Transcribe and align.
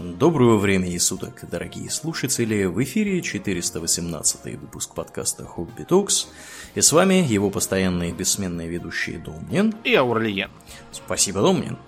Доброго 0.00 0.58
времени 0.58 0.96
суток, 0.98 1.42
дорогие 1.50 1.90
слушатели! 1.90 2.66
В 2.66 2.80
эфире 2.84 3.20
418 3.20 4.44
выпуск 4.60 4.94
подкаста 4.94 5.42
Хобби 5.44 5.82
Токс. 5.82 6.28
И 6.76 6.80
с 6.80 6.92
вами 6.92 7.14
его 7.14 7.50
постоянные 7.50 8.12
бессменные 8.12 8.68
ведущие 8.68 9.18
Домнин 9.18 9.74
и 9.82 9.96
Аурлиен. 9.96 10.50
Спасибо, 10.92 11.40
Домнин. 11.40 11.78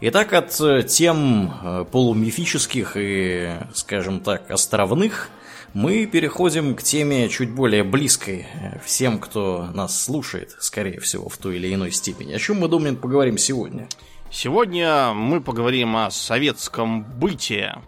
Итак, 0.00 0.32
от 0.32 0.58
э, 0.58 0.84
тем 0.84 1.52
э, 1.62 1.84
полумифических 1.84 2.92
и, 2.96 3.50
скажем 3.74 4.20
так, 4.20 4.50
островных 4.50 5.28
мы 5.74 6.06
переходим 6.06 6.74
к 6.74 6.82
теме 6.82 7.28
чуть 7.28 7.50
более 7.50 7.84
близкой 7.84 8.46
э, 8.54 8.78
всем, 8.82 9.18
кто 9.18 9.68
нас 9.74 10.02
слушает, 10.02 10.56
скорее 10.60 10.98
всего, 10.98 11.28
в 11.28 11.36
той 11.36 11.56
или 11.56 11.74
иной 11.74 11.92
степени. 11.92 12.32
О 12.32 12.38
чем 12.38 12.60
мы, 12.60 12.68
Домнин, 12.68 12.96
поговорим 12.96 13.36
сегодня? 13.36 13.86
Сегодня 14.32 15.12
мы 15.12 15.40
поговорим 15.40 15.96
о 15.96 16.12
советском 16.12 17.02
быте, 17.02 17.80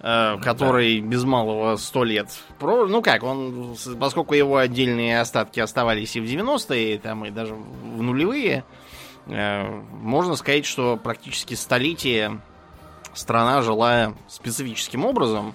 э, 0.00 0.36
который 0.42 1.00
да. 1.00 1.06
без 1.06 1.24
малого 1.24 1.76
сто 1.76 2.04
лет. 2.04 2.28
Про, 2.58 2.86
ну 2.86 3.00
как, 3.00 3.22
он, 3.22 3.76
поскольку 3.98 4.34
его 4.34 4.58
отдельные 4.58 5.18
остатки 5.18 5.58
оставались 5.58 6.16
и 6.16 6.20
в 6.20 6.24
90-е, 6.24 6.98
там 6.98 7.24
и 7.24 7.30
даже 7.30 7.54
в 7.54 8.02
нулевые, 8.02 8.64
э, 9.26 9.64
можно 10.02 10.36
сказать, 10.36 10.66
что 10.66 10.98
практически 10.98 11.54
столетие 11.54 12.38
страна 13.14 13.62
жила 13.62 14.12
специфическим 14.28 15.06
образом. 15.06 15.54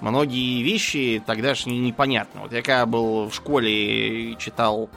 Многие 0.00 0.62
вещи 0.62 1.20
тогдашние 1.26 1.80
непонятны. 1.80 2.42
Вот 2.42 2.52
я 2.52 2.62
когда 2.62 2.86
был 2.86 3.28
в 3.28 3.34
школе 3.34 4.32
и 4.32 4.38
читал 4.38 4.88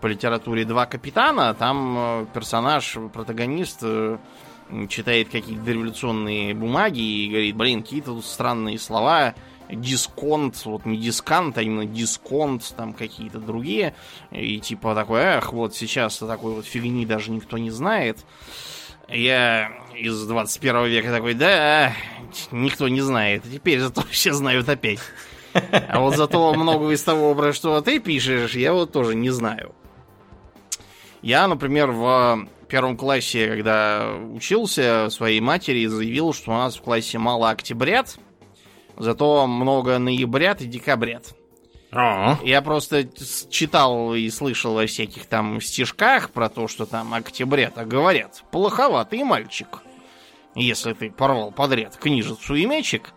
по 0.00 0.06
литературе 0.06 0.64
«Два 0.64 0.86
капитана», 0.86 1.54
там 1.54 1.96
э, 1.98 2.26
персонаж, 2.34 2.96
протагонист 3.12 3.80
э, 3.82 4.18
читает 4.88 5.28
какие-то 5.28 5.70
революционные 5.70 6.54
бумаги 6.54 7.00
и 7.00 7.28
говорит, 7.28 7.56
блин, 7.56 7.82
какие-то 7.82 8.12
тут 8.12 8.24
странные 8.24 8.78
слова, 8.78 9.34
дисконт, 9.70 10.64
вот 10.64 10.84
не 10.86 10.96
дискант, 10.96 11.58
а 11.58 11.62
именно 11.62 11.86
дисконт, 11.86 12.74
там 12.76 12.92
какие-то 12.92 13.38
другие. 13.38 13.94
И 14.30 14.60
типа 14.60 14.94
такой, 14.94 15.20
эх, 15.20 15.52
вот 15.52 15.74
сейчас 15.74 16.18
такой 16.18 16.54
вот 16.54 16.66
фигни 16.66 17.06
даже 17.06 17.30
никто 17.30 17.58
не 17.58 17.70
знает. 17.70 18.18
Я 19.08 19.70
из 19.94 20.26
21 20.26 20.86
века 20.86 21.10
такой, 21.10 21.34
да, 21.34 21.92
никто 22.50 22.88
не 22.88 23.00
знает. 23.00 23.44
Теперь 23.50 23.80
зато 23.80 24.02
все 24.10 24.32
знают 24.32 24.68
опять. 24.68 25.00
А 25.88 26.00
вот 26.00 26.16
зато 26.16 26.54
много 26.54 26.90
из 26.90 27.02
того, 27.02 27.34
про 27.34 27.52
что 27.52 27.80
ты 27.80 27.98
пишешь, 28.00 28.54
я 28.54 28.72
вот 28.72 28.92
тоже 28.92 29.14
не 29.14 29.30
знаю. 29.30 29.74
Я, 31.22 31.48
например, 31.48 31.90
в 31.90 32.48
первом 32.68 32.96
классе, 32.96 33.48
когда 33.48 34.14
учился, 34.32 35.08
своей 35.10 35.40
матери 35.40 35.86
заявил, 35.86 36.32
что 36.32 36.50
у 36.50 36.54
нас 36.54 36.76
в 36.76 36.82
классе 36.82 37.18
мало 37.18 37.50
октябрят, 37.50 38.18
зато 38.96 39.46
много 39.46 39.98
ноябрят 39.98 40.60
и 40.60 40.66
декабрят. 40.66 41.34
А-а. 41.92 42.38
Я 42.44 42.60
просто 42.62 43.08
читал 43.48 44.14
и 44.14 44.28
слышал 44.30 44.78
о 44.78 44.86
всяких 44.86 45.26
там 45.26 45.60
стишках 45.60 46.30
про 46.30 46.48
то, 46.48 46.68
что 46.68 46.84
там 46.84 47.14
октябрята 47.14 47.84
говорят. 47.84 48.42
Плоховатый 48.50 49.22
мальчик 49.24 49.82
если 50.62 50.94
ты 50.94 51.10
порвал 51.10 51.52
подряд 51.52 51.96
книжицу 51.96 52.54
и 52.54 52.66
мячик. 52.66 53.12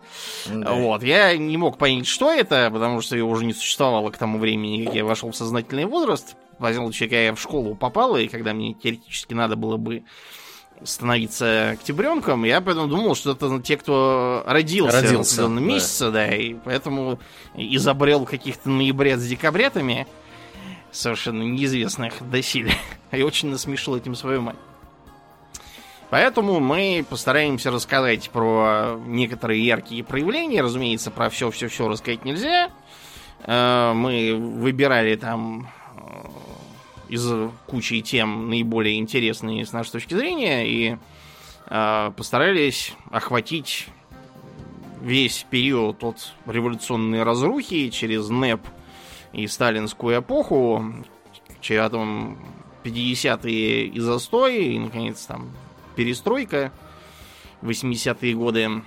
Да. 0.46 0.72
Вот. 0.72 1.02
Я 1.02 1.36
не 1.36 1.56
мог 1.56 1.78
понять, 1.78 2.06
что 2.06 2.30
это, 2.30 2.70
потому 2.70 3.00
что 3.00 3.16
его 3.16 3.30
уже 3.30 3.44
не 3.44 3.54
существовало 3.54 4.10
к 4.10 4.18
тому 4.18 4.38
времени, 4.38 4.84
как 4.84 4.94
я 4.94 5.04
вошел 5.04 5.30
в 5.30 5.36
сознательный 5.36 5.86
возраст. 5.86 6.36
Возьму, 6.58 6.90
когда 6.92 7.16
я 7.16 7.34
в 7.34 7.40
школу 7.40 7.74
попал, 7.74 8.16
и 8.16 8.28
когда 8.28 8.52
мне 8.52 8.74
теоретически 8.74 9.32
надо 9.32 9.56
было 9.56 9.78
бы 9.78 10.04
становиться 10.82 11.70
октябренком, 11.70 12.44
я 12.44 12.60
поэтому 12.60 12.88
думал, 12.88 13.14
что 13.14 13.32
это 13.32 13.60
те, 13.60 13.76
кто 13.76 14.42
родился, 14.46 15.00
родился 15.00 15.42
в 15.42 15.44
определенном 15.44 15.64
да. 15.64 15.74
месяце, 15.74 16.10
да, 16.10 16.34
и 16.34 16.54
поэтому 16.54 17.18
изобрел 17.54 18.24
каких-то 18.24 18.68
ноябрят 18.68 19.20
с 19.20 19.26
декабрятами, 19.26 20.06
совершенно 20.90 21.42
неизвестных 21.42 22.14
доселе, 22.30 22.72
и 23.12 23.22
очень 23.22 23.48
насмешил 23.48 23.96
этим 23.96 24.14
свою 24.14 24.42
мать. 24.42 24.56
Поэтому 26.10 26.58
мы 26.58 27.06
постараемся 27.08 27.70
рассказать 27.70 28.30
про 28.30 29.00
некоторые 29.06 29.64
яркие 29.64 30.02
проявления. 30.02 30.60
Разумеется, 30.60 31.12
про 31.12 31.30
все-все-все 31.30 31.86
рассказать 31.86 32.24
нельзя. 32.24 32.70
Э, 33.44 33.92
мы 33.94 34.34
выбирали 34.34 35.14
там 35.14 35.68
э, 35.96 36.00
из 37.08 37.30
кучи 37.66 38.00
тем 38.00 38.50
наиболее 38.50 38.98
интересные 38.98 39.64
с 39.64 39.72
нашей 39.72 39.92
точки 39.92 40.14
зрения 40.14 40.66
и 40.66 40.96
э, 41.66 42.10
постарались 42.16 42.92
охватить 43.12 43.86
весь 45.00 45.46
период 45.48 46.02
от 46.02 46.34
революционной 46.44 47.22
разрухи 47.22 47.88
через 47.90 48.28
НЭП 48.28 48.60
и 49.32 49.46
сталинскую 49.46 50.20
эпоху, 50.20 50.92
через 51.60 51.88
там 51.90 52.36
50-е 52.82 53.86
и 53.86 54.00
застой, 54.00 54.64
и, 54.64 54.78
наконец, 54.78 55.24
там 55.24 55.50
перестройка, 55.96 56.72
80-е 57.62 58.34
годы. 58.34 58.82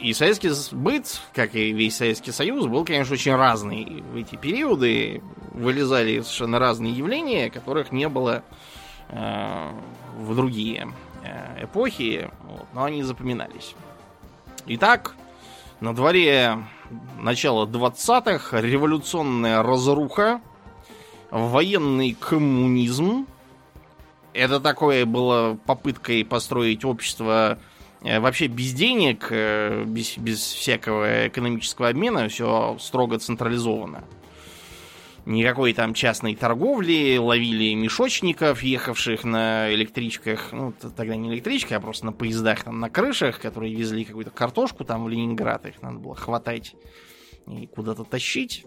И 0.00 0.12
советский 0.12 0.50
быт, 0.72 1.20
как 1.34 1.54
и 1.56 1.72
весь 1.72 1.96
Советский 1.96 2.30
Союз, 2.30 2.66
был, 2.66 2.84
конечно, 2.84 3.14
очень 3.14 3.34
разный. 3.34 4.02
В 4.12 4.16
эти 4.16 4.36
периоды 4.36 5.22
вылезали 5.52 6.20
совершенно 6.20 6.58
разные 6.60 6.92
явления, 6.92 7.50
которых 7.50 7.90
не 7.90 8.08
было 8.08 8.44
э, 9.08 9.70
в 10.16 10.36
другие 10.36 10.92
э, 11.24 11.64
эпохи, 11.64 12.30
вот, 12.44 12.66
но 12.74 12.84
они 12.84 13.02
запоминались. 13.02 13.74
Итак, 14.66 15.16
на 15.80 15.94
дворе 15.94 16.58
начала 17.18 17.66
20-х 17.66 18.60
революционная 18.60 19.62
разруха, 19.62 20.40
военный 21.30 22.14
коммунизм, 22.18 23.26
это 24.38 24.60
такое 24.60 25.04
было 25.04 25.58
попыткой 25.66 26.24
построить 26.24 26.84
общество 26.84 27.58
э, 28.02 28.20
вообще 28.20 28.46
без 28.46 28.72
денег, 28.72 29.28
э, 29.30 29.84
без, 29.84 30.16
без 30.16 30.38
всякого 30.38 31.26
экономического 31.26 31.88
обмена, 31.88 32.28
все 32.28 32.76
строго 32.80 33.18
централизовано. 33.18 34.04
Никакой 35.26 35.74
там 35.74 35.92
частной 35.92 36.36
торговли, 36.36 37.18
ловили 37.18 37.74
мешочников, 37.74 38.62
ехавших 38.62 39.24
на 39.24 39.74
электричках, 39.74 40.52
ну, 40.52 40.72
тогда 40.96 41.16
не 41.16 41.28
электричка, 41.30 41.76
а 41.76 41.80
просто 41.80 42.06
на 42.06 42.12
поездах, 42.12 42.62
там, 42.62 42.80
на 42.80 42.88
крышах, 42.88 43.40
которые 43.40 43.74
везли 43.74 44.04
какую-то 44.04 44.30
картошку 44.30 44.84
там 44.84 45.04
в 45.04 45.08
Ленинград, 45.08 45.66
их 45.66 45.82
надо 45.82 45.98
было 45.98 46.14
хватать 46.14 46.74
и 47.46 47.66
куда-то 47.66 48.04
тащить. 48.04 48.64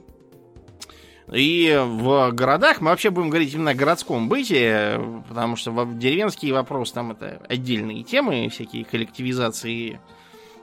И 1.31 1.81
в 1.81 2.31
городах 2.31 2.81
мы 2.81 2.90
вообще 2.90 3.09
будем 3.09 3.30
говорить 3.30 3.53
именно 3.53 3.72
о 3.72 3.75
городском 3.75 4.28
быте, 4.28 5.00
потому 5.30 5.56
что 5.56 5.86
деревенские 5.94 6.53
вопросы 6.53 6.94
там 6.94 7.12
это 7.12 7.42
отдельные 7.47 8.03
темы, 8.03 8.50
всякие 8.50 8.84
коллективизации, 8.84 10.02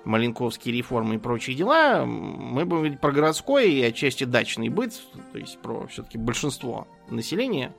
маленковские 0.04 0.76
реформы 0.76 1.14
и 1.14 1.18
прочие 1.18 1.56
дела. 1.56 2.04
Мы 2.04 2.66
будем 2.66 2.82
говорить 2.82 3.00
про 3.00 3.12
городской 3.12 3.70
и 3.70 3.82
отчасти 3.82 4.24
дачный 4.24 4.68
быт, 4.68 4.92
то 5.32 5.38
есть 5.38 5.58
про 5.58 5.86
все-таки 5.86 6.18
большинство 6.18 6.86
населения. 7.08 7.74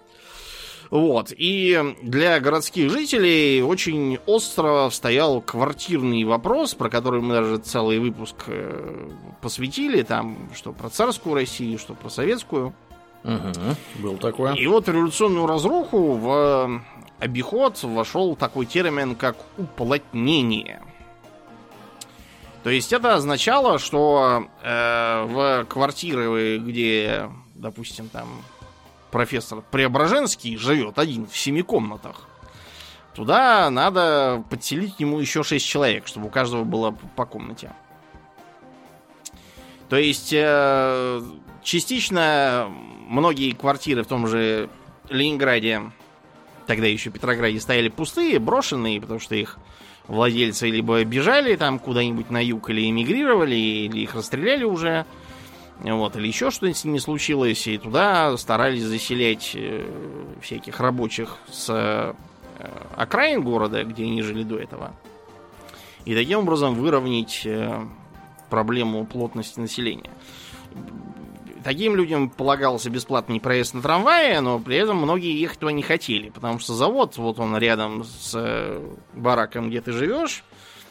Вот. 0.90 1.32
И 1.36 1.96
для 2.02 2.40
городских 2.40 2.90
жителей 2.90 3.62
очень 3.62 4.18
остро 4.26 4.90
стоял 4.90 5.40
квартирный 5.40 6.24
вопрос, 6.24 6.74
про 6.74 6.90
который 6.90 7.22
мы 7.22 7.36
даже 7.36 7.58
целый 7.58 8.00
выпуск 8.00 8.36
э, 8.48 9.10
посвятили, 9.42 10.02
там, 10.02 10.50
что 10.56 10.72
про 10.72 10.90
царскую 10.90 11.36
Россию, 11.36 11.78
что 11.78 11.94
про 11.94 12.10
советскую. 12.10 12.74
Угу, 13.24 14.02
был 14.02 14.18
такое. 14.18 14.54
И 14.54 14.66
вот 14.66 14.88
революционную 14.88 15.46
разруху 15.46 16.14
в 16.14 16.82
обиход 17.20 17.84
вошел 17.84 18.36
такой 18.36 18.66
термин, 18.66 19.16
как 19.16 19.36
уплотнение. 19.58 20.82
То 22.64 22.70
есть 22.72 22.92
это 22.92 23.16
означало, 23.16 23.78
что 23.78 24.48
э, 24.64 25.26
в 25.26 25.66
квартиры, 25.66 26.58
где, 26.58 27.30
допустим, 27.56 28.10
там 28.10 28.28
профессор 29.12 29.64
Преображенский 29.72 30.58
живет 30.58 31.00
один 31.00 31.28
в 31.28 31.38
семи 31.38 31.62
комнатах. 31.62 32.28
Туда 33.16 33.70
надо 33.70 34.44
подселить 34.50 34.96
ему 35.00 35.20
еще 35.20 35.44
шесть 35.44 35.66
человек, 35.66 36.08
чтобы 36.08 36.28
у 36.28 36.30
каждого 36.30 36.64
было 36.64 36.92
по 37.16 37.26
комнате. 37.26 37.72
То 39.90 39.98
есть 39.98 40.32
э, 40.32 41.22
частично 41.64 42.72
многие 43.08 43.52
квартиры 43.54 44.04
в 44.04 44.08
том 44.08 44.28
же 44.28 44.70
Ленинграде, 45.10 45.82
тогда 46.68 46.86
еще 46.86 47.10
Петрограде, 47.10 47.60
стояли 47.60 47.90
пустые, 47.90 48.38
брошенные, 48.38 49.02
потому 49.02 49.20
что 49.20 49.36
их 49.36 49.58
владельцы 50.08 50.70
либо 50.70 51.04
бежали 51.04 51.56
там 51.56 51.80
куда-нибудь 51.80 52.30
на 52.30 52.44
юг, 52.44 52.70
или 52.70 52.90
эмигрировали, 52.90 53.56
или 53.56 54.02
их 54.02 54.14
расстреляли 54.14 54.64
уже 54.64 55.06
вот, 55.82 56.16
или 56.16 56.28
еще 56.28 56.52
что-нибудь 56.52 56.78
с 56.78 56.84
ними 56.84 56.98
случилось, 56.98 57.66
и 57.68 57.78
туда 57.78 58.36
старались 58.38 58.84
заселять 58.84 59.52
э, 59.56 59.86
всяких 60.42 60.80
рабочих 60.80 61.38
с 61.50 61.70
э, 61.70 62.14
окраин 62.98 63.42
города, 63.44 63.84
где 63.84 64.04
они 64.04 64.22
жили 64.22 64.44
до 64.44 64.58
этого. 64.58 64.94
и 66.06 66.14
таким 66.14 66.40
образом 66.40 66.76
выровнять 66.76 67.44
э, 67.46 67.82
проблему 68.50 69.06
плотности 69.06 69.60
населения. 69.60 70.10
Таким 71.64 71.96
людям 71.96 72.30
полагался 72.30 72.90
бесплатный 72.90 73.40
проезд 73.40 73.74
на 73.74 73.82
трамвае, 73.82 74.42
но 74.42 74.60
при 74.60 74.78
этом 74.78 74.98
многие 74.98 75.40
ехать 75.40 75.60
туда 75.60 75.72
не 75.72 75.82
хотели, 75.82 76.30
потому 76.30 76.60
что 76.60 76.74
завод, 76.74 77.18
вот 77.18 77.40
он 77.40 77.58
рядом 77.58 78.04
с 78.04 78.82
бараком, 79.14 79.70
где 79.70 79.82
ты 79.82 79.92
живешь, 79.92 80.44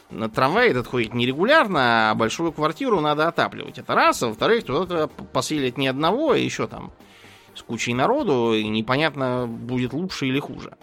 на 0.09 0.29
трамвае 0.29 0.71
этот 0.71 0.87
ходит 0.87 1.13
нерегулярно, 1.13 2.11
а 2.11 2.15
большую 2.15 2.51
квартиру 2.51 2.99
надо 2.99 3.27
отапливать. 3.27 3.77
Это 3.77 3.93
раз, 3.95 4.23
а 4.23 4.27
во-вторых, 4.27 4.65
туда 4.65 5.07
поселят 5.07 5.77
не 5.77 5.87
одного, 5.87 6.31
а 6.31 6.37
еще 6.37 6.67
там 6.67 6.91
с 7.55 7.61
кучей 7.61 7.93
народу, 7.93 8.53
и 8.53 8.67
непонятно, 8.67 9.47
будет 9.47 9.93
лучше 9.93 10.27
или 10.27 10.39
хуже. 10.39 10.77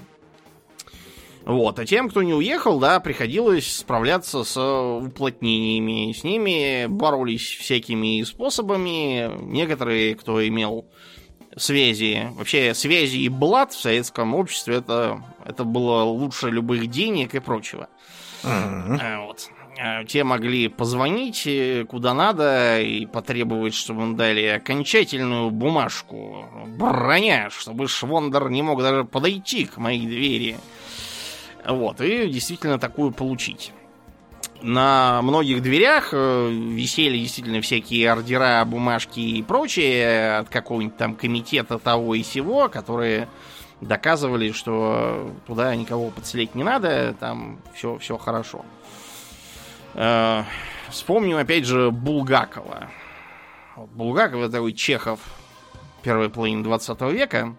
Вот, 1.44 1.78
а 1.78 1.87
тем, 1.87 2.08
кто 2.08 2.25
не 2.25 2.34
уехал, 2.34 2.81
да, 2.81 2.99
приходилось 2.99 3.76
справляться 3.76 4.43
с 4.43 4.61
уплотнениями. 4.61 6.12
С 6.12 6.25
ними 6.25 6.87
боролись 6.87 7.49
всякими 7.49 8.23
способами. 8.25 9.31
Некоторые, 9.43 10.17
кто 10.17 10.44
имел 10.46 10.87
связи, 11.56 12.32
вообще 12.34 12.75
связи 12.75 13.19
и 13.19 13.28
блат 13.28 13.73
в 13.73 13.81
советском 13.81 14.34
обществе, 14.34 14.76
это, 14.76 15.23
это 15.44 15.62
было 15.62 16.02
лучше 16.02 16.50
любых 16.50 16.88
денег 16.88 17.37
и 17.37 17.38
прочего. 17.38 17.88
Uh-huh. 18.46 19.26
Вот. 19.26 19.50
А, 19.78 20.04
те 20.04 20.25
могли 20.25 20.69
позвонить 20.69 21.46
э, 21.46 21.84
куда 21.84 22.14
надо 22.14 22.81
и 22.81 23.04
потребовать, 23.04 23.75
чтобы 23.75 24.02
им 24.04 24.16
дали 24.16 24.44
окончательную 24.46 25.50
бумажку, 25.50 26.46
броня, 26.78 27.50
чтобы 27.50 27.87
Швондер 27.87 28.48
не 28.48 28.62
мог 28.62 28.81
даже 28.81 29.04
подойти 29.04 29.66
к 29.66 29.76
моей 29.76 30.06
двери. 30.06 30.56
Вот, 31.66 32.00
и 32.00 32.28
действительно 32.28 32.78
такую 32.78 33.12
получить. 33.12 33.72
На 34.62 35.20
многих 35.20 35.62
дверях 35.62 36.10
э, 36.12 36.50
висели 36.50 37.19
действительно 37.19 37.60
всякие 37.60 38.10
ордера, 38.10 38.64
бумажки 38.64 39.20
и 39.20 39.42
прочее 39.42 40.38
от 40.38 40.49
какого-нибудь 40.49 40.96
там 40.96 41.14
комитета 41.14 41.78
того 41.78 42.14
и 42.14 42.22
сего, 42.22 42.70
которые 42.70 43.28
доказывали, 43.81 44.52
что 44.52 45.32
туда 45.46 45.75
никого 45.75 46.11
подселить 46.11 46.55
не 46.55 46.64
надо, 46.64 47.14
там 47.19 47.58
все, 47.75 47.99
все 47.99 48.17
хорошо. 48.17 48.64
Э, 49.94 50.44
вспомним 50.88 51.37
опять 51.37 51.64
же 51.64 51.90
Булгакова. 51.90 52.90
Булгаков 53.76 54.43
это 54.43 54.52
такой 54.52 54.73
Чехов 54.73 55.20
первой 56.02 56.31
половины 56.31 56.62
20 56.62 57.00
века. 57.12 57.55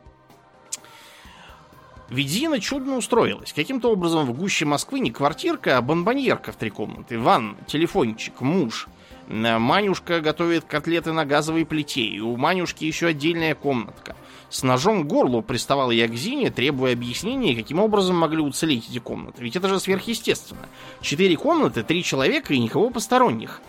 Ведь 2.10 2.30
Зина 2.30 2.60
чудно 2.62 2.96
устроилась. 2.96 3.52
Каким-то 3.52 3.92
образом 3.92 4.25
в 4.25 4.34
гуще 4.34 4.66
Москвы 4.66 5.02
не 5.02 5.12
квартирка, 5.12 5.78
а 5.78 5.81
бомбоньерка 5.81 6.54
в 6.54 6.56
три 6.56 6.69
комнаты. 6.69 7.19
Ван, 7.19 7.58
телефончик, 7.68 8.40
муж. 8.40 8.88
Э, 9.28 9.58
Манюшка 9.58 10.22
готовит 10.22 10.64
котлеты 10.64 11.12
на 11.12 11.25
газовой 11.25 11.66
плите. 11.66 12.02
И 12.02 12.19
у 12.22 12.38
Манюшки 12.38 12.86
еще 12.86 13.08
отдельная 13.08 13.56
комнатка. 13.56 14.16
С 14.50 14.64
ножом 14.64 15.04
к 15.04 15.08
горлу 15.08 15.42
приставал 15.42 15.92
я 15.92 16.08
к 16.08 16.14
Зине, 16.14 16.50
требуя 16.50 16.94
объяснения, 16.94 17.56
каким 17.56 17.80
образом 17.80 18.16
могли 18.16 18.40
уцелеть 18.40 18.90
эти 18.90 19.00
комнаты. 19.00 19.44
Ведь 19.44 19.56
это 19.56 19.68
же 19.68 19.80
сверхъестественно. 19.80 20.68
Четыре 21.02 21.36
комнаты, 21.36 21.84
три 21.84 22.04
человека 22.04 22.54
и 22.54 22.60
никого 22.60 22.90
посторонних. 22.90 23.62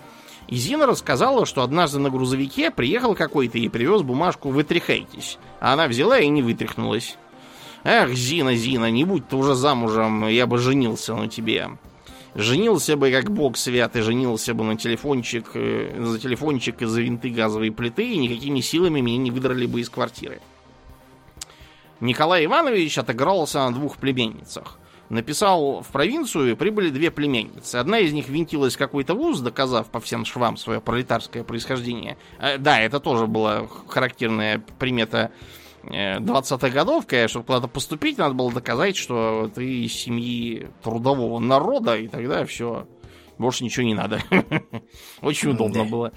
И 0.46 0.56
Зина 0.56 0.86
рассказала, 0.86 1.44
что 1.46 1.62
однажды 1.62 1.98
на 1.98 2.10
грузовике 2.10 2.70
приехал 2.70 3.14
какой-то 3.14 3.58
и 3.58 3.68
привез 3.68 4.02
бумажку 4.02 4.48
«Вытряхайтесь». 4.48 5.38
А 5.60 5.74
она 5.74 5.88
взяла 5.88 6.18
и 6.18 6.28
не 6.28 6.42
вытряхнулась. 6.42 7.18
Эх, 7.84 8.14
Зина, 8.14 8.54
Зина, 8.54 8.90
не 8.90 9.04
будь 9.04 9.28
ты 9.28 9.36
уже 9.36 9.54
замужем, 9.54 10.26
я 10.28 10.46
бы 10.46 10.58
женился 10.58 11.14
на 11.14 11.28
тебе. 11.28 11.70
Женился 12.34 12.96
бы, 12.96 13.10
как 13.10 13.30
бог 13.30 13.56
свят, 13.56 13.96
и 13.96 14.00
женился 14.00 14.54
бы 14.54 14.64
на 14.64 14.76
телефончик, 14.76 15.50
э, 15.54 16.02
за 16.02 16.18
телефончик 16.18 16.82
и 16.82 16.86
за 16.86 17.00
винты 17.00 17.30
газовой 17.30 17.70
плиты, 17.70 18.10
и 18.10 18.16
никакими 18.16 18.60
силами 18.60 19.00
меня 19.00 19.18
не 19.18 19.30
выдрали 19.30 19.66
бы 19.66 19.80
из 19.80 19.90
квартиры. 19.90 20.40
Николай 22.00 22.44
Иванович 22.44 22.98
отыгрался 22.98 23.58
на 23.58 23.72
двух 23.72 23.96
племенницах. 23.96 24.78
Написал 25.08 25.80
в 25.80 25.88
провинцию, 25.88 26.52
и 26.52 26.54
прибыли 26.54 26.90
две 26.90 27.10
племянницы. 27.10 27.76
Одна 27.76 27.98
из 27.98 28.12
них 28.12 28.28
винтилась 28.28 28.76
в 28.76 28.78
какой-то 28.78 29.14
вуз, 29.14 29.40
доказав 29.40 29.86
по 29.86 30.00
всем 30.00 30.26
швам 30.26 30.58
свое 30.58 30.82
пролетарское 30.82 31.44
происхождение. 31.44 32.18
Э, 32.38 32.58
да, 32.58 32.78
это 32.80 33.00
тоже 33.00 33.26
была 33.26 33.66
характерная 33.86 34.62
примета 34.78 35.32
20-х 35.82 36.68
э, 36.68 36.70
годов, 36.70 37.06
конечно, 37.06 37.28
чтобы 37.28 37.46
куда-то 37.46 37.68
поступить, 37.68 38.18
надо 38.18 38.34
было 38.34 38.52
доказать, 38.52 38.96
что 38.96 39.50
ты 39.54 39.84
из 39.84 39.94
семьи 39.94 40.68
трудового 40.82 41.38
народа, 41.38 41.96
и 41.96 42.08
тогда 42.08 42.44
все, 42.44 42.86
больше 43.38 43.64
ничего 43.64 43.86
не 43.86 43.94
надо. 43.94 44.20
Очень 45.22 45.50
удобно 45.50 45.84
было. 45.84 46.12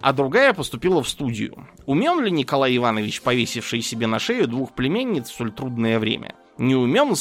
А 0.00 0.12
другая 0.12 0.52
поступила 0.52 1.02
в 1.02 1.08
студию. 1.08 1.66
Умен 1.86 2.22
ли 2.22 2.30
Николай 2.30 2.76
Иванович, 2.76 3.22
повесивший 3.22 3.80
себе 3.80 4.06
на 4.06 4.18
шею 4.18 4.48
двух 4.48 4.74
племенниц 4.74 5.30
в 5.30 5.34
столь 5.34 5.52
трудное 5.52 5.98
время? 5.98 6.34
Не 6.58 6.74
умен, 6.74 7.14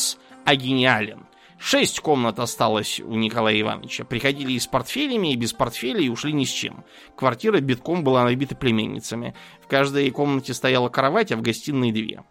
а 0.45 0.55
гениален. 0.55 1.25
Шесть 1.59 1.99
комнат 1.99 2.39
осталось 2.39 2.99
у 2.99 3.13
Николая 3.13 3.61
Ивановича. 3.61 4.03
Приходили 4.03 4.53
и 4.53 4.59
с 4.59 4.65
портфелями, 4.65 5.31
и 5.31 5.35
без 5.35 5.53
портфелей, 5.53 6.07
и 6.07 6.09
ушли 6.09 6.33
ни 6.33 6.43
с 6.43 6.49
чем. 6.49 6.83
Квартира 7.15 7.59
битком 7.59 8.03
была 8.03 8.23
набита 8.23 8.55
племенницами. 8.55 9.35
В 9.63 9.67
каждой 9.67 10.09
комнате 10.09 10.55
стояла 10.55 10.89
кровать, 10.89 11.31
а 11.31 11.37
в 11.37 11.43
гостиной 11.43 11.91
две. 11.91 12.23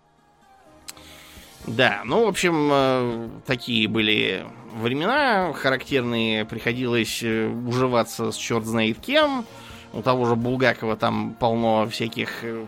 Да, 1.66 2.02
ну, 2.04 2.24
в 2.24 2.28
общем, 2.28 2.70
э, 2.72 3.28
такие 3.46 3.86
были 3.86 4.46
времена 4.74 5.52
характерные. 5.52 6.44
Приходилось 6.44 7.22
э, 7.22 7.48
уживаться 7.48 8.32
с 8.32 8.36
черт 8.36 8.64
знает 8.64 8.98
кем. 8.98 9.44
У 9.92 10.02
того 10.02 10.24
же 10.26 10.36
Булгакова 10.36 10.96
там 10.96 11.34
полно 11.34 11.86
всяких 11.88 12.44
э, 12.44 12.66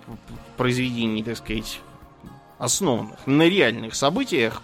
произведений, 0.56 1.22
так 1.22 1.36
сказать, 1.36 1.80
основанных 2.58 3.26
на 3.26 3.48
реальных 3.48 3.94
событиях 3.94 4.62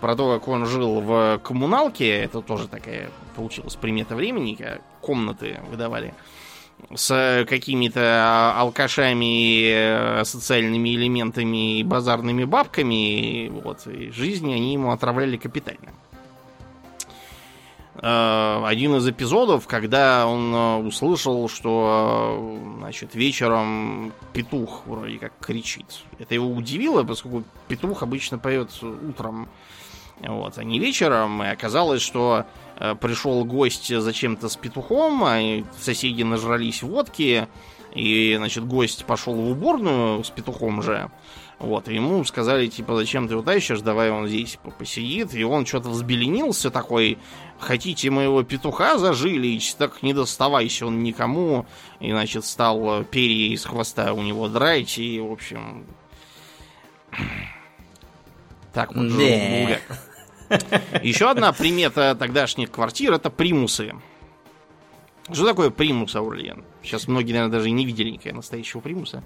про 0.00 0.16
то, 0.16 0.34
как 0.34 0.48
он 0.48 0.66
жил 0.66 1.00
в 1.00 1.40
коммуналке, 1.42 2.08
это 2.10 2.42
тоже 2.42 2.68
такая 2.68 3.10
получилась 3.36 3.74
примета 3.74 4.14
времени, 4.14 4.58
комнаты 5.00 5.60
выдавали 5.70 6.14
с 6.94 7.44
какими-то 7.48 8.52
алкашами, 8.56 10.20
э, 10.20 10.24
социальными 10.24 10.94
элементами 10.94 11.78
и 11.78 11.84
базарными 11.84 12.44
бабками. 12.44 13.48
Вот, 13.48 13.86
и 13.86 14.10
жизни 14.10 14.52
они 14.52 14.74
ему 14.74 14.90
отравляли 14.90 15.36
капитально. 15.36 15.92
Э, 17.96 18.62
один 18.64 18.96
из 18.96 19.08
эпизодов, 19.08 19.66
когда 19.66 20.26
он 20.26 20.54
э, 20.54 20.76
услышал, 20.86 21.48
что 21.48 22.58
значит, 22.78 23.14
вечером 23.14 24.12
петух 24.32 24.82
вроде 24.86 25.18
как 25.18 25.32
кричит. 25.40 25.86
Это 26.18 26.34
его 26.34 26.50
удивило, 26.50 27.04
поскольку 27.04 27.44
петух 27.68 28.02
обычно 28.02 28.38
поет 28.38 28.70
утром 28.82 29.48
вот, 30.20 30.58
а 30.58 30.64
не 30.64 30.78
вечером. 30.78 31.42
И 31.42 31.46
оказалось, 31.46 32.02
что 32.02 32.46
э, 32.78 32.94
пришел 32.94 33.44
гость 33.44 33.94
зачем-то 33.94 34.48
с 34.48 34.56
петухом, 34.56 35.22
а 35.24 35.62
соседи 35.80 36.22
нажрались 36.22 36.82
водки, 36.82 37.48
и, 37.94 38.34
значит, 38.36 38.66
гость 38.66 39.04
пошел 39.04 39.34
в 39.34 39.50
уборную 39.50 40.24
с 40.24 40.30
петухом 40.30 40.82
же. 40.82 41.10
Вот, 41.60 41.88
и 41.88 41.94
ему 41.94 42.24
сказали, 42.24 42.66
типа, 42.66 42.96
зачем 42.96 43.28
ты 43.28 43.34
его 43.34 43.42
давай 43.82 44.10
он 44.10 44.26
здесь 44.26 44.58
посидит. 44.78 45.34
И 45.34 45.44
он 45.44 45.64
что-то 45.64 45.88
взбеленился 45.88 46.70
такой, 46.70 47.18
хотите 47.58 48.10
моего 48.10 48.42
петуха 48.42 48.98
зажилить, 48.98 49.76
так 49.78 50.02
не 50.02 50.12
доставайся 50.12 50.86
он 50.86 51.02
никому. 51.02 51.66
И, 52.00 52.10
значит, 52.10 52.44
стал 52.44 53.04
перья 53.04 53.54
из 53.54 53.64
хвоста 53.64 54.12
у 54.12 54.22
него 54.22 54.48
драть, 54.48 54.98
и, 54.98 55.20
в 55.20 55.32
общем... 55.32 55.86
Так 58.72 58.92
вот 58.92 59.08
жил 59.08 59.20
Еще 61.02 61.30
одна 61.30 61.52
примета 61.52 62.16
тогдашних 62.18 62.72
квартир 62.72 63.12
это 63.12 63.30
примусы. 63.30 63.94
Что 65.32 65.46
такое 65.46 65.70
примус, 65.70 66.14
Аурлиен? 66.16 66.64
Сейчас 66.82 67.08
многие, 67.08 67.32
наверное, 67.32 67.52
даже 67.52 67.68
и 67.68 67.72
не 67.72 67.86
видели 67.86 68.10
никакого 68.10 68.34
настоящего 68.34 68.80
примуса. 68.80 69.22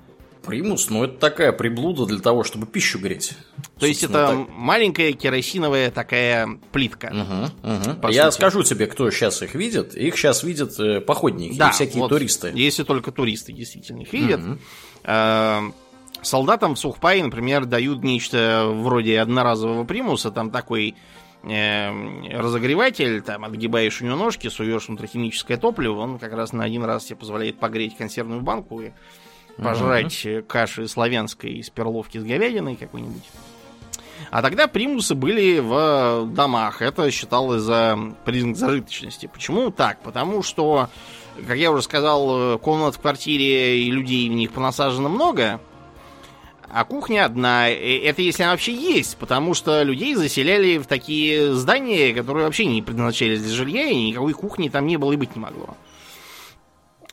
Примус, 0.48 0.88
ну 0.88 1.04
это 1.04 1.18
такая 1.18 1.52
приблуда 1.52 2.06
для 2.06 2.20
того, 2.20 2.42
чтобы 2.42 2.66
пищу 2.66 2.98
греть. 2.98 3.36
То 3.78 3.84
есть 3.86 4.02
это 4.02 4.28
так. 4.28 4.48
маленькая 4.48 5.12
керосиновая 5.12 5.90
такая 5.90 6.58
плитка. 6.72 7.12
Угу, 7.12 7.70
угу. 7.70 8.08
Я 8.08 8.30
сути. 8.30 8.34
скажу 8.34 8.62
тебе, 8.62 8.86
кто 8.86 9.10
сейчас 9.10 9.42
их 9.42 9.54
видит. 9.54 9.94
Их 9.94 10.16
сейчас 10.16 10.42
видят 10.42 10.80
э, 10.80 11.00
походники 11.02 11.58
да, 11.58 11.68
и 11.68 11.72
всякие 11.72 12.00
вот, 12.00 12.08
туристы. 12.08 12.50
Если 12.54 12.82
только 12.82 13.12
туристы 13.12 13.52
действительно 13.52 14.00
их 14.00 14.12
видят. 14.12 14.40
Угу. 14.40 15.74
Солдатам 16.22 16.74
в 16.74 16.78
Сухпай, 16.78 17.22
например, 17.22 17.66
дают 17.66 18.02
нечто 18.02 18.70
вроде 18.72 19.20
одноразового 19.20 19.84
примуса, 19.84 20.30
там 20.30 20.50
такой 20.50 20.96
э, 21.44 21.90
разогреватель, 22.36 23.20
там 23.20 23.44
отгибаешь 23.44 24.00
у 24.00 24.06
него 24.06 24.16
ножки, 24.16 24.48
суешь 24.48 24.88
внутрь 24.88 25.06
химическое 25.06 25.56
топливо, 25.58 26.00
он 26.00 26.18
как 26.18 26.32
раз 26.32 26.52
на 26.52 26.64
один 26.64 26.84
раз 26.84 27.04
тебе 27.04 27.16
позволяет 27.16 27.58
погреть 27.58 27.96
консервную 27.96 28.40
банку 28.40 28.80
и 28.80 28.90
пожрать 29.62 30.24
uh-huh. 30.24 30.42
каши 30.42 30.88
славянской 30.88 31.52
из 31.52 31.70
перловки 31.70 32.18
с 32.18 32.24
говядиной 32.24 32.76
какой-нибудь. 32.76 33.24
А 34.30 34.42
тогда 34.42 34.66
примусы 34.66 35.14
были 35.14 35.58
в 35.58 36.26
домах. 36.32 36.82
Это 36.82 37.10
считалось 37.10 37.62
за 37.62 37.98
признак 38.24 38.56
зажиточности. 38.56 39.30
Почему 39.32 39.70
так? 39.70 40.00
Потому 40.02 40.42
что, 40.42 40.88
как 41.46 41.56
я 41.56 41.70
уже 41.70 41.82
сказал, 41.82 42.58
комнат 42.58 42.96
в 42.96 43.00
квартире 43.00 43.80
и 43.80 43.90
людей 43.90 44.28
в 44.28 44.32
них 44.32 44.52
понасажено 44.52 45.08
много. 45.08 45.60
А 46.70 46.84
кухня 46.84 47.24
одна. 47.24 47.68
Это 47.68 48.20
если 48.20 48.42
она 48.42 48.52
вообще 48.52 48.74
есть, 48.74 49.16
потому 49.16 49.54
что 49.54 49.82
людей 49.82 50.14
заселяли 50.14 50.76
в 50.76 50.86
такие 50.86 51.54
здания, 51.54 52.12
которые 52.12 52.44
вообще 52.44 52.66
не 52.66 52.82
предназначались 52.82 53.42
для 53.42 53.54
жилья, 53.54 53.86
и 53.86 54.08
никакой 54.08 54.34
кухни 54.34 54.68
там 54.68 54.86
не 54.86 54.98
было 54.98 55.12
и 55.12 55.16
быть 55.16 55.34
не 55.34 55.40
могло. 55.40 55.76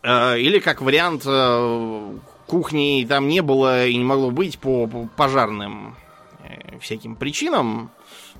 Э, 0.03 0.37
или 0.37 0.59
как 0.59 0.81
вариант, 0.81 1.23
э, 1.25 2.17
кухни 2.47 3.05
там 3.07 3.27
не 3.27 3.41
было 3.41 3.85
и 3.85 3.95
не 3.95 4.03
могло 4.03 4.31
быть 4.31 4.59
по 4.59 4.87
пожарным 5.15 5.95
э, 6.43 6.79
всяким 6.79 7.15
причинам, 7.15 7.91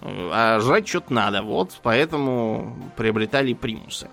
а 0.01 0.59
жрать 0.59 0.87
что-то 0.87 1.13
надо. 1.13 1.41
Вот 1.41 1.79
поэтому 1.81 2.75
приобретали 2.95 3.53
примусы. 3.53 4.09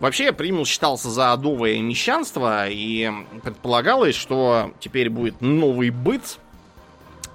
Вообще, 0.00 0.32
примус 0.32 0.68
считался 0.68 1.10
за 1.10 1.32
адовое 1.32 1.78
мещанство, 1.80 2.66
и 2.68 3.10
предполагалось, 3.42 4.14
что 4.14 4.72
теперь 4.80 5.10
будет 5.10 5.42
новый 5.42 5.90
быт. 5.90 6.38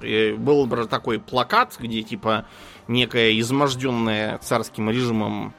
И 0.01 0.35
был 0.37 0.65
бы 0.65 0.87
такой 0.87 1.19
плакат, 1.19 1.75
где 1.79 2.01
типа 2.01 2.45
некая 2.87 3.39
изможденная 3.39 4.39
царским 4.39 4.89
режимом 4.89 5.53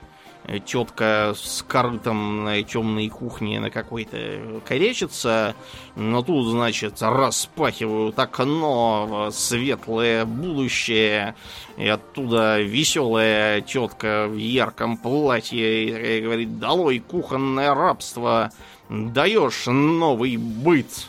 тетка 0.65 1.35
с 1.37 1.65
корытом 1.67 2.45
на 2.45 2.63
темной 2.63 3.09
кухне 3.09 3.61
на 3.61 3.71
какой-то 3.71 4.61
коречится, 4.65 5.55
но 5.97 6.23
тут, 6.23 6.49
значит, 6.49 6.99
распахивают 7.01 8.19
окно 8.19 9.07
в 9.07 9.31
светлое 9.33 10.25
будущее, 10.25 11.35
и 11.77 11.87
оттуда 11.89 12.61
веселая 12.61 13.61
тетка 13.61 14.27
в 14.29 14.37
ярком 14.37 14.97
платье 14.97 16.19
и 16.19 16.21
говорит, 16.23 16.59
долой 16.59 17.01
кухонное 17.01 17.75
рабство, 17.75 18.51
даешь 18.89 19.67
новый 19.67 20.37
быт. 20.37 21.09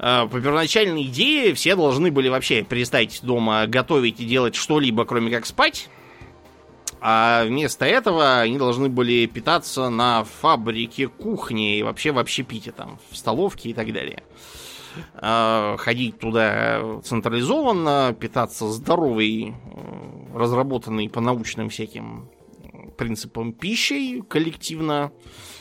А, 0.00 0.26
по 0.28 0.40
первоначальной 0.40 1.02
идее 1.02 1.54
все 1.54 1.74
должны 1.74 2.10
были 2.10 2.28
вообще 2.28 2.62
перестать 2.62 3.20
дома 3.22 3.66
готовить 3.66 4.20
и 4.20 4.24
делать 4.24 4.54
что-либо, 4.54 5.04
кроме 5.04 5.30
как 5.30 5.44
спать, 5.44 5.88
а 7.00 7.44
вместо 7.44 7.84
этого 7.84 8.40
они 8.40 8.58
должны 8.58 8.88
были 8.88 9.26
питаться 9.26 9.88
на 9.88 10.24
фабрике 10.24 11.08
кухни 11.08 11.78
и 11.78 11.82
вообще 11.82 12.12
в 12.12 12.18
общепите, 12.18 12.72
там, 12.72 12.98
в 13.10 13.16
столовке 13.16 13.70
и 13.70 13.74
так 13.74 13.92
далее. 13.92 14.22
А, 15.14 15.76
ходить 15.78 16.18
туда 16.18 17.00
централизованно, 17.04 18.16
питаться 18.18 18.68
здоровой, 18.68 19.54
разработанной 20.34 21.08
по 21.08 21.20
научным 21.20 21.68
всяким 21.68 22.28
принципам 22.96 23.52
пищей 23.52 24.22
коллективно, 24.22 25.12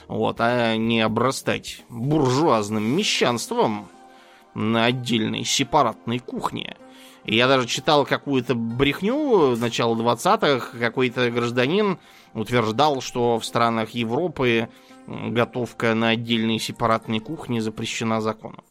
вот, 0.08 0.38
а 0.39 0.75
не 0.75 1.01
обрастать 1.01 1.84
буржуазным 1.89 2.84
мещанством 2.84 3.88
на 4.56 4.86
отдельной 4.86 5.44
сепаратной 5.44 6.20
кухне– 6.20 6.75
я 7.36 7.48
даже 7.48 7.68
читал 7.68 8.06
какую-то 8.06 8.56
брехню 8.56 9.58
начала 9.58 9.96
20-х. 9.96 10.78
Какой-то 10.78 11.30
гражданин 11.30 12.00
утверждал, 12.34 13.02
что 13.02 13.38
в 13.38 13.46
странах 13.46 13.90
Европы 13.92 14.70
готовка 15.08 15.94
на 15.94 16.10
отдельной 16.10 16.60
сепаратной 16.60 17.20
кухне 17.20 17.62
запрещена 17.62 18.22
законом. 18.22 18.64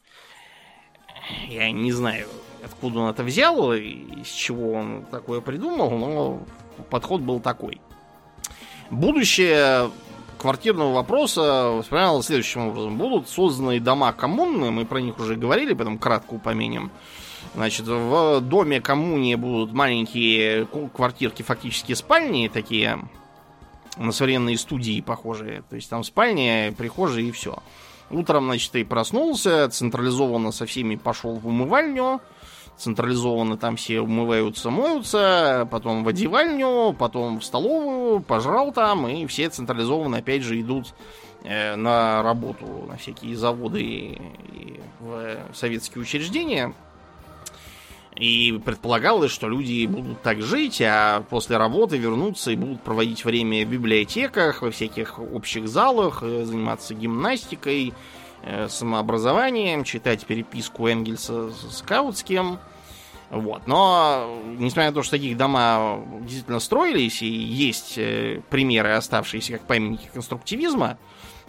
Я 1.47 1.71
не 1.71 1.91
знаю, 1.91 2.27
откуда 2.63 2.99
он 2.99 3.09
это 3.11 3.23
взял, 3.23 3.73
из 3.73 4.27
чего 4.27 4.73
он 4.73 5.05
такое 5.11 5.41
придумал, 5.41 5.91
но 5.91 6.39
подход 6.89 7.21
был 7.21 7.39
такой. 7.39 7.79
Будущее 8.89 9.91
квартирного 10.37 10.93
вопроса 10.93 11.71
воспринималось 11.71 12.27
следующим 12.27 12.69
образом. 12.69 12.97
Будут 12.97 13.27
созданы 13.27 13.79
дома 13.79 14.13
коммуны, 14.13 14.71
мы 14.71 14.85
про 14.85 15.01
них 15.01 15.19
уже 15.19 15.35
говорили, 15.35 15.73
поэтому 15.73 15.99
кратко 15.99 16.33
упомянем. 16.33 16.91
Значит, 17.55 17.87
в 17.87 18.41
доме 18.41 18.81
коммуне 18.81 19.37
будут 19.37 19.73
маленькие 19.73 20.67
квартирки, 20.93 21.41
фактически 21.41 21.93
спальни 21.93 22.47
такие, 22.47 22.99
на 23.97 24.11
современные 24.11 24.57
студии 24.57 25.01
похожие. 25.01 25.63
То 25.69 25.75
есть 25.75 25.89
там 25.89 26.03
спальня, 26.03 26.71
прихожая 26.71 27.23
и 27.23 27.31
все. 27.31 27.57
Утром, 28.09 28.45
значит, 28.45 28.71
ты 28.71 28.85
проснулся, 28.85 29.67
централизованно 29.69 30.51
со 30.51 30.65
всеми 30.65 30.95
пошел 30.95 31.35
в 31.35 31.47
умывальню, 31.47 32.21
централизованно 32.77 33.57
там 33.57 33.75
все 33.75 33.99
умываются, 33.99 34.69
моются, 34.69 35.67
потом 35.69 36.03
в 36.03 36.07
одевальню, 36.07 36.95
потом 36.97 37.39
в 37.39 37.43
столовую, 37.43 38.21
пожрал 38.21 38.71
там, 38.71 39.07
и 39.07 39.25
все 39.25 39.49
централизованно 39.49 40.17
опять 40.17 40.43
же 40.43 40.59
идут 40.61 40.93
э, 41.43 41.75
на 41.75 42.23
работу 42.23 42.85
на 42.87 42.95
всякие 42.95 43.35
заводы 43.35 43.81
и, 43.81 44.21
и 44.53 44.79
в 44.99 45.37
советские 45.53 46.01
учреждения. 46.01 46.73
И 48.17 48.59
предполагалось, 48.65 49.31
что 49.31 49.47
люди 49.47 49.85
будут 49.85 50.23
так 50.23 50.41
жить, 50.41 50.81
а 50.81 51.21
после 51.29 51.57
работы 51.57 51.97
вернутся 51.97 52.49
и 52.51 52.55
будут 52.55 52.81
проводить 52.81 53.23
время 53.23 53.63
в 53.63 53.69
библиотеках, 53.69 54.63
во 54.63 54.71
всяких 54.71 55.19
общих 55.19 55.67
залах, 55.67 56.23
э, 56.23 56.43
заниматься 56.43 56.95
гимнастикой, 56.95 57.93
э, 58.41 58.67
самообразованием, 58.69 59.83
читать 59.83 60.25
переписку 60.25 60.87
Энгельса 60.87 61.51
с 61.51 61.83
Каутским. 61.83 62.57
Вот. 63.29 63.67
Но, 63.67 64.41
несмотря 64.57 64.89
на 64.89 64.95
то, 64.95 65.03
что 65.03 65.11
таких 65.11 65.37
дома 65.37 66.01
действительно 66.21 66.59
строились, 66.59 67.21
и 67.21 67.27
есть 67.27 67.99
э, 67.99 68.41
примеры, 68.49 68.93
оставшиеся 68.93 69.53
как 69.53 69.67
памятники 69.67 70.09
конструктивизма, 70.11 70.97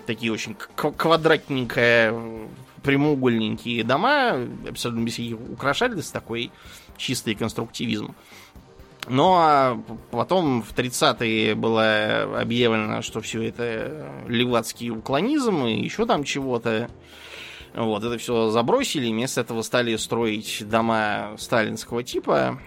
такие 0.07 0.33
очень 0.33 0.55
квадратненькие 0.77 2.49
прямоугольненькие 2.89 3.85
дома, 3.85 4.49
абсолютно 4.67 5.05
без 5.05 5.13
всяких 5.13 5.39
украшательств, 5.39 6.11
такой 6.11 6.51
чистый 6.97 7.35
конструктивизм. 7.35 8.15
Но 9.09 9.15
ну, 9.15 9.35
а 9.37 9.83
потом 10.11 10.63
в 10.63 10.73
30-е 10.73 11.55
было 11.55 12.41
объявлено, 12.41 13.03
что 13.03 13.21
все 13.21 13.43
это 13.43 14.11
левацкий 14.27 14.89
уклонизм 14.89 15.67
и 15.67 15.83
еще 15.83 16.07
там 16.07 16.25
чего-то. 16.25 16.89
Вот, 17.75 18.05
это 18.05 18.17
все 18.17 18.49
забросили, 18.49 19.13
вместо 19.13 19.43
этого 19.43 19.61
стали 19.61 19.95
строить 19.97 20.65
дома 20.67 21.35
сталинского 21.37 22.03
типа, 22.03 22.59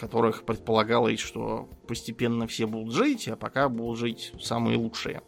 которых 0.00 0.42
предполагалось, 0.42 1.20
что 1.20 1.68
постепенно 1.86 2.48
все 2.48 2.66
будут 2.66 2.92
жить, 2.92 3.28
а 3.28 3.36
пока 3.36 3.68
будут 3.68 4.00
жить 4.00 4.32
самые 4.40 4.78
лучшие. 4.78 5.22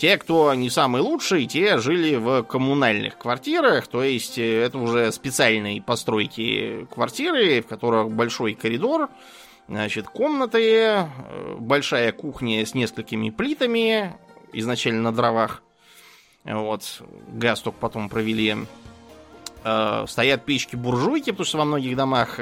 Те, 0.00 0.16
кто 0.16 0.54
не 0.54 0.70
самые 0.70 1.02
лучшие, 1.02 1.46
те 1.46 1.76
жили 1.76 2.16
в 2.16 2.42
коммунальных 2.44 3.18
квартирах, 3.18 3.86
то 3.86 4.02
есть 4.02 4.38
э, 4.38 4.62
это 4.62 4.78
уже 4.78 5.12
специальные 5.12 5.82
постройки 5.82 6.88
квартиры, 6.90 7.60
в 7.60 7.66
которых 7.66 8.10
большой 8.10 8.54
коридор, 8.54 9.10
значит, 9.68 10.06
комнаты, 10.06 10.74
э, 10.74 11.06
большая 11.58 12.12
кухня 12.12 12.64
с 12.64 12.72
несколькими 12.72 13.28
плитами, 13.28 14.16
изначально 14.54 15.02
на 15.02 15.12
дровах. 15.12 15.62
Вот, 16.44 17.02
газ 17.28 17.60
только 17.60 17.78
потом 17.78 18.08
провели. 18.08 18.56
Э, 19.64 20.06
стоят 20.08 20.46
печки-буржуйки, 20.46 21.32
потому 21.32 21.44
что 21.44 21.58
во 21.58 21.66
многих 21.66 21.94
домах 21.94 22.40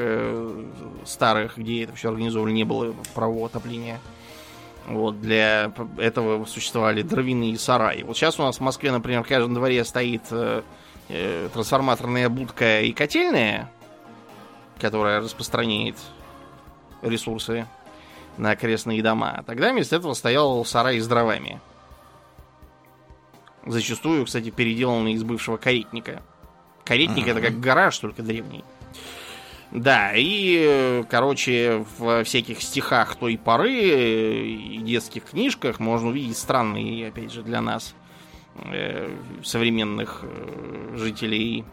старых, 1.04 1.58
где 1.58 1.82
это 1.82 1.96
все 1.96 2.10
организовали, 2.10 2.52
не 2.52 2.62
было 2.62 2.94
правового 3.14 3.46
отопления. 3.46 3.98
Вот, 4.88 5.20
для 5.20 5.70
этого 5.98 6.46
существовали 6.46 7.02
дровяные 7.02 7.58
сараи. 7.58 8.02
Вот 8.02 8.16
сейчас 8.16 8.40
у 8.40 8.42
нас 8.42 8.56
в 8.56 8.62
Москве, 8.62 8.90
например, 8.90 9.22
в 9.22 9.28
каждом 9.28 9.52
дворе 9.52 9.84
стоит 9.84 10.22
э, 10.30 10.62
э, 11.10 11.48
трансформаторная 11.52 12.30
будка 12.30 12.80
и 12.80 12.92
котельная, 12.92 13.70
которая 14.80 15.20
распространяет 15.20 15.96
ресурсы 17.02 17.66
на 18.38 18.52
окрестные 18.52 19.02
дома. 19.02 19.44
Тогда 19.46 19.72
вместо 19.72 19.96
этого 19.96 20.14
стоял 20.14 20.64
сарай 20.64 21.00
с 21.00 21.06
дровами. 21.06 21.60
Зачастую, 23.66 24.24
кстати, 24.24 24.48
переделанный 24.48 25.12
из 25.12 25.22
бывшего 25.22 25.58
каретника. 25.58 26.22
Каретник 26.84 27.26
uh-huh. 27.26 27.32
это 27.32 27.40
как 27.42 27.60
гараж, 27.60 27.98
только 27.98 28.22
древний. 28.22 28.64
Да, 29.70 30.12
и, 30.14 31.04
короче, 31.10 31.84
в 31.98 32.24
всяких 32.24 32.62
стихах 32.62 33.16
той 33.16 33.36
поры 33.36 33.70
и 33.70 34.78
детских 34.78 35.24
книжках 35.24 35.78
можно 35.78 36.08
увидеть 36.08 36.38
странные, 36.38 37.08
опять 37.08 37.30
же, 37.30 37.42
для 37.42 37.60
нас 37.60 37.94
э, 38.56 39.10
современных 39.44 40.20
э, 40.22 40.96
жителей 40.96 41.64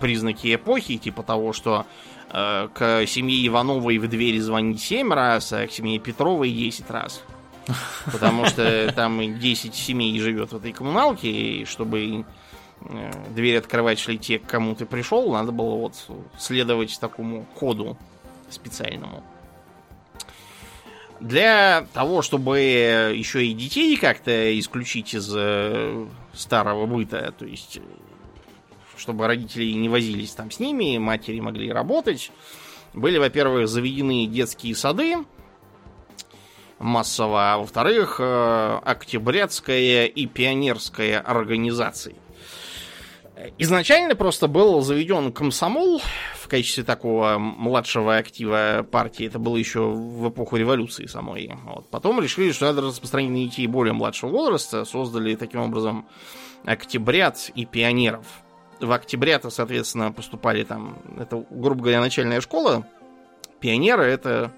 признаки 0.00 0.52
эпохи, 0.52 0.96
типа 0.96 1.22
того, 1.22 1.52
что 1.52 1.86
э, 2.32 2.68
к 2.74 3.06
семье 3.06 3.46
Ивановой 3.46 3.98
в 3.98 4.08
дверь 4.08 4.40
звонить 4.40 4.80
7 4.80 5.12
раз, 5.12 5.52
а 5.52 5.68
к 5.68 5.70
семье 5.70 6.00
Петровой 6.00 6.50
10 6.50 6.90
раз. 6.90 7.22
Потому 8.06 8.46
что 8.46 8.92
там 8.96 9.38
10 9.38 9.74
семей 9.76 10.18
живет 10.18 10.50
в 10.50 10.56
этой 10.56 10.72
коммуналке, 10.72 11.30
и 11.30 11.64
чтобы 11.66 12.00
э, 12.00 12.24
дверь 13.30 13.58
открывать 13.58 13.98
шли 13.98 14.18
те, 14.18 14.38
к 14.38 14.46
кому 14.46 14.74
ты 14.74 14.86
пришел, 14.86 15.32
надо 15.32 15.52
было 15.52 15.76
вот 15.76 15.94
следовать 16.38 16.98
такому 17.00 17.46
ходу 17.54 17.96
специальному. 18.48 19.22
Для 21.20 21.86
того, 21.92 22.22
чтобы 22.22 22.58
еще 23.14 23.46
и 23.46 23.52
детей 23.52 23.96
как-то 23.96 24.58
исключить 24.58 25.14
из 25.14 25.30
э, 25.36 26.06
старого 26.32 26.86
быта, 26.86 27.34
то 27.38 27.44
есть 27.44 27.80
чтобы 28.96 29.26
родители 29.26 29.72
не 29.72 29.88
возились 29.88 30.32
там 30.32 30.50
с 30.50 30.60
ними, 30.60 30.98
матери 30.98 31.40
могли 31.40 31.70
работать, 31.72 32.30
были, 32.94 33.18
во-первых, 33.18 33.68
заведены 33.68 34.26
детские 34.26 34.74
сады 34.74 35.24
массово, 36.78 37.52
а 37.52 37.58
во-вторых, 37.58 38.16
э, 38.18 38.78
октябрятская 38.84 40.06
и 40.06 40.26
пионерская 40.26 41.20
организации. 41.20 42.16
Изначально 43.58 44.14
просто 44.14 44.48
был 44.48 44.80
заведен 44.80 45.32
комсомол 45.32 46.00
в 46.34 46.48
качестве 46.48 46.84
такого 46.84 47.38
младшего 47.38 48.16
актива 48.16 48.86
партии. 48.90 49.26
Это 49.26 49.38
было 49.38 49.56
еще 49.56 49.80
в 49.90 50.28
эпоху 50.28 50.56
революции 50.56 51.06
самой. 51.06 51.52
Вот. 51.64 51.88
Потом 51.90 52.20
решили, 52.20 52.52
что 52.52 52.66
надо 52.66 52.82
распространить 52.82 53.30
на 53.30 53.38
детей 53.38 53.66
более 53.66 53.92
младшего 53.92 54.30
возраста. 54.30 54.84
Создали 54.84 55.34
таким 55.34 55.60
образом 55.60 56.06
октябрят 56.64 57.50
и 57.54 57.64
пионеров. 57.66 58.26
В 58.80 58.92
октябрята, 58.92 59.50
соответственно, 59.50 60.10
поступали 60.12 60.64
там... 60.64 60.98
Это, 61.18 61.44
грубо 61.50 61.82
говоря, 61.82 62.00
начальная 62.00 62.40
школа. 62.40 62.86
Пионеры— 63.60 64.04
это 64.04 64.52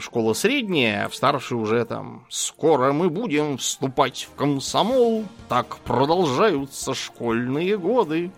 школа 0.00 0.34
средняя, 0.34 1.08
в 1.08 1.14
старшей 1.14 1.54
уже 1.54 1.84
там 1.84 2.24
«Скоро 2.28 2.92
мы 2.92 3.10
будем 3.10 3.58
вступать 3.58 4.28
в 4.30 4.36
комсомол, 4.36 5.24
так 5.48 5.78
продолжаются 5.78 6.94
школьные 6.94 7.76
годы». 7.76 8.30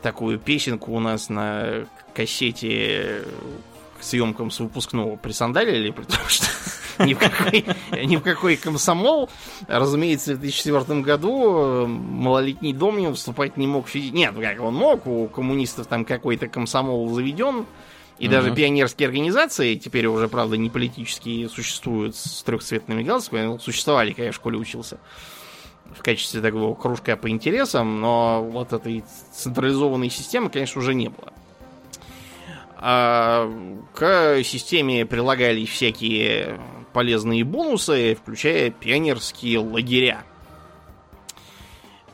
Такую 0.00 0.38
песенку 0.38 0.92
у 0.92 1.00
нас 1.00 1.28
на 1.28 1.86
кассете 2.14 3.24
к 3.98 4.02
съемкам 4.02 4.50
с 4.50 4.60
выпускного 4.60 5.16
присандалили, 5.16 5.90
потому 5.96 6.28
что 6.28 6.46
ни 7.04 7.14
в, 7.14 7.18
какой, 7.18 7.64
ни 8.04 8.16
в 8.16 8.22
какой 8.22 8.56
комсомол, 8.56 9.28
разумеется, 9.66 10.34
в 10.34 10.40
2004 10.40 11.00
году 11.00 11.86
малолетний 11.86 12.72
Домнин 12.72 13.14
вступать 13.14 13.56
не 13.56 13.66
мог. 13.66 13.92
Нет, 13.94 14.34
как 14.40 14.60
он 14.60 14.74
мог, 14.74 15.06
у 15.06 15.28
коммунистов 15.28 15.86
там 15.86 16.04
какой-то 16.04 16.48
комсомол 16.48 17.08
заведен, 17.10 17.66
и 18.18 18.26
угу. 18.26 18.32
даже 18.32 18.54
пионерские 18.54 19.06
организации, 19.06 19.76
теперь 19.76 20.06
уже, 20.06 20.28
правда, 20.28 20.56
не 20.56 20.70
политические, 20.70 21.48
существуют 21.48 22.16
с 22.16 22.42
трехцветными 22.42 23.02
галстуками. 23.02 23.58
Существовали, 23.58 24.10
когда 24.10 24.24
я 24.24 24.32
в 24.32 24.34
школе 24.34 24.58
учился. 24.58 24.98
В 25.96 26.02
качестве 26.02 26.40
такого 26.40 26.74
кружка 26.74 27.16
по 27.16 27.30
интересам, 27.30 28.00
но 28.00 28.42
вот 28.42 28.72
этой 28.72 29.04
централизованной 29.32 30.10
системы, 30.10 30.50
конечно, 30.50 30.80
уже 30.80 30.94
не 30.94 31.08
было. 31.08 31.32
А 32.76 33.50
к 33.94 34.42
системе 34.44 35.06
прилагались 35.06 35.68
всякие 35.68 36.60
полезные 36.92 37.44
бонусы, 37.44 38.14
включая 38.14 38.70
пионерские 38.70 39.60
лагеря. 39.60 40.24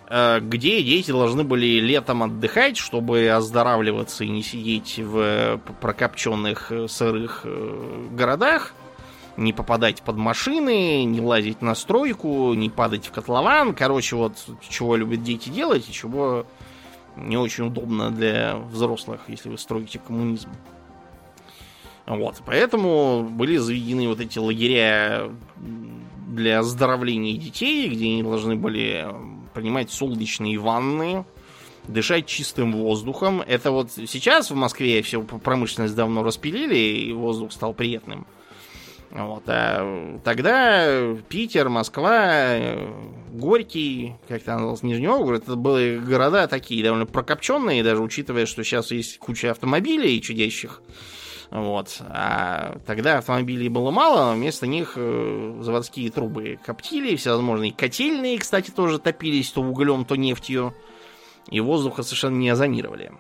Э, 0.09 0.41
где 0.41 0.83
дети 0.83 1.11
должны 1.11 1.45
были 1.45 1.81
летом 1.81 2.23
отдыхать, 2.23 2.77
чтобы 2.77 3.29
оздоравливаться 3.29 4.25
и 4.25 4.29
не 4.29 4.43
сидеть 4.43 4.99
в 4.99 5.61
прокопченных 5.81 6.71
э, 6.71 6.89
сырых 6.89 7.43
э, 7.45 8.09
городах, 8.13 8.75
не 9.37 9.53
попадать 9.53 10.03
под 10.03 10.17
машины, 10.17 11.05
не 11.05 11.21
лазить 11.21 11.63
на 11.63 11.75
стройку, 11.75 12.53
не 12.55 12.69
падать 12.69 13.07
в 13.07 13.13
котлован. 13.13 13.75
Короче, 13.75 14.17
вот 14.17 14.37
чего 14.69 14.97
любят 14.97 15.23
дети 15.23 15.49
делать 15.49 15.89
и 15.89 15.93
чего 15.93 16.47
не 17.17 17.37
очень 17.37 17.67
удобно 17.69 18.11
для 18.11 18.57
взрослых, 18.57 19.21
если 19.29 19.49
вы 19.49 19.59
строите 19.59 19.99
коммунизм. 19.99 20.51
Вот, 22.07 22.43
поэтому 22.45 23.23
были 23.23 23.57
заведены 23.57 24.09
вот 24.09 24.21
эти 24.21 24.39
лагеря 24.39 25.31
для 26.29 26.59
оздоровления 26.59 27.39
детей, 27.39 27.89
где 27.89 28.05
они 28.05 28.23
должны 28.23 28.57
были 28.57 29.07
принимать 29.55 29.91
солнечные 29.91 30.59
ванны, 30.59 31.25
дышать 31.89 32.27
чистым 32.27 32.73
воздухом. 32.73 33.41
Это 33.41 33.71
вот 33.71 33.91
сейчас 33.93 34.51
в 34.51 34.55
Москве 34.55 35.03
все 35.03 35.23
промышленность 35.23 35.95
давно 35.95 36.23
распилили, 36.23 36.77
и 36.77 37.13
воздух 37.13 37.53
стал 37.53 37.73
приятным. 37.75 38.27
Вот, 39.11 39.45
а 39.47 40.19
тогда 40.25 41.15
Питер, 41.29 41.69
Москва, 41.69 42.57
Горький, 43.33 44.17
как 44.27 44.43
там 44.43 44.57
называлось, 44.57 44.83
Нижний 44.83 45.07
Новгород, 45.07 45.45
это 45.45 45.55
были 45.55 45.99
города 45.99 46.49
такие 46.49 46.83
довольно 46.83 47.07
прокопченные, 47.07 47.85
даже 47.85 48.03
учитывая, 48.03 48.45
что 48.45 48.65
сейчас 48.65 48.91
есть 48.91 49.19
куча 49.19 49.53
автомобилей 49.53 50.21
чудящих. 50.21 50.83
Вот. 51.55 52.03
А 52.09 52.79
тогда 52.85 53.19
автомобилей 53.19 53.69
было 53.69 53.93
мало, 53.93 54.35
вместо 54.35 54.67
них 54.67 54.95
э, 54.97 55.59
заводские 55.61 56.11
трубы 56.11 56.59
коптили, 56.61 57.15
всевозможные 57.15 57.73
котельные, 57.73 58.41
кстати, 58.41 58.73
тоже 58.73 58.99
топились 58.99 59.53
то 59.53 59.63
углем, 59.63 60.05
то 60.05 60.17
нефтью, 60.17 60.75
и 61.49 61.61
воздуха 61.61 62.03
совершенно 62.03 62.35
не 62.35 62.49
озонировали. 62.49 63.13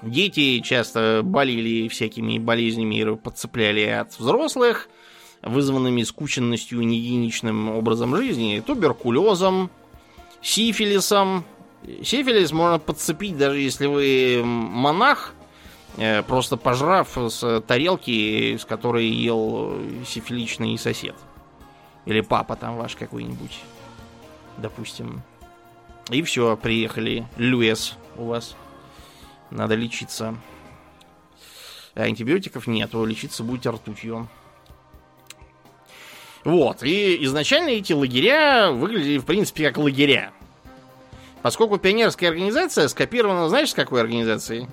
Дети 0.00 0.60
часто 0.60 1.20
болели 1.22 1.88
всякими 1.88 2.38
болезнями 2.38 2.94
и 2.94 3.16
подцепляли 3.16 3.82
от 3.82 4.18
взрослых, 4.18 4.88
вызванными 5.42 6.04
скученностью 6.04 6.80
и 6.80 6.86
негигиеничным 6.86 7.68
образом 7.68 8.16
жизни, 8.16 8.62
туберкулезом, 8.66 9.70
сифилисом. 10.40 11.44
Сифилис 12.02 12.50
можно 12.52 12.78
подцепить, 12.78 13.36
даже 13.36 13.58
если 13.58 13.84
вы 13.84 14.42
монах, 14.42 15.34
просто 16.26 16.56
пожрав 16.56 17.16
с 17.16 17.60
тарелки, 17.62 18.56
с 18.56 18.64
которой 18.64 19.06
ел 19.06 19.78
сифиличный 20.06 20.78
сосед. 20.78 21.16
Или 22.06 22.20
папа 22.20 22.56
там 22.56 22.76
ваш 22.76 22.96
какой-нибудь, 22.96 23.60
допустим. 24.56 25.22
И 26.10 26.22
все, 26.22 26.56
приехали. 26.56 27.26
Люэс 27.36 27.96
у 28.16 28.24
вас. 28.24 28.56
Надо 29.50 29.74
лечиться. 29.74 30.36
А 31.94 32.02
антибиотиков 32.02 32.66
нету, 32.66 33.04
лечиться 33.04 33.42
будете 33.42 33.70
ртутью. 33.70 34.28
Вот, 36.44 36.82
и 36.82 37.24
изначально 37.24 37.70
эти 37.70 37.92
лагеря 37.92 38.70
выглядели, 38.70 39.18
в 39.18 39.24
принципе, 39.26 39.68
как 39.68 39.78
лагеря. 39.78 40.32
Поскольку 41.42 41.76
пионерская 41.78 42.30
организация 42.30 42.88
скопирована, 42.88 43.48
знаешь, 43.48 43.70
с 43.70 43.74
какой 43.74 44.00
организацией? 44.00 44.68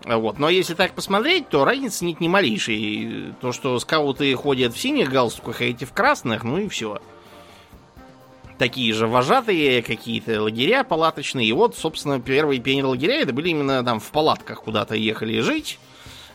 Вот. 0.04 0.40
Но 0.40 0.48
если 0.48 0.74
так 0.74 0.92
посмотреть, 0.92 1.48
то 1.48 1.64
разницы 1.64 2.04
нет 2.04 2.18
ни 2.20 2.26
малейшей. 2.26 3.32
То, 3.40 3.52
что 3.52 3.78
скауты 3.78 4.34
ходят 4.34 4.74
в 4.74 4.80
синих 4.80 5.10
галстуках, 5.10 5.60
а 5.60 5.64
эти 5.64 5.84
в 5.84 5.92
красных, 5.92 6.42
ну 6.42 6.58
и 6.58 6.66
все 6.68 6.98
такие 8.62 8.94
же 8.94 9.09
вожатые, 9.09 9.83
какие-то 9.83 10.40
лагеря 10.40 10.85
палаточные. 10.85 11.48
И 11.48 11.53
вот, 11.53 11.75
собственно, 11.75 12.20
первые 12.20 12.61
пионер-лагеря 12.61 13.22
это 13.22 13.33
были 13.33 13.48
именно 13.48 13.83
там 13.83 13.98
в 13.98 14.09
палатках 14.12 14.62
куда-то 14.62 14.94
ехали 14.94 15.40
жить. 15.40 15.81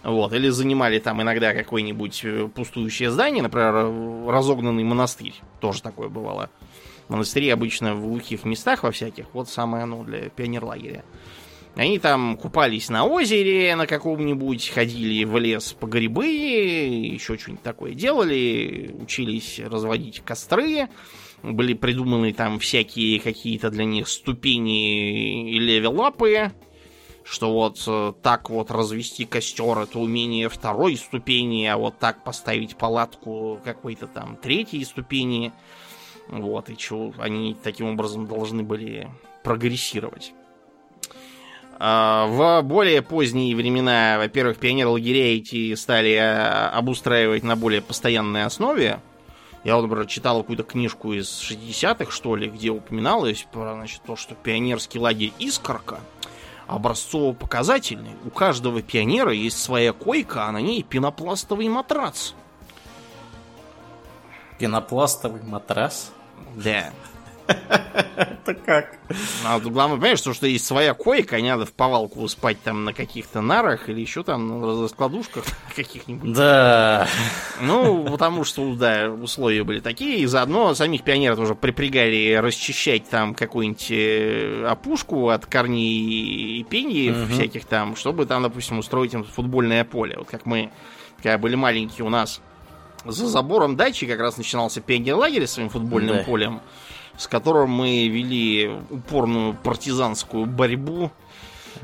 Вот, 0.03 0.33
или 0.33 0.49
занимали 0.49 0.99
там 0.99 1.21
иногда 1.21 1.53
какое-нибудь 1.53 2.25
э, 2.25 2.49
пустующее 2.53 3.11
здание, 3.11 3.41
например, 3.41 4.29
разогнанный 4.29 4.83
монастырь. 4.83 5.35
Тоже 5.61 5.81
такое 5.81 6.09
бывало. 6.09 6.49
Монастыри 7.07 7.49
обычно 7.49 7.95
в 7.95 8.01
глухих 8.01 8.43
местах 8.43 8.83
во 8.83 8.91
всяких. 8.91 9.27
Вот 9.31 9.47
самое 9.47 9.83
оно 9.83 10.03
для 10.03 10.27
пионер-лагеря. 10.27 11.05
Они 11.77 11.97
там 11.97 12.35
купались 12.35 12.89
на 12.89 13.05
озере 13.05 13.73
на 13.77 13.87
каком-нибудь, 13.87 14.67
ходили 14.67 15.23
в 15.23 15.37
лес 15.37 15.71
по 15.79 15.85
грибы, 15.85 16.25
еще 16.25 17.37
что-нибудь 17.37 17.63
такое 17.63 17.93
делали, 17.93 18.93
учились 18.99 19.61
разводить 19.63 20.21
костры, 20.25 20.89
были 21.43 21.73
придуманы 21.73 22.33
там 22.33 22.59
всякие 22.59 23.19
какие-то 23.19 23.69
для 23.69 23.85
них 23.85 24.07
ступени 24.07 25.51
и 25.51 25.59
левелапы, 25.59 26.51
что 27.23 27.53
вот 27.53 27.83
э, 27.87 28.13
так 28.21 28.49
вот 28.49 28.71
развести 28.71 29.25
костер 29.25 29.77
это 29.79 29.99
умение 29.99 30.49
второй 30.49 30.95
ступени, 30.95 31.65
а 31.65 31.77
вот 31.77 31.99
так 31.99 32.23
поставить 32.23 32.77
палатку 32.77 33.59
какой-то 33.63 34.07
там 34.07 34.37
третьей 34.37 34.83
ступени. 34.85 35.51
Вот, 36.29 36.69
и 36.69 36.77
что 36.77 37.13
они 37.19 37.55
таким 37.61 37.87
образом 37.87 38.27
должны 38.27 38.63
были 38.63 39.09
прогрессировать. 39.43 40.33
А, 41.79 42.25
в 42.27 42.61
более 42.63 43.01
поздние 43.01 43.55
времена, 43.55 44.17
во-первых, 44.17 44.57
пионер-лагеря 44.57 45.37
эти 45.37 45.75
стали 45.75 46.15
а, 46.15 46.71
обустраивать 46.73 47.43
на 47.43 47.55
более 47.55 47.81
постоянной 47.81 48.45
основе, 48.45 48.99
Я 49.67 49.75
вот, 49.75 49.81
например, 49.81 50.07
читал 50.07 50.39
какую-то 50.39 50.63
книжку 50.63 51.11
из 51.11 51.27
60-х, 51.41 52.09
что 52.09 52.37
ли, 52.37 52.49
где 52.49 52.69
упоминалось 52.69 53.45
про, 53.51 53.73
значит, 53.73 54.01
то, 54.01 54.15
что 54.15 54.33
пионерский 54.33 54.97
лагерь 54.97 55.33
«Искорка» 55.39 55.99
образцово-показательный. 56.67 58.11
У 58.23 58.29
каждого 58.29 58.81
пионера 58.81 59.33
есть 59.33 59.61
своя 59.61 59.91
койка, 59.91 60.45
а 60.45 60.53
на 60.53 60.61
ней 60.61 60.83
пенопластовый 60.83 61.67
матрац. 61.67 62.31
Пенопластовый 64.57 65.43
матрас? 65.43 66.13
Да. 66.55 66.93
Это 67.47 68.53
как? 68.53 68.95
А 69.45 69.57
вот 69.59 69.71
главное, 69.71 69.97
понимаешь, 69.97 70.19
что, 70.19 70.33
что 70.33 70.47
есть 70.47 70.65
своя 70.65 70.93
койка, 70.93 71.39
не 71.41 71.49
надо 71.49 71.65
в 71.65 71.73
повалку 71.73 72.27
спать 72.27 72.61
там 72.63 72.83
на 72.85 72.93
каких-то 72.93 73.41
нарах 73.41 73.89
или 73.89 74.01
еще 74.01 74.23
там 74.23 74.59
на 74.61 74.81
раскладушках 74.83 75.43
каких-нибудь. 75.75 76.33
Да. 76.33 77.07
Ну, 77.61 78.05
потому 78.09 78.43
что, 78.43 78.73
да, 78.75 79.09
условия 79.09 79.63
были 79.63 79.79
такие, 79.79 80.19
и 80.19 80.25
заодно 80.25 80.73
самих 80.75 81.03
пионеров 81.03 81.37
тоже 81.37 81.55
припрягали 81.55 82.33
расчищать 82.41 83.07
там 83.09 83.33
какую-нибудь 83.33 83.87
э, 83.91 84.65
опушку 84.67 85.29
от 85.29 85.45
корней 85.45 86.59
и 86.59 86.63
пеньев 86.63 87.15
Мгм. 87.17 87.29
всяких 87.33 87.65
там, 87.65 87.95
чтобы 87.95 88.25
там, 88.25 88.43
допустим, 88.43 88.79
устроить 88.79 89.13
им 89.13 89.23
футбольное 89.23 89.83
поле. 89.83 90.15
Вот 90.17 90.27
как 90.29 90.45
мы, 90.45 90.71
когда 91.17 91.37
были 91.37 91.55
маленькие 91.55 92.05
у 92.05 92.09
нас 92.09 92.41
за 93.05 93.27
забором 93.27 93.75
дачи 93.77 94.05
как 94.05 94.19
раз 94.19 94.37
начинался 94.37 94.81
пионер-лагерь 94.81 95.47
своим 95.47 95.69
футбольным 95.69 96.17
Да. 96.17 96.23
полем, 96.23 96.61
с 97.17 97.27
которым 97.27 97.71
мы 97.71 98.07
вели 98.07 98.69
упорную 98.89 99.53
партизанскую 99.53 100.45
борьбу. 100.45 101.11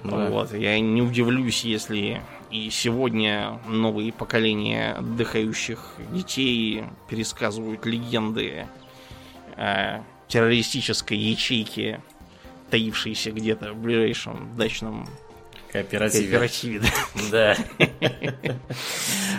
Да. 0.04 0.30
Вот. 0.30 0.54
Я 0.54 0.80
не 0.80 1.02
удивлюсь, 1.02 1.64
если 1.64 2.22
и 2.52 2.70
сегодня 2.70 3.60
новые 3.68 4.14
поколения 4.14 4.94
отдыхающих 4.94 5.96
детей 6.12 6.84
пересказывают 7.10 7.86
легенды 7.86 8.68
о 9.56 10.04
террористической 10.28 11.18
ячейке, 11.18 12.02
таившейся 12.70 13.32
где-то 13.32 13.74
в 13.74 13.78
ближайшем 13.78 14.56
дачном 14.56 15.08
Кооперативе. 15.74 16.28
кооперативе. 16.30 16.88
Да. 17.32 17.58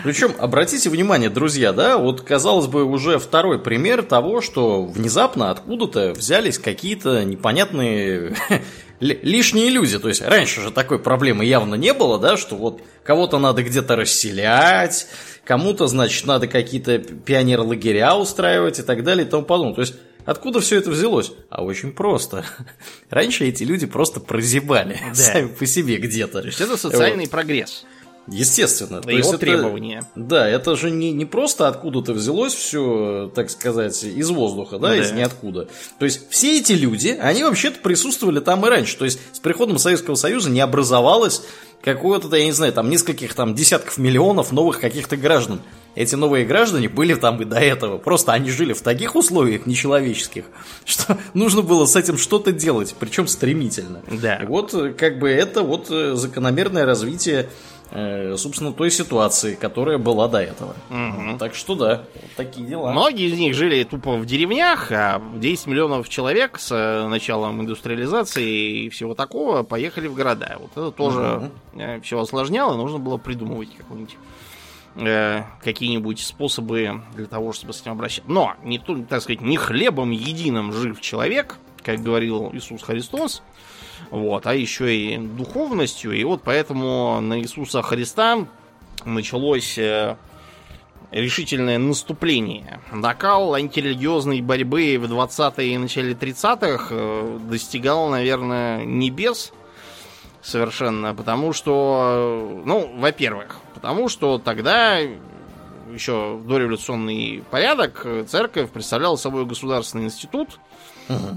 Причем, 0.03 0.35
обратите 0.39 0.91
внимание, 0.91 1.31
друзья, 1.31 1.73
да, 1.73 1.97
вот, 1.97 2.21
казалось 2.21 2.67
бы, 2.67 2.85
уже 2.85 3.19
второй 3.19 3.59
пример 3.59 4.03
того, 4.03 4.41
что 4.41 4.85
внезапно 4.85 5.51
откуда-то 5.51 6.13
взялись 6.13 6.59
какие-то 6.59 7.25
непонятные 7.25 8.35
ли- 9.01 9.19
лишние 9.23 9.71
люди. 9.71 9.99
То 9.99 10.09
есть, 10.09 10.23
раньше 10.23 10.61
же 10.61 10.71
такой 10.73 10.99
проблемы 10.99 11.45
явно 11.45 11.77
не 11.77 11.95
было, 11.95 12.19
да, 12.19 12.37
что 12.37 12.57
вот 12.57 12.83
кого-то 13.05 13.39
надо 13.39 13.63
где-то 13.63 13.97
расселять, 13.97 15.07
кому-то, 15.45 15.87
значит, 15.87 16.27
надо 16.27 16.49
какие-то 16.49 16.99
пионер-лагеря 16.99 18.17
устраивать 18.17 18.79
и 18.81 18.83
так 18.83 19.05
далее 19.05 19.27
и 19.27 19.29
тому 19.31 19.45
подобное. 19.45 19.75
То 19.75 19.81
есть, 19.83 19.95
Откуда 20.27 20.61
все 20.61 20.77
это 20.79 20.91
взялось? 20.91 21.33
А 21.51 21.63
очень 21.63 21.93
просто. 21.93 22.45
Раньше 23.11 23.47
эти 23.47 23.63
люди 23.65 23.87
просто 23.87 24.21
прозябали 24.21 24.99
Да. 25.09 25.15
сами 25.15 25.49
по 25.49 25.67
себе 25.67 25.97
где-то. 25.97 26.41
То 26.41 26.47
есть 26.47 26.61
это 26.61 26.77
социальный 26.77 27.29
прогресс. 27.29 27.85
Естественно. 28.27 29.03
То 29.03 29.11
Его 29.11 29.19
есть 29.19 29.29
это- 29.29 29.39
требования. 29.39 30.03
Да, 30.17 30.49
это 30.49 30.77
же 30.77 30.91
не, 30.91 31.13
не 31.13 31.27
просто 31.27 31.69
откуда-то 31.69 32.15
взялось 32.15 32.55
все, 32.55 33.31
так 33.35 33.51
сказать, 33.51 34.03
из 34.03 34.31
воздуха, 34.31 34.79
да, 34.79 34.89
Да. 34.89 34.97
из 34.97 35.13
ниоткуда. 35.13 35.69
То 35.99 36.07
есть 36.07 36.31
все 36.31 36.59
эти 36.59 36.73
люди, 36.73 37.09
они 37.21 37.43
вообще-то 37.45 37.81
присутствовали 37.81 38.41
там 38.41 38.65
и 38.65 38.69
раньше. 38.71 38.97
То 38.97 39.05
есть 39.05 39.21
с 39.33 39.41
приходом 39.41 39.77
Советского 39.79 40.15
Союза 40.15 40.49
не 40.49 40.61
образовалось 40.61 41.43
какое-то, 41.83 42.35
я 42.35 42.47
не 42.47 42.53
знаю, 42.53 42.73
там 42.73 42.89
нескольких 42.89 43.35
там 43.35 43.55
десятков 43.55 43.99
миллионов 43.99 44.53
новых 44.53 44.81
каких-то 44.81 45.19
граждан. 45.19 45.61
Эти 45.95 46.17
новые 46.17 46.45
граждане 46.45 46.89
были 46.89 47.15
там 47.15 47.41
и 47.41 47.45
до 47.45 47.59
этого. 47.59 47.99
Просто 47.99 48.33
они 48.33 48.51
жили 48.51 48.73
в 48.73 48.83
таких 48.83 49.15
условиях 49.15 49.67
нечеловеческих, 49.67 50.45
что 50.85 51.19
нужно 51.35 51.63
было 51.63 51.87
с 51.87 51.95
этим 51.97 52.19
что-то 52.19 52.53
делать, 52.53 52.95
причем 52.99 53.27
стремительно. 53.29 54.03
Да. 54.11 54.37
И 54.37 54.47
вот 54.47 54.75
э, 54.75 54.93
как 54.93 55.19
бы 55.19 55.31
это 55.31 55.63
вот 55.63 55.91
э, 55.91 56.15
закономерное 56.15 56.85
развитие, 56.85 57.49
э, 57.93 58.37
собственно, 58.37 58.73
той 58.73 58.91
ситуации, 58.91 59.55
которая 59.55 59.99
была 59.99 60.27
до 60.27 60.39
этого. 60.39 60.75
Мгм. 60.91 61.39
Так 61.39 61.55
что 61.55 61.77
да, 61.77 62.05
вот 62.15 62.31
такие 62.37 62.67
дела. 62.67 62.91
Многие 62.91 63.29
из 63.29 63.39
них 63.39 63.55
жили 63.55 63.85
тупо 63.85 64.17
в 64.17 64.27
деревнях, 64.27 64.91
а 64.91 65.23
10 65.37 65.69
миллионов 65.69 66.09
человек 66.09 66.59
с 66.59 67.07
началом 67.09 67.61
индустриализации 67.61 68.87
и 68.87 68.89
всего 68.89 69.15
такого 69.15 69.63
поехали 69.63 70.09
в 70.09 70.15
города. 70.15 70.57
Вот 70.59 70.73
это 70.73 70.91
тоже 70.91 71.51
все 72.03 72.19
осложняло, 72.19 72.77
нужно 72.77 72.99
было 72.99 73.17
придумывать 73.17 73.69
какую-нибудь 73.77 74.17
э, 74.97 75.43
какие-нибудь 75.63 76.21
способы 76.21 77.03
для 77.15 77.27
того, 77.27 77.53
чтобы 77.53 77.73
с 77.73 77.81
этим 77.81 77.93
обращаться. 77.93 78.31
Но, 78.31 78.55
не, 78.63 78.79
так 78.79 79.23
сказать, 79.23 79.41
не 79.41 79.57
хлебом 79.57 80.11
единым 80.11 80.73
жив 80.73 81.01
человек, 81.01 81.57
как 81.83 82.01
говорил 82.01 82.51
Иисус 82.53 82.83
Христос, 82.83 83.43
вот, 84.11 84.47
а 84.47 84.55
еще 84.55 84.95
и 84.95 85.19
духовностью. 85.19 86.13
И 86.13 86.25
вот 86.25 86.43
поэтому 86.43 87.21
на 87.21 87.41
Иисуса 87.41 87.83
Христа 87.83 88.47
началось 89.05 89.79
э, 89.79 90.17
решительное 91.11 91.79
наступление. 91.79 92.81
Накал 92.93 93.55
антирелигиозной 93.55 94.41
борьбы 94.41 94.97
в 94.99 95.05
20-е 95.05 95.75
и 95.75 95.79
начале 95.79 96.13
30-х 96.13 96.89
э, 96.91 97.39
достигал, 97.49 98.09
наверное, 98.09 98.85
небес 98.85 99.53
совершенно, 100.43 101.15
потому 101.15 101.53
что, 101.53 102.61
э, 102.61 102.63
ну, 102.67 102.91
во-первых, 102.99 103.61
потому 103.85 104.09
что 104.09 104.39
тогда 104.39 104.97
еще 105.93 106.41
дореволюционный 106.43 107.45
порядок 107.51 108.01
э, 108.07 108.25
церковь 108.27 108.71
представляла 108.71 109.17
собой 109.17 109.45
государственный 109.45 110.05
институт, 110.07 110.59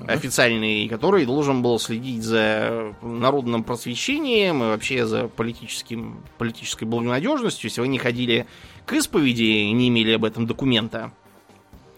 официальный, 0.07 0.87
который 0.87 1.25
должен 1.25 1.61
был 1.61 1.77
следить 1.77 2.23
за 2.23 2.93
народным 3.01 3.65
просвещением 3.65 4.63
и 4.63 4.67
вообще 4.67 5.05
за 5.05 5.27
политическим, 5.27 6.23
политической 6.37 6.85
благонадежностью. 6.85 7.67
Если 7.67 7.81
вы 7.81 7.89
не 7.89 7.97
ходили 7.97 8.47
к 8.85 8.93
исповеди 8.93 9.43
и 9.43 9.71
не 9.73 9.89
имели 9.89 10.13
об 10.13 10.23
этом 10.23 10.47
документа, 10.47 11.11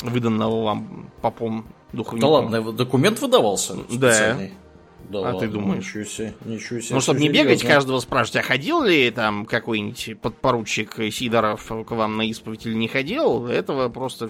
выданного 0.02 0.64
вам 0.64 1.12
попом 1.22 1.68
Да 1.92 1.98
духовником. 1.98 2.30
ладно, 2.32 2.62
вот 2.62 2.76
документ 2.76 3.20
выдавался 3.22 3.76
Да. 3.76 4.12
специальный? 4.12 4.48
Да 4.48 4.54
А 5.12 5.18
ладно, 5.18 5.40
ты 5.40 5.48
думаешь? 5.48 5.86
Ничего 5.86 6.04
себе, 6.04 6.34
ничего 6.46 6.80
себе. 6.80 6.96
Ну, 6.96 7.02
чтобы 7.02 7.20
не 7.20 7.30
бегать, 7.30 7.60
серьезно. 7.60 7.70
каждого 7.70 8.00
спрашивать, 8.00 8.44
а 8.44 8.48
ходил 8.48 8.84
ли 8.84 9.10
там 9.12 9.46
какой-нибудь 9.46 10.20
подпоручик 10.22 10.96
Сидоров 11.12 11.66
к 11.66 11.92
вам 11.92 12.18
на 12.18 12.24
исповедь 12.24 12.66
или 12.66 12.76
не 12.76 12.88
ходил, 12.88 13.48
этого 13.48 13.90
просто 13.90 14.30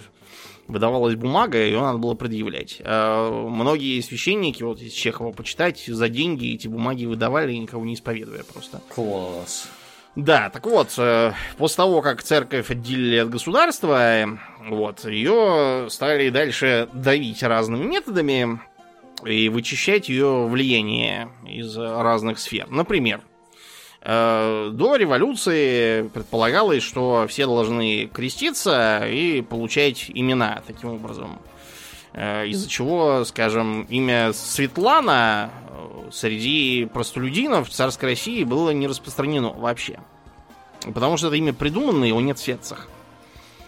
выдавалась 0.69 1.15
бумага, 1.15 1.57
ее 1.57 1.81
надо 1.81 1.97
было 1.97 2.13
предъявлять. 2.13 2.81
А 2.85 3.29
многие 3.49 3.99
священники, 4.01 4.63
вот 4.63 4.81
из 4.81 4.93
Чехова 4.93 5.31
почитать, 5.31 5.83
за 5.85 6.07
деньги 6.09 6.53
эти 6.53 6.67
бумаги 6.67 7.05
выдавали, 7.05 7.53
никого 7.53 7.83
не 7.83 7.95
исповедуя 7.95 8.43
просто. 8.43 8.81
Класс. 8.93 9.67
Да, 10.15 10.49
так 10.49 10.65
вот, 10.65 10.93
э, 10.97 11.33
после 11.57 11.77
того, 11.77 12.01
как 12.01 12.23
церковь 12.23 12.71
отделили 12.71 13.17
от 13.17 13.29
государства, 13.29 14.23
э, 14.23 14.25
вот, 14.67 15.05
ее 15.05 15.87
стали 15.89 16.29
дальше 16.29 16.89
давить 16.93 17.41
разными 17.43 17.85
методами 17.85 18.59
и 19.25 19.49
вычищать 19.49 20.09
ее 20.09 20.47
влияние 20.47 21.29
из 21.45 21.77
разных 21.77 22.39
сфер. 22.39 22.67
Например, 22.69 23.21
э, 24.01 24.69
до 24.71 24.95
революции 24.95 26.07
предполагалось, 26.07 26.83
что 26.83 27.25
все 27.27 27.45
должны 27.45 28.07
креститься 28.07 29.05
и 29.07 29.41
получать 29.41 30.09
имена 30.13 30.61
таким 30.65 30.93
образом. 30.93 31.39
Э, 32.13 32.47
Из-за 32.47 32.69
чего, 32.69 33.23
скажем, 33.25 33.83
имя 33.83 34.33
Светлана 34.33 35.51
э, 35.69 36.09
среди 36.11 36.85
простолюдинов 36.85 37.69
в 37.69 37.71
царской 37.71 38.09
России 38.09 38.43
было 38.43 38.71
не 38.71 38.87
распространено 38.87 39.49
вообще. 39.49 39.99
Потому 40.93 41.17
что 41.17 41.27
это 41.27 41.35
имя 41.35 41.53
придумано, 41.53 42.05
его 42.05 42.21
нет 42.21 42.37
в 42.37 42.41
светцах. 42.41 42.87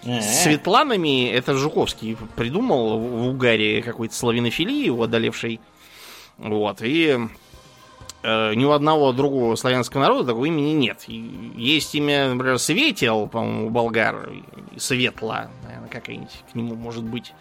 С 0.04 0.44
Светланами 0.44 1.30
это 1.30 1.54
Жуковский 1.56 2.18
придумал 2.36 2.98
в 2.98 3.28
угаре 3.28 3.84
какой-то 3.84 4.16
славянофилии, 4.16 4.86
его 4.86 5.04
одолевшей. 5.04 5.60
Вот, 6.38 6.82
и 6.82 7.20
э, 8.24 8.54
ни 8.56 8.66
у 8.66 8.72
одного 8.72 9.12
другого 9.12 9.56
славянского 9.56 10.02
народа 10.02 10.30
такого 10.30 10.46
имени 10.46 10.72
нет. 10.72 11.04
И 11.08 11.52
есть 11.56 11.94
имя, 11.94 12.34
например, 12.34 12.58
Светел, 12.58 13.28
по-моему, 13.28 13.70
болгар, 13.70 14.32
Светла, 14.78 15.52
наверное, 15.64 15.90
какая-нибудь 15.90 16.44
к 16.52 16.56
нему 16.56 16.76
может 16.76 17.04
быть. 17.04 17.34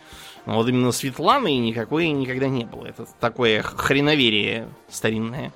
Но 0.44 0.57
вот 0.57 0.68
именно 0.68 0.92
Светланы 0.92 1.57
никакой 1.59 2.09
никогда 2.11 2.49
не 2.49 2.64
было. 2.64 2.87
Это 2.87 3.07
такое 3.20 3.62
хреноверие 3.62 4.68
старинное. 4.90 5.53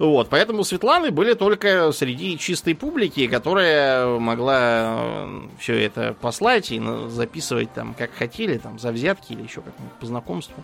Вот, 0.00 0.30
поэтому 0.30 0.64
Светланы 0.64 1.10
были 1.10 1.34
только 1.34 1.92
среди 1.92 2.38
чистой 2.38 2.74
публики, 2.74 3.26
которая 3.26 4.18
могла 4.18 5.28
все 5.58 5.74
это 5.78 6.16
послать 6.18 6.72
и 6.72 6.80
записывать 7.08 7.70
там 7.74 7.92
как 7.92 8.10
хотели, 8.14 8.56
там 8.56 8.78
за 8.78 8.92
взятки 8.92 9.34
или 9.34 9.42
еще 9.42 9.60
как-нибудь 9.60 9.92
по 10.00 10.06
знакомству. 10.06 10.56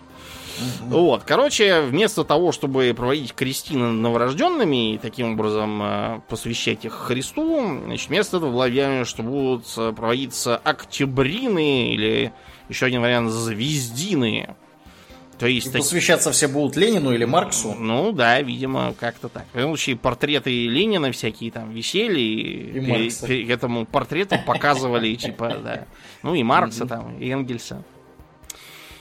Вот, 0.87 1.21
короче, 1.23 1.81
вместо 1.81 2.23
того, 2.23 2.51
чтобы 2.51 2.91
проводить 2.97 3.35
крестины 3.35 3.91
новорожденными 3.91 4.95
и 4.95 4.97
таким 4.97 5.33
образом 5.33 5.83
э, 5.83 6.21
посвящать 6.27 6.85
их 6.85 6.93
Христу, 6.93 7.79
значит, 7.85 8.09
вместо 8.09 8.37
этого 8.37 8.49
было 8.49 8.65
объявлено, 8.65 9.05
что 9.05 9.21
будут 9.21 9.67
э, 9.77 9.93
проводиться 9.95 10.57
октябрины 10.57 11.93
или 11.93 12.33
Еще 12.69 12.87
один 12.87 13.01
вариант 13.01 13.29
звездины. 13.29 14.55
То 15.39 15.47
есть... 15.47 15.67
И 15.67 15.77
посвящаться 15.77 16.31
все 16.31 16.47
будут 16.47 16.75
Ленину 16.75 17.13
или 17.13 17.25
Марксу? 17.25 17.75
Ну 17.77 18.11
да, 18.11 18.41
видимо, 18.41 18.93
как-то 18.99 19.29
так. 19.29 19.45
В 19.53 19.57
любом 19.57 19.71
случае, 19.71 19.95
портреты 19.95 20.67
Ленина 20.67 21.11
всякие 21.11 21.51
там 21.51 21.71
висели, 21.71 22.19
и, 22.19 23.07
и, 23.07 23.33
и 23.33 23.47
этому 23.47 23.85
портрету 23.85 24.37
показывали, 24.45 25.13
типа, 25.15 25.57
да. 25.63 25.85
Ну 26.23 26.33
и 26.33 26.43
Маркса 26.43 26.85
там, 26.85 27.17
и 27.19 27.29
Энгельса. 27.29 27.83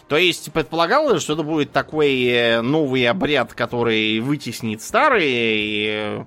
То 0.09 0.17
есть 0.17 0.53
предполагалось, 0.53 1.23
что 1.23 1.33
это 1.33 1.43
будет 1.43 1.73
такой 1.73 2.25
э, 2.27 2.61
новый 2.61 3.09
обряд, 3.09 3.55
который 3.55 4.21
вытеснит 4.21 4.81
старый. 4.81 5.27
И 5.27 5.87
э, 5.89 6.25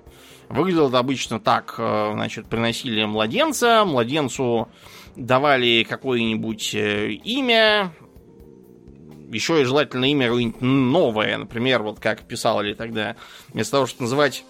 выглядело 0.50 0.98
обычно 0.98 1.40
так. 1.40 1.76
Э, 1.78 2.10
значит, 2.12 2.46
приносили 2.46 3.04
младенца, 3.04 3.84
младенцу 3.86 4.68
давали 5.16 5.86
какое-нибудь 5.88 6.74
имя, 6.74 7.92
еще 9.32 9.60
и 9.60 9.64
желательно 9.64 10.10
имя 10.10 10.26
какое-нибудь 10.26 10.60
новое, 10.60 11.38
например, 11.38 11.82
вот 11.82 12.00
как 12.00 12.22
писали 12.22 12.74
тогда, 12.74 13.16
вместо 13.48 13.72
того, 13.72 13.86
чтобы 13.86 14.02
называть 14.02 14.44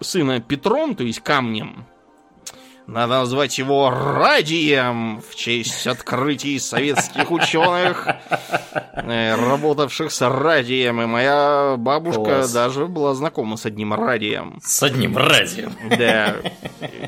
сына 0.00 0.40
Петром, 0.40 0.94
то 0.94 1.04
есть 1.04 1.20
камнем, 1.20 1.84
надо 2.86 3.20
назвать 3.20 3.58
его 3.58 3.90
Радием 3.90 5.20
в 5.20 5.34
честь 5.34 5.86
открытий 5.86 6.58
советских 6.58 7.30
ученых, 7.30 8.08
э, 8.94 9.34
работавших 9.34 10.10
с 10.10 10.28
Радием. 10.28 11.00
И 11.00 11.06
моя 11.06 11.76
бабушка 11.78 12.22
Класс. 12.22 12.52
даже 12.52 12.86
была 12.86 13.14
знакома 13.14 13.56
с 13.56 13.66
одним 13.66 13.94
Радием. 13.94 14.58
С 14.62 14.82
одним 14.82 15.16
Радием? 15.16 15.72
Да. 15.96 16.36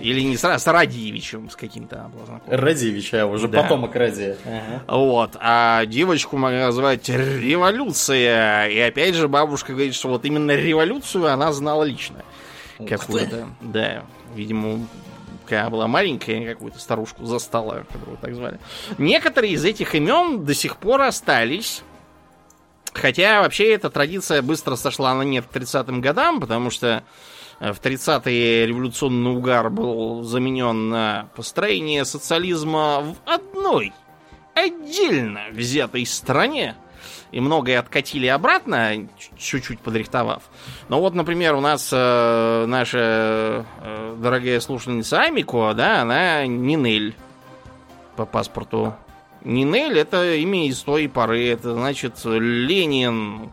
Или 0.00 0.20
не 0.20 0.37
с, 0.37 0.44
с 0.44 0.66
Радиевичем, 0.66 1.50
с 1.50 1.56
каким-то 1.56 2.10
была 2.14 2.26
знакома. 2.26 2.56
Радиевич, 2.56 3.12
а 3.14 3.26
уже 3.26 3.48
да. 3.48 3.62
потомок 3.62 3.94
Радия. 3.96 4.37
Ага. 4.44 4.96
Вот. 4.96 5.37
А 5.40 5.84
девочку 5.87 6.37
могли 6.37 6.60
назвать 6.60 7.08
Революция. 7.08 8.68
И 8.68 8.78
опять 8.78 9.14
же 9.14 9.28
бабушка 9.28 9.72
говорит, 9.72 9.94
что 9.94 10.08
вот 10.08 10.24
именно 10.24 10.52
революцию 10.52 11.32
она 11.32 11.52
знала 11.52 11.82
лично. 11.82 12.22
Какую-то. 12.78 13.48
Да. 13.60 14.04
Видимо, 14.34 14.80
когда 15.44 15.70
была 15.70 15.87
маленькая, 15.87 16.54
какую-то 16.54 16.78
старушку 16.78 17.24
застала, 17.24 17.85
которую 17.92 18.16
так 18.18 18.35
звали. 18.35 18.59
Некоторые 18.98 19.52
из 19.54 19.64
этих 19.64 19.94
имен 19.94 20.44
до 20.44 20.54
сих 20.54 20.76
пор 20.76 21.02
остались. 21.02 21.83
Хотя 22.92 23.40
вообще 23.42 23.72
эта 23.72 23.90
традиция 23.90 24.40
быстро 24.40 24.76
сошла 24.76 25.14
на 25.14 25.22
нет 25.22 25.46
к 25.50 25.57
30-м 25.57 26.00
годам, 26.00 26.40
потому 26.40 26.70
что 26.70 27.02
э, 27.59 27.72
в 27.72 27.80
30-е 27.80 28.66
революционный 28.66 29.33
угар 29.33 29.68
был 29.68 30.22
заменен 30.22 30.90
на 30.90 31.28
построение 31.35 32.04
социализма 32.04 33.00
в 33.00 33.16
одной 33.28 33.92
отдельно 34.54 35.46
взятой 35.50 36.07
стране, 36.07 36.76
и 37.31 37.40
многое 37.40 37.79
откатили 37.79 38.27
обратно, 38.27 39.09
чуть-чуть 39.38 39.81
подрихтовав. 39.81 40.42
Но 40.88 41.00
вот, 41.00 41.14
например, 41.14 41.55
у 41.55 41.61
нас 41.61 41.90
э, 41.92 42.64
наша 42.66 43.64
э, 43.83 44.16
дорогая 44.18 44.61
слушательница 44.61 45.20
Амико, 45.20 45.72
да, 45.74 46.03
она 46.03 46.46
Нинель 46.46 47.14
по 48.16 48.27
паспорту. 48.27 48.94
Нинель 49.42 49.98
это 49.98 50.35
имя 50.37 50.66
из 50.66 50.81
той 50.81 51.09
поры, 51.09 51.48
это 51.48 51.74
значит 51.74 52.24
Ленин 52.24 53.53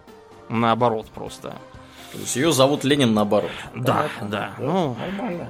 наоборот 0.50 1.08
просто. 1.14 1.56
То 2.12 2.18
есть 2.18 2.36
ее 2.36 2.52
зовут 2.52 2.84
Ленин 2.84 3.14
наоборот. 3.14 3.52
Да, 3.76 4.08
да. 4.22 4.28
да. 4.28 4.52
Ну, 4.60 4.96
нормально. 5.00 5.50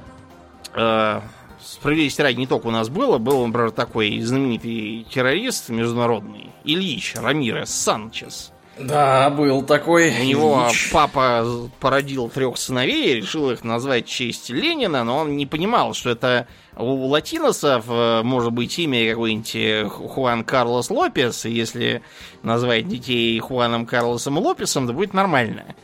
Э, 0.74 1.20
справедливости 1.64 2.20
ради 2.20 2.38
не 2.38 2.46
только 2.46 2.66
у 2.66 2.70
нас 2.70 2.88
было, 2.88 3.18
был, 3.18 3.46
например, 3.46 3.70
такой 3.70 4.20
знаменитый 4.20 5.06
террорист 5.10 5.68
международный, 5.68 6.50
Ильич 6.64 7.14
Рамирес 7.16 7.70
Санчес. 7.70 8.52
Да, 8.78 9.28
был 9.30 9.62
такой. 9.62 10.10
У 10.20 10.24
него 10.24 10.64
Ильич. 10.66 10.90
папа 10.92 11.46
породил 11.78 12.28
трех 12.30 12.56
сыновей, 12.56 13.16
решил 13.16 13.50
их 13.50 13.64
назвать 13.64 14.06
в 14.06 14.10
честь 14.10 14.48
Ленина, 14.50 15.04
но 15.04 15.18
он 15.18 15.36
не 15.36 15.46
понимал, 15.46 15.92
что 15.92 16.10
это 16.10 16.46
у 16.76 17.06
латиносов 17.06 17.84
э, 17.88 18.22
может 18.22 18.52
быть 18.52 18.78
имя 18.78 19.10
какой-нибудь 19.10 19.56
э, 19.56 19.88
Хуан 19.88 20.42
Карлос 20.42 20.90
Лопес, 20.90 21.44
и 21.44 21.50
если 21.50 22.02
назвать 22.42 22.88
детей 22.88 23.38
Хуаном 23.40 23.84
Карлосом 23.84 24.38
Лопесом, 24.38 24.86
то 24.86 24.94
будет 24.94 25.12
нормально. 25.12 25.74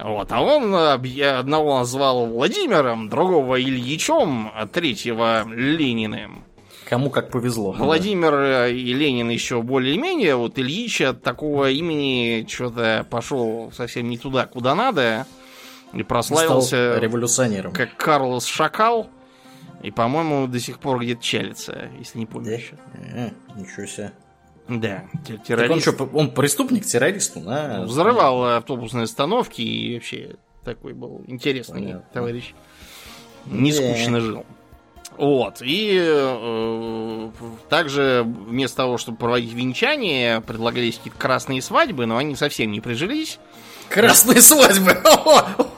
Вот, 0.00 0.30
а 0.30 0.40
он 0.40 0.74
одного 0.74 1.78
назвал 1.78 2.26
Владимиром, 2.26 3.08
другого 3.08 3.60
Ильичом, 3.60 4.50
а 4.54 4.66
третьего 4.66 5.44
Лениным. 5.48 6.44
Кому 6.88 7.10
как 7.10 7.30
повезло. 7.30 7.72
Владимир 7.72 8.30
да. 8.30 8.68
и 8.68 8.94
Ленин 8.94 9.28
еще 9.28 9.60
более-менее, 9.60 10.36
вот 10.36 10.58
Ильич 10.58 11.02
от 11.02 11.22
такого 11.22 11.70
имени 11.70 12.46
что-то 12.48 13.06
пошел 13.10 13.70
совсем 13.76 14.08
не 14.08 14.16
туда, 14.16 14.46
куда 14.46 14.74
надо, 14.74 15.26
и 15.92 16.02
прославился 16.02 16.92
Стал 16.92 17.02
революционером. 17.02 17.72
Как 17.72 17.94
Карлос 17.96 18.46
Шакал, 18.46 19.10
и, 19.82 19.90
по-моему, 19.90 20.46
до 20.46 20.58
сих 20.58 20.78
пор 20.78 21.00
где-то 21.00 21.22
чалится, 21.22 21.90
если 21.98 22.20
не 22.20 22.26
помню. 22.26 22.58
Да? 22.94 23.26
Э, 23.26 23.30
ничего 23.54 23.86
себе. 23.86 24.12
Да, 24.68 25.04
террорист. 25.46 25.48
Так 25.48 25.70
он 25.70 25.80
что, 25.80 26.18
он 26.18 26.30
преступник, 26.30 26.84
террорист? 26.84 27.36
Да? 27.36 27.82
Взрывал 27.82 28.56
автобусные 28.56 29.04
остановки 29.04 29.62
и 29.62 29.94
вообще 29.94 30.36
такой 30.64 30.92
был 30.92 31.22
интересный 31.26 31.82
Понятно. 31.82 32.04
товарищ. 32.12 32.54
Не 33.46 33.72
скучно 33.72 34.20
жил. 34.20 34.44
Вот. 35.16 35.62
И 35.62 35.98
э, 36.00 37.30
также 37.68 38.24
вместо 38.24 38.76
того, 38.76 38.98
чтобы 38.98 39.18
проводить 39.18 39.52
венчание, 39.52 40.40
предлагались 40.42 40.98
какие-то 40.98 41.18
красные 41.18 41.60
свадьбы, 41.60 42.06
но 42.06 42.18
они 42.18 42.36
совсем 42.36 42.70
не 42.70 42.80
прижились. 42.80 43.38
Красные 43.88 44.40
свадьбы. 44.40 44.96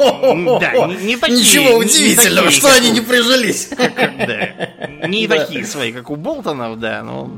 Да, 0.01 0.87
не 0.87 1.17
такие. 1.17 1.39
Ничего 1.39 1.77
удивительного, 1.77 2.51
что 2.51 2.73
они 2.73 2.91
не 2.91 3.01
прижились. 3.03 3.71
Не 5.07 5.29
такие 5.29 5.65
свои, 5.67 5.93
как 5.93 6.11
у 6.11 6.17
Болтонов, 6.17 6.79
да, 6.79 7.03
но. 7.03 7.31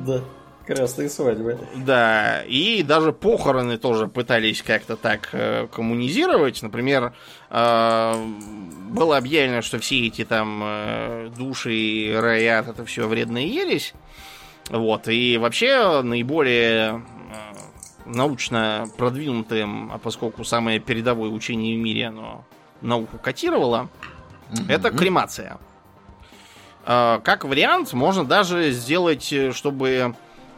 Красные 0.66 1.08
свадьбы. 1.08 1.58
Да, 1.74 2.42
и 2.42 2.82
даже 2.82 3.12
похороны 3.12 3.78
тоже 3.78 4.06
пытались 4.06 4.62
как-то 4.62 4.96
так 4.96 5.30
э, 5.32 5.66
коммунизировать. 5.72 6.62
Например, 6.62 7.14
э, 7.50 8.26
было 8.90 9.16
объявлено, 9.16 9.62
что 9.62 9.78
все 9.80 10.06
эти 10.06 10.24
там 10.24 10.62
э, 10.64 11.30
души 11.36 11.74
и 11.74 12.14
раят 12.14 12.68
это 12.68 12.84
все 12.84 13.08
вредная 13.08 13.42
ересь. 13.42 13.92
Вот, 14.70 15.08
и 15.08 15.36
вообще 15.38 16.02
наиболее 16.02 17.02
э, 17.02 17.52
научно 18.06 18.86
продвинутым, 18.96 19.90
а 19.92 19.98
поскольку 19.98 20.44
самое 20.44 20.78
передовое 20.78 21.30
учение 21.30 21.76
в 21.76 21.80
мире 21.80 22.06
оно 22.06 22.44
науку 22.80 23.18
котировало, 23.18 23.88
mm-hmm. 24.50 24.72
это 24.72 24.90
кремация. 24.90 25.58
Э, 26.86 27.20
как 27.24 27.44
вариант, 27.44 27.92
можно 27.92 28.24
даже 28.24 28.70
сделать, 28.70 29.32
э, 29.32 29.52
чтобы 29.52 30.14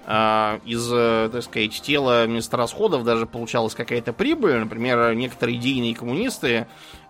из, 0.07 0.91
э, 0.93 1.31
так 1.33 1.43
сказать, 1.43 1.81
тела 1.81 2.27
месторасходов 2.27 3.05
даже 3.05 3.27
получалась 3.27 3.75
какая-то 3.75 4.13
прибыль. 4.13 4.59
Например, 4.59 5.15
некоторые 5.15 5.57
идейные 5.59 5.95
коммунисты 5.95 6.67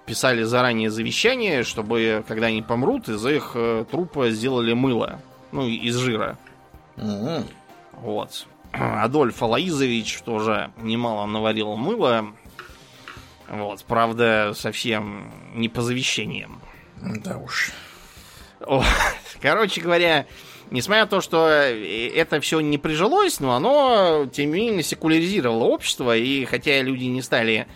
писали 0.06 0.42
заранее 0.42 0.90
завещание, 0.90 1.64
чтобы, 1.64 2.24
когда 2.28 2.46
они 2.46 2.62
помрут, 2.62 3.08
из 3.08 3.24
их 3.26 3.52
э, 3.54 3.84
трупа 3.90 4.30
сделали 4.30 4.72
мыло. 4.74 5.20
Ну, 5.50 5.66
из 5.66 5.96
жира. 5.96 6.38
Угу. 6.96 7.44
Вот. 8.02 8.46
Адольф 8.72 9.42
Алаизович 9.42 10.22
тоже 10.22 10.70
немало 10.76 11.26
наварил 11.26 11.76
мыла. 11.76 12.26
Вот, 13.48 13.84
правда, 13.84 14.52
совсем 14.54 15.32
не 15.54 15.68
по 15.68 15.82
завещаниям. 15.82 16.60
Да 17.00 17.38
уж. 17.38 17.70
О, 18.60 18.82
короче 19.40 19.80
говоря, 19.80 20.26
Несмотря 20.70 21.02
на 21.04 21.10
то, 21.10 21.20
что 21.20 21.48
э, 21.48 22.08
это 22.08 22.40
все 22.40 22.60
не 22.60 22.78
прижилось, 22.78 23.40
но 23.40 23.54
оно, 23.54 24.26
тем 24.32 24.50
не 24.50 24.66
менее, 24.66 24.82
секуляризировало 24.82 25.64
общество, 25.64 26.16
и 26.16 26.44
хотя 26.46 26.80
люди 26.82 27.04
не 27.04 27.22
стали 27.22 27.66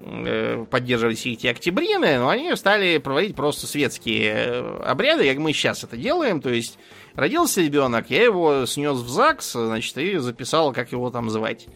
э, 0.00 0.64
поддерживать 0.70 1.18
все 1.18 1.32
эти 1.32 1.46
октябрины, 1.46 2.18
но 2.18 2.28
они 2.30 2.54
стали 2.56 2.98
проводить 2.98 3.36
просто 3.36 3.66
светские 3.66 4.32
э, 4.32 4.80
обряды, 4.84 5.28
как 5.28 5.38
мы 5.38 5.52
сейчас 5.52 5.84
это 5.84 5.96
делаем. 5.96 6.40
То 6.40 6.50
есть 6.50 6.78
родился 7.14 7.60
ребенок, 7.60 8.10
я 8.10 8.24
его 8.24 8.64
снес 8.66 8.96
в 8.96 9.08
ЗАГС, 9.08 9.52
значит, 9.52 9.96
и 9.98 10.16
записал, 10.16 10.72
как 10.72 10.92
его 10.92 11.10
там 11.10 11.30
звать. 11.30 11.66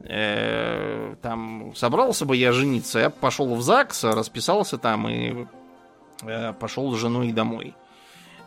Там 0.00 1.72
собрался 1.74 2.26
бы 2.26 2.36
я 2.36 2.52
жениться, 2.52 2.98
я 2.98 3.10
пошел 3.10 3.54
в 3.54 3.62
ЗАГС, 3.62 4.04
расписался 4.04 4.76
там 4.76 5.08
и 5.08 5.46
пошел 6.58 6.94
с 6.94 6.98
женой 6.98 7.32
домой. 7.32 7.74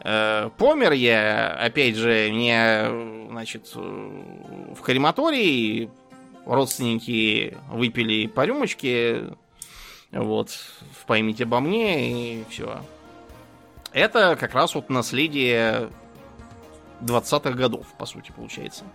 Э, 0.10 0.50
помер 0.58 0.93
я, 0.93 1.50
опять 1.50 1.98
же, 1.98 2.30
мне, 2.32 3.28
значит, 3.30 3.70
в 3.76 4.82
крематории 4.82 5.89
родственники 6.46 7.58
выпили 7.70 8.28
по 8.28 8.46
рюмочке, 8.46 9.24
вот, 10.13 10.52
в 10.52 11.06
память 11.08 11.41
обо 11.41 11.60
мне, 11.60 12.38
и 12.39 12.46
все. 12.50 12.80
Это 13.91 14.38
как 14.38 14.54
раз 14.54 14.76
вот 14.76 14.89
наследие 14.89 15.89
20-х 17.02 17.52
годов, 17.52 17.86
по 17.98 18.06
сути, 18.06 18.32
получается. 18.32 18.86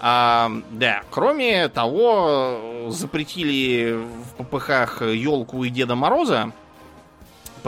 А, 0.00 0.50
да, 0.72 1.02
кроме 1.10 1.68
того, 1.68 2.88
запретили 2.88 3.92
в 3.94 4.44
ППХ 4.44 5.02
елку 5.02 5.62
и 5.62 5.70
Деда 5.70 5.94
Мороза, 5.94 6.52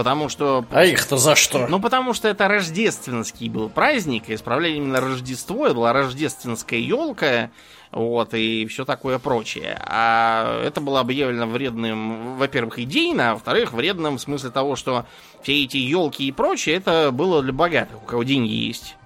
потому 0.00 0.30
что... 0.30 0.64
А 0.70 0.86
их-то 0.86 1.18
за 1.18 1.36
что? 1.36 1.66
Ну, 1.66 1.78
потому 1.78 2.14
что 2.14 2.26
это 2.26 2.48
рождественский 2.48 3.50
был 3.50 3.68
праздник, 3.68 4.30
и 4.30 4.34
исправляли 4.34 4.76
именно 4.76 4.98
Рождество, 4.98 5.66
это 5.66 5.74
была 5.74 5.92
рождественская 5.92 6.80
елка, 6.80 7.50
вот, 7.92 8.32
и 8.32 8.64
все 8.64 8.86
такое 8.86 9.18
прочее. 9.18 9.78
А 9.84 10.64
это 10.64 10.80
было 10.80 11.00
объявлено 11.00 11.46
вредным, 11.46 12.38
во-первых, 12.38 12.78
идейно, 12.78 13.32
а 13.32 13.34
во-вторых, 13.34 13.74
вредным 13.74 14.16
в 14.16 14.22
смысле 14.22 14.48
того, 14.48 14.74
что 14.74 15.04
все 15.42 15.64
эти 15.64 15.76
елки 15.76 16.26
и 16.26 16.32
прочее, 16.32 16.76
это 16.76 17.10
было 17.12 17.42
для 17.42 17.52
богатых, 17.52 18.02
у 18.02 18.06
кого 18.06 18.22
деньги 18.22 18.54
есть 18.54 18.96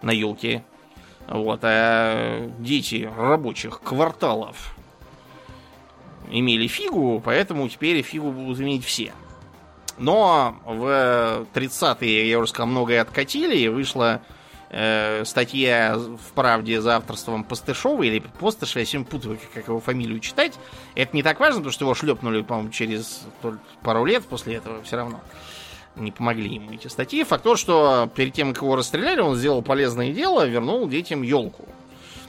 на 0.00 0.12
елке. 0.12 0.64
Вот, 1.26 1.60
а 1.62 2.50
дети 2.58 3.06
рабочих 3.18 3.82
кварталов 3.82 4.74
имели 6.30 6.68
фигу, 6.68 7.20
поэтому 7.22 7.68
теперь 7.68 8.00
фигу 8.00 8.30
будут 8.30 8.58
иметь 8.60 8.86
все. 8.86 9.12
Но 9.98 10.56
в 10.64 11.46
30-е, 11.54 12.28
я 12.28 12.38
уже 12.38 12.50
сказал, 12.50 12.68
многое 12.68 13.00
откатили, 13.00 13.56
и 13.56 13.68
вышла 13.68 14.22
э, 14.70 15.24
статья 15.24 15.96
в 15.96 16.32
«Правде» 16.34 16.80
за 16.80 16.96
авторством 16.96 17.44
Постышова, 17.44 18.02
или 18.02 18.20
Постыша, 18.20 18.80
я 18.80 18.84
сегодня 18.84 19.10
путаю, 19.10 19.38
как 19.52 19.66
его 19.66 19.80
фамилию 19.80 20.20
читать. 20.20 20.54
Это 20.94 21.14
не 21.16 21.22
так 21.22 21.40
важно, 21.40 21.56
потому 21.56 21.72
что 21.72 21.84
его 21.84 21.94
шлепнули, 21.94 22.42
по-моему, 22.42 22.70
через 22.70 23.22
пару 23.82 24.04
лет 24.04 24.24
после 24.24 24.54
этого 24.54 24.82
все 24.82 24.96
равно. 24.96 25.20
Не 25.96 26.12
помогли 26.12 26.54
ему 26.54 26.72
эти 26.72 26.86
статьи. 26.86 27.24
Факт 27.24 27.42
то, 27.42 27.56
что 27.56 28.08
перед 28.14 28.32
тем, 28.32 28.54
как 28.54 28.62
его 28.62 28.76
расстреляли, 28.76 29.20
он 29.20 29.34
сделал 29.34 29.62
полезное 29.62 30.12
дело, 30.12 30.46
вернул 30.46 30.88
детям 30.88 31.22
елку 31.22 31.66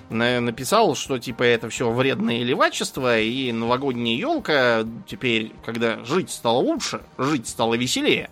написал, 0.09 0.95
что 0.95 1.19
типа 1.19 1.43
это 1.43 1.69
все 1.69 1.89
вредное 1.89 2.43
левачество, 2.43 3.19
и 3.19 3.51
новогодняя 3.51 4.17
елка 4.17 4.85
теперь, 5.07 5.51
когда 5.65 6.03
жить 6.03 6.31
стало 6.31 6.57
лучше, 6.57 7.01
жить 7.17 7.47
стало 7.47 7.75
веселее, 7.75 8.29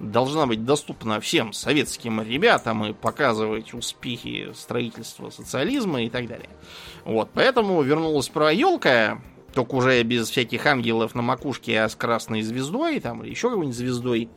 должна 0.00 0.46
быть 0.46 0.64
доступна 0.64 1.20
всем 1.20 1.52
советским 1.52 2.20
ребятам 2.22 2.84
и 2.84 2.92
показывать 2.92 3.74
успехи 3.74 4.48
строительства 4.54 5.30
социализма 5.30 6.02
и 6.02 6.10
так 6.10 6.26
далее. 6.26 6.50
Вот, 7.04 7.30
поэтому 7.32 7.80
вернулась 7.82 8.28
про 8.28 8.52
елка, 8.52 9.20
только 9.54 9.74
уже 9.76 10.02
без 10.02 10.28
всяких 10.28 10.66
ангелов 10.66 11.14
на 11.14 11.22
макушке, 11.22 11.80
а 11.80 11.88
с 11.88 11.94
красной 11.94 12.42
звездой, 12.42 12.98
там, 13.00 13.22
или 13.22 13.30
еще 13.30 13.50
какой-нибудь 13.50 13.76
звездой. 13.76 14.28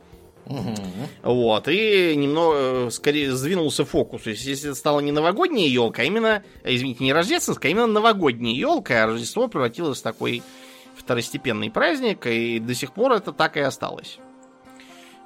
Угу. 0.48 0.74
Вот, 1.22 1.68
и 1.68 2.14
немного, 2.16 2.56
э, 2.56 2.90
скорее, 2.90 3.32
сдвинулся 3.32 3.84
фокус. 3.84 4.22
То 4.22 4.30
есть, 4.30 4.44
если 4.44 4.70
это 4.70 4.78
стала 4.78 5.00
не 5.00 5.12
новогодняя 5.12 5.68
елка, 5.68 6.02
а 6.02 6.04
именно, 6.04 6.42
э, 6.64 6.74
извините, 6.74 7.04
не 7.04 7.12
рождественская, 7.12 7.70
а 7.70 7.72
именно 7.72 7.86
новогодняя 7.86 8.54
елка, 8.54 9.04
а 9.04 9.06
Рождество 9.06 9.48
превратилось 9.48 10.00
в 10.00 10.02
такой 10.02 10.42
второстепенный 10.96 11.70
праздник, 11.70 12.26
и 12.26 12.58
до 12.58 12.74
сих 12.74 12.92
пор 12.92 13.12
это 13.12 13.32
так 13.32 13.56
и 13.56 13.60
осталось. 13.60 14.18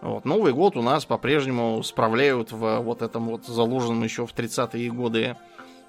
Вот, 0.01 0.25
Новый 0.25 0.53
год 0.53 0.77
у 0.77 0.83
нас 0.83 1.05
по-прежнему 1.05 1.83
справляют 1.85 2.51
в 2.51 2.81
вот 2.81 3.03
этом 3.03 3.27
вот 3.27 3.47
заложенном 3.47 4.03
еще 4.03 4.27
в 4.27 4.35
30-е 4.35 4.91
годы 4.91 5.37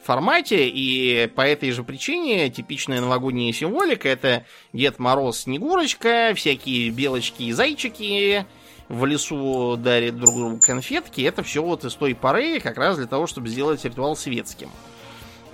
формате, 0.04 0.70
и 0.70 1.28
по 1.28 1.42
этой 1.42 1.72
же 1.72 1.84
причине 1.84 2.50
типичная 2.50 3.02
новогодняя 3.02 3.52
символика 3.52 4.08
это 4.08 4.46
Дед 4.74 5.00
Мороз, 5.00 5.40
Снегурочка, 5.40 6.34
всякие 6.36 6.92
белочки 6.92 7.44
и 7.44 7.52
зайчики, 7.52 8.46
в 8.90 9.06
лесу 9.06 9.78
дарят 9.78 10.18
друг 10.18 10.36
другу 10.36 10.60
конфетки, 10.60 11.22
это 11.22 11.44
все 11.44 11.64
вот 11.64 11.86
из 11.86 11.94
той 11.96 12.16
поры 12.16 12.60
как 12.60 12.78
раз 12.78 12.98
для 12.98 13.08
того, 13.08 13.28
чтобы 13.28 13.48
сделать 13.50 13.84
ритуал 13.86 14.16
светским. 14.16 14.70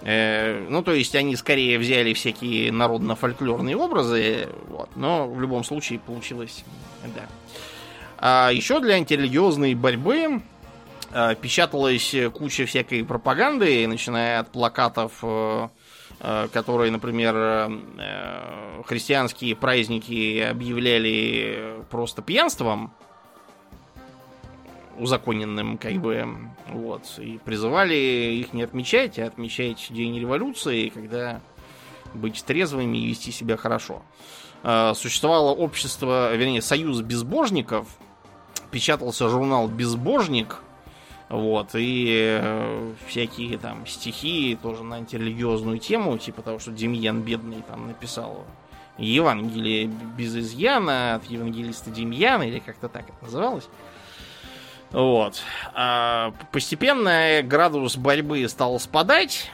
Э, 0.02 0.66
ну, 0.70 0.82
то 0.82 0.94
есть 0.94 1.16
они 1.16 1.36
скорее 1.36 1.78
взяли 1.78 2.14
всякие 2.14 2.72
народно-фольклорные 2.72 3.76
образы, 3.76 4.50
вот, 4.68 4.90
но 4.96 5.28
в 5.28 5.40
любом 5.42 5.64
случае 5.64 6.00
получилось, 6.00 6.64
да. 7.04 7.28
А 8.18 8.50
еще 8.52 8.80
для 8.80 8.96
антирелигиозной 8.96 9.76
борьбы 9.76 10.42
э, 11.12 11.36
печаталась 11.42 12.16
куча 12.34 12.66
всякой 12.66 13.04
пропаганды, 13.04 13.88
начиная 13.88 14.40
от 14.40 14.52
плакатов, 14.52 15.20
э, 15.22 15.68
э, 16.22 16.48
которые, 16.52 16.92
например, 16.92 17.36
э, 17.36 18.82
христианские 18.86 19.56
праздники 19.56 20.40
объявляли 20.40 21.84
просто 21.90 22.22
пьянством, 22.22 22.94
узаконенным, 25.00 25.78
как 25.78 25.94
бы, 25.94 26.28
вот, 26.68 27.04
и 27.20 27.40
призывали 27.44 27.96
их 27.96 28.54
не 28.54 28.64
отмечать, 28.64 29.18
а 29.20 29.26
отмечать 29.26 29.88
День 29.90 30.20
революции, 30.20 30.90
когда 30.90 31.42
быть 32.14 32.44
трезвыми 32.44 32.98
и 32.98 33.08
вести 33.08 33.32
себя 33.32 33.58
хорошо. 33.58 34.02
А, 34.64 34.94
существовало 34.94 35.52
общество, 35.52 36.36
вернее, 36.36 36.62
союз 36.62 37.02
безбожников, 37.02 37.88
печатался 38.72 39.30
журнал 39.30 39.68
«Безбожник», 39.68 40.62
вот, 41.30 41.70
и 41.76 42.40
э, 42.42 42.94
всякие 43.08 43.60
там 43.60 43.86
стихи 43.86 44.58
тоже 44.60 44.84
на 44.84 44.96
антирелигиозную 44.96 45.78
тему, 45.78 46.18
типа 46.18 46.42
того, 46.42 46.58
что 46.58 46.72
Демьян 46.72 47.22
Бедный 47.22 47.62
там 47.62 47.86
написал 47.88 48.46
Евангелие 48.98 49.86
без 50.18 50.36
изъяна 50.36 51.16
от 51.16 51.26
евангелиста 51.26 51.92
Демьяна, 51.92 52.44
или 52.44 52.58
как-то 52.58 52.90
так 52.90 53.04
это 53.08 53.24
называлось. 53.24 53.70
Вот. 54.92 55.42
А 55.74 56.34
постепенно 56.52 57.42
градус 57.44 57.96
борьбы 57.98 58.48
стал 58.48 58.80
спадать. 58.80 59.52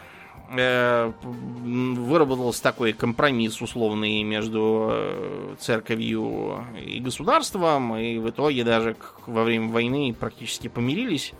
Э, 0.49 1.11
выработался 1.23 2.61
такой 2.61 2.93
компромисс 2.93 3.61
условный 3.61 4.21
между 4.21 4.89
э, 4.91 5.55
церковью 5.59 6.65
и 6.79 6.99
государством, 6.99 7.97
и 7.97 8.19
в 8.19 8.29
итоге 8.29 8.63
даже 8.63 8.95
во 9.25 9.43
время 9.43 9.69
войны 9.69 10.13
практически 10.17 10.67
помирились. 10.67 11.33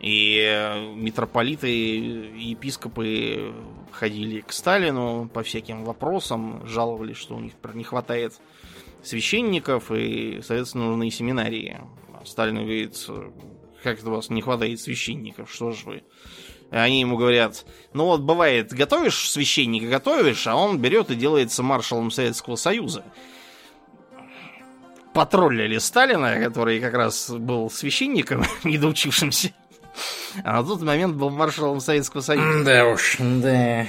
И 0.00 0.38
э, 0.38 0.94
митрополиты 0.94 1.70
и 1.70 2.50
епископы 2.50 3.52
ходили 3.92 4.40
к 4.40 4.52
Сталину 4.52 5.28
по 5.32 5.42
всяким 5.42 5.84
вопросам, 5.84 6.66
жаловались, 6.66 7.16
что 7.18 7.36
у 7.36 7.40
них 7.40 7.52
не 7.74 7.84
хватает 7.84 8.34
священников, 9.02 9.90
и, 9.92 10.40
соответственно, 10.42 10.86
нужны 10.86 11.10
семинарии. 11.10 11.78
Сталин 12.26 12.56
говорит, 12.56 12.96
как 13.82 13.98
это 13.98 14.08
у 14.08 14.14
вас 14.14 14.30
не 14.30 14.42
хватает 14.42 14.80
священников, 14.80 15.52
что 15.52 15.72
же 15.72 15.86
вы? 15.86 16.02
Они 16.70 17.00
ему 17.00 17.16
говорят, 17.16 17.64
ну 17.92 18.06
вот 18.06 18.22
бывает, 18.22 18.72
готовишь 18.72 19.30
священника, 19.30 19.86
готовишь, 19.86 20.46
а 20.46 20.56
он 20.56 20.78
берет 20.78 21.10
и 21.10 21.14
делается 21.14 21.62
маршалом 21.62 22.10
Советского 22.10 22.56
Союза. 22.56 23.04
Потроллили 25.14 25.78
Сталина, 25.78 26.38
который 26.38 26.80
как 26.80 26.94
раз 26.94 27.30
был 27.30 27.70
священником, 27.70 28.44
недоучившимся. 28.64 29.52
А 30.44 30.60
на 30.60 30.66
тот 30.66 30.82
момент 30.82 31.16
был 31.16 31.30
маршалом 31.30 31.80
Советского 31.80 32.20
Союза. 32.20 32.64
Да 32.64 32.86
уж, 32.86 33.16
да. 33.18 33.86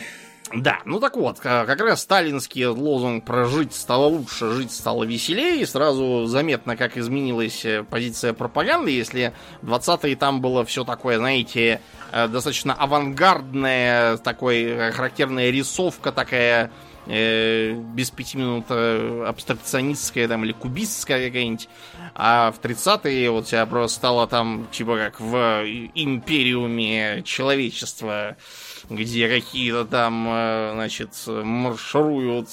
Да, 0.54 0.80
ну 0.86 1.02
так 1.02 1.18
вот, 1.18 1.40
как 1.40 1.82
раз 1.82 2.02
сталинский 2.04 2.68
лозунг 2.68 3.26
про 3.26 3.46
жить 3.46 3.74
стало 3.74 4.06
лучше, 4.06 4.52
жить 4.52 4.72
стало 4.72 5.04
веселее, 5.04 5.62
и 5.62 5.66
сразу 5.66 6.26
заметно, 6.26 6.78
как 6.78 6.98
изменилась 6.98 7.66
э, 7.66 7.84
позиция 7.84 8.32
пропаганды, 8.34 8.92
если 8.92 9.34
в 9.62 9.74
20-е 9.74 10.16
там 10.16 10.40
было 10.40 10.64
все 10.64 10.86
такое, 10.86 11.18
знаете, 11.18 11.82
э, 12.14 12.28
достаточно 12.30 12.74
авангардная, 12.74 14.18
такой 14.18 14.64
э, 14.64 14.92
характерная 14.94 15.50
рисовка 15.50 16.14
такая, 16.14 16.72
э, 17.08 17.74
без 17.74 18.10
пяти 18.12 18.38
минут 18.38 18.72
абстракционистская 18.72 20.30
там 20.30 20.46
или 20.46 20.54
кубистская 20.54 21.28
какая-нибудь, 21.28 21.68
а 22.16 22.54
в 22.54 22.62
30-е 22.62 23.30
вот 23.32 23.48
тебя 23.48 23.66
просто 23.66 23.98
стало 23.98 24.28
там, 24.28 24.68
типа 24.72 24.96
как 24.96 25.20
в 25.20 25.66
империуме 25.94 27.22
человечества, 27.24 28.38
где 28.90 29.28
какие-то 29.28 29.86
там, 29.86 30.28
э, 30.30 30.72
значит, 30.74 31.12
маршируют 31.28 32.50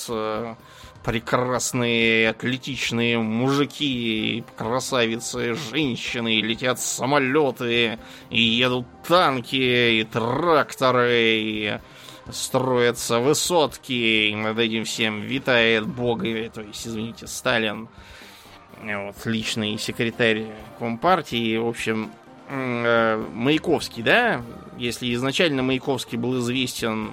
прекрасные 1.04 2.30
атлетичные 2.30 3.18
мужики, 3.18 4.42
красавицы, 4.56 5.54
женщины, 5.54 6.40
летят 6.40 6.80
самолеты, 6.80 7.98
и 8.30 8.40
едут 8.40 8.86
танки, 9.06 10.00
и 10.00 10.04
тракторы, 10.04 11.12
и 11.12 11.78
строятся 12.32 13.20
высотки, 13.20 14.30
и 14.30 14.34
над 14.34 14.58
этим 14.58 14.84
всем 14.84 15.20
витает 15.20 15.86
бог, 15.86 16.22
то 16.22 16.62
есть, 16.62 16.86
извините, 16.86 17.26
Сталин, 17.26 17.88
вот, 18.82 19.16
личный 19.26 19.78
секретарь 19.78 20.46
Компартии, 20.78 21.58
в 21.58 21.68
общем, 21.68 22.10
Маяковский, 22.48 24.02
да, 24.02 24.42
если 24.76 25.12
изначально 25.14 25.62
Маяковский 25.62 26.18
был 26.18 26.38
известен 26.40 27.10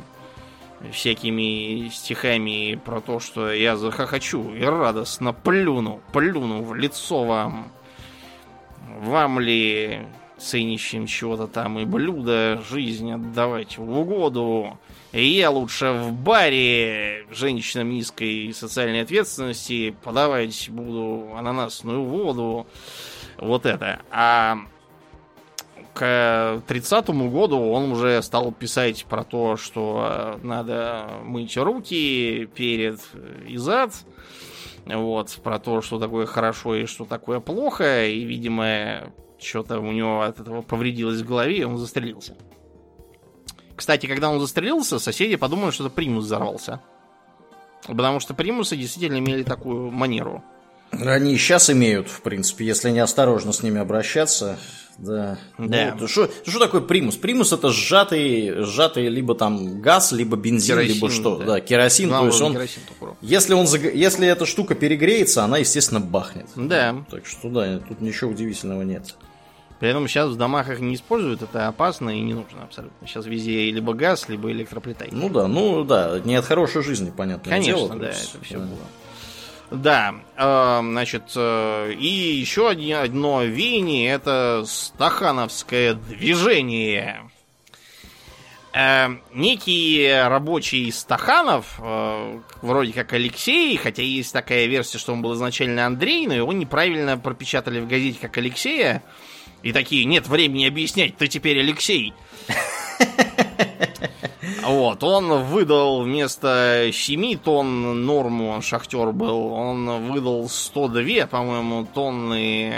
всякими 0.91 1.89
стихами 1.89 2.79
про 2.83 3.01
то, 3.01 3.19
что 3.19 3.51
я 3.51 3.77
захохочу 3.77 4.53
и 4.53 4.63
радостно 4.63 5.33
плюну, 5.33 6.01
плюну 6.11 6.63
в 6.63 6.75
лицо 6.75 7.23
вам. 7.23 7.71
Вам 8.99 9.39
ли 9.39 10.01
ценящим 10.37 11.05
чего-то 11.05 11.47
там 11.47 11.79
и 11.79 11.85
блюда, 11.85 12.61
жизнь 12.69 13.11
отдавать 13.11 13.77
в 13.77 13.99
угоду. 13.99 14.79
И 15.11 15.23
я 15.23 15.51
лучше 15.51 15.91
в 15.91 16.13
баре 16.13 17.25
женщинам 17.31 17.89
низкой 17.89 18.51
социальной 18.53 19.01
ответственности 19.01 19.95
подавать 20.03 20.69
буду 20.69 21.31
ананасную 21.35 22.03
воду. 22.03 22.65
Вот 23.37 23.65
это. 23.65 24.01
А 24.09 24.57
к 25.93 26.61
30 26.67 27.09
году 27.09 27.59
он 27.59 27.91
уже 27.91 28.21
стал 28.21 28.51
писать 28.51 29.05
про 29.05 29.23
то, 29.23 29.57
что 29.57 30.39
надо 30.43 31.07
мыть 31.23 31.57
руки 31.57 32.49
перед 32.55 32.99
и 33.47 33.57
зад. 33.57 33.91
Вот, 34.85 35.37
про 35.43 35.59
то, 35.59 35.81
что 35.81 35.99
такое 35.99 36.25
хорошо 36.25 36.75
и 36.75 36.85
что 36.85 37.05
такое 37.05 37.39
плохо. 37.39 38.07
И, 38.07 38.23
видимо, 38.23 39.11
что-то 39.39 39.79
у 39.79 39.91
него 39.91 40.21
от 40.21 40.39
этого 40.39 40.61
повредилось 40.61 41.21
в 41.21 41.27
голове, 41.27 41.57
и 41.59 41.63
он 41.63 41.77
застрелился. 41.77 42.35
Кстати, 43.75 44.05
когда 44.05 44.29
он 44.29 44.39
застрелился, 44.39 44.99
соседи 44.99 45.35
подумали, 45.35 45.71
что 45.71 45.85
это 45.85 45.95
примус 45.95 46.25
взорвался. 46.25 46.81
Потому 47.87 48.19
что 48.19 48.33
примусы 48.33 48.75
действительно 48.75 49.19
имели 49.19 49.43
такую 49.43 49.91
манеру. 49.91 50.43
Они 50.91 51.37
сейчас 51.37 51.69
имеют, 51.69 52.09
в 52.09 52.21
принципе, 52.21 52.65
если 52.65 52.91
неосторожно 52.91 53.53
с 53.53 53.63
ними 53.63 53.79
обращаться. 53.79 54.59
Да. 55.01 55.37
Да. 55.57 55.97
Ну, 55.99 56.07
что, 56.07 56.29
такое 56.59 56.81
примус? 56.81 57.15
Примус 57.15 57.51
это 57.51 57.69
сжатый, 57.71 58.63
сжатый 58.63 59.07
либо 59.09 59.33
там 59.33 59.81
газ, 59.81 60.11
либо 60.11 60.37
бензин, 60.37 60.75
Керосин, 60.75 60.93
либо 60.93 61.09
что. 61.09 61.37
да. 61.37 61.45
Да, 61.45 61.59
керосин. 61.59 62.09
Два 62.09 62.19
то 62.19 62.25
есть 62.27 62.37
уровня 62.39 62.59
он, 62.59 62.67
керосин 62.67 62.81
если, 63.21 63.53
он, 63.53 63.65
заг- 63.65 63.93
если 63.93 64.27
эта 64.27 64.45
штука 64.45 64.75
перегреется, 64.75 65.43
она, 65.43 65.57
естественно, 65.57 65.99
бахнет. 65.99 66.47
Да. 66.55 67.03
Так 67.09 67.25
что 67.25 67.49
да, 67.49 67.79
тут 67.79 67.99
ничего 68.01 68.31
удивительного 68.31 68.83
нет. 68.83 69.15
При 69.79 69.89
этом 69.89 70.07
сейчас 70.07 70.29
в 70.29 70.37
домах 70.37 70.69
их 70.69 70.79
не 70.79 70.93
используют, 70.93 71.41
это 71.41 71.67
опасно 71.67 72.11
и 72.11 72.21
не 72.21 72.35
нужно 72.35 72.63
абсолютно. 72.63 73.07
Сейчас 73.07 73.25
везде 73.25 73.71
либо 73.71 73.95
газ, 73.95 74.29
либо 74.29 74.51
электроплита. 74.51 75.07
Ну 75.11 75.27
да, 75.27 75.47
ну 75.47 75.83
да, 75.83 76.19
не 76.23 76.35
от 76.35 76.45
хорошей 76.45 76.83
жизни, 76.83 77.11
понятное 77.15 77.49
Конечно, 77.51 77.87
дело. 77.87 77.89
да, 77.95 77.99
то 77.99 78.07
есть, 78.07 78.35
это 78.35 78.45
все 78.45 78.59
да. 78.59 78.65
было. 78.65 78.77
Да, 79.71 80.15
э, 80.35 80.79
значит, 80.81 81.31
э, 81.33 81.93
и 81.93 82.05
еще 82.05 82.69
одно 82.69 83.43
веяние 83.43 84.11
это 84.11 84.65
стахановское 84.67 85.93
движение. 85.93 87.31
Э, 88.73 89.07
некий 89.33 90.11
рабочий 90.27 90.91
Стаханов, 90.91 91.79
э, 91.79 92.39
вроде 92.61 92.91
как 92.91 93.13
Алексей, 93.13 93.77
хотя 93.77 94.01
есть 94.01 94.33
такая 94.33 94.65
версия, 94.65 94.97
что 94.97 95.13
он 95.13 95.21
был 95.21 95.35
изначально 95.35 95.85
Андрей, 95.85 96.27
но 96.27 96.33
его 96.33 96.51
неправильно 96.51 97.17
пропечатали 97.17 97.79
в 97.79 97.87
газете 97.87 98.19
как 98.19 98.37
Алексея. 98.37 99.01
И 99.63 99.71
такие, 99.71 100.03
нет 100.03 100.27
времени 100.27 100.65
объяснять, 100.67 101.15
ты 101.15 101.27
теперь 101.27 101.59
Алексей. 101.59 102.13
Вот, 104.63 105.03
он 105.03 105.43
выдал 105.45 106.03
вместо 106.03 106.89
7 106.93 107.37
тонн 107.37 108.05
норму, 108.05 108.49
он 108.49 108.61
шахтер 108.61 109.11
был, 109.11 109.47
он 109.53 110.11
выдал 110.11 110.47
102, 110.47 111.25
по-моему, 111.27 111.87
тонны. 111.91 112.73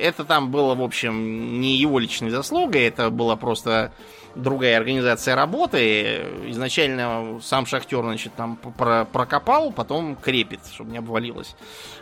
Это 0.00 0.24
там 0.24 0.50
было, 0.50 0.74
в 0.74 0.82
общем, 0.82 1.60
не 1.60 1.76
его 1.76 1.98
личной 1.98 2.30
заслугой, 2.30 2.84
это 2.86 3.10
была 3.10 3.36
просто 3.36 3.92
другая 4.34 4.78
организация 4.78 5.36
работы. 5.36 6.26
Изначально 6.46 7.38
сам 7.42 7.66
шахтер, 7.66 8.00
значит, 8.02 8.34
там 8.34 8.56
про- 8.56 9.04
прокопал, 9.04 9.72
потом 9.72 10.16
крепит, 10.16 10.60
чтобы 10.72 10.90
не 10.90 10.98
обвалилось. 10.98 11.54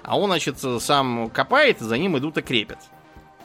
А 0.05 0.17
он, 0.19 0.31
значит, 0.31 0.59
сам 0.79 1.29
копает, 1.31 1.81
за 1.81 1.99
ним 1.99 2.17
идут 2.19 2.39
и 2.39 2.43
крепят. 2.43 2.79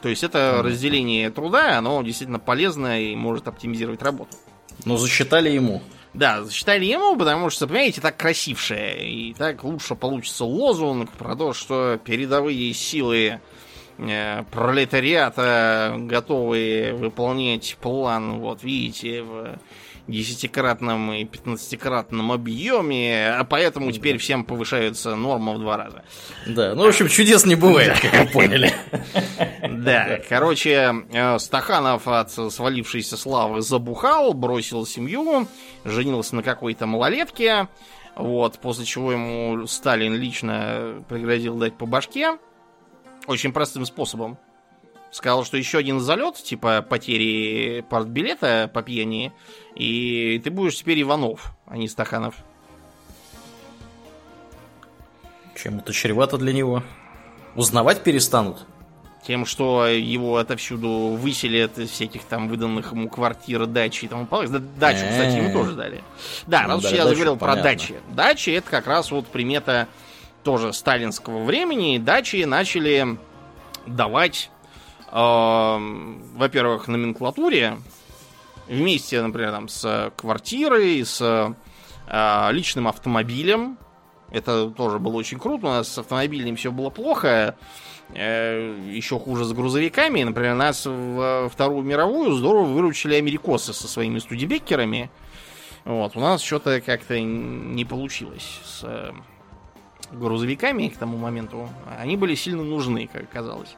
То 0.01 0.09
есть 0.09 0.23
это 0.23 0.61
разделение 0.63 1.31
труда, 1.31 1.79
оно 1.79 2.01
действительно 2.03 2.39
полезно 2.39 3.01
и 3.01 3.15
может 3.15 3.47
оптимизировать 3.47 4.03
работу. 4.03 4.37
Но 4.86 4.97
засчитали 4.97 5.49
ему. 5.49 5.82
Да, 6.13 6.43
засчитали 6.43 6.86
ему, 6.86 7.15
потому 7.15 7.49
что, 7.49 7.67
понимаете, 7.67 8.01
так 8.01 8.17
красивше. 8.17 8.97
И 8.99 9.36
так 9.38 9.63
лучше 9.63 9.95
получится 9.95 10.45
лозунг 10.45 11.11
про 11.11 11.36
то, 11.36 11.53
что 11.53 11.99
передовые 12.03 12.73
силы 12.73 13.39
э, 13.97 14.43
пролетариата 14.51 15.95
готовы 15.97 16.91
выполнять 16.93 17.78
план, 17.80 18.39
вот 18.39 18.63
видите, 18.63 19.21
в 19.21 19.59
десятикратном 20.07 21.13
и 21.13 21.25
пятнадцатикратном 21.25 22.31
объеме, 22.31 23.35
а 23.37 23.43
поэтому 23.43 23.91
теперь 23.91 24.17
всем 24.17 24.45
повышаются 24.45 25.15
норма 25.15 25.53
в 25.53 25.59
два 25.59 25.77
раза. 25.77 26.03
Да, 26.45 26.75
ну, 26.75 26.85
в 26.85 26.87
общем, 26.87 27.07
чудес 27.09 27.45
не 27.45 27.55
бывает, 27.55 27.99
как 27.99 28.13
вы 28.13 28.25
поняли. 28.27 28.73
Да, 29.69 30.19
короче, 30.29 30.93
э, 31.11 31.39
Стаханов 31.39 32.07
от 32.07 32.31
свалившейся 32.31 33.17
славы 33.17 33.61
забухал, 33.61 34.33
бросил 34.33 34.85
семью, 34.85 35.47
женился 35.83 36.35
на 36.35 36.43
какой-то 36.43 36.85
малолетке, 36.85 37.67
вот, 38.15 38.59
после 38.59 38.85
чего 38.85 39.11
ему 39.11 39.67
Сталин 39.67 40.15
лично 40.15 41.03
пригрозил 41.09 41.55
дать 41.55 41.77
по 41.77 41.85
башке, 41.85 42.37
очень 43.27 43.51
простым 43.51 43.85
способом. 43.85 44.37
Сказал, 45.18 45.43
что 45.45 45.57
еще 45.57 45.80
один 45.80 45.99
залет, 45.99 46.36
типа 46.36 46.86
потери 46.88 47.84
партбилета 47.89 48.70
по 48.72 48.84
пьяни, 48.84 49.34
и 49.74 50.39
ты 50.43 50.51
будешь 50.51 50.78
теперь 50.78 51.01
Иванов, 51.01 51.55
а 51.65 51.76
не 51.76 51.88
Стаханов. 51.88 52.36
Чем 55.55 55.80
это 55.80 55.91
чревато 55.91 56.38
для 56.38 56.53
него? 56.53 56.84
Узнавать 57.55 58.03
перестанут? 58.03 58.68
Тем, 59.26 59.47
что 59.47 59.88
его 59.88 60.38
отовсюду 60.38 61.18
выселят 61.20 61.80
из 61.80 61.89
всяких 61.89 62.22
там 62.26 62.47
выданных 62.47 62.91
ему 62.91 63.09
квартир, 63.09 63.65
дачи 63.65 64.05
и 64.05 64.07
тому 64.07 64.28
подобное. 64.28 64.59
Да, 64.59 64.91
дачу, 64.91 65.03
кстати, 65.09 65.38
ему 65.38 65.51
тоже 65.51 65.74
дали. 65.74 66.03
Да, 66.45 66.61
Ну, 66.68 66.76
раз 66.76 66.86
уж 66.86 66.91
я 66.91 67.07
заговорил 67.07 67.38
про 67.38 67.55
дачи. 67.55 67.95
Дачи 68.13 68.51
это 68.51 68.70
как 68.70 68.86
раз 68.86 69.09
вот 69.09 69.26
примета 69.26 69.88
тоже 70.43 70.74
сталинского 70.74 71.43
времени. 71.43 71.97
Дачи 71.97 72.43
начали 72.43 73.18
давать, 73.88 74.51
во-первых, 75.11 76.87
номенклатуре 76.87 77.77
вместе, 78.67 79.21
например, 79.21 79.51
там, 79.51 79.67
с 79.67 80.11
квартирой, 80.15 81.05
с 81.05 81.55
э, 82.07 82.49
личным 82.51 82.87
автомобилем. 82.87 83.77
Это 84.31 84.69
тоже 84.69 84.99
было 84.99 85.15
очень 85.15 85.39
круто. 85.39 85.67
У 85.67 85.69
нас 85.69 85.87
с 85.87 85.97
автомобилем 85.97 86.55
все 86.55 86.71
было 86.71 86.89
плохо. 86.89 87.55
Э, 88.13 88.77
еще 88.89 89.19
хуже 89.19 89.45
с 89.45 89.53
грузовиками. 89.53 90.23
Например, 90.23 90.55
нас 90.55 90.85
в 90.85 91.49
Вторую 91.49 91.83
мировую 91.83 92.33
здорово 92.33 92.65
выручили 92.65 93.15
америкосы 93.15 93.73
со 93.73 93.87
своими 93.87 94.19
студебеккерами. 94.19 95.09
Вот, 95.85 96.17
у 96.17 96.19
нас 96.19 96.41
что-то 96.41 96.81
как-то 96.81 97.19
не 97.19 97.85
получилось 97.85 98.59
с 98.65 98.81
э, 98.83 99.13
грузовиками 100.11 100.89
к 100.89 100.97
тому 100.97 101.17
моменту. 101.17 101.69
Они 101.97 102.17
были 102.17 102.35
сильно 102.35 102.63
нужны, 102.63 103.09
как 103.11 103.23
оказалось. 103.23 103.75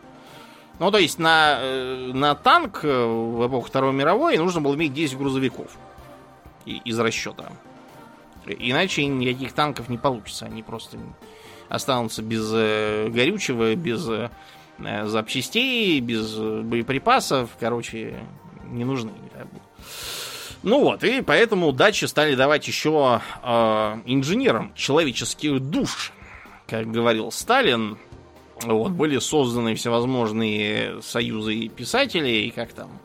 Ну, 0.79 0.91
то 0.91 0.97
есть 0.97 1.19
на, 1.19 1.57
э, 1.59 2.11
на 2.13 2.35
танк 2.35 2.79
э, 2.83 3.05
в 3.05 3.47
эпоху 3.47 3.67
Второй 3.67 3.93
мировой 3.93 4.37
нужно 4.37 4.61
было 4.61 4.75
иметь 4.75 4.93
10 4.93 5.17
грузовиков 5.17 5.67
из 6.65 6.97
расчета. 6.99 7.51
Иначе 8.45 9.05
никаких 9.05 9.53
танков 9.53 9.89
не 9.89 9.97
получится. 9.97 10.45
Они 10.45 10.63
просто 10.63 10.97
останутся 11.67 12.21
без 12.21 12.49
э, 12.53 13.09
горючего, 13.09 13.75
без 13.75 14.09
запчастей, 14.79 15.99
без 15.99 16.33
боеприпасов. 16.35 17.49
Короче, 17.59 18.17
не 18.69 18.85
нужны. 18.85 19.11
Ну 20.61 20.81
вот, 20.81 21.03
и 21.03 21.21
поэтому 21.21 21.71
дачи 21.71 22.05
стали 22.05 22.35
давать 22.35 22.67
еще 22.67 23.21
э, 23.43 24.01
инженерам 24.05 24.73
человеческих 24.75 25.59
душ. 25.59 26.11
Как 26.67 26.91
говорил 26.91 27.31
Сталин, 27.31 27.97
вот, 28.63 28.91
были 28.91 29.19
созданы 29.19 29.75
всевозможные 29.75 31.01
союзы 31.01 31.67
писателей, 31.69 32.51
как 32.51 32.73
там 32.73 32.99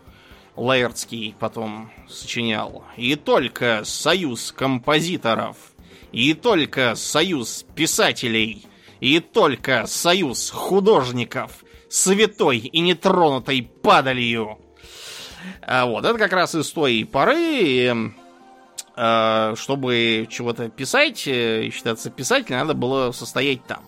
Лаэртский 0.56 1.34
потом 1.38 1.90
сочинял. 2.08 2.84
И 2.96 3.16
только 3.16 3.82
союз 3.84 4.52
композиторов, 4.52 5.56
и 6.12 6.34
только 6.34 6.94
союз 6.94 7.64
писателей, 7.74 8.66
и 9.00 9.20
только 9.20 9.86
союз 9.86 10.50
художников, 10.50 11.64
святой 11.88 12.58
и 12.58 12.80
нетронутой 12.80 13.62
падалью. 13.82 14.58
А 15.60 15.86
вот, 15.86 16.04
это 16.04 16.18
как 16.18 16.32
раз 16.32 16.54
из 16.54 16.70
той 16.70 17.04
поры, 17.04 18.14
э, 18.96 19.54
чтобы 19.56 20.26
чего-то 20.30 20.68
писать, 20.68 21.26
э, 21.26 21.68
считаться 21.70 22.10
писателем, 22.10 22.60
надо 22.60 22.74
было 22.74 23.12
состоять 23.12 23.64
там. 23.66 23.84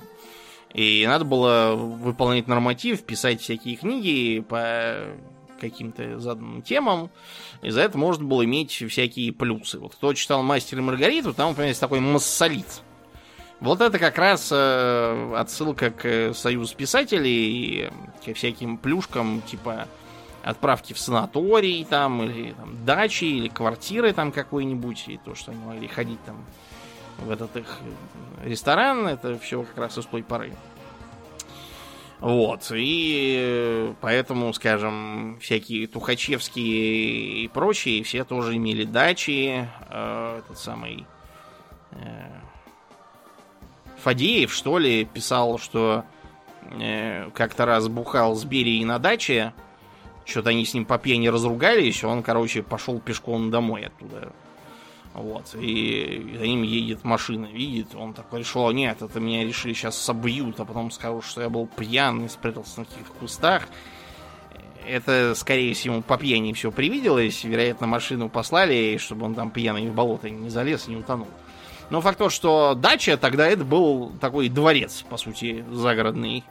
И 0.74 1.04
надо 1.06 1.24
было 1.24 1.74
выполнять 1.74 2.48
норматив, 2.48 3.02
писать 3.02 3.40
всякие 3.40 3.76
книги 3.76 4.44
по 4.46 4.98
каким-то 5.60 6.18
заданным 6.18 6.62
темам. 6.62 7.10
И 7.62 7.70
за 7.70 7.80
это 7.82 7.96
можно 7.96 8.24
было 8.24 8.44
иметь 8.44 8.72
всякие 8.72 9.32
плюсы. 9.32 9.78
Вот 9.78 9.94
кто 9.94 10.12
читал 10.12 10.42
«Мастер 10.42 10.78
и 10.78 10.82
Маргариту», 10.82 11.32
там, 11.32 11.50
например, 11.50 11.68
есть 11.68 11.80
такой 11.80 12.00
массолит. 12.00 12.82
Вот 13.60 13.80
это 13.80 13.98
как 13.98 14.18
раз 14.18 14.50
э, 14.52 15.34
отсылка 15.34 15.90
к 15.90 16.34
Союзу 16.34 16.76
писателей 16.76 17.30
и 17.30 17.90
ко 18.24 18.34
всяким 18.34 18.76
плюшкам, 18.76 19.40
типа 19.42 19.88
отправки 20.44 20.92
в 20.92 20.98
санаторий 20.98 21.84
там, 21.84 22.22
или 22.22 22.52
там, 22.52 22.84
дачи, 22.84 23.24
или 23.24 23.48
квартиры 23.48 24.12
там 24.12 24.30
какой-нибудь, 24.30 25.04
и 25.08 25.16
то, 25.16 25.34
что 25.34 25.52
они 25.52 25.60
могли 25.64 25.88
ходить 25.88 26.22
там 26.24 26.44
в 27.18 27.30
этот 27.30 27.56
их 27.56 27.78
ресторан, 28.44 29.06
это 29.06 29.38
все 29.38 29.62
как 29.62 29.78
раз 29.78 29.98
из 29.98 30.06
той 30.06 30.22
поры. 30.22 30.52
Вот, 32.20 32.72
и 32.74 33.92
поэтому, 34.00 34.52
скажем, 34.54 35.38
всякие 35.40 35.86
Тухачевские 35.86 37.44
и 37.44 37.48
прочие, 37.48 38.02
все 38.04 38.24
тоже 38.24 38.56
имели 38.56 38.84
дачи, 38.84 39.68
э, 39.90 40.38
этот 40.38 40.58
самый 40.58 41.06
э, 41.92 42.30
Фадеев, 43.98 44.50
что 44.50 44.78
ли, 44.78 45.04
писал, 45.04 45.58
что 45.58 46.04
э, 46.80 47.28
как-то 47.34 47.66
раз 47.66 47.88
бухал 47.88 48.34
с 48.34 48.44
Берией 48.44 48.84
на 48.86 48.98
даче, 48.98 49.52
что-то 50.24 50.50
они 50.50 50.64
с 50.64 50.72
ним 50.72 50.86
по 50.86 50.96
пьяни 50.96 51.28
разругались, 51.28 52.02
он, 52.02 52.22
короче, 52.22 52.62
пошел 52.62 52.98
пешком 52.98 53.50
домой 53.50 53.84
оттуда. 53.86 54.32
Вот, 55.16 55.54
и 55.54 56.36
за 56.38 56.46
ним 56.46 56.62
едет 56.62 57.02
машина, 57.02 57.46
видит, 57.46 57.94
он 57.94 58.12
такой 58.12 58.40
решил, 58.40 58.70
нет, 58.70 59.00
это 59.00 59.18
меня 59.18 59.44
решили 59.44 59.72
сейчас 59.72 59.96
собьют, 59.96 60.60
а 60.60 60.66
потом 60.66 60.90
скажут, 60.90 61.24
что 61.24 61.40
я 61.40 61.48
был 61.48 61.66
пьяный, 61.66 62.28
спрятался 62.28 62.80
на 62.80 62.84
каких-то 62.84 63.12
кустах. 63.14 63.62
Это, 64.86 65.34
скорее 65.34 65.72
всего, 65.72 66.02
по 66.02 66.18
пьяни 66.18 66.52
все 66.52 66.70
привиделось, 66.70 67.44
вероятно, 67.44 67.86
машину 67.86 68.28
послали, 68.28 68.98
чтобы 68.98 69.24
он 69.24 69.34
там 69.34 69.50
пьяный 69.50 69.88
в 69.88 69.94
болото 69.94 70.28
не 70.28 70.50
залез 70.50 70.86
и 70.86 70.90
не 70.90 70.98
утонул. 70.98 71.28
Но 71.88 72.02
факт 72.02 72.18
то, 72.18 72.28
что 72.28 72.74
дача 72.74 73.16
тогда 73.16 73.46
это 73.46 73.64
был 73.64 74.12
такой 74.20 74.50
дворец, 74.50 75.02
по 75.08 75.16
сути, 75.16 75.64
загородный. 75.70 76.44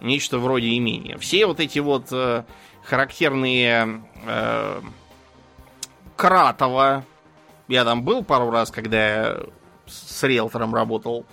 Нечто 0.00 0.38
вроде 0.38 0.78
имения. 0.78 1.18
Все 1.18 1.44
вот 1.44 1.60
эти 1.60 1.78
вот 1.78 2.06
э, 2.10 2.44
характерные 2.82 4.02
э, 4.24 4.80
Кратова. 6.16 7.04
Я 7.70 7.84
там 7.84 8.02
был 8.02 8.24
пару 8.24 8.50
раз, 8.50 8.72
когда 8.72 9.38
с 9.86 10.22
риэлтором 10.24 10.74
работал. 10.74 11.24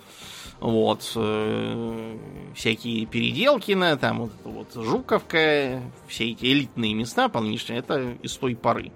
Вот. 0.60 1.12
Э, 1.16 2.16
всякие 2.54 3.06
Переделкины, 3.06 3.96
там 3.96 4.20
вот, 4.20 4.32
вот 4.44 4.72
Жуковка, 4.74 5.82
все 6.06 6.30
эти 6.30 6.44
элитные 6.46 6.94
места 6.94 7.28
полнейшие, 7.28 7.80
это 7.80 8.16
из 8.22 8.36
той 8.36 8.54
поры. 8.54 8.92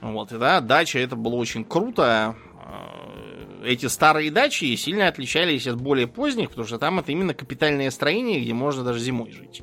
Вот, 0.00 0.32
и 0.32 0.38
да, 0.38 0.60
дача 0.60 0.98
это 0.98 1.14
было 1.14 1.34
очень 1.34 1.62
круто. 1.62 2.36
Э, 2.64 3.62
эти 3.66 3.84
старые 3.84 4.30
дачи 4.30 4.74
сильно 4.76 5.08
отличались 5.08 5.66
от 5.66 5.78
более 5.78 6.06
поздних, 6.06 6.48
потому 6.50 6.66
что 6.66 6.78
там 6.78 7.00
это 7.00 7.12
именно 7.12 7.34
капитальное 7.34 7.90
строение, 7.90 8.40
где 8.40 8.54
можно 8.54 8.82
даже 8.82 9.00
зимой 9.00 9.30
жить. 9.30 9.62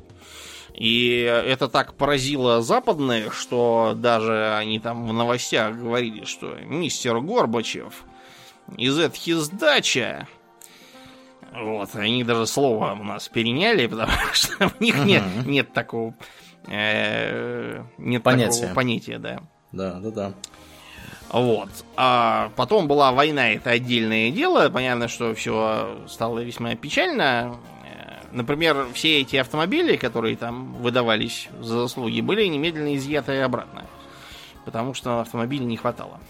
И 0.74 1.20
это 1.20 1.68
так 1.68 1.94
поразило 1.94 2.60
западных, 2.60 3.34
что 3.34 3.92
даже 3.94 4.56
они 4.56 4.80
там 4.80 5.06
в 5.06 5.12
новостях 5.12 5.76
говорили, 5.76 6.24
что 6.24 6.56
мистер 6.64 7.20
Горбачев 7.20 8.04
из 8.76 8.98
этой 8.98 9.34
дача. 9.52 10.26
Вот, 11.52 11.94
они 11.94 12.24
даже 12.24 12.48
слово 12.48 12.96
у 13.00 13.04
нас 13.04 13.28
переняли, 13.28 13.86
потому 13.88 14.10
что 14.32 14.72
у 14.78 14.82
них 14.82 14.96
нет, 15.04 15.22
нет 15.46 15.72
такого, 15.72 16.14
э, 16.66 17.84
нет 17.98 18.22
понятия. 18.24 18.62
такого 18.62 18.74
понятия, 18.74 19.18
да. 19.18 19.40
Да, 19.70 20.00
да, 20.00 20.10
да. 20.10 20.34
Вот. 21.30 21.70
А 21.96 22.50
потом 22.56 22.88
была 22.88 23.12
война, 23.12 23.50
это 23.50 23.70
отдельное 23.70 24.30
дело. 24.30 24.68
Понятно, 24.70 25.08
что 25.08 25.34
все 25.34 26.04
стало 26.08 26.40
весьма 26.40 26.74
печально. 26.74 27.56
Например, 28.34 28.88
все 28.92 29.20
эти 29.20 29.36
автомобили, 29.36 29.96
которые 29.96 30.36
там 30.36 30.74
выдавались 30.74 31.48
за 31.60 31.80
заслуги, 31.80 32.20
были 32.20 32.44
немедленно 32.46 32.94
изъяты 32.96 33.40
обратно. 33.40 33.86
Потому 34.64 34.92
что 34.92 35.20
автомобилей 35.20 35.64
не 35.64 35.76
хватало. 35.76 36.20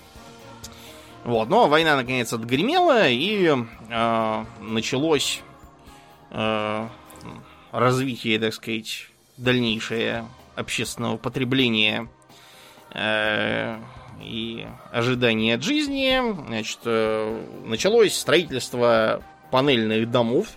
Вот, 1.24 1.48
но 1.48 1.68
война 1.68 1.96
наконец 1.96 2.32
отгремела, 2.32 3.08
и 3.08 3.50
э, 3.90 4.44
началось 4.60 5.40
э, 6.30 6.88
развитие, 7.72 8.38
так 8.38 8.52
сказать, 8.54 9.08
дальнейшее 9.38 10.26
общественного 10.54 11.16
потребления 11.16 12.08
Э, 12.94 13.80
и 14.22 14.66
ожидания 14.92 15.56
от 15.56 15.64
жизни, 15.64 16.20
значит, 16.46 16.78
э, 16.84 17.44
началось 17.64 18.14
строительство 18.14 19.22
панельных 19.50 20.10
домов, 20.10 20.56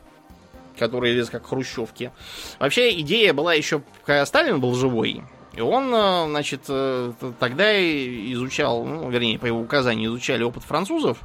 которые 0.78 1.14
вес 1.14 1.30
как 1.30 1.46
хрущевки. 1.48 2.12
Вообще 2.60 3.00
идея 3.02 3.34
была 3.34 3.54
еще, 3.54 3.82
когда 4.06 4.26
Сталин 4.26 4.60
был 4.60 4.76
живой, 4.76 5.24
и 5.54 5.62
он, 5.62 5.94
э, 5.94 6.26
значит, 6.28 6.62
тогда 7.40 7.74
изучал, 8.32 8.86
ну, 8.86 9.10
вернее, 9.10 9.40
по 9.40 9.46
его 9.46 9.60
указанию 9.60 10.10
изучали 10.10 10.44
опыт 10.44 10.64
французов. 10.64 11.18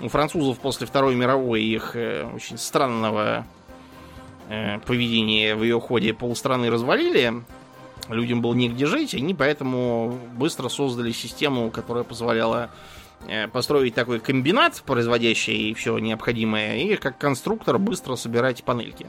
У 0.00 0.08
французов 0.08 0.58
после 0.58 0.86
Второй 0.86 1.16
мировой 1.16 1.62
их 1.62 1.96
очень 1.96 2.56
странного 2.56 3.44
поведения 4.86 5.56
в 5.56 5.62
ее 5.64 5.80
ходе 5.80 6.14
полстраны 6.14 6.70
развалили 6.70 7.42
людям 8.08 8.40
было 8.40 8.54
негде 8.54 8.86
жить, 8.86 9.14
они 9.14 9.34
поэтому 9.34 10.18
быстро 10.34 10.68
создали 10.68 11.12
систему, 11.12 11.70
которая 11.70 12.04
позволяла 12.04 12.64
э, 12.64 12.97
построить 13.52 13.94
такой 13.94 14.20
комбинат, 14.20 14.82
производящий 14.86 15.74
все 15.74 15.98
необходимое, 15.98 16.76
и 16.76 16.96
как 16.96 17.18
конструктор 17.18 17.78
быстро 17.78 18.16
собирать 18.16 18.64
панельки. 18.64 19.06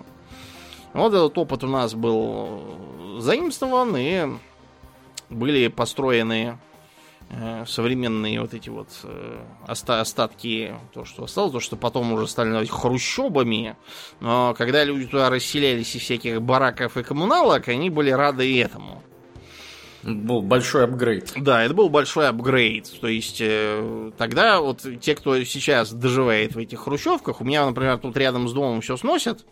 Вот 0.93 1.13
этот 1.13 1.37
опыт 1.37 1.63
у 1.63 1.67
нас 1.67 1.93
был 1.93 3.19
заимствован, 3.19 3.95
и 3.95 4.27
были 5.29 5.67
построены 5.67 6.57
Э, 7.31 7.63
современные 7.67 8.41
вот 8.41 8.55
эти 8.55 8.69
вот 8.69 8.87
э, 9.03 9.39
остатки, 9.67 10.75
то, 10.93 11.05
что 11.05 11.25
осталось, 11.25 11.51
то, 11.51 11.59
что 11.59 11.75
потом 11.75 12.11
уже 12.11 12.27
стали 12.27 12.47
называть 12.47 12.71
хрущобами. 12.71 13.75
Но 14.19 14.55
когда 14.57 14.83
люди 14.83 15.05
туда 15.05 15.29
расселялись 15.29 15.95
из 15.95 16.01
всяких 16.01 16.41
бараков 16.41 16.97
и 16.97 17.03
коммуналок, 17.03 17.67
они 17.67 17.91
были 17.91 18.09
рады 18.09 18.49
и 18.49 18.57
этому. 18.57 19.03
Был 20.03 20.41
большой 20.41 20.85
апгрейд. 20.85 21.33
Да, 21.35 21.63
это 21.63 21.73
был 21.73 21.89
большой 21.89 22.29
апгрейд. 22.29 22.89
То 23.01 23.07
есть 23.07 23.39
э, 23.41 24.11
тогда 24.17 24.61
вот 24.61 24.85
те, 25.01 25.15
кто 25.15 25.41
сейчас 25.43 25.91
доживает 25.91 26.55
в 26.55 26.59
этих 26.59 26.79
хрущевках, 26.79 27.41
у 27.41 27.43
меня, 27.43 27.65
например, 27.65 27.97
тут 27.97 28.15
рядом 28.17 28.47
с 28.47 28.53
домом 28.53 28.81
все 28.81 28.97
сносят. 28.97 29.45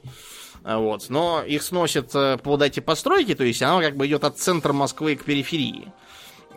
Вот, 0.63 1.05
но 1.09 1.43
их 1.43 1.63
сносят 1.63 2.11
по 2.11 2.57
дате 2.57 2.81
постройки, 2.81 3.35
то 3.35 3.43
есть 3.43 3.61
оно 3.61 3.79
как 3.79 3.95
бы 3.95 4.05
идет 4.07 4.25
от 4.25 4.37
центра 4.37 4.73
Москвы 4.73 5.15
к 5.15 5.23
периферии. 5.23 5.93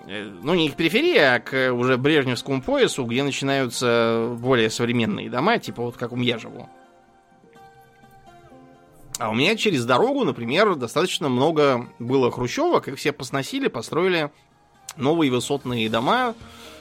Э, 0.06 0.28
ну, 0.42 0.54
не 0.54 0.70
к 0.70 0.76
периферии, 0.76 1.18
а 1.18 1.38
к 1.38 1.72
уже 1.72 1.96
Брежневскому 1.96 2.62
поясу, 2.62 3.04
где 3.04 3.22
начинаются 3.22 4.36
более 4.38 4.70
современные 4.70 5.30
дома, 5.30 5.58
типа 5.58 5.82
вот 5.82 5.96
как 5.96 6.12
у 6.12 6.16
меня 6.16 6.38
живу. 6.38 6.68
А 9.20 9.28
у 9.28 9.34
меня 9.34 9.54
через 9.54 9.84
дорогу, 9.84 10.24
например, 10.24 10.76
достаточно 10.76 11.28
много 11.28 11.86
было 11.98 12.30
хрущевок, 12.30 12.88
их 12.88 12.96
все 12.96 13.12
посносили, 13.12 13.68
построили 13.68 14.30
новые 14.96 15.30
высотные 15.30 15.90
дома 15.90 16.34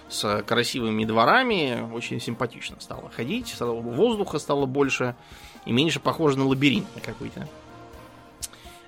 с 0.07 0.41
красивыми 0.43 1.03
дворами. 1.03 1.85
Очень 1.93 2.21
симпатично 2.21 2.77
стало 2.79 3.09
ходить, 3.09 3.53
воздуха 3.59 4.39
стало 4.39 4.65
больше 4.65 5.17
и 5.65 5.73
меньше 5.73 5.99
похоже 5.99 6.39
на 6.39 6.47
лабиринт 6.47 6.87
какой-то. 7.03 7.45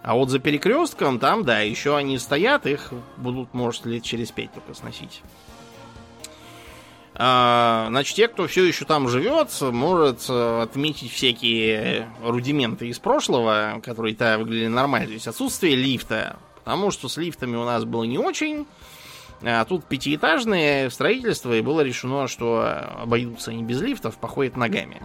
А 0.02 0.16
вот 0.16 0.30
за 0.30 0.40
перекрестком 0.40 1.20
там, 1.20 1.44
да, 1.44 1.60
еще 1.60 1.98
они 1.98 2.18
стоят, 2.20 2.66
их 2.66 2.94
будут, 3.18 3.54
может, 3.54 3.86
лет 3.86 4.04
через 4.04 4.32
пять 4.32 4.54
только 4.54 4.74
сносить. 4.74 5.24
А, 7.24 7.86
значит, 7.90 8.16
те, 8.16 8.28
кто 8.28 8.48
все 8.48 8.66
еще 8.66 8.84
там 8.84 9.08
живет, 9.08 9.56
может 9.62 10.26
э, 10.28 10.62
отметить 10.64 11.12
всякие 11.12 12.08
рудименты 12.24 12.88
из 12.88 12.98
прошлого, 12.98 13.80
которые-то 13.84 14.40
выглядели 14.40 14.70
нормально. 14.70 15.06
То 15.06 15.14
есть 15.14 15.28
отсутствие 15.28 15.76
лифта. 15.76 16.38
Потому 16.64 16.90
что 16.90 17.08
с 17.10 17.18
лифтами 17.18 17.56
у 17.58 17.64
нас 17.64 17.86
было 17.86 18.06
не 18.06 18.18
очень. 18.18 18.66
А 19.44 19.64
тут 19.66 19.86
пятиэтажное 19.86 20.90
строительство, 20.90 21.54
и 21.54 21.62
было 21.62 21.82
решено, 21.82 22.28
что 22.28 22.66
обойдутся 22.98 23.52
они 23.52 23.62
без 23.62 23.80
лифтов, 23.82 24.18
походят 24.18 24.58
ногами. 24.58 25.04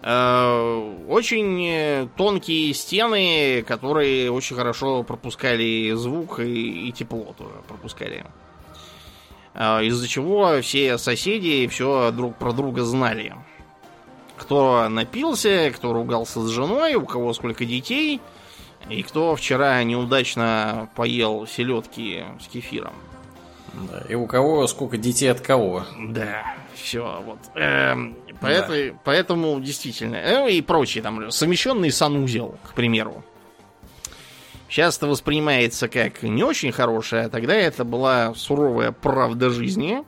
Э, 0.00 1.04
очень 1.06 2.08
тонкие 2.16 2.72
стены, 2.72 3.62
которые 3.62 4.30
очень 4.30 4.56
хорошо 4.56 5.02
пропускали 5.02 5.92
звук 5.92 6.40
и, 6.40 6.88
и 6.88 6.92
тепло 6.92 7.34
тоже 7.36 7.56
пропускали. 7.68 8.24
Из-за 9.56 10.06
чего 10.06 10.60
все 10.60 10.98
соседи 10.98 11.66
все 11.68 12.10
друг 12.10 12.36
про 12.36 12.52
друга 12.52 12.84
знали. 12.84 13.34
Кто 14.36 14.88
напился, 14.88 15.72
кто 15.74 15.92
ругался 15.92 16.42
с 16.42 16.50
женой, 16.50 16.94
у 16.94 17.06
кого 17.06 17.32
сколько 17.32 17.64
детей, 17.64 18.20
и 18.90 19.02
кто 19.02 19.34
вчера 19.34 19.82
неудачно 19.82 20.90
поел 20.94 21.46
селедки 21.46 22.24
с 22.40 22.46
кефиром. 22.48 22.92
Да, 23.90 24.04
и 24.08 24.14
у 24.14 24.26
кого 24.26 24.66
сколько 24.66 24.96
детей 24.96 25.28
от 25.28 25.40
кого. 25.40 25.84
Да, 25.98 26.54
все, 26.74 27.22
вот. 27.24 27.38
Эм, 27.54 28.16
поэтому, 28.40 28.92
да. 28.92 28.98
поэтому 29.04 29.60
действительно. 29.60 30.16
Э, 30.16 30.50
и 30.50 30.62
прочие, 30.62 31.02
там, 31.02 31.30
совмещенный 31.30 31.90
санузел, 31.90 32.58
к 32.62 32.74
примеру. 32.74 33.24
Сейчас 34.68 34.96
это 34.96 35.06
воспринимается 35.06 35.88
как 35.88 36.22
не 36.22 36.42
очень 36.42 36.72
хорошее, 36.72 37.24
а 37.24 37.28
тогда 37.28 37.54
это 37.54 37.84
была 37.84 38.34
суровая 38.34 38.92
правда 38.92 39.50
жизни. 39.50 40.02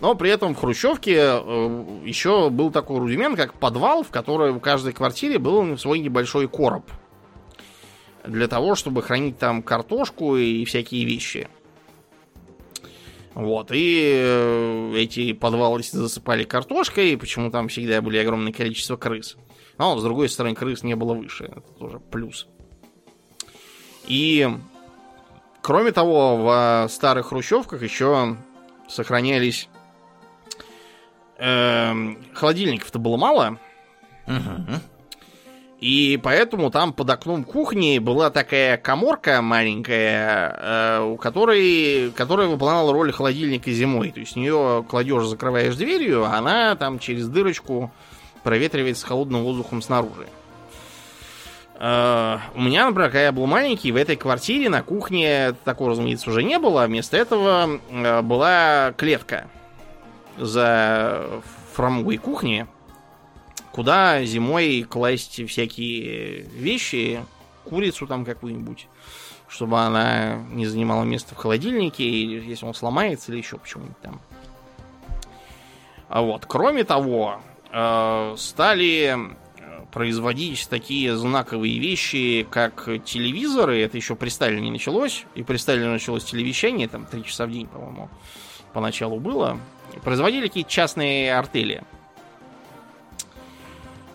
Но 0.00 0.14
при 0.14 0.30
этом 0.30 0.54
в 0.54 0.58
Хрущевке 0.58 1.16
э, 1.16 1.84
еще 2.04 2.50
был 2.50 2.70
такой 2.70 2.98
рудимент, 2.98 3.36
как 3.36 3.54
подвал, 3.54 4.02
в 4.02 4.10
который 4.10 4.52
в 4.52 4.60
каждой 4.60 4.92
квартире 4.92 5.38
был 5.38 5.76
свой 5.78 6.00
небольшой 6.00 6.48
короб. 6.48 6.90
Для 8.24 8.48
того, 8.48 8.74
чтобы 8.74 9.02
хранить 9.02 9.38
там 9.38 9.62
картошку 9.62 10.36
и 10.36 10.64
всякие 10.64 11.04
вещи. 11.04 11.48
Вот, 13.34 13.70
и 13.72 14.12
э, 14.14 14.94
эти 14.96 15.32
подвалы 15.32 15.82
засыпали 15.82 16.44
картошкой, 16.44 17.18
почему 17.18 17.50
там 17.50 17.68
всегда 17.68 18.00
были 18.00 18.18
огромное 18.18 18.52
количество 18.52 18.96
крыс. 18.96 19.36
Но, 19.76 19.98
с 19.98 20.02
другой 20.02 20.28
стороны, 20.28 20.54
крыс 20.54 20.84
не 20.84 20.94
было 20.94 21.14
выше. 21.14 21.44
Это 21.44 21.72
тоже 21.78 21.98
плюс. 21.98 22.46
И, 24.06 24.48
кроме 25.62 25.92
того, 25.92 26.36
в 26.36 26.88
старых 26.90 27.28
хрущевках 27.28 27.82
еще 27.82 28.36
сохранялись... 28.88 29.68
Э, 31.36 31.92
холодильников-то 32.32 32.98
было 32.98 33.16
мало. 33.16 33.58
Угу. 34.26 34.80
И 35.80 36.18
поэтому 36.22 36.70
там 36.70 36.94
под 36.94 37.10
окном 37.10 37.44
кухни 37.44 37.98
была 37.98 38.30
такая 38.30 38.78
коморка 38.78 39.42
маленькая, 39.42 40.56
э, 40.58 41.02
у 41.02 41.16
которой, 41.16 42.10
которая 42.12 42.46
выполняла 42.46 42.90
роль 42.92 43.12
холодильника 43.12 43.70
зимой. 43.70 44.10
То 44.10 44.20
есть 44.20 44.36
нее 44.36 44.84
кладешь, 44.88 45.26
закрываешь 45.26 45.76
дверью, 45.76 46.24
а 46.24 46.38
она 46.38 46.74
там 46.76 46.98
через 46.98 47.28
дырочку 47.28 47.92
проветривается 48.42 49.06
холодным 49.06 49.42
воздухом 49.42 49.82
снаружи. 49.82 50.26
Э, 50.26 50.43
у 51.76 52.60
меня, 52.60 52.86
например, 52.86 53.10
когда 53.10 53.22
я 53.22 53.32
был 53.32 53.46
маленький, 53.46 53.90
в 53.90 53.96
этой 53.96 54.16
квартире 54.16 54.68
на 54.68 54.82
кухне 54.82 55.54
такого, 55.64 55.90
разумеется, 55.90 56.30
уже 56.30 56.44
не 56.44 56.58
было. 56.58 56.86
Вместо 56.86 57.16
этого 57.16 57.80
э, 57.90 58.22
была 58.22 58.92
клетка 58.96 59.48
за 60.38 61.42
фрамугой 61.72 62.18
кухни 62.18 62.66
куда 63.74 64.24
зимой 64.24 64.84
класть 64.84 65.44
всякие 65.48 66.42
вещи, 66.42 67.24
курицу 67.64 68.06
там 68.06 68.24
какую-нибудь, 68.24 68.86
чтобы 69.48 69.80
она 69.80 70.36
не 70.52 70.66
занимала 70.66 71.02
место 71.02 71.34
в 71.34 71.38
холодильнике, 71.38 72.04
или 72.04 72.48
если 72.48 72.66
он 72.66 72.74
сломается, 72.74 73.32
или 73.32 73.38
еще 73.38 73.58
почему-нибудь 73.58 73.98
там. 74.00 74.20
А 76.08 76.22
вот, 76.22 76.46
кроме 76.46 76.84
того, 76.84 77.40
э, 77.72 78.34
стали 78.38 79.16
э, 79.16 79.34
производить 79.94 80.68
такие 80.68 81.16
знаковые 81.16 81.78
вещи, 81.78 82.44
как 82.50 82.88
телевизоры. 83.04 83.80
Это 83.80 83.96
еще 83.96 84.16
при 84.16 84.28
Сталине 84.28 84.72
началось. 84.72 85.24
И 85.36 85.44
при 85.44 85.56
Сталине 85.56 85.88
началось 85.88 86.24
телевещание, 86.24 86.88
там 86.88 87.06
три 87.06 87.22
часа 87.24 87.46
в 87.46 87.52
день, 87.52 87.68
по-моему, 87.68 88.10
поначалу 88.72 89.20
было. 89.20 89.56
Производили 90.02 90.48
какие-то 90.48 90.68
частные 90.68 91.32
артели. 91.32 91.84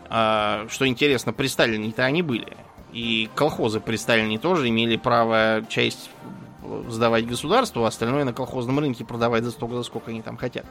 А, 0.09 0.67
что 0.69 0.85
интересно, 0.85 1.31
при 1.31 1.47
Сталине-то 1.47 2.03
они 2.03 2.23
были. 2.23 2.57
И 2.91 3.29
колхозы 3.33 3.79
при 3.79 3.95
Сталине 3.95 4.37
тоже 4.37 4.67
имели 4.67 4.97
право 4.97 5.63
часть 5.69 6.09
сдавать 6.89 7.25
государству, 7.25 7.85
а 7.85 7.87
остальное 7.87 8.25
на 8.25 8.33
колхозном 8.33 8.79
рынке 8.79 9.05
продавать 9.05 9.45
за 9.45 9.51
столько, 9.51 9.75
за 9.75 9.83
сколько 9.83 10.11
они 10.11 10.21
там 10.21 10.35
хотят. 10.35 10.65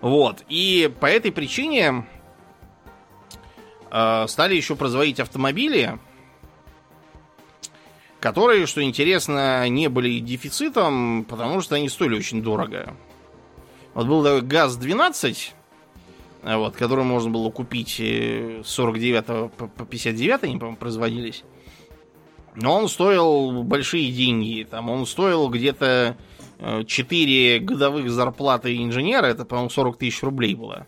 Вот. 0.00 0.44
И 0.48 0.92
по 1.00 1.06
этой 1.06 1.32
причине 1.32 2.06
стали 3.90 4.54
еще 4.54 4.76
производить 4.76 5.20
автомобили, 5.20 5.98
которые, 8.20 8.66
что 8.66 8.82
интересно, 8.82 9.68
не 9.68 9.88
были 9.88 10.18
дефицитом, 10.18 11.24
потому 11.28 11.60
что 11.60 11.74
они 11.74 11.88
стоили 11.88 12.16
очень 12.16 12.42
дорого. 12.42 12.94
Вот 13.94 14.06
был 14.06 14.22
такой 14.22 14.42
ГАЗ-12, 14.42 15.52
вот, 16.42 16.76
который 16.76 17.04
можно 17.04 17.30
было 17.30 17.50
купить 17.50 17.98
с 17.98 18.66
49 18.66 19.50
по 19.52 19.84
59 19.84 20.44
они, 20.44 20.56
по-моему, 20.58 20.76
производились. 20.76 21.44
Но 22.54 22.76
он 22.76 22.88
стоил 22.88 23.62
большие 23.62 24.10
деньги. 24.10 24.66
Там 24.70 24.90
он 24.90 25.06
стоил 25.06 25.48
где-то 25.48 26.16
4 26.86 27.58
годовых 27.60 28.10
зарплаты 28.10 28.76
инженера. 28.76 29.26
Это, 29.26 29.44
по-моему, 29.44 29.70
40 29.70 29.96
тысяч 29.98 30.22
рублей 30.22 30.54
было. 30.54 30.86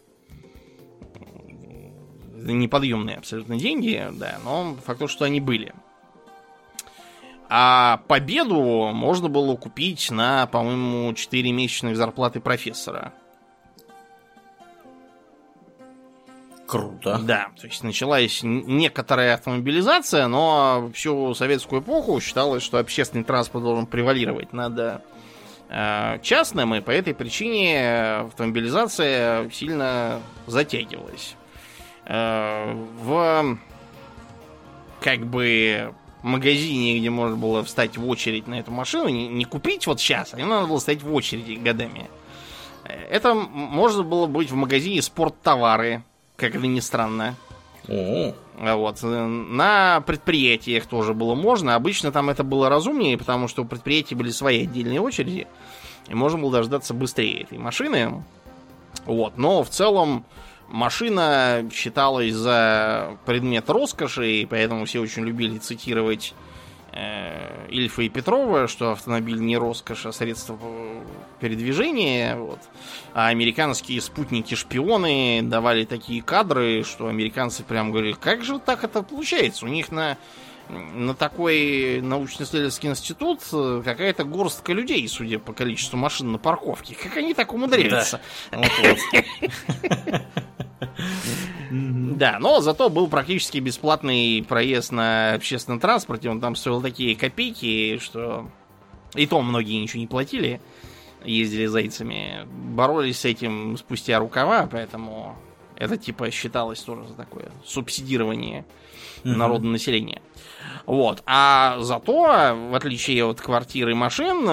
Это 2.43 2.53
неподъемные 2.53 3.17
абсолютно 3.19 3.57
деньги, 3.57 4.05
да, 4.13 4.39
но 4.45 4.77
факт 4.85 4.99
то, 4.99 5.09
что 5.09 5.25
они 5.25 5.41
были. 5.41 5.73
А 7.49 8.03
победу 8.09 8.91
можно 8.93 9.29
было 9.29 9.55
купить 9.57 10.11
на, 10.11 10.47
по-моему, 10.47 11.13
4 11.13 11.53
месячных 11.53 11.97
зарплаты 11.97 12.41
профессора. 12.41 13.13
Круто. 16.67 17.21
Да, 17.23 17.51
то 17.61 17.67
есть 17.67 17.85
началась 17.85 18.41
некоторая 18.43 19.35
автомобилизация, 19.35 20.27
но 20.27 20.91
всю 20.95 21.35
советскую 21.35 21.83
эпоху 21.83 22.19
считалось, 22.21 22.63
что 22.63 22.79
общественный 22.79 23.25
транспорт 23.25 23.65
должен 23.65 23.87
превалировать 23.87 24.55
над 24.55 25.03
э, 25.69 26.19
частным, 26.23 26.75
и 26.75 26.81
по 26.81 26.91
этой 26.91 27.15
причине 27.15 28.23
автомобилизация 28.25 29.51
сильно 29.51 30.21
затягивалась. 30.47 31.37
Э, 32.07 32.75
в 33.03 33.59
как 35.01 35.27
бы 35.27 35.95
магазине, 36.23 36.99
где 36.99 37.11
можно 37.11 37.37
было 37.37 37.65
встать 37.65 37.97
в 37.97 38.09
очередь 38.09 38.47
на 38.47 38.61
эту 38.61 38.71
машину, 38.71 39.09
не, 39.09 39.29
не 39.29 39.45
купить 39.45 39.87
вот 39.87 40.01
сейчас, 40.01 40.35
а 40.35 40.37
надо 40.39 40.67
было 40.67 40.79
стоять 40.79 41.03
в 41.03 41.13
очереди 41.13 41.55
годами. 41.55 42.09
Это 42.85 43.35
можно 43.35 44.03
было 44.03 44.27
быть 44.27 44.51
в 44.51 44.55
магазине 44.55 45.03
спорттовары, 45.03 46.03
как 46.37 46.55
это 46.55 46.67
ни 46.67 46.81
странно. 46.81 47.37
О. 47.89 48.35
Вот. 48.59 49.03
На 49.03 50.03
предприятиях 50.07 50.87
тоже 50.87 51.15
было 51.15 51.35
можно. 51.35 51.75
Обычно 51.75 52.13
там 52.13 52.31
это 52.31 52.45
было 52.45 52.69
разумнее, 52.69 53.19
потому 53.19 53.49
что 53.49 53.63
у 53.63 53.65
предприятий 53.65 54.15
были 54.15 54.31
свои 54.31 54.65
отдельные 54.65 55.01
очереди. 55.01 55.47
И 56.09 56.15
можно 56.15 56.39
было 56.39 56.53
дождаться 56.53 56.95
быстрее 56.95 57.43
этой 57.43 57.59
машины. 57.59 58.25
Вот. 59.05 59.37
Но 59.37 59.63
в 59.63 59.69
целом 59.69 60.25
машина 60.73 61.69
считалась 61.73 62.35
за 62.35 63.17
предмет 63.27 63.69
роскоши, 63.71 64.41
и 64.41 64.47
поэтому 64.47 64.87
все 64.87 65.01
очень 65.01 65.25
любили 65.25 65.59
цитировать 65.59 66.35
э, 66.93 67.67
Ильфа 67.69 68.03
и 68.03 68.09
Петрова, 68.09 68.67
что 68.67 68.93
автомобиль 68.93 69.39
не 69.39 69.57
роскошь, 69.57 70.07
а 70.07 70.13
средство 70.13 70.59
передвижения. 71.41 72.37
Вот. 72.37 72.59
А 73.15 73.29
американские 73.29 74.01
спутники-шпионы 74.01 75.43
давали 75.43 75.85
такие 75.85 76.23
кадры, 76.23 76.85
что 76.85 77.09
американцы 77.09 77.63
прям 77.63 77.93
говорили, 77.93 78.15
как 78.15 78.43
же 78.43 78.59
так 78.59 78.83
это 78.83 79.03
получается? 79.03 79.67
У 79.67 79.69
них 79.69 79.93
на, 79.93 80.17
на 80.73 81.15
такой 81.15 82.01
научно-исследовательский 82.01 82.89
институт 82.89 83.41
какая-то 83.85 84.25
горстка 84.25 84.73
людей, 84.73 85.07
судя 85.09 85.39
по 85.39 85.53
количеству 85.53 85.97
машин 85.97 86.33
на 86.33 86.39
парковке. 86.39 86.95
Как 86.95 87.17
они 87.17 87.35
так 87.35 87.53
умудряются? 87.53 88.21
Да, 91.71 92.39
но 92.39 92.61
зато 92.61 92.91
был 92.91 93.09
практически 93.09 93.59
бесплатный 93.59 94.45
проезд 94.47 94.93
на 94.93 95.35
общественном 95.35 95.81
транспорте. 95.81 96.29
Он 96.29 96.41
там 96.41 96.55
стоил 96.57 96.83
такие 96.83 97.17
копейки, 97.17 97.99
что 97.99 98.51
и 99.15 99.27
то 99.27 99.41
многие 99.41 99.81
ничего 99.81 100.01
не 100.01 100.07
платили. 100.07 100.61
Ездили 101.25 101.67
зайцами. 101.67 102.47
Боролись 102.51 103.21
с 103.21 103.25
этим 103.25 103.77
спустя 103.79 104.19
рукава, 104.19 104.69
поэтому 104.71 105.37
это 105.77 105.97
типа 105.97 106.31
считалось 106.31 106.81
тоже 106.81 107.07
за 107.09 107.15
такое 107.15 107.51
субсидирование 107.65 108.65
народного 109.25 109.73
населения. 109.73 110.21
Вот. 110.87 111.23
А 111.27 111.79
зато, 111.81 112.13
в 112.71 112.75
отличие 112.75 113.25
от 113.25 113.41
квартир 113.41 113.89
и 113.89 113.95
машин, 113.95 114.45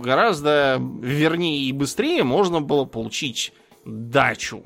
гораздо 0.00 0.80
вернее 0.80 1.60
и 1.60 1.72
быстрее 1.72 2.24
можно 2.24 2.60
было 2.60 2.84
получить 2.84 3.52
дачу. 3.84 4.62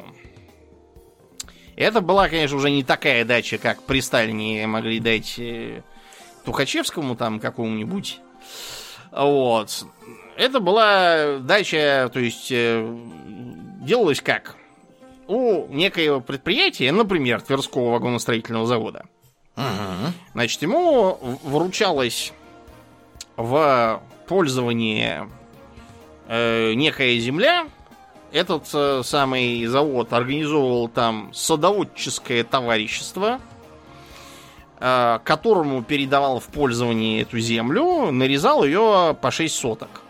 Это 1.77 2.01
была, 2.01 2.29
конечно, 2.29 2.57
уже 2.57 2.71
не 2.71 2.83
такая 2.83 3.25
дача, 3.25 3.57
как 3.57 3.83
при 3.85 4.01
Сталине 4.01 4.67
могли 4.67 4.99
дать 4.99 5.39
э, 5.39 5.83
Тухачевскому 6.45 7.15
там 7.15 7.39
какому-нибудь. 7.39 8.19
Вот. 9.13 9.87
Это 10.37 10.59
была 10.59 11.39
дача, 11.39 12.11
то 12.13 12.19
есть 12.19 12.51
э, 12.51 12.85
делалось 13.83 14.21
как? 14.21 14.57
У 15.29 15.69
некоего 15.69 16.21
предприятия, 16.21 16.91
например, 16.91 17.43
Тверского 17.43 17.93
вагоностроительного 17.93 18.67
завода, 18.67 19.05
Угу. 19.59 20.13
значит, 20.35 20.63
ему 20.63 21.19
вручалось 21.43 22.33
в 23.37 24.01
пользование 24.29 25.29
э, 26.29 26.75
некая 26.75 27.19
земля, 27.19 27.67
этот 28.31 28.69
э, 28.73 29.03
самый 29.05 29.67
завод 29.67 30.13
организовывал 30.13 30.89
там 30.89 31.31
садоводческое 31.33 32.45
товарищество. 32.45 33.41
э, 34.81 35.19
которому 35.25 35.83
передавал 35.83 36.39
в 36.39 36.47
пользование 36.47 37.23
эту 37.23 37.41
землю, 37.41 38.13
нарезал 38.13 38.63
ее 38.65 39.17
по 39.21 39.31
6 39.33 39.53
соток. 39.53 40.03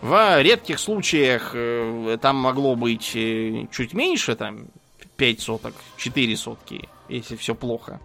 В 0.00 0.40
редких 0.42 0.78
случаях 0.78 1.50
э, 1.54 2.16
там 2.22 2.36
могло 2.36 2.76
быть 2.76 3.12
э, 3.14 3.66
чуть 3.70 3.92
меньше, 3.92 4.36
там 4.36 4.68
5 5.16 5.40
соток, 5.40 5.74
4 5.98 6.36
сотки, 6.36 6.88
если 7.10 7.36
все 7.36 7.54
плохо. 7.54 8.00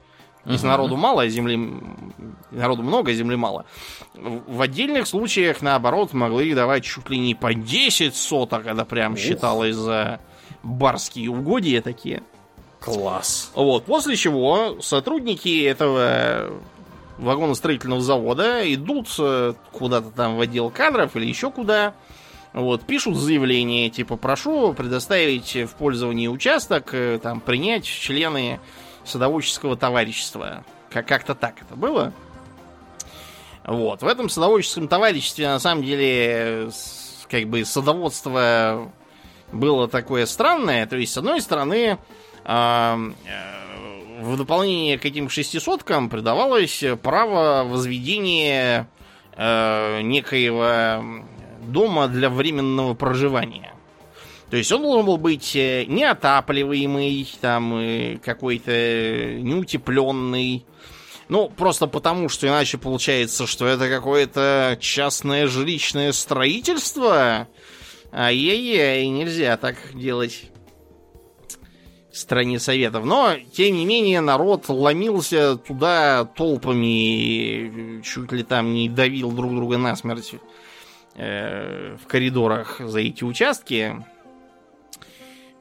Если 0.46 0.66
Мгм. 0.66 0.72
народу 0.72 0.96
мало, 0.98 1.22
а 1.24 1.28
земли 1.28 1.60
народу 2.50 2.82
много, 2.84 3.12
а 3.12 3.14
земли 3.14 3.36
мало. 3.36 3.66
В 4.16 4.62
отдельных 4.62 5.08
случаях, 5.08 5.62
наоборот, 5.62 6.14
могли 6.14 6.54
давать 6.56 6.84
чуть 6.84 7.10
ли 7.10 7.20
не 7.20 7.36
по 7.36 7.54
10 7.54 8.16
соток, 8.16 8.66
это 8.66 8.84
прям 8.86 9.14
Ух. 9.14 9.20
считалось 9.20 9.76
за 9.76 10.20
барские 10.64 11.30
угодья 11.30 11.82
такие. 11.82 12.24
Класс. 12.80 13.52
Вот, 13.54 13.86
после 13.86 14.16
чего 14.16 14.78
сотрудники 14.82 15.64
этого 15.64 16.52
вагоностроительного 17.20 18.02
завода 18.02 18.74
идут 18.74 19.08
э, 19.20 19.54
куда-то 19.72 20.10
там 20.10 20.38
в 20.38 20.42
отдел 20.42 20.72
кадров 20.72 21.16
или 21.16 21.26
еще 21.28 21.52
куда. 21.52 21.94
Вот, 22.54 22.82
пишут 22.84 23.16
заявление, 23.16 23.90
типа, 23.92 24.18
прошу 24.18 24.74
предоставить 24.74 25.56
в 25.56 25.76
пользование 25.76 26.30
участок, 26.30 26.90
э, 26.94 27.20
там, 27.22 27.40
принять 27.40 27.86
члены 27.86 28.60
садоводческого 29.06 29.76
товарищества. 29.76 30.64
Как- 30.90 31.08
Как-то 31.08 31.36
так 31.36 31.62
это 31.62 31.76
было. 31.76 32.14
Вот, 33.66 34.02
в 34.02 34.08
этом 34.08 34.28
садоводческом 34.30 34.88
товариществе, 34.88 35.48
на 35.48 35.60
самом 35.60 35.84
деле, 35.84 36.72
как 37.30 37.46
бы 37.48 37.64
садоводство 37.64 38.92
было 39.52 39.88
такое 39.88 40.26
странное. 40.26 40.88
То 40.88 40.98
есть, 40.98 41.14
с 41.14 41.18
одной 41.18 41.42
стороны, 41.42 41.98
а, 42.44 42.98
э, 43.28 44.22
в 44.24 44.36
дополнение 44.38 44.98
к 44.98 45.06
этим 45.06 45.30
шестисоткам 45.30 46.10
придавалось 46.10 46.84
право 47.04 47.64
возведения 47.64 48.88
э, 49.38 50.02
некоего 50.02 51.04
дома 51.62 52.08
для 52.08 52.30
временного 52.30 52.94
проживания. 52.96 53.74
То 54.52 54.58
есть 54.58 54.70
он 54.74 54.82
должен 54.82 55.06
был 55.06 55.16
быть 55.16 55.56
э, 55.56 55.86
неотапливаемый, 55.86 57.26
там, 57.40 57.74
э, 57.74 58.18
какой-то 58.18 58.72
неутепленный. 59.40 60.66
Ну, 61.30 61.48
просто 61.48 61.88
потому, 61.88 62.28
что 62.28 62.48
иначе 62.48 62.78
получается, 62.78 63.48
что 63.48 63.66
это 63.66 63.88
какое-то 63.88 64.78
частное 64.82 65.48
жилищное 65.48 66.12
строительство. 66.12 67.48
Ай-яй-яй, 68.12 69.08
нельзя 69.08 69.56
так 69.56 69.78
делать 69.94 70.52
в 72.12 72.18
стране 72.18 72.60
советов. 72.60 73.06
Но, 73.06 73.38
тем 73.54 73.74
не 73.74 73.86
менее, 73.86 74.20
народ 74.20 74.68
ломился 74.68 75.56
туда 75.56 76.26
толпами, 76.26 78.00
и 78.00 78.02
чуть 78.04 78.34
ли 78.34 78.44
там 78.44 78.74
не 78.74 78.90
давил 78.90 79.32
друг 79.32 79.56
друга 79.56 79.78
насмерть 79.78 80.36
э, 81.16 81.96
в 82.04 82.06
коридорах 82.08 82.82
за 82.82 83.00
эти 83.00 83.24
участки. 83.24 83.96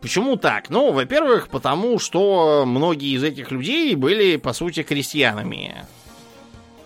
Почему 0.01 0.37
так? 0.37 0.71
Ну, 0.71 0.93
во-первых, 0.93 1.49
потому 1.49 1.99
что 1.99 2.65
многие 2.67 3.15
из 3.15 3.23
этих 3.23 3.51
людей 3.51 3.95
были, 3.95 4.37
по 4.37 4.55
сути, 4.55 4.83
крестьянами, 4.83 5.85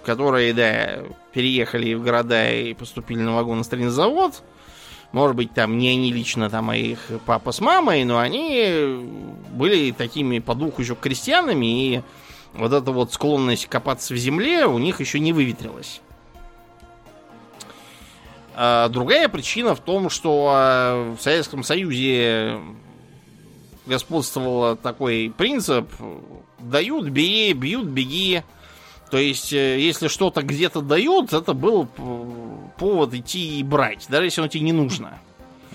которые, 0.05 0.53
да, 0.53 1.05
переехали 1.33 1.95
в 1.95 2.03
города 2.03 2.51
и 2.51 2.75
поступили 2.75 3.21
на 3.21 3.37
вагоностроительный 3.37 3.93
завод. 3.93 4.43
Может 5.13 5.37
быть, 5.37 5.55
там 5.55 5.79
не 5.79 5.91
они 5.91 6.13
лично, 6.13 6.51
там, 6.51 6.71
а 6.71 6.77
их 6.77 6.99
папа 7.25 7.53
с 7.53 7.61
мамой, 7.61 8.03
но 8.03 8.19
они 8.19 8.99
были 9.53 9.93
такими 9.93 10.41
по 10.41 10.57
духу 10.57 10.83
еще 10.83 10.97
крестьянами, 10.97 11.67
и 11.67 12.03
вот 12.53 12.73
эта 12.73 12.91
вот 12.91 13.13
склонность 13.13 13.67
копаться 13.67 14.13
в 14.13 14.17
земле 14.17 14.67
у 14.67 14.79
них 14.79 14.99
еще 14.99 15.21
не 15.21 15.33
выветрилась. 15.33 16.01
А 18.57 18.89
другая 18.89 19.29
причина 19.29 19.77
в 19.77 19.81
том, 19.81 20.11
что 20.11 20.51
а, 20.53 21.15
в 21.15 21.21
Советском 21.21 21.63
Союзе 21.63 22.59
господствовал 23.87 24.77
такой 24.77 25.33
принцип 25.37 25.89
дают, 26.59 27.09
бери, 27.09 27.53
бьют, 27.53 27.87
беги. 27.87 28.43
То 29.11 29.19
есть, 29.19 29.53
э, 29.53 29.79
если 29.79 30.09
что-то 30.09 30.43
где-то 30.43 30.81
дают, 30.81 31.33
это 31.33 31.55
был 31.55 31.87
повод 32.79 33.15
идти 33.15 33.61
и 33.61 33.63
брать, 33.63 34.07
даже 34.09 34.25
если 34.25 34.41
оно 34.41 34.49
тебе 34.49 34.65
не 34.65 34.73
нужно. 34.73 35.19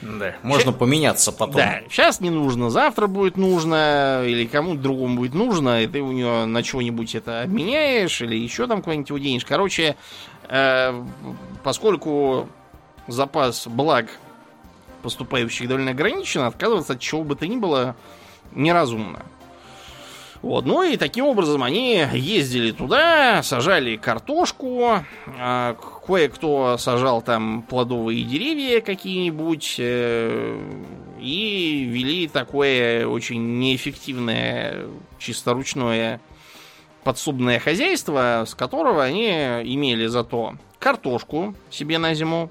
Да, 0.01 0.33
можно 0.43 0.71
поменяться 0.71 1.31
потом. 1.31 1.57
Да, 1.57 1.81
сейчас 1.89 2.21
не 2.21 2.29
нужно, 2.29 2.69
завтра 2.69 3.07
будет 3.07 3.37
нужно, 3.37 4.23
или 4.25 4.45
кому-то 4.45 4.79
другому 4.81 5.17
будет 5.17 5.33
нужно, 5.33 5.83
и 5.83 5.87
ты 5.87 6.01
у 6.01 6.11
нее 6.11 6.45
на 6.45 6.63
чего-нибудь 6.63 7.15
это 7.15 7.41
обменяешь, 7.41 8.21
или 8.21 8.35
еще 8.35 8.67
там 8.67 8.81
куда-нибудь 8.81 9.09
его 9.09 9.17
денешь. 9.19 9.45
Короче, 9.45 9.97
э, 10.47 11.03
поскольку 11.63 12.47
запас 13.07 13.67
благ 13.67 14.07
поступающих 15.01 15.67
довольно 15.67 15.91
ограничен, 15.91 16.41
отказываться 16.41 16.93
от 16.93 16.99
чего 16.99 17.23
бы 17.23 17.35
то 17.35 17.47
ни 17.47 17.57
было 17.57 17.95
неразумно. 18.51 19.25
Вот, 20.41 20.65
ну 20.65 20.83
и 20.83 20.95
таким 20.95 21.25
образом 21.25 21.63
они 21.63 22.05
ездили 22.13 22.71
туда, 22.71 23.43
сажали 23.43 23.97
картошку, 23.97 25.03
а, 25.37 25.75
кое-кто 26.07 26.77
сажал 26.77 27.21
там 27.21 27.61
плодовые 27.63 28.23
деревья 28.23 28.79
какие-нибудь 28.79 29.75
э, 29.79 30.61
и 31.19 31.83
вели 31.83 32.29
такое 32.29 33.05
очень 33.05 33.59
неэффективное, 33.59 34.85
чисто 35.17 35.53
ручное 35.53 36.21
подсобное 37.03 37.59
хозяйство, 37.59 38.45
с 38.47 38.55
которого 38.55 39.03
они 39.03 39.29
имели 39.29 40.07
зато 40.07 40.53
картошку 40.79 41.53
себе 41.69 41.97
на 41.97 42.13
зиму, 42.13 42.49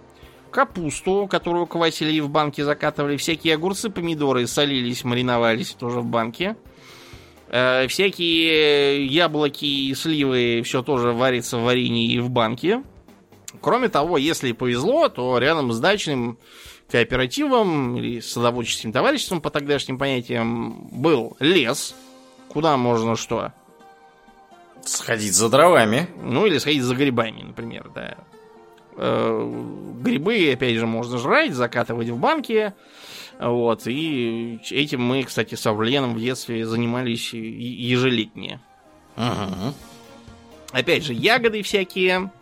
капусту, 0.51 1.29
которую 1.31 1.67
квасили 1.67 2.13
и 2.13 2.21
в 2.21 2.29
банке 2.29 2.65
закатывали, 2.65 3.17
всякие 3.17 3.55
огурцы, 3.55 3.91
помидоры 3.91 4.47
солились, 4.47 5.05
мариновались 5.05 5.71
тоже 5.71 6.01
в 6.01 6.07
банке. 6.07 6.57
Э, 7.51 7.87
всякие 7.89 9.07
яблоки 9.07 9.65
и 9.65 9.95
сливы 9.95 10.63
все 10.65 10.83
тоже 10.83 11.13
варится 11.13 11.59
в 11.59 11.63
варенье 11.63 12.07
и 12.07 12.19
в 12.19 12.31
банке. 12.31 12.83
Кроме 13.61 13.89
того, 13.89 14.19
если 14.19 14.53
повезло, 14.53 15.09
то 15.09 15.39
рядом 15.39 15.73
с 15.73 15.81
дачным 15.81 16.39
кооперативом 16.91 17.97
или 17.97 18.21
садоводческим 18.21 18.93
товариществом 18.93 19.41
по 19.41 19.51
тогдашним 19.51 19.99
понятиям 19.99 20.89
был 20.91 21.37
лес, 21.41 21.95
куда 22.49 22.77
можно 22.77 23.17
что? 23.17 23.53
Сходить 24.85 25.35
за 25.35 25.49
дровами. 25.49 26.09
Ну, 26.23 26.47
или 26.47 26.59
сходить 26.59 26.83
за 26.83 26.95
грибами, 26.95 27.43
например, 27.43 27.91
да. 27.95 28.17
Э, 29.01 29.65
Грибы, 30.01 30.51
опять 30.53 30.77
же, 30.77 30.87
можно 30.87 31.19
жрать, 31.19 31.55
закатывать 31.55 32.09
в 32.09 32.19
банки. 32.19 32.73
Вот, 33.39 33.87
и 33.87 34.59
этим 34.71 35.03
мы, 35.03 35.23
кстати, 35.23 35.55
с 35.55 35.65
Авленом 35.67 36.15
в 36.15 36.21
детстве 36.21 36.67
занимались 36.67 37.33
ежелетние. 37.33 38.61
Мгм. 39.17 39.75
Опять 40.73 41.05
же, 41.05 41.15
ягоды 41.15 41.63
всякие. 41.63 42.33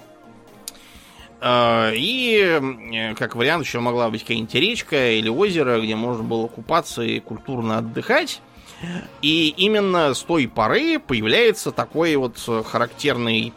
Э, 1.41 1.93
И, 1.95 2.41
э, 2.41 3.15
как 3.15 3.37
вариант, 3.37 3.67
еще 3.67 3.81
могла 3.81 4.09
быть 4.09 4.23
какая-нибудь 4.23 4.55
речка 4.55 5.13
или 5.13 5.29
озеро, 5.29 5.79
где 5.81 5.95
можно 5.95 6.25
было 6.25 6.47
купаться 6.47 7.03
и 7.03 7.21
культурно 7.21 7.79
отдыхать. 7.79 8.41
И 9.21 9.55
именно 9.57 10.15
с 10.15 10.23
той 10.23 10.49
поры 10.49 10.99
появляется 10.99 11.71
такой 11.71 12.17
вот 12.17 12.39
характерный 12.67 13.53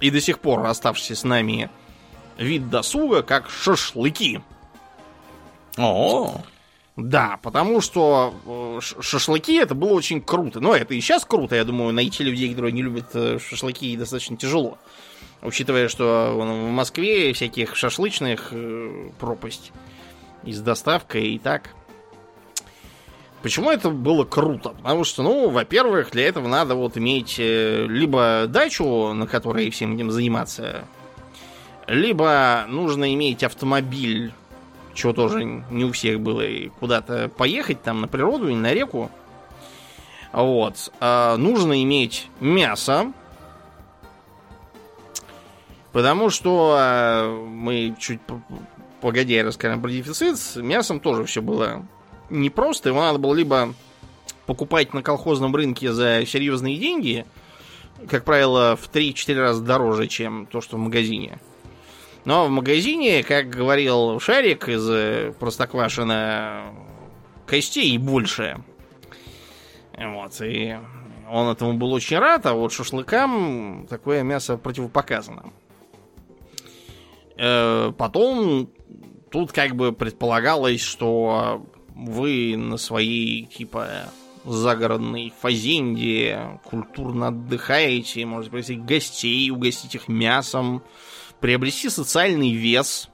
и 0.00 0.10
до 0.10 0.20
сих 0.20 0.38
пор 0.40 0.66
оставшийся 0.66 1.16
с 1.16 1.24
нами 1.24 1.70
вид 2.38 2.70
досуга, 2.70 3.22
как 3.22 3.50
шашлыки. 3.50 4.40
О, 5.76 6.40
Да, 6.96 7.38
потому 7.42 7.82
что 7.82 8.34
э, 8.46 8.80
шашлыки 8.80 9.54
это 9.56 9.74
было 9.74 9.92
очень 9.92 10.22
круто. 10.22 10.60
Но 10.60 10.74
это 10.74 10.94
и 10.94 11.00
сейчас 11.00 11.26
круто, 11.26 11.54
я 11.54 11.64
думаю, 11.64 11.92
найти 11.92 12.24
людей, 12.24 12.48
которые 12.50 12.72
не 12.72 12.82
любят 12.82 13.10
э, 13.12 13.38
шашлыки, 13.38 13.96
достаточно 13.96 14.36
тяжело. 14.36 14.78
Учитывая, 15.42 15.88
что 15.88 16.32
в 16.34 16.70
Москве 16.70 17.34
всяких 17.34 17.76
шашлычных 17.76 18.48
э, 18.52 19.10
пропасть 19.18 19.72
и 20.44 20.52
с 20.52 20.60
доставкой 20.60 21.34
и 21.34 21.38
так. 21.38 21.74
Почему 23.42 23.70
это 23.70 23.90
было 23.90 24.24
круто? 24.24 24.70
Потому 24.70 25.04
что, 25.04 25.22
ну, 25.22 25.50
во-первых, 25.50 26.12
для 26.12 26.26
этого 26.26 26.48
надо 26.48 26.74
вот 26.74 26.96
иметь 26.96 27.36
либо 27.38 28.46
дачу, 28.48 29.12
на 29.12 29.26
которой 29.26 29.70
всем 29.70 29.94
этим 29.94 30.10
заниматься, 30.10 30.86
либо 31.86 32.64
нужно 32.68 33.14
иметь 33.14 33.44
автомобиль, 33.44 34.32
чего 34.94 35.12
тоже 35.12 35.44
не 35.44 35.84
у 35.84 35.92
всех 35.92 36.20
было, 36.20 36.42
и 36.42 36.68
куда-то 36.68 37.28
поехать 37.28 37.82
там 37.82 38.00
на 38.00 38.08
природу 38.08 38.48
или 38.48 38.56
на 38.56 38.72
реку. 38.72 39.10
Вот. 40.32 40.92
А, 41.00 41.36
нужно 41.36 41.82
иметь 41.82 42.28
мясо, 42.40 43.12
потому 45.92 46.30
что 46.30 46.74
а, 46.78 47.46
мы 47.46 47.94
чуть 47.98 48.20
погодя 49.00 49.44
расскажем 49.44 49.80
про 49.80 49.90
дефицит, 49.90 50.38
с 50.38 50.56
мясом 50.56 51.00
тоже 51.00 51.24
все 51.24 51.40
было 51.40 51.86
непросто. 52.30 52.88
Его 52.88 53.00
надо 53.00 53.18
было 53.18 53.34
либо 53.34 53.74
покупать 54.46 54.94
на 54.94 55.02
колхозном 55.02 55.54
рынке 55.54 55.92
за 55.92 56.24
серьезные 56.26 56.76
деньги, 56.78 57.24
как 58.08 58.24
правило, 58.24 58.76
в 58.76 58.90
3-4 58.90 59.38
раза 59.38 59.62
дороже, 59.62 60.06
чем 60.08 60.46
то, 60.46 60.60
что 60.60 60.76
в 60.76 60.80
магазине. 60.80 61.38
Но 62.26 62.46
в 62.46 62.50
магазине, 62.50 63.22
как 63.22 63.48
говорил 63.48 64.18
Шарик 64.18 64.68
из 64.68 64.84
э, 64.90 65.32
Простоквашина, 65.38 66.64
костей 67.46 67.94
и 67.94 67.98
больше. 67.98 68.64
Вот, 69.96 70.40
и 70.40 70.76
он 71.30 71.46
этому 71.46 71.74
был 71.74 71.92
очень 71.92 72.18
рад, 72.18 72.44
а 72.46 72.54
вот 72.54 72.72
шашлыкам 72.72 73.86
такое 73.88 74.24
мясо 74.24 74.56
противопоказано. 74.56 75.52
Э, 77.36 77.92
потом 77.96 78.70
тут 79.30 79.52
как 79.52 79.76
бы 79.76 79.92
предполагалось, 79.92 80.80
что 80.80 81.64
вы 81.94 82.56
на 82.56 82.76
своей, 82.76 83.44
типа, 83.44 83.88
загородной 84.44 85.32
фазенде 85.40 86.58
культурно 86.64 87.28
отдыхаете, 87.28 88.26
можете 88.26 88.50
пригласить 88.50 88.84
гостей, 88.84 89.48
угостить 89.52 89.94
их 89.94 90.08
мясом, 90.08 90.82
приобрести 91.46 91.88
социальный 91.90 92.50
вес. 92.50 93.08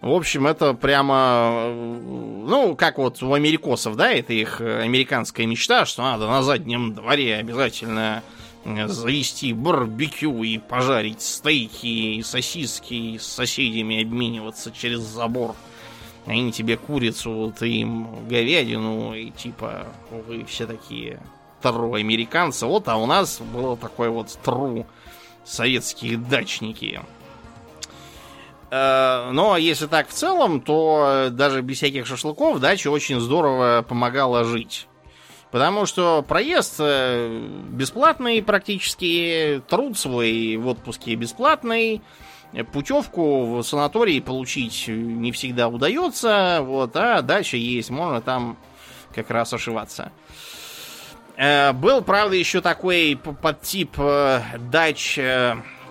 В 0.00 0.10
общем, 0.10 0.46
это 0.46 0.72
прямо, 0.72 1.68
ну, 1.74 2.74
как 2.74 2.96
вот 2.96 3.22
у 3.22 3.34
америкосов, 3.34 3.96
да, 3.96 4.10
это 4.10 4.32
их 4.32 4.62
американская 4.62 5.44
мечта, 5.44 5.84
что 5.84 6.04
надо 6.04 6.26
на 6.26 6.42
заднем 6.42 6.94
дворе 6.94 7.36
обязательно 7.36 8.22
завести 8.64 9.52
барбекю 9.52 10.42
и 10.42 10.56
пожарить 10.56 11.20
стейки 11.20 12.16
и 12.16 12.22
сосиски 12.22 12.94
и 12.94 13.18
с 13.18 13.26
соседями 13.26 14.00
обмениваться 14.00 14.72
через 14.72 15.00
забор. 15.00 15.54
Они 16.24 16.50
тебе 16.50 16.78
курицу, 16.78 17.52
ты 17.58 17.68
им 17.68 18.26
говядину, 18.26 19.14
и 19.14 19.28
типа 19.28 19.88
вы 20.10 20.46
все 20.46 20.66
такие 20.66 21.20
тру 21.60 21.92
американцы. 21.92 22.64
Вот, 22.64 22.88
а 22.88 22.96
у 22.96 23.04
нас 23.04 23.38
было 23.38 23.76
такое 23.76 24.08
вот 24.08 24.34
тру 24.42 24.86
советские 25.44 26.16
дачники. 26.16 27.02
Э, 28.70 29.30
но 29.32 29.56
если 29.56 29.86
так 29.86 30.08
в 30.08 30.12
целом, 30.12 30.60
то 30.60 31.28
даже 31.30 31.62
без 31.62 31.78
всяких 31.78 32.06
шашлыков 32.06 32.60
дача 32.60 32.88
очень 32.90 33.20
здорово 33.20 33.84
помогала 33.86 34.44
жить. 34.44 34.88
Потому 35.50 35.86
что 35.86 36.22
проезд 36.22 36.76
э, 36.80 37.48
бесплатный 37.70 38.42
практически, 38.42 39.62
труд 39.68 39.96
свой 39.96 40.56
в 40.56 40.66
отпуске 40.66 41.14
бесплатный, 41.14 42.02
путевку 42.72 43.56
в 43.56 43.62
санатории 43.62 44.20
получить 44.20 44.86
не 44.88 45.32
всегда 45.32 45.68
удается, 45.68 46.58
вот, 46.62 46.96
а 46.96 47.22
дача 47.22 47.56
есть, 47.56 47.90
можно 47.90 48.20
там 48.20 48.56
как 49.14 49.30
раз 49.30 49.52
ошиваться. 49.52 50.10
Э, 51.36 51.72
был, 51.72 52.02
правда, 52.02 52.34
еще 52.34 52.60
такой 52.60 53.16
подтип 53.16 53.96
дач 54.70 55.18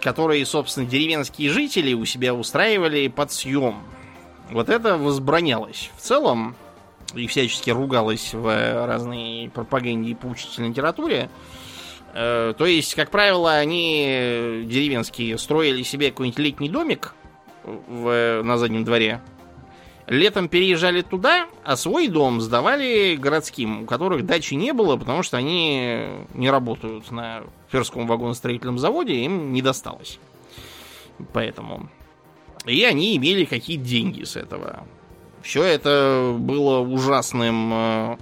которые, 0.04 0.46
собственно, 0.46 0.86
деревенские 0.86 1.50
жители 1.50 1.94
у 1.94 2.04
себя 2.04 2.34
устраивали 2.34 3.08
под 3.08 3.32
съем. 3.32 3.76
Вот 4.52 4.68
это 4.68 4.98
возбранялось. 4.98 5.90
В 5.98 6.02
целом, 6.02 6.56
и 7.16 7.26
всячески 7.26 7.70
ругалось 7.70 8.34
в 8.34 8.86
разной 8.86 9.50
пропаганде 9.54 10.12
и 10.12 10.16
поучительной 10.16 10.70
литературе. 10.70 11.30
Э, 12.14 12.54
то 12.56 12.66
есть, 12.66 12.94
как 12.96 13.12
правило, 13.12 13.54
они 13.54 14.66
деревенские 14.66 15.38
строили 15.38 15.84
себе 15.84 16.12
какой-нибудь 16.12 16.40
летний 16.40 16.70
домик 16.70 17.16
в, 17.64 18.42
на 18.44 18.58
заднем 18.58 18.84
дворе. 18.84 19.22
Летом 20.08 20.50
переезжали 20.50 21.02
туда, 21.02 21.48
а 21.64 21.78
свой 21.78 22.10
дом 22.10 22.42
сдавали 22.42 23.16
городским, 23.16 23.84
у 23.84 23.86
которых 23.86 24.26
дачи 24.26 24.54
не 24.54 24.74
было, 24.74 24.98
потому 24.98 25.24
что 25.24 25.38
они 25.38 26.08
не 26.34 26.50
работают 26.50 27.10
на 27.10 27.44
Тверском 27.72 28.06
вагоностроительном 28.06 28.78
заводе, 28.78 29.24
им 29.24 29.54
не 29.54 29.62
досталось. 29.62 30.20
Поэтому. 31.32 31.90
И 32.66 32.84
они 32.84 33.16
имели 33.16 33.46
какие-то 33.46 33.86
деньги 33.86 34.24
с 34.24 34.36
этого. 34.36 34.86
Все 35.42 35.64
это 35.64 36.36
было 36.38 36.80
ужасным 36.80 37.74
э, 37.74 38.18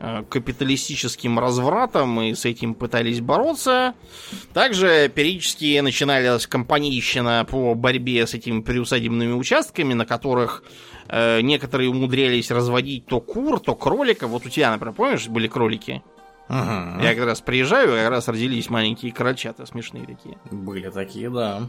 э, 0.00 0.24
капиталистическим 0.28 1.38
развратом, 1.38 2.20
и 2.20 2.34
с 2.34 2.44
этим 2.44 2.74
пытались 2.74 3.20
бороться. 3.20 3.94
Также 4.52 5.08
периодически 5.14 5.78
начиналась 5.80 6.46
компанийщина 6.46 7.46
по 7.48 7.74
борьбе 7.74 8.26
с 8.26 8.34
этими 8.34 8.60
приусадебными 8.60 9.32
участками, 9.32 9.94
на 9.94 10.04
которых 10.04 10.64
некоторые 11.10 11.90
умудрялись 11.90 12.50
разводить 12.50 13.06
то 13.06 13.20
кур, 13.20 13.60
то 13.60 13.74
кроликов. 13.74 14.30
Вот 14.30 14.46
у 14.46 14.48
тебя, 14.48 14.70
например, 14.70 14.94
помнишь, 14.94 15.28
были 15.28 15.48
кролики? 15.48 16.02
Ага. 16.48 17.02
Я 17.02 17.14
как 17.14 17.24
раз 17.24 17.40
приезжаю, 17.40 17.88
как 17.88 18.10
раз 18.10 18.28
родились 18.28 18.68
маленькие 18.68 19.12
крольчата 19.12 19.64
смешные 19.66 20.04
такие. 20.06 20.36
Были 20.50 20.90
такие, 20.90 21.30
да. 21.30 21.62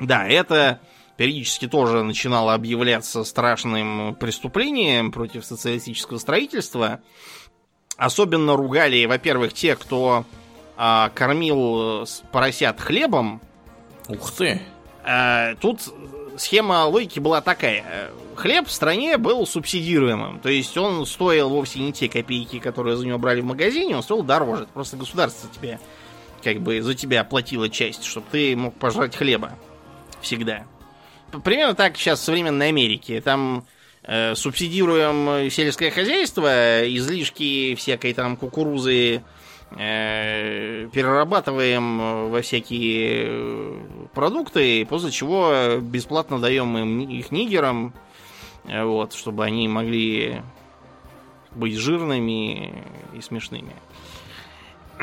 Да, 0.00 0.26
это 0.26 0.80
периодически 1.16 1.68
тоже 1.68 2.02
начинало 2.02 2.54
объявляться 2.54 3.24
страшным 3.24 4.14
преступлением 4.16 5.12
против 5.12 5.44
социалистического 5.44 6.18
строительства. 6.18 7.00
Особенно 7.96 8.56
ругали, 8.56 9.04
во-первых, 9.04 9.52
те, 9.52 9.76
кто 9.76 10.24
а, 10.76 11.10
кормил 11.14 12.06
поросят 12.32 12.80
хлебом. 12.80 13.40
Ух 14.08 14.32
ты! 14.32 14.60
А, 15.04 15.54
тут 15.56 15.80
схема 16.42 16.84
логики 16.86 17.18
была 17.18 17.40
такая 17.40 18.10
хлеб 18.36 18.66
в 18.66 18.72
стране 18.72 19.18
был 19.18 19.46
субсидируемым. 19.46 20.40
То 20.40 20.48
есть 20.48 20.76
он 20.76 21.06
стоил 21.06 21.48
вовсе 21.48 21.80
не 21.80 21.92
те 21.92 22.08
копейки, 22.08 22.58
которые 22.58 22.96
за 22.96 23.06
него 23.06 23.18
брали 23.18 23.40
в 23.40 23.44
магазине, 23.44 23.96
он 23.96 24.02
стоил 24.02 24.22
дороже. 24.22 24.66
Просто 24.72 24.96
государство 24.96 25.48
тебе 25.54 25.78
как 26.42 26.60
бы 26.60 26.82
за 26.82 26.94
тебя 26.94 27.24
платило 27.24 27.68
часть, 27.68 28.04
чтобы 28.04 28.26
ты 28.30 28.56
мог 28.56 28.74
пожрать 28.74 29.16
хлеба. 29.16 29.52
Всегда. 30.20 30.64
Примерно 31.44 31.74
так 31.74 31.96
сейчас 31.96 32.20
в 32.20 32.24
современной 32.24 32.68
Америке. 32.68 33.20
Там 33.20 33.64
э, 34.02 34.34
субсидируем 34.34 35.50
сельское 35.50 35.90
хозяйство, 35.90 36.82
излишки 36.88 37.74
всякой 37.76 38.12
там 38.12 38.36
кукурузы 38.36 39.22
перерабатываем 39.74 42.30
во 42.30 42.40
всякие 42.42 43.24
э, 43.26 43.76
продукты, 44.14 44.86
после 44.86 45.10
чего 45.10 45.78
бесплатно 45.80 46.38
даем 46.38 46.78
им 46.78 47.00
их 47.00 47.32
нигерам, 47.32 47.92
Э, 48.64 48.84
вот, 48.84 49.12
чтобы 49.12 49.44
они 49.44 49.68
могли 49.68 50.42
быть 51.52 51.76
жирными 51.76 52.84
и 53.12 53.20
смешными. 53.20 53.74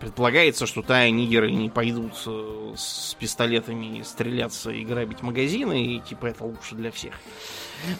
Предполагается, 0.00 0.66
что 0.66 0.82
та 0.82 1.10
нигеры 1.10 1.50
не 1.50 1.68
пойдут 1.68 2.12
э, 2.26 2.74
с 2.76 3.16
пистолетами 3.18 4.02
стреляться 4.02 4.70
и 4.70 4.84
грабить 4.84 5.22
магазины, 5.22 5.96
и 5.96 6.00
типа 6.00 6.26
это 6.26 6.44
лучше 6.44 6.76
для 6.76 6.92
всех. 6.92 7.14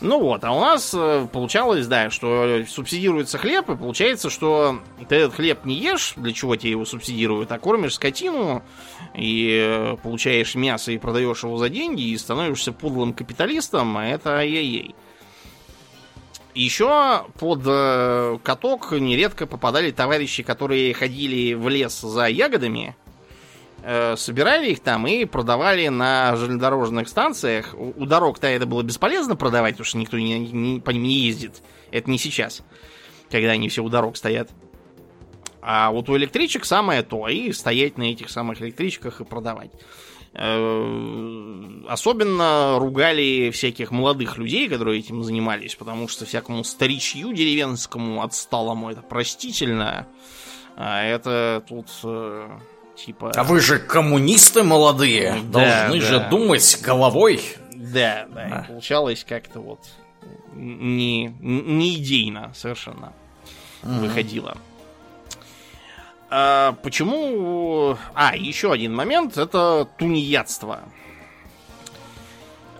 Ну 0.01 0.21
вот, 0.21 0.45
а 0.45 0.53
у 0.53 0.61
нас 0.61 0.93
э, 0.95 1.27
получалось, 1.33 1.87
да, 1.87 2.11
что 2.11 2.65
субсидируется 2.69 3.39
хлеб, 3.39 3.71
и 3.71 3.77
получается, 3.77 4.31
что 4.31 4.81
ты 5.09 5.17
этот 5.17 5.35
хлеб 5.35 5.65
не 5.65 5.77
ешь, 5.77 6.15
для 6.17 6.33
чего 6.33 6.57
тебе 6.57 6.73
его 6.73 6.85
субсидируют, 6.85 7.51
а 7.53 7.59
кормишь 7.59 7.95
скотину, 7.95 8.63
и 9.15 9.97
получаешь 10.03 10.55
мясо 10.55 10.93
и 10.93 10.99
продаешь 10.99 11.43
его 11.43 11.57
за 11.57 11.69
деньги, 11.69 12.03
и 12.03 12.19
становишься 12.19 12.73
подлым 12.73 13.13
капиталистом, 13.13 13.97
а 13.97 14.07
это 14.07 14.39
ай-яй-яй. 14.39 14.95
Еще 16.55 17.25
под 17.39 17.63
э, 17.67 18.39
каток 18.43 18.93
нередко 18.93 19.47
попадали 19.47 19.93
товарищи, 19.93 20.43
которые 20.43 20.93
ходили 20.93 21.55
в 21.55 21.69
лес 21.69 22.01
за 22.01 22.27
ягодами, 22.27 22.97
э, 23.07 23.08
собирали 24.17 24.71
их 24.71 24.81
там 24.81 25.07
и 25.07 25.25
продавали 25.25 25.89
на 25.89 26.37
железнодорожных 26.37 27.09
станциях. 27.09 27.75
У, 27.75 28.05
дорог-то 28.05 28.47
это 28.47 28.67
было 28.67 28.83
бесполезно 28.83 29.37
продавать, 29.37 29.75
потому 29.75 29.87
что 29.87 29.99
никто 29.99 30.19
не, 30.19 30.39
не, 30.39 30.81
по 30.81 30.91
ним 30.91 31.05
не 31.05 31.21
ездит. 31.21 31.63
Это 31.91 32.11
не 32.11 32.19
сейчас, 32.19 32.63
когда 33.31 33.51
они 33.51 33.69
все 33.69 33.83
у 33.83 33.89
дорог 33.89 34.17
стоят. 34.17 34.51
А 35.63 35.91
вот 35.91 36.09
у 36.09 36.17
электричек 36.17 36.65
самое 36.65 37.03
то, 37.03 37.29
и 37.29 37.53
стоять 37.53 37.99
на 37.99 38.05
этих 38.05 38.31
самых 38.31 38.61
электричках 38.63 39.21
и 39.21 39.25
продавать. 39.25 39.71
Э, 40.35 41.83
особенно 41.89 42.79
ругали 42.79 43.51
всяких 43.51 43.91
молодых 43.91 44.39
людей, 44.39 44.69
которые 44.69 45.01
этим 45.01 45.25
занимались, 45.25 45.75
потому 45.75 46.09
что 46.09 46.27
всякому 46.27 46.63
старичью 46.65 47.33
деревенскому 47.33 48.23
отсталому 48.23 48.91
это 48.91 49.03
простительно. 49.03 50.07
А 50.77 51.03
это 51.03 51.65
тут 51.69 51.89
э, 52.05 52.49
типа... 52.99 53.33
А 53.35 53.45
вы 53.45 53.61
же 53.61 53.79
коммунисты 53.79 54.63
молодые, 54.63 55.41
да, 55.45 55.87
должны 55.89 56.01
да. 56.01 56.07
же 56.07 56.27
думать 56.31 56.81
головой. 56.83 57.43
Да, 57.73 58.27
да, 58.35 58.49
а. 58.51 58.65
получалось 58.69 59.25
как-то 59.27 59.61
вот 59.61 59.81
не, 60.55 61.35
не 61.41 61.97
идейно 61.97 62.53
совершенно 62.55 63.13
mm 63.83 64.01
выходило. 64.01 64.59
А, 66.31 66.73
почему... 66.83 67.97
А, 68.15 68.37
еще 68.37 68.73
один 68.73 68.95
момент, 68.95 69.39
это 69.39 69.89
тунеядство. 69.97 70.81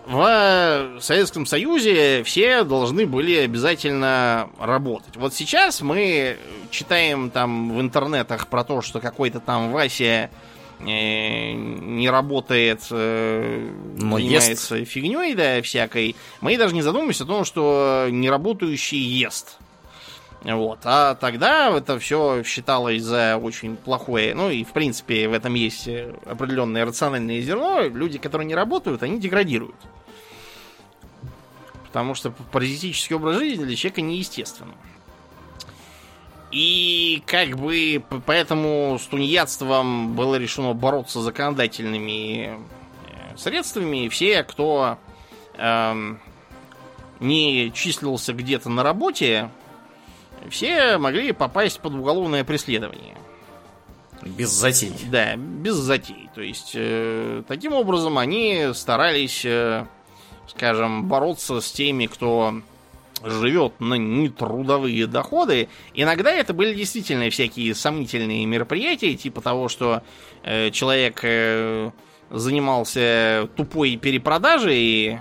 В 0.09 1.01
Советском 1.01 1.45
Союзе 1.45 2.23
все 2.25 2.65
должны 2.65 3.07
были 3.07 3.37
обязательно 3.37 4.49
работать. 4.59 5.17
Вот 5.17 5.35
сейчас 5.35 5.83
мы 5.83 6.39
читаем 6.71 7.29
там 7.29 7.77
в 7.77 7.81
интернетах 7.81 8.47
про 8.47 8.65
то, 8.65 8.81
что 8.81 9.01
какой-то 9.01 9.39
там 9.39 9.71
Вася 9.71 10.31
э, 10.81 11.53
не 11.53 12.09
работает, 12.09 12.87
э, 12.91 13.71
Но 13.99 14.17
занимается 14.17 14.83
фигней, 14.87 15.35
да, 15.35 15.61
всякой. 15.61 16.17
Мы 16.41 16.57
даже 16.57 16.75
не 16.75 16.81
задумываемся 16.81 17.25
о 17.25 17.27
том, 17.27 17.45
что 17.45 18.07
неработающий 18.11 18.99
ест. 18.99 19.59
Вот. 20.43 20.79
А 20.85 21.17
тогда 21.17 21.77
это 21.77 21.99
все 21.99 22.43
считалось 22.45 23.03
за 23.03 23.37
очень 23.37 23.77
плохое. 23.77 24.35
Ну 24.35 24.49
и, 24.49 24.65
в 24.65 24.73
принципе, 24.73 25.29
в 25.29 25.35
этом 25.35 25.53
есть 25.53 25.87
определенное 26.25 26.87
рациональное 26.87 27.43
зерно. 27.43 27.83
Люди, 27.83 28.17
которые 28.19 28.47
не 28.47 28.55
работают, 28.55 29.03
они 29.03 29.21
деградируют. 29.21 29.77
Потому 31.89 32.15
что 32.15 32.31
паразитический 32.31 33.17
образ 33.17 33.37
жизни 33.37 33.65
для 33.65 33.77
человека 33.77 34.03
неестественный. 34.03 34.75
И 36.51 37.23
как 37.27 37.59
бы 37.59 38.03
поэтому 38.25 38.99
с 38.99 39.07
тунеядством 39.07 40.15
было 40.15 40.37
решено 40.37 40.73
бороться 40.73 41.21
законодательными 41.21 42.47
э, 42.47 43.37
средствами. 43.37 44.09
Все, 44.09 44.43
кто 44.45 44.99
эм, 45.59 46.21
не 47.21 47.71
числился 47.73 48.33
где-то 48.33 48.71
на 48.71 48.83
работе, 48.83 49.51
все 50.49 50.97
могли 50.97 51.33
попасть 51.33 51.81
под 51.81 51.95
уголовное 51.95 52.45
преследование. 52.45 53.17
Без 54.23 54.51
затей. 54.51 54.93
Да, 55.11 55.37
без 55.37 55.75
затей. 55.75 56.29
То 56.35 56.41
есть, 56.41 56.73
э, 56.75 57.43
таким 57.47 57.73
образом 57.73 58.19
они 58.19 58.71
старались 58.75 59.45
э, 59.45 59.87
скажем, 60.49 61.09
бороться 61.09 61.61
с 61.61 61.71
теми, 61.71 62.07
кто 62.07 62.55
живет 63.25 63.81
на 63.81 63.95
нетрудовые 63.95 65.07
доходы. 65.07 65.69
Иногда 65.95 66.31
это 66.31 66.55
были 66.55 66.75
действительно 66.75 67.31
всякие 67.31 67.75
сомнительные 67.75 68.47
мероприятия, 68.47 69.15
типа 69.15 69.41
того, 69.41 69.69
что 69.69 70.03
э, 70.45 70.71
человек 70.71 71.21
э, 71.23 71.91
занимался 72.31 73.49
тупой 73.57 73.97
перепродажей, 73.97 75.15
э, 75.15 75.19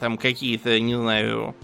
там 0.00 0.16
какие-то, 0.16 0.78
не 0.78 0.94
знаю, 0.94 1.54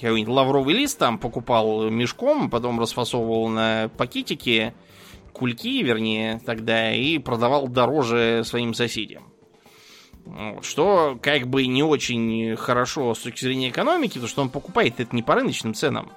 какой-нибудь 0.00 0.34
лавровый 0.34 0.74
лист 0.74 0.98
там 0.98 1.18
покупал 1.18 1.88
мешком, 1.90 2.50
потом 2.50 2.80
расфасовывал 2.80 3.48
на 3.48 3.90
пакетики, 3.96 4.74
кульки, 5.32 5.82
вернее, 5.82 6.40
тогда, 6.44 6.92
и 6.92 7.18
продавал 7.18 7.68
дороже 7.68 8.42
своим 8.44 8.74
соседям. 8.74 9.33
Что 10.62 11.18
как 11.20 11.46
бы 11.46 11.66
не 11.66 11.82
очень 11.82 12.56
хорошо 12.56 13.14
с 13.14 13.18
точки 13.18 13.44
зрения 13.44 13.68
экономики, 13.68 14.14
потому 14.14 14.28
что 14.28 14.42
он 14.42 14.48
покупает 14.48 14.98
это 14.98 15.14
не 15.14 15.22
по 15.22 15.34
рыночным 15.34 15.74
ценам, 15.74 16.10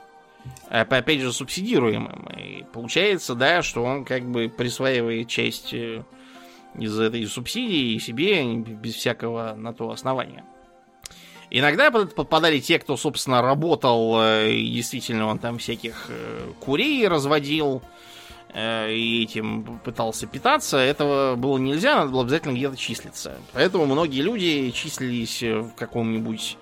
а 0.69 0.85
по, 0.85 0.97
опять 0.97 1.19
же, 1.19 1.33
субсидируемым. 1.33 2.27
И 2.37 2.63
получается, 2.71 3.35
да, 3.35 3.61
что 3.61 3.83
он 3.83 4.05
как 4.05 4.23
бы 4.23 4.49
присваивает 4.49 5.27
часть 5.27 5.73
э, 5.73 6.03
из 6.75 6.97
этой 6.99 7.25
субсидии 7.25 7.97
себе 7.97 8.55
без 8.55 8.95
всякого 8.95 9.55
на 9.55 9.73
то 9.73 9.89
основания. 9.89 10.45
Иногда 11.49 11.91
попадали 11.91 12.59
те, 12.59 12.77
кто, 12.77 12.97
собственно, 12.97 13.41
работал, 13.41 14.19
э, 14.21 14.51
действительно 14.51 15.27
он 15.27 15.39
там 15.39 15.59
всяких 15.59 16.07
э, 16.09 16.51
курей 16.59 17.07
разводил, 17.07 17.81
и 18.55 19.23
этим 19.23 19.79
пытался 19.83 20.25
питаться, 20.25 20.77
этого 20.77 21.35
было 21.35 21.57
нельзя, 21.57 21.95
надо 21.95 22.11
было 22.11 22.23
обязательно 22.23 22.53
где-то 22.53 22.77
числиться. 22.77 23.37
Поэтому 23.53 23.85
многие 23.85 24.21
люди 24.21 24.71
числились 24.71 25.43
в 25.43 25.73
каком-нибудь 25.75 26.57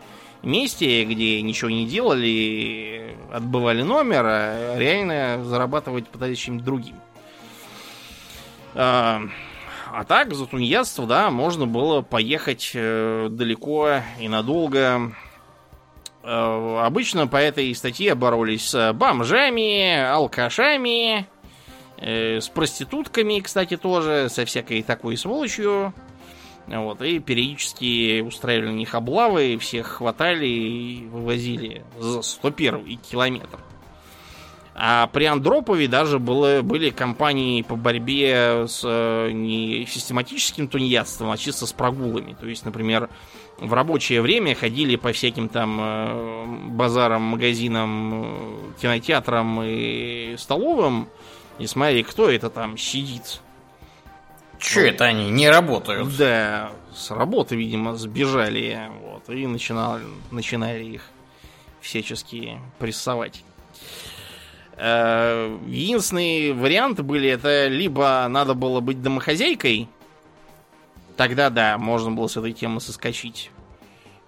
месте, 0.46 1.04
где 1.04 1.42
ничего 1.42 1.70
не 1.70 1.86
делали, 1.86 3.18
отбывали 3.32 3.82
номер, 3.82 4.24
а 4.26 4.78
реально 4.78 5.44
зарабатывать 5.44 6.08
пытались 6.08 6.40
чем-то 6.40 6.64
другим. 6.64 6.96
А, 8.74 9.22
а 9.92 10.04
так, 10.04 10.34
за 10.34 10.46
тунеядство, 10.46 11.08
да, 11.08 11.32
можно 11.32 11.66
было 11.66 12.02
поехать 12.02 12.72
э, 12.74 13.28
далеко 13.30 14.02
и 14.20 14.28
надолго. 14.28 15.14
Э, 16.24 16.80
обычно 16.84 17.28
по 17.28 17.38
этой 17.38 17.74
статье 17.74 18.16
боролись 18.16 18.70
с 18.70 18.94
бомжами, 18.94 19.98
алкашами, 20.02 21.28
Э, 21.35 21.35
с 21.98 22.50
проститутками, 22.50 23.40
кстати, 23.40 23.78
тоже, 23.78 24.28
со 24.30 24.46
всякой 24.46 24.84
такой 24.84 25.18
сволочью. 25.18 25.94
Вот, 26.68 27.02
и 27.02 27.20
периодически 27.20 28.22
устраивали 28.22 28.72
на 28.72 28.76
них 28.76 28.96
облавы, 28.96 29.58
всех 29.60 29.88
хватали 29.88 30.48
и 30.48 31.06
вывозили 31.06 31.84
за 32.00 32.24
101 32.24 32.98
километр. 32.98 33.60
А 34.78 35.08
при 35.08 35.24
Андропове 35.24 35.88
даже 35.88 36.20
было, 36.20 36.62
были 36.62 36.90
кампании 36.90 37.62
по 37.62 37.78
борьбе 37.78 38.66
с 38.68 38.82
э, 38.84 39.32
не 39.32 39.86
систематическим 39.86 40.68
тунеядством, 40.68 41.32
а 41.32 41.38
чисто 41.38 41.66
с 41.66 41.72
прогулами. 41.72 42.36
То 42.38 42.46
есть, 42.46 42.66
например, 42.66 43.10
в 43.58 43.72
рабочее 43.72 44.22
время 44.22 44.54
ходили 44.54 44.98
по 44.98 45.14
всяким 45.14 45.48
там 45.48 45.80
э, 45.80 46.46
базарам, 46.72 47.22
магазинам, 47.22 48.74
кинотеатрам 48.82 49.62
и 49.64 50.36
столовым, 50.38 51.08
и 51.60 51.68
смотри, 51.68 52.04
кто 52.04 52.30
это 52.30 52.50
там 52.50 52.78
сидит. 52.78 53.42
Че 54.60 54.82
вот. 54.82 54.88
это 54.88 55.06
они 55.06 55.30
не 55.30 55.50
работают? 55.50 56.16
Да, 56.18 56.72
с 56.94 57.12
работы, 57.12 57.56
видимо, 57.56 57.96
сбежали. 57.96 58.90
Вот, 59.02 59.30
и 59.30 59.46
начинали, 59.48 60.04
начинали 60.32 60.84
их 60.84 61.10
всячески 61.82 62.60
прессовать. 62.80 63.44
Э, 64.78 65.58
единственные 65.68 66.54
варианты 66.54 67.04
были, 67.04 67.30
это 67.30 67.68
либо 67.68 68.26
надо 68.30 68.54
было 68.54 68.82
быть 68.82 69.02
домохозяйкой, 69.02 69.88
тогда 71.16 71.50
да, 71.50 71.78
можно 71.78 72.12
было 72.12 72.28
с 72.28 72.36
этой 72.38 72.54
темы 72.54 72.82
соскочить. 72.82 73.52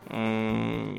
Или 0.10 0.96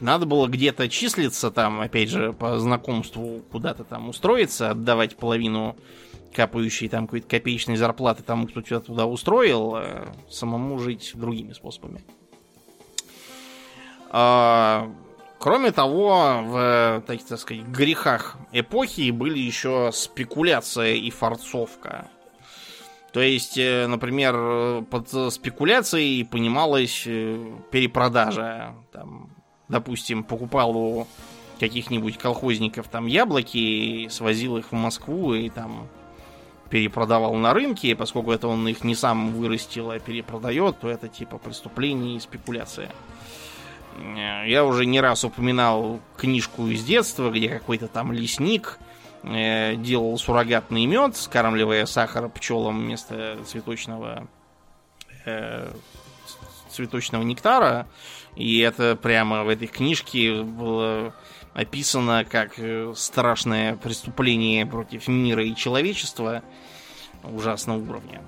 надо 0.00 0.26
было 0.26 0.46
где-то 0.46 0.88
числиться 0.88 1.50
там, 1.50 1.80
опять 1.80 2.08
же, 2.08 2.32
по 2.32 2.58
знакомству 2.58 3.42
куда-то 3.50 3.84
там 3.84 4.08
устроиться, 4.08 4.70
отдавать 4.70 5.16
половину 5.16 5.76
капающей 6.32 6.88
там 6.88 7.06
какой-то 7.06 7.28
копеечной 7.28 7.76
зарплаты 7.76 8.22
тому, 8.22 8.46
кто 8.46 8.62
тебя 8.62 8.80
туда 8.80 9.06
устроил, 9.06 9.74
а 9.74 10.08
самому 10.30 10.78
жить 10.78 11.12
другими 11.14 11.52
способами. 11.52 12.02
А, 14.10 14.90
кроме 15.38 15.72
того, 15.72 16.42
в, 16.44 17.02
так, 17.06 17.22
так 17.22 17.38
сказать, 17.38 17.64
грехах 17.64 18.36
эпохи 18.52 19.10
были 19.10 19.38
еще 19.38 19.90
спекуляция 19.92 20.94
и 20.94 21.10
форцовка. 21.10 22.08
То 23.12 23.20
есть, 23.20 23.56
э, 23.56 23.86
например, 23.86 24.84
под 24.84 25.08
спекуляцией 25.32 26.24
понималась 26.24 27.04
э, 27.06 27.52
перепродажа 27.70 28.74
там, 28.92 29.27
допустим, 29.68 30.24
покупал 30.24 30.76
у 30.76 31.06
каких-нибудь 31.60 32.18
колхозников 32.18 32.88
там 32.88 33.06
яблоки, 33.06 34.08
свозил 34.10 34.56
их 34.56 34.66
в 34.70 34.74
Москву 34.74 35.34
и 35.34 35.48
там 35.48 35.88
перепродавал 36.70 37.34
на 37.34 37.54
рынке, 37.54 37.96
поскольку 37.96 38.30
это 38.32 38.48
он 38.48 38.66
их 38.68 38.84
не 38.84 38.94
сам 38.94 39.32
вырастил, 39.32 39.90
а 39.90 39.98
перепродает, 39.98 40.78
то 40.80 40.88
это 40.88 41.08
типа 41.08 41.38
преступление 41.38 42.16
и 42.16 42.20
спекуляция. 42.20 42.90
Э, 43.96 44.44
я 44.46 44.64
уже 44.64 44.86
не 44.86 45.00
раз 45.00 45.24
упоминал 45.24 46.00
книжку 46.16 46.66
из 46.68 46.84
детства, 46.84 47.30
где 47.30 47.48
какой-то 47.48 47.88
там 47.88 48.12
лесник 48.12 48.78
э, 49.22 49.76
делал 49.76 50.16
суррогатный 50.18 50.86
мед, 50.86 51.16
скармливая 51.16 51.86
сахар 51.86 52.28
пчелам 52.28 52.78
вместо 52.80 53.38
цветочного 53.46 54.28
э, 55.24 55.72
цветочного 56.70 57.22
нектара. 57.22 57.86
И 58.38 58.60
это 58.60 58.94
прямо 58.94 59.42
в 59.42 59.48
этой 59.48 59.66
книжке 59.66 60.42
было 60.42 61.12
описано 61.54 62.24
как 62.24 62.52
э, 62.58 62.92
страшное 62.96 63.74
преступление 63.74 64.64
против 64.64 65.08
мира 65.08 65.44
и 65.44 65.56
человечества 65.56 66.44
ужасного 67.24 67.78
уровня. 67.78 68.22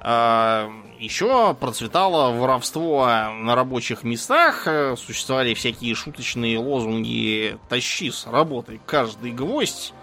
А, 0.00 0.70
еще 0.98 1.54
процветало 1.54 2.36
воровство 2.36 3.06
на 3.06 3.54
рабочих 3.54 4.02
местах, 4.02 4.64
э, 4.66 4.96
существовали 4.96 5.54
всякие 5.54 5.94
шуточные 5.94 6.58
лозунги 6.58 7.58
«Тащи 7.70 8.10
с 8.10 8.26
работы 8.26 8.80
каждый 8.84 9.30
гвоздь», 9.30 9.94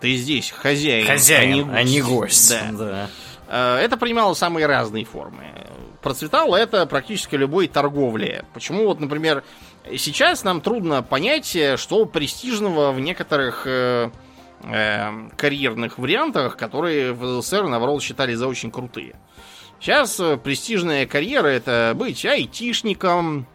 «Ты 0.00 0.14
здесь 0.14 0.50
хозяин, 0.50 1.06
хозяин 1.06 1.70
а 1.70 1.82
не 1.82 2.00
гость». 2.00 2.50
А 2.50 2.62
не 2.62 2.70
гость. 2.70 2.78
Да. 2.78 2.84
Да. 2.86 3.10
А, 3.46 3.78
это 3.78 3.98
принимало 3.98 4.32
самые 4.32 4.64
разные 4.64 5.04
формы 5.04 5.44
процветало 6.02 6.56
это 6.56 6.86
практически 6.86 7.36
любой 7.36 7.68
торговле. 7.68 8.44
Почему 8.54 8.84
вот, 8.86 9.00
например, 9.00 9.44
сейчас 9.96 10.44
нам 10.44 10.60
трудно 10.60 11.02
понять, 11.02 11.56
что 11.76 12.06
престижного 12.06 12.92
в 12.92 13.00
некоторых 13.00 13.66
э, 13.66 14.10
э, 14.64 15.28
карьерных 15.36 15.98
вариантах, 15.98 16.56
которые 16.56 17.12
в 17.12 17.42
СССР, 17.42 17.68
наоборот, 17.68 18.02
считали 18.02 18.34
за 18.34 18.46
очень 18.48 18.70
крутые. 18.70 19.16
Сейчас 19.80 20.20
э, 20.20 20.36
престижная 20.36 21.06
карьера 21.06 21.48
это 21.48 21.94
быть 21.96 22.24
айтишником, 22.26 23.46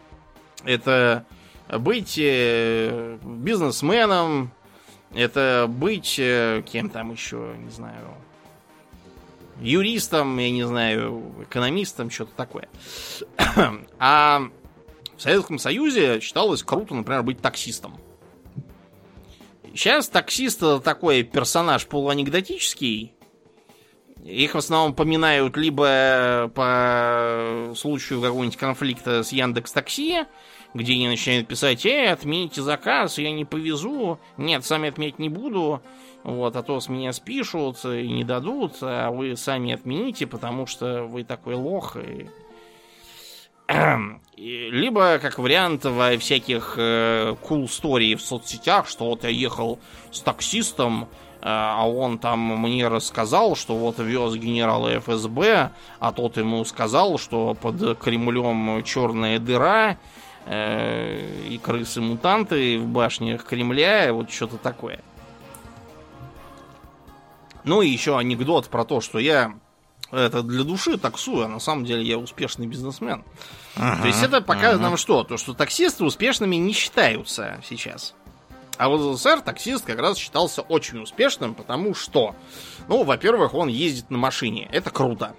это 0.64 1.24
быть 1.68 2.18
э, 2.18 3.18
бизнесменом, 3.22 4.50
это 5.14 5.66
быть 5.68 6.16
э, 6.18 6.62
кем 6.66 6.90
там 6.90 7.12
еще, 7.12 7.54
не 7.58 7.70
знаю, 7.70 8.08
юристом, 9.60 10.36
я 10.38 10.50
не 10.50 10.64
знаю, 10.64 11.34
экономистом, 11.48 12.10
что-то 12.10 12.32
такое. 12.36 12.68
А 13.98 14.42
в 15.16 15.22
Советском 15.22 15.58
Союзе 15.58 16.20
считалось 16.20 16.62
круто, 16.62 16.94
например, 16.94 17.22
быть 17.22 17.40
таксистом. 17.40 17.98
Сейчас 19.72 20.08
таксист 20.08 20.58
это 20.58 20.80
такой 20.80 21.22
персонаж 21.22 21.86
полуанекдотический. 21.86 23.14
Их 24.24 24.54
в 24.54 24.58
основном 24.58 24.94
поминают 24.94 25.56
либо 25.56 26.50
по 26.54 27.72
случаю 27.76 28.20
какого-нибудь 28.20 28.56
конфликта 28.56 29.22
с 29.22 29.32
Яндекс 29.32 29.72
Такси, 29.72 30.24
где 30.74 30.94
они 30.94 31.08
начинают 31.08 31.46
писать, 31.46 31.86
э, 31.86 32.08
отмените 32.10 32.62
заказ, 32.62 33.18
я 33.18 33.30
не 33.30 33.44
повезу, 33.44 34.18
нет, 34.36 34.64
сами 34.64 34.88
отменять 34.88 35.18
не 35.18 35.28
буду, 35.28 35.80
вот, 36.26 36.56
а 36.56 36.62
то 36.64 36.80
с 36.80 36.88
меня 36.88 37.12
спишут 37.12 37.84
и 37.84 38.08
не 38.08 38.24
дадут, 38.24 38.78
а 38.80 39.12
вы 39.12 39.36
сами 39.36 39.72
отмените, 39.72 40.26
потому 40.26 40.66
что 40.66 41.04
вы 41.04 41.22
такой 41.22 41.54
лох. 41.54 41.96
И... 41.96 42.28
Либо, 44.36 45.20
как 45.20 45.38
вариант, 45.38 45.84
во 45.84 46.18
всяких 46.18 46.74
э, 46.78 47.36
cool 47.48 48.16
в 48.16 48.20
соцсетях, 48.20 48.88
что 48.88 49.04
вот 49.04 49.22
я 49.22 49.28
ехал 49.28 49.78
с 50.10 50.18
таксистом, 50.18 51.04
э, 51.04 51.06
а 51.42 51.88
он 51.88 52.18
там 52.18 52.40
мне 52.40 52.88
рассказал, 52.88 53.54
что 53.54 53.76
вот 53.76 54.00
вез 54.00 54.34
генерала 54.34 54.98
ФСБ, 54.98 55.70
а 56.00 56.12
тот 56.12 56.38
ему 56.38 56.64
сказал, 56.64 57.18
что 57.18 57.54
под 57.54 58.00
Кремлем 58.00 58.82
черная 58.82 59.38
дыра, 59.38 59.96
э, 60.46 61.20
и 61.48 61.56
крысы-мутанты 61.58 62.80
в 62.80 62.88
башнях 62.88 63.44
Кремля, 63.44 64.12
вот 64.12 64.28
что-то 64.32 64.56
такое. 64.56 64.98
Ну 67.66 67.82
и 67.82 67.88
еще 67.88 68.16
анекдот 68.16 68.68
про 68.68 68.84
то, 68.84 69.00
что 69.00 69.18
я 69.18 69.54
это 70.12 70.44
для 70.44 70.62
души 70.62 70.98
таксую, 70.98 71.46
а 71.46 71.48
на 71.48 71.58
самом 71.58 71.84
деле 71.84 72.04
я 72.04 72.16
успешный 72.16 72.68
бизнесмен. 72.68 73.24
Ага, 73.74 74.02
то 74.02 74.06
есть 74.06 74.22
это 74.22 74.40
показывает 74.40 74.76
ага. 74.76 74.90
нам 74.90 74.96
что? 74.96 75.24
То, 75.24 75.36
что 75.36 75.52
таксисты 75.52 76.04
успешными 76.04 76.54
не 76.54 76.72
считаются 76.72 77.60
сейчас. 77.68 78.14
А 78.78 78.88
в 78.88 79.16
СССР 79.16 79.40
таксист 79.40 79.84
как 79.84 79.98
раз 79.98 80.16
считался 80.16 80.62
очень 80.62 81.00
успешным, 81.00 81.54
потому 81.54 81.92
что, 81.94 82.36
ну, 82.86 83.02
во-первых, 83.02 83.52
он 83.54 83.66
ездит 83.66 84.10
на 84.10 84.18
машине. 84.18 84.68
Это 84.70 84.90
круто. 84.90 85.34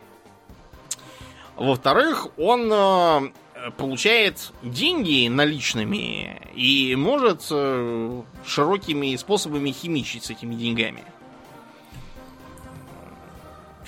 Во-вторых, 1.55 2.27
он 2.37 2.69
э, 2.71 3.31
получает 3.77 4.51
деньги 4.63 5.29
наличными 5.29 6.41
и 6.55 6.93
может 6.97 7.47
э, 7.51 8.21
широкими 8.45 9.15
способами 9.15 9.71
химичить 9.71 10.25
с 10.25 10.29
этими 10.29 10.55
деньгами 10.55 11.05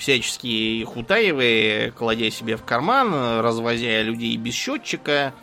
всячески 0.00 0.46
их 0.46 0.96
утаивая, 0.96 1.90
кладя 1.90 2.30
себе 2.30 2.56
в 2.56 2.64
карман, 2.64 3.40
развозя 3.40 4.02
людей 4.02 4.36
без 4.38 4.54
счетчика. 4.54 5.34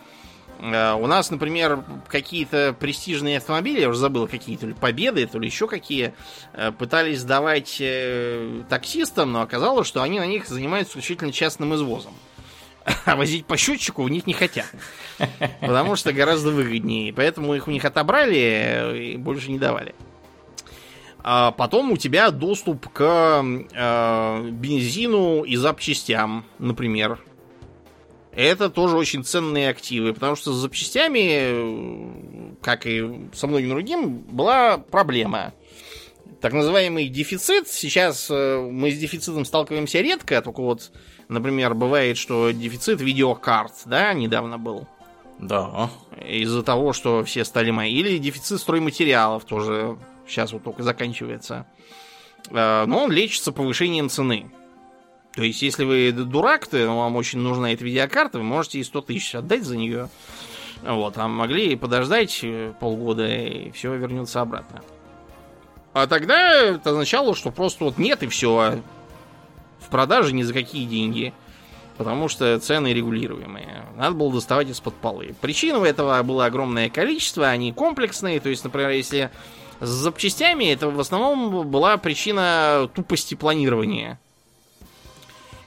Э, 0.60 0.94
у 0.94 1.06
нас, 1.06 1.30
например, 1.30 1.84
какие-то 2.08 2.76
престижные 2.78 3.38
автомобили, 3.38 3.82
я 3.82 3.90
уже 3.90 4.00
забыл, 4.00 4.28
какие 4.28 4.58
то 4.58 4.66
ли 4.66 4.74
победы, 4.74 5.28
то 5.28 5.38
ли 5.38 5.46
еще 5.46 5.68
какие, 5.68 6.16
э, 6.54 6.72
пытались 6.72 7.20
сдавать 7.20 7.78
э, 7.80 8.64
таксистам, 8.68 9.32
но 9.32 9.42
оказалось, 9.42 9.88
что 9.88 10.02
они 10.02 10.20
на 10.20 10.26
них 10.26 10.48
занимаются 10.48 10.94
исключительно 10.94 11.32
частным 11.32 11.76
извозом. 11.76 12.14
А 13.06 13.16
возить 13.16 13.46
по 13.46 13.58
счетчику 13.58 14.02
в 14.04 14.10
них 14.10 14.26
не 14.26 14.34
хотят. 14.34 14.66
Потому 15.60 15.98
что 15.98 16.14
гораздо 16.14 16.52
выгоднее. 16.52 17.14
Поэтому 17.14 17.54
их 17.54 17.68
у 17.68 17.72
них 17.72 17.84
отобрали 17.84 19.14
и 19.14 19.18
больше 19.18 19.52
не 19.52 19.60
давали 19.60 19.94
а 21.30 21.52
потом 21.52 21.92
у 21.92 21.98
тебя 21.98 22.32
доступ 22.32 22.88
к 22.88 23.44
э, 23.44 24.50
бензину 24.50 25.44
и 25.44 25.58
запчастям, 25.58 26.46
например. 26.58 27.22
Это 28.32 28.70
тоже 28.70 28.96
очень 28.96 29.26
ценные 29.26 29.68
активы, 29.68 30.14
потому 30.14 30.38
что 30.38 30.54
с 30.54 30.56
запчастями, 30.56 32.56
как 32.62 32.86
и 32.86 33.28
со 33.34 33.48
многим 33.48 33.72
другим, 33.72 34.20
была 34.20 34.78
проблема. 34.78 35.54
Так 36.40 36.54
называемый 36.54 37.10
дефицит. 37.10 37.68
Сейчас 37.68 38.32
э, 38.32 38.62
мы 38.62 38.92
с 38.92 38.98
дефицитом 38.98 39.44
сталкиваемся 39.44 40.00
редко, 40.00 40.42
только 40.42 40.62
вот, 40.62 40.94
например, 41.28 41.74
бывает, 41.74 42.16
что 42.16 42.52
дефицит 42.52 43.02
видеокарт, 43.02 43.74
да, 43.84 44.14
недавно 44.14 44.58
был. 44.58 44.88
Да. 45.40 45.90
Из-за 46.26 46.64
того, 46.64 46.94
что 46.94 47.26
все 47.26 47.44
стали 47.44 47.72
мои. 47.72 47.94
Или 47.94 48.18
дефицит 48.18 48.62
стройматериалов 48.62 49.44
тоже 49.44 49.98
сейчас 50.28 50.52
вот 50.54 50.64
только 50.64 50.84
заканчивается. 50.84 51.66
Э, 52.50 52.86
но 52.86 53.04
он 53.04 53.12
лечится 53.12 53.52
повышением 53.52 54.10
цены. 54.10 54.52
То 55.34 55.44
есть, 55.44 55.62
если 55.62 55.86
вы 55.86 56.12
дурак, 56.12 56.66
то 56.68 56.88
вам 56.88 57.16
очень 57.16 57.40
нужна 57.40 57.72
эта 57.72 57.84
видеокарта, 57.84 58.40
вы 58.40 58.44
можете 58.44 58.80
и 58.80 58.84
100 58.84 59.02
тысяч 59.02 59.36
отдать 59.36 59.64
за 59.64 59.78
нее. 59.78 60.10
Вот, 60.84 61.18
а 61.18 61.28
могли 61.28 61.76
подождать 61.76 62.40
э, 62.44 62.74
полгода, 62.80 63.28
и 63.28 63.72
все 63.72 63.96
вернется 63.96 64.42
обратно. 64.42 64.82
А 65.94 66.08
тогда 66.08 66.52
это 66.52 66.92
означало, 66.92 67.36
что 67.36 67.52
просто 67.52 67.84
вот 67.84 67.98
нет 67.98 68.24
и 68.24 68.28
все. 68.28 68.80
В 69.80 69.90
продаже 69.90 70.34
ни 70.34 70.44
за 70.44 70.54
какие 70.54 70.86
деньги. 70.86 71.34
Потому 71.98 72.28
что 72.28 72.60
цены 72.60 72.94
регулируемые. 72.94 73.86
Надо 73.96 74.16
было 74.16 74.32
доставать 74.32 74.70
из-под 74.70 74.94
полы. 74.96 75.36
Причин 75.42 75.78
у 75.78 75.84
этого 75.84 76.22
было 76.22 76.46
огромное 76.46 76.92
количество, 76.92 77.48
они 77.48 77.74
комплексные. 77.74 78.40
То 78.40 78.50
есть, 78.50 78.64
например, 78.64 78.92
если 78.92 79.32
с 79.80 79.88
запчастями 79.88 80.66
это 80.66 80.90
в 80.90 81.00
основном 81.00 81.70
была 81.70 81.98
причина 81.98 82.90
тупости 82.94 83.36
планирования. 83.36 84.20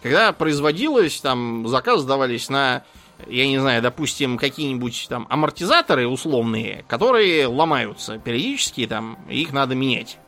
Когда 0.03 0.33
производилось, 0.33 1.21
там 1.21 1.69
заказы 1.69 2.03
сдавались 2.03 2.49
на, 2.49 2.85
я 3.27 3.47
не 3.47 3.59
знаю, 3.59 3.83
допустим, 3.83 4.39
какие-нибудь 4.39 5.07
там 5.09 5.27
амортизаторы 5.29 6.09
условные, 6.09 6.85
которые 6.89 7.47
ломаются 7.47 8.19
периодически, 8.19 8.87
там, 8.87 9.19
их 9.29 9.53
надо 9.53 9.75
менять. 9.75 10.19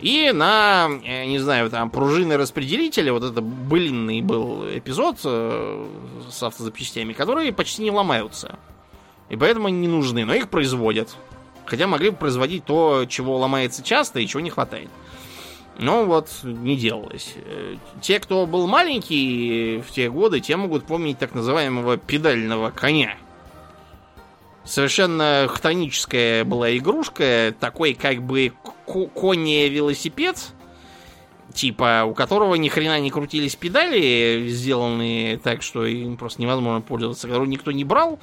И 0.00 0.30
на, 0.32 0.88
не 0.88 1.38
знаю, 1.38 1.70
там, 1.70 1.90
пружины 1.90 2.36
распределителя, 2.36 3.12
вот 3.12 3.22
это 3.22 3.42
былинный 3.42 4.22
был 4.22 4.64
эпизод 4.66 5.18
э, 5.24 5.88
с 6.30 6.42
автозапчастями, 6.42 7.12
которые 7.12 7.52
почти 7.52 7.82
не 7.82 7.90
ломаются. 7.90 8.58
И 9.28 9.36
поэтому 9.36 9.68
они 9.68 9.78
не 9.78 9.88
нужны, 9.88 10.24
но 10.24 10.34
их 10.34 10.48
производят. 10.48 11.16
Хотя 11.66 11.86
могли 11.86 12.10
бы 12.10 12.16
производить 12.16 12.64
то, 12.64 13.04
чего 13.08 13.38
ломается 13.38 13.82
часто 13.82 14.20
и 14.20 14.26
чего 14.26 14.40
не 14.40 14.50
хватает. 14.50 14.88
Но 15.78 16.04
вот 16.04 16.28
не 16.42 16.76
делалось. 16.76 17.34
Э, 17.36 17.76
те, 18.02 18.20
кто 18.20 18.46
был 18.46 18.66
маленький 18.66 19.82
в 19.86 19.90
те 19.92 20.10
годы, 20.10 20.40
те 20.40 20.56
могут 20.56 20.84
помнить 20.84 21.18
так 21.18 21.34
называемого 21.34 21.96
педального 21.96 22.70
коня. 22.70 23.16
Совершенно 24.64 25.46
хтоническая 25.48 26.44
была 26.44 26.76
игрушка, 26.76 27.54
такой 27.58 27.94
как 27.94 28.22
бы 28.22 28.52
коне-велосипед, 28.86 30.36
типа, 31.54 32.04
у 32.04 32.12
которого 32.12 32.56
ни 32.56 32.68
хрена 32.68 33.00
не 33.00 33.10
крутились 33.10 33.56
педали, 33.56 34.48
сделанные 34.48 35.38
так, 35.38 35.62
что 35.62 35.86
им 35.86 36.16
просто 36.16 36.42
невозможно 36.42 36.82
пользоваться, 36.82 37.26
которого 37.26 37.46
никто 37.46 37.72
не 37.72 37.84
брал, 37.84 38.18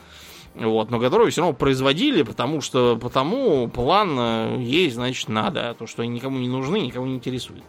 вот, 0.59 0.89
но 0.89 0.99
которые 0.99 1.29
все 1.29 1.41
равно 1.41 1.55
производили, 1.55 2.23
потому 2.23 2.61
что 2.61 2.97
потому 2.97 3.67
план 3.67 4.17
э, 4.19 4.57
есть, 4.61 4.95
значит, 4.95 5.29
надо. 5.29 5.69
А 5.69 5.73
то, 5.73 5.85
что 5.85 6.01
они 6.01 6.11
никому 6.11 6.39
не 6.39 6.47
нужны, 6.47 6.77
никому 6.77 7.05
не 7.05 7.15
интересует. 7.15 7.63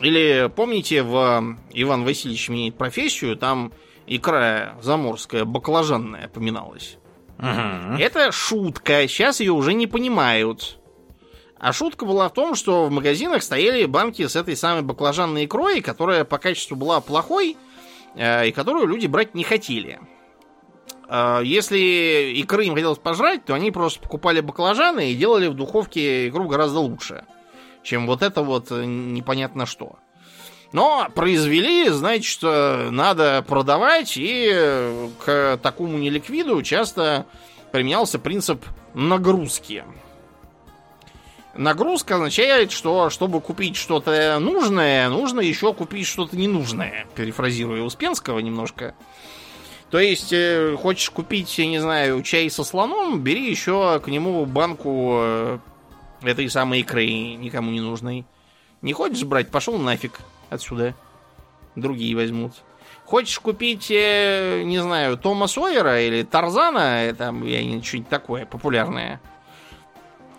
Или 0.00 0.50
помните, 0.54 1.02
в 1.02 1.56
Иван 1.72 2.04
Васильевич 2.04 2.48
меняет 2.48 2.76
профессию, 2.76 3.36
там 3.36 3.72
икра 4.06 4.76
заморская, 4.80 5.44
баклажанная 5.44 6.28
поминалась. 6.28 6.98
Угу. 7.38 7.98
Это 7.98 8.32
шутка, 8.32 9.06
сейчас 9.06 9.40
ее 9.40 9.52
уже 9.52 9.74
не 9.74 9.86
понимают. 9.86 10.78
А 11.58 11.72
шутка 11.72 12.06
была 12.06 12.28
в 12.28 12.32
том, 12.32 12.54
что 12.54 12.86
в 12.86 12.90
магазинах 12.90 13.42
стояли 13.42 13.84
банки 13.84 14.26
с 14.26 14.36
этой 14.36 14.56
самой 14.56 14.82
баклажанной 14.82 15.44
икрой, 15.44 15.80
которая 15.80 16.24
по 16.24 16.38
качеству 16.38 16.76
была 16.76 17.00
плохой, 17.00 17.56
э, 18.14 18.48
и 18.48 18.52
которую 18.52 18.86
люди 18.86 19.06
брать 19.06 19.34
не 19.34 19.42
хотели. 19.42 19.98
А, 21.08 21.40
если 21.40 21.78
икры 22.36 22.66
им 22.66 22.74
хотелось 22.74 22.98
пожрать, 22.98 23.44
то 23.44 23.54
они 23.54 23.70
просто 23.70 24.00
покупали 24.00 24.40
баклажаны 24.40 25.10
и 25.10 25.14
делали 25.14 25.48
в 25.48 25.54
духовке 25.54 26.28
икру 26.28 26.46
гораздо 26.46 26.80
лучше, 26.80 27.24
чем 27.82 28.06
вот 28.06 28.22
это 28.22 28.42
вот 28.42 28.70
э, 28.70 28.84
непонятно 28.84 29.64
что. 29.64 29.98
Но 30.72 31.08
произвели, 31.14 31.88
значит, 31.88 32.42
надо 32.42 33.42
продавать, 33.48 34.18
и 34.18 34.50
э, 34.52 35.08
к 35.24 35.58
такому 35.62 35.96
неликвиду 35.96 36.62
часто 36.62 37.24
применялся 37.72 38.18
принцип 38.18 38.62
нагрузки. 38.92 39.84
нагрузка 41.54 42.16
означает, 42.16 42.70
что 42.70 43.08
чтобы 43.08 43.40
купить 43.40 43.76
что-то 43.76 44.38
нужное, 44.40 45.08
нужно 45.08 45.40
еще 45.40 45.72
купить 45.72 46.06
что-то 46.06 46.36
ненужное. 46.36 47.06
Перефразируя 47.14 47.80
Успенского 47.80 48.40
немножко. 48.40 48.94
То 49.90 49.98
есть, 49.98 50.32
э, 50.32 50.76
хочешь 50.76 51.08
купить, 51.10 51.56
не 51.58 51.78
знаю, 51.78 52.22
чай 52.22 52.50
со 52.50 52.62
слоном, 52.62 53.20
бери 53.20 53.48
еще 53.48 54.00
к 54.00 54.08
нему 54.08 54.44
банку 54.44 55.18
э, 55.20 55.58
этой 56.22 56.50
самой 56.50 56.80
икры, 56.80 57.06
никому 57.06 57.70
не 57.70 57.80
нужной. 57.80 58.26
Не 58.82 58.92
хочешь 58.92 59.24
брать, 59.24 59.50
пошел 59.50 59.78
нафиг 59.78 60.20
отсюда. 60.50 60.94
Другие 61.74 62.14
возьмут. 62.14 62.52
Хочешь 63.06 63.38
купить, 63.38 63.90
э, 63.90 64.62
не 64.64 64.78
знаю, 64.78 65.16
Тома 65.16 65.46
Сойера 65.46 66.02
или 66.02 66.22
Тарзана, 66.22 67.14
там, 67.16 67.46
я 67.46 67.64
не 67.64 67.82
что-нибудь 67.82 68.10
такое 68.10 68.44
популярное. 68.44 69.22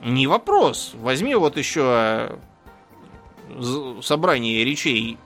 Не 0.01 0.27
вопрос. 0.27 0.91
Возьми 0.93 1.33
вот 1.33 1.57
еще 1.57 2.37
собрание 4.03 4.63
речей 4.63 5.17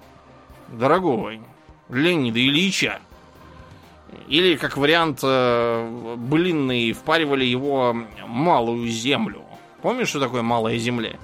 дорогого 0.69 1.33
Леонида 1.89 2.39
Ильича. 2.39 3.01
Или, 4.27 4.55
как 4.55 4.77
вариант, 4.77 5.19
э, 5.23 6.15
блинный, 6.17 6.91
впаривали 6.93 7.45
его 7.45 7.95
малую 8.25 8.87
землю. 8.87 9.43
Помнишь, 9.81 10.09
что 10.09 10.19
такое 10.19 10.41
малая 10.41 10.77
земля? 10.77 11.17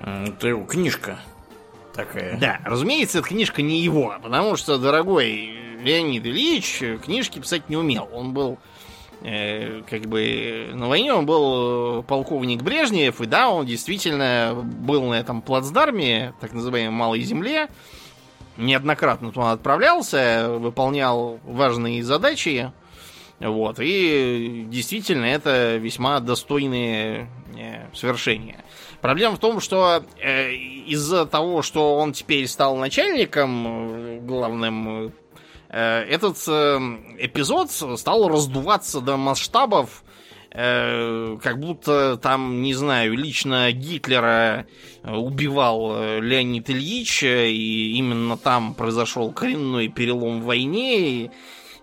Это 0.00 0.48
его 0.48 0.64
книжка 0.64 1.18
такая. 1.94 2.38
Да, 2.38 2.60
разумеется, 2.64 3.18
эта 3.18 3.28
книжка 3.28 3.60
не 3.62 3.80
его, 3.80 4.14
потому 4.22 4.56
что, 4.56 4.78
дорогой 4.78 5.58
Леонид 5.82 6.24
Ильич 6.26 6.82
книжки 7.04 7.40
писать 7.40 7.68
не 7.68 7.76
умел. 7.76 8.08
Он 8.12 8.32
был 8.32 8.58
э, 9.22 9.82
как 9.88 10.02
бы 10.02 10.70
на 10.74 10.88
войне 10.88 11.12
он 11.12 11.26
был 11.26 12.02
полковник 12.04 12.62
Брежнев, 12.62 13.20
и 13.20 13.26
да, 13.26 13.50
он 13.50 13.66
действительно 13.66 14.54
был 14.54 15.04
на 15.04 15.14
этом 15.14 15.42
плацдарме, 15.42 16.34
так 16.40 16.52
называемой 16.52 16.90
Малой 16.96 17.20
Земле, 17.22 17.68
неоднократно 18.58 19.32
туда 19.32 19.52
отправлялся, 19.52 20.48
выполнял 20.58 21.40
важные 21.44 22.02
задачи. 22.02 22.72
Вот, 23.40 23.78
и 23.78 24.66
действительно 24.68 25.24
это 25.24 25.76
весьма 25.76 26.18
достойные 26.18 27.28
э, 27.56 27.86
свершения. 27.94 28.64
Проблема 29.00 29.36
в 29.36 29.38
том, 29.38 29.60
что 29.60 30.02
э, 30.20 30.52
из-за 30.54 31.24
того, 31.24 31.62
что 31.62 31.96
он 31.98 32.12
теперь 32.12 32.48
стал 32.48 32.76
начальником 32.76 33.66
э, 33.66 34.20
главным, 34.22 35.12
этот 35.70 36.38
эпизод 36.38 37.70
стал 37.70 38.28
раздуваться 38.30 39.02
до 39.02 39.18
масштабов, 39.18 40.02
э, 40.50 41.38
как 41.42 41.60
будто 41.60 42.16
там, 42.16 42.62
не 42.62 42.74
знаю, 42.74 43.16
лично 43.16 43.70
Гитлера 43.72 44.66
э, 45.02 45.14
убивал 45.14 45.96
э, 45.96 46.20
Леонид 46.20 46.70
Ильич, 46.70 47.22
и 47.22 47.96
именно 47.96 48.36
там 48.36 48.74
произошел 48.74 49.32
коренной 49.32 49.88
перелом 49.88 50.40
в 50.40 50.44
войне, 50.44 50.98
и, 50.98 51.30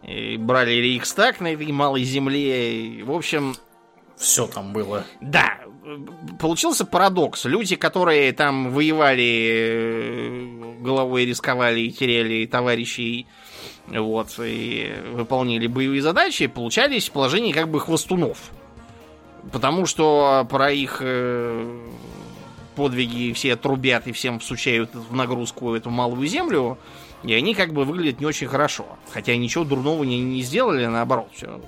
и 0.03 0.37
брали 0.37 0.73
Рейхстаг 0.73 1.39
на 1.39 1.53
этой 1.53 1.71
малой 1.71 2.03
земле. 2.03 2.99
И, 2.99 3.03
в 3.03 3.11
общем, 3.11 3.55
все 4.17 4.47
там 4.47 4.73
было. 4.73 5.05
Да, 5.21 5.59
получился 6.39 6.85
парадокс. 6.85 7.45
Люди, 7.45 7.75
которые 7.75 8.31
там 8.33 8.71
воевали, 8.71 10.77
головой 10.81 11.25
рисковали 11.25 11.81
и 11.81 11.91
теряли 11.91 12.45
товарищей, 12.45 13.27
вот, 13.87 14.39
и 14.39 14.93
выполнили 15.11 15.67
боевые 15.67 16.01
задачи, 16.01 16.47
получались 16.47 17.09
в 17.09 17.11
положении 17.11 17.51
как 17.51 17.69
бы 17.69 17.79
хвостунов. 17.79 18.37
Потому 19.51 19.85
что 19.85 20.45
про 20.49 20.71
их 20.71 20.97
э, 21.01 21.79
подвиги 22.75 23.31
все 23.33 23.55
трубят 23.55 24.07
и 24.07 24.11
всем 24.11 24.39
всучают 24.39 24.93
в 24.93 25.13
нагрузку 25.13 25.75
эту 25.75 25.89
малую 25.91 26.27
землю, 26.27 26.77
и 27.23 27.33
они 27.33 27.53
как 27.53 27.73
бы 27.73 27.85
выглядят 27.85 28.19
не 28.19 28.25
очень 28.25 28.47
хорошо. 28.47 28.85
Хотя 29.11 29.35
ничего 29.35 29.63
дурного 29.63 30.03
не, 30.03 30.19
не 30.19 30.41
сделали, 30.41 30.85
наоборот, 30.85 31.29
все 31.33 31.59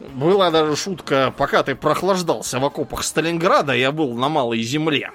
была 0.00 0.50
даже 0.50 0.76
шутка, 0.76 1.32
пока 1.36 1.62
ты 1.62 1.74
прохлаждался 1.74 2.58
в 2.58 2.64
окопах 2.64 3.04
Сталинграда, 3.04 3.74
я 3.74 3.92
был 3.92 4.14
на 4.14 4.28
малой 4.28 4.62
земле. 4.62 5.10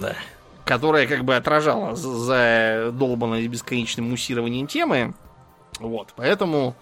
Да. 0.00 0.16
Которая 0.64 1.06
как 1.06 1.24
бы 1.24 1.36
отражала 1.36 1.94
за 1.94 2.90
долбанное 2.92 3.46
бесконечным 3.48 4.10
муссированием 4.10 4.66
темы. 4.66 5.14
Вот, 5.78 6.12
поэтому 6.16 6.74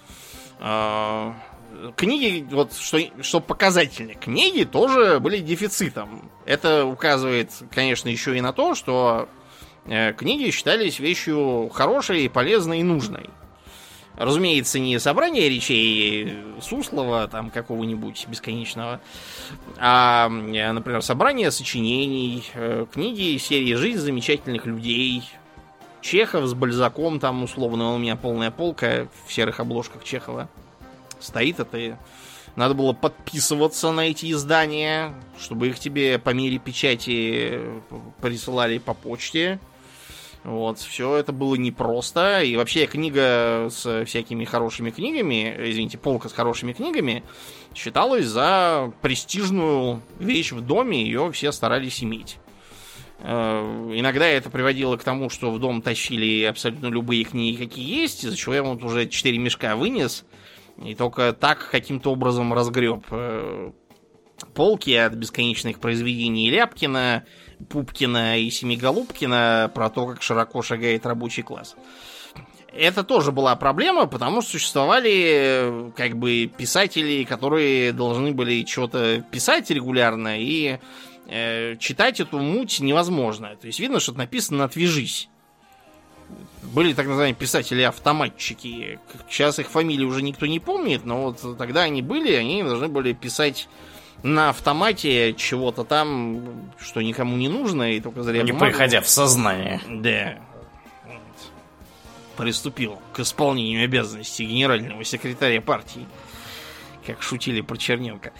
э, 0.61 1.33
книги, 1.97 2.47
вот 2.53 2.75
что, 2.75 2.99
что 3.23 3.41
показательно, 3.41 4.15
книги 4.15 4.65
тоже 4.65 5.19
были 5.19 5.39
дефицитом. 5.39 6.31
Это 6.45 6.85
указывает, 6.85 7.51
конечно, 7.75 8.09
еще 8.09 8.37
и 8.37 8.41
на 8.41 8.53
то, 8.53 8.75
что 8.75 9.29
э, 9.87 10.13
книги 10.13 10.51
считались 10.51 10.99
вещью 10.99 11.71
хорошей, 11.73 12.29
полезной 12.29 12.81
и 12.81 12.85
нужной. 12.85 13.31
Разумеется, 14.17 14.79
не 14.79 14.99
собрание 14.99 15.49
речей 15.49 16.37
Суслова, 16.61 17.29
там, 17.29 17.51
какого-нибудь 17.51 18.27
бесконечного, 18.29 19.01
а, 19.79 20.29
например, 20.29 21.03
собрание 21.03 21.51
сочинений, 21.51 22.45
э, 22.55 22.87
книги 22.93 23.39
серии 23.39 23.75
«Жизнь 23.75 23.99
замечательных 23.99 24.67
людей», 24.67 25.25
Чехов 26.03 26.47
с 26.47 26.55
Бальзаком, 26.55 27.21
там, 27.21 27.45
условно, 27.45 27.95
у 27.95 27.99
меня 27.99 28.17
полная 28.17 28.51
полка 28.51 29.07
в 29.27 29.33
серых 29.33 29.61
обложках 29.61 30.03
Чехова 30.05 30.49
стоит. 31.21 31.61
Это 31.61 31.97
надо 32.57 32.75
было 32.75 32.93
подписываться 32.93 33.93
на 33.93 34.01
эти 34.01 34.31
издания, 34.33 35.15
чтобы 35.39 35.69
их 35.69 35.79
тебе 35.79 36.19
по 36.19 36.31
мере 36.31 36.59
печати 36.59 37.61
присылали 38.21 38.79
по 38.79 38.95
почте. 38.95 39.59
Вот, 40.45 40.79
все 40.79 41.17
это 41.17 41.33
было 41.33 41.55
непросто. 41.55 42.43
И 42.43 42.57
вообще 42.57 42.87
книга 42.87 43.69
с 43.71 44.05
всякими 44.05 44.45
хорошими 44.45 44.91
книгами, 44.91 45.55
извините, 45.59 45.99
полка 45.99 46.29
с 46.29 46.33
хорошими 46.33 46.73
книгами, 46.73 47.23
считалась 47.75 48.27
за 48.27 48.93
престижную 49.03 50.03
вещь 50.19 50.53
в 50.53 50.61
доме, 50.61 51.03
ее 51.05 51.31
все 51.33 51.53
старались 51.53 52.03
иметь. 52.03 52.39
Э, 53.21 53.91
иногда 53.95 54.27
это 54.27 54.51
приводило 54.51 54.97
к 54.97 55.05
тому, 55.05 55.31
что 55.31 55.53
в 55.53 55.61
дом 55.61 55.81
тащили 55.81 56.45
абсолютно 56.45 56.89
любые 56.89 57.23
книги, 57.23 57.57
какие 57.57 58.01
есть, 58.01 58.25
из-за 58.25 58.37
чего 58.37 58.55
я 58.55 58.63
вот 58.65 58.83
уже 58.83 59.09
4 59.09 59.39
мешка 59.39 59.77
вынес, 59.77 60.25
и 60.85 60.97
только 60.97 61.33
так 61.33 61.69
каким-то 61.71 62.11
образом 62.11 62.53
разгреб 62.53 63.05
э, 63.11 63.71
полки 64.55 64.93
от 64.95 65.15
бесконечных 65.15 65.79
произведений 65.79 66.51
Ляпкина, 66.51 67.25
Пупкина 67.69 68.39
и 68.39 68.51
Семиголубкина 68.51 69.71
про 69.75 69.91
то, 69.91 70.07
как 70.07 70.23
широко 70.23 70.63
шагает 70.63 71.07
рабочий 71.07 71.43
класс. 71.43 71.77
Это 72.75 73.05
тоже 73.05 73.33
была 73.33 73.55
проблема, 73.55 74.07
потому 74.07 74.41
что 74.41 74.53
существовали 74.53 75.93
как 75.95 76.17
бы 76.17 76.51
писатели, 76.57 77.25
которые 77.25 77.93
должны 77.93 78.33
были 78.33 78.65
что-то 78.65 79.23
писать 79.31 79.71
регулярно, 79.71 80.41
и 80.41 80.79
э, 81.29 81.77
читать 81.77 82.21
эту 82.21 82.39
муть 82.39 82.81
невозможно. 82.81 83.57
То 83.61 83.67
есть 83.67 83.79
видно, 83.79 84.01
что 84.01 84.13
написано 84.15 84.65
«отвяжись». 84.65 85.29
Были 86.63 86.95
так 86.95 87.07
называемые 87.07 87.35
писатели-автоматчики. 87.35 88.99
Сейчас 89.29 89.59
их 89.59 89.69
фамилии 89.69 90.05
уже 90.05 90.23
никто 90.23 90.47
не 90.47 90.61
помнит, 90.61 91.05
но 91.05 91.25
вот 91.25 91.59
тогда 91.59 91.83
они 91.83 92.01
были, 92.01 92.33
они 92.33 92.63
должны 92.63 92.89
были 92.89 93.13
писать 93.13 93.69
на 94.23 94.51
автомате 94.51 95.35
чего-то 95.35 95.85
там, 95.85 96.73
что 96.81 97.01
никому 97.03 97.37
не 97.37 97.49
нужно, 97.49 97.93
и 97.93 98.01
только 98.01 98.23
зря 98.23 98.43
Не 98.43 98.53
бумагу. 98.53 98.71
приходя 98.71 99.01
в 99.01 99.09
сознание. 99.09 99.81
Да. 99.89 100.39
Приступил 102.37 102.99
к 103.13 103.21
исполнению 103.21 103.85
обязанностей 103.85 104.45
генерального 104.47 105.05
секретаря 105.05 105.61
партии. 105.61 106.07
Как 107.07 107.21
шутили 107.23 107.61
про 107.61 107.77
Черненко. 107.77 108.33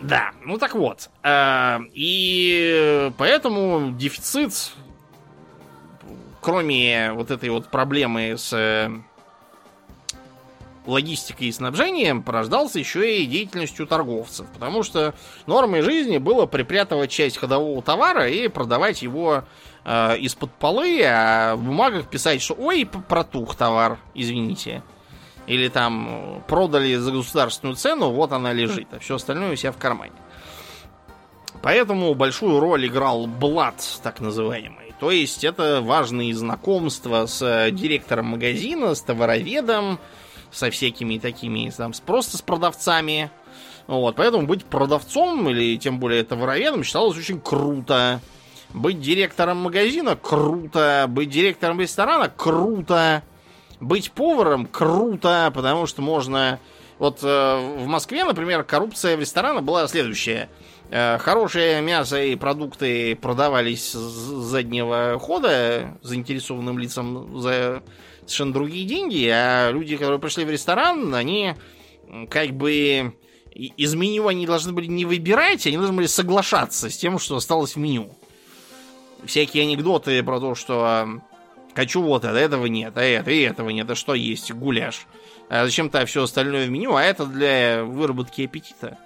Да, 0.00 0.32
ну 0.44 0.58
так 0.58 0.74
вот. 0.74 1.08
Э, 1.22 1.78
и 1.92 3.10
поэтому 3.16 3.92
дефицит, 3.92 4.72
кроме 6.42 7.12
вот 7.12 7.30
этой 7.30 7.48
вот 7.48 7.70
проблемы 7.70 8.34
с 8.36 8.90
логистикой 10.86 11.48
и 11.48 11.52
снабжением 11.52 12.22
порождался 12.22 12.78
еще 12.78 13.20
и 13.20 13.26
деятельностью 13.26 13.86
торговцев, 13.86 14.46
потому 14.52 14.82
что 14.82 15.14
нормой 15.46 15.82
жизни 15.82 16.18
было 16.18 16.46
припрятывать 16.46 17.10
часть 17.10 17.36
ходового 17.36 17.82
товара 17.82 18.28
и 18.28 18.48
продавать 18.48 19.02
его 19.02 19.44
э, 19.84 20.18
из-под 20.18 20.52
полы, 20.52 21.02
а 21.04 21.56
в 21.56 21.62
бумагах 21.62 22.08
писать, 22.08 22.42
что 22.42 22.54
ой, 22.54 22.88
протух 23.08 23.54
товар, 23.56 23.98
извините. 24.14 24.82
Или 25.46 25.68
там 25.68 26.42
продали 26.48 26.96
за 26.96 27.12
государственную 27.12 27.76
цену, 27.76 28.10
вот 28.10 28.32
она 28.32 28.52
лежит, 28.52 28.88
а 28.92 28.98
все 28.98 29.16
остальное 29.16 29.52
у 29.52 29.56
себя 29.56 29.72
в 29.72 29.78
кармане. 29.78 30.12
Поэтому 31.62 32.14
большую 32.14 32.60
роль 32.60 32.86
играл 32.86 33.26
блат, 33.26 33.76
так 34.02 34.20
называемый. 34.20 34.94
То 34.98 35.10
есть 35.10 35.44
это 35.44 35.80
важные 35.82 36.34
знакомства 36.34 37.26
с 37.26 37.70
директором 37.70 38.26
магазина, 38.26 38.94
с 38.94 39.02
товароведом, 39.02 39.98
со 40.56 40.70
всякими 40.70 41.18
такими, 41.18 41.70
там, 41.76 41.92
просто 42.06 42.38
с 42.38 42.42
продавцами. 42.42 43.30
Вот, 43.86 44.16
поэтому 44.16 44.46
быть 44.46 44.64
продавцом 44.64 45.48
или 45.50 45.76
тем 45.76 46.00
более 46.00 46.24
товароведом 46.24 46.82
считалось 46.82 47.16
очень 47.18 47.40
круто. 47.40 48.20
Быть 48.72 49.00
директором 49.00 49.58
магазина 49.58 50.16
круто, 50.16 51.04
быть 51.08 51.28
директором 51.28 51.78
ресторана 51.78 52.30
круто, 52.34 53.22
быть 53.80 54.10
поваром 54.12 54.66
круто, 54.66 55.52
потому 55.54 55.86
что 55.86 56.00
можно... 56.00 56.58
Вот 56.98 57.18
э, 57.22 57.76
в 57.78 57.86
Москве, 57.86 58.24
например, 58.24 58.64
коррупция 58.64 59.18
в 59.18 59.20
ресторанах 59.20 59.62
была 59.62 59.86
следующая. 59.86 60.48
Э, 60.88 61.18
хорошее 61.18 61.82
мясо 61.82 62.20
и 62.22 62.34
продукты 62.34 63.14
продавались 63.14 63.90
с 63.92 63.94
заднего 63.94 65.18
хода 65.20 65.98
заинтересованным 66.00 66.78
лицам 66.78 67.38
за 67.42 67.82
совершенно 68.26 68.52
другие 68.52 68.86
деньги, 68.86 69.26
а 69.32 69.70
люди, 69.70 69.96
которые 69.96 70.18
пришли 70.18 70.44
в 70.44 70.50
ресторан, 70.50 71.14
они 71.14 71.54
как 72.30 72.50
бы 72.50 73.14
из 73.54 73.94
меню 73.94 74.28
они 74.28 74.46
должны 74.46 74.72
были 74.72 74.86
не 74.86 75.04
выбирать, 75.04 75.66
они 75.66 75.76
должны 75.76 75.94
были 75.94 76.06
соглашаться 76.06 76.90
с 76.90 76.96
тем, 76.96 77.18
что 77.18 77.36
осталось 77.36 77.74
в 77.74 77.78
меню. 77.78 78.10
Всякие 79.24 79.62
анекдоты 79.62 80.22
про 80.22 80.40
то, 80.40 80.54
что 80.54 81.20
хочу 81.74 82.02
вот 82.02 82.24
это, 82.24 82.36
этого 82.36 82.66
нет, 82.66 82.96
а 82.96 83.02
это 83.02 83.30
и 83.30 83.40
этого 83.40 83.70
нет, 83.70 83.90
а 83.90 83.94
что 83.94 84.14
есть, 84.14 84.52
гуляш. 84.52 85.06
А 85.48 85.64
зачем-то 85.64 86.04
все 86.06 86.24
остальное 86.24 86.66
в 86.66 86.70
меню, 86.70 86.94
а 86.94 87.02
это 87.02 87.24
для 87.24 87.84
выработки 87.84 88.42
аппетита. 88.42 88.98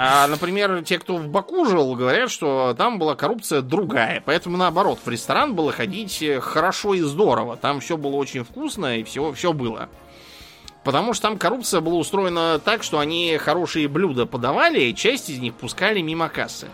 А, 0.00 0.28
например, 0.28 0.82
те, 0.84 0.98
кто 0.98 1.16
в 1.16 1.28
Баку 1.28 1.64
жил, 1.66 1.94
говорят, 1.94 2.30
что 2.30 2.74
там 2.78 2.98
была 2.98 3.16
коррупция 3.16 3.62
другая. 3.62 4.22
Поэтому, 4.24 4.56
наоборот, 4.56 5.00
в 5.04 5.08
ресторан 5.08 5.54
было 5.54 5.72
ходить 5.72 6.22
хорошо 6.40 6.94
и 6.94 7.00
здорово. 7.00 7.56
Там 7.56 7.80
все 7.80 7.96
было 7.96 8.14
очень 8.16 8.44
вкусно 8.44 8.98
и 8.98 9.02
все, 9.02 9.32
все 9.32 9.52
было. 9.52 9.88
Потому 10.84 11.14
что 11.14 11.22
там 11.22 11.38
коррупция 11.38 11.80
была 11.80 11.96
устроена 11.96 12.60
так, 12.64 12.82
что 12.84 13.00
они 13.00 13.36
хорошие 13.38 13.88
блюда 13.88 14.24
подавали, 14.24 14.80
и 14.84 14.94
часть 14.94 15.28
из 15.30 15.38
них 15.38 15.54
пускали 15.54 16.00
мимо 16.00 16.28
кассы. 16.28 16.68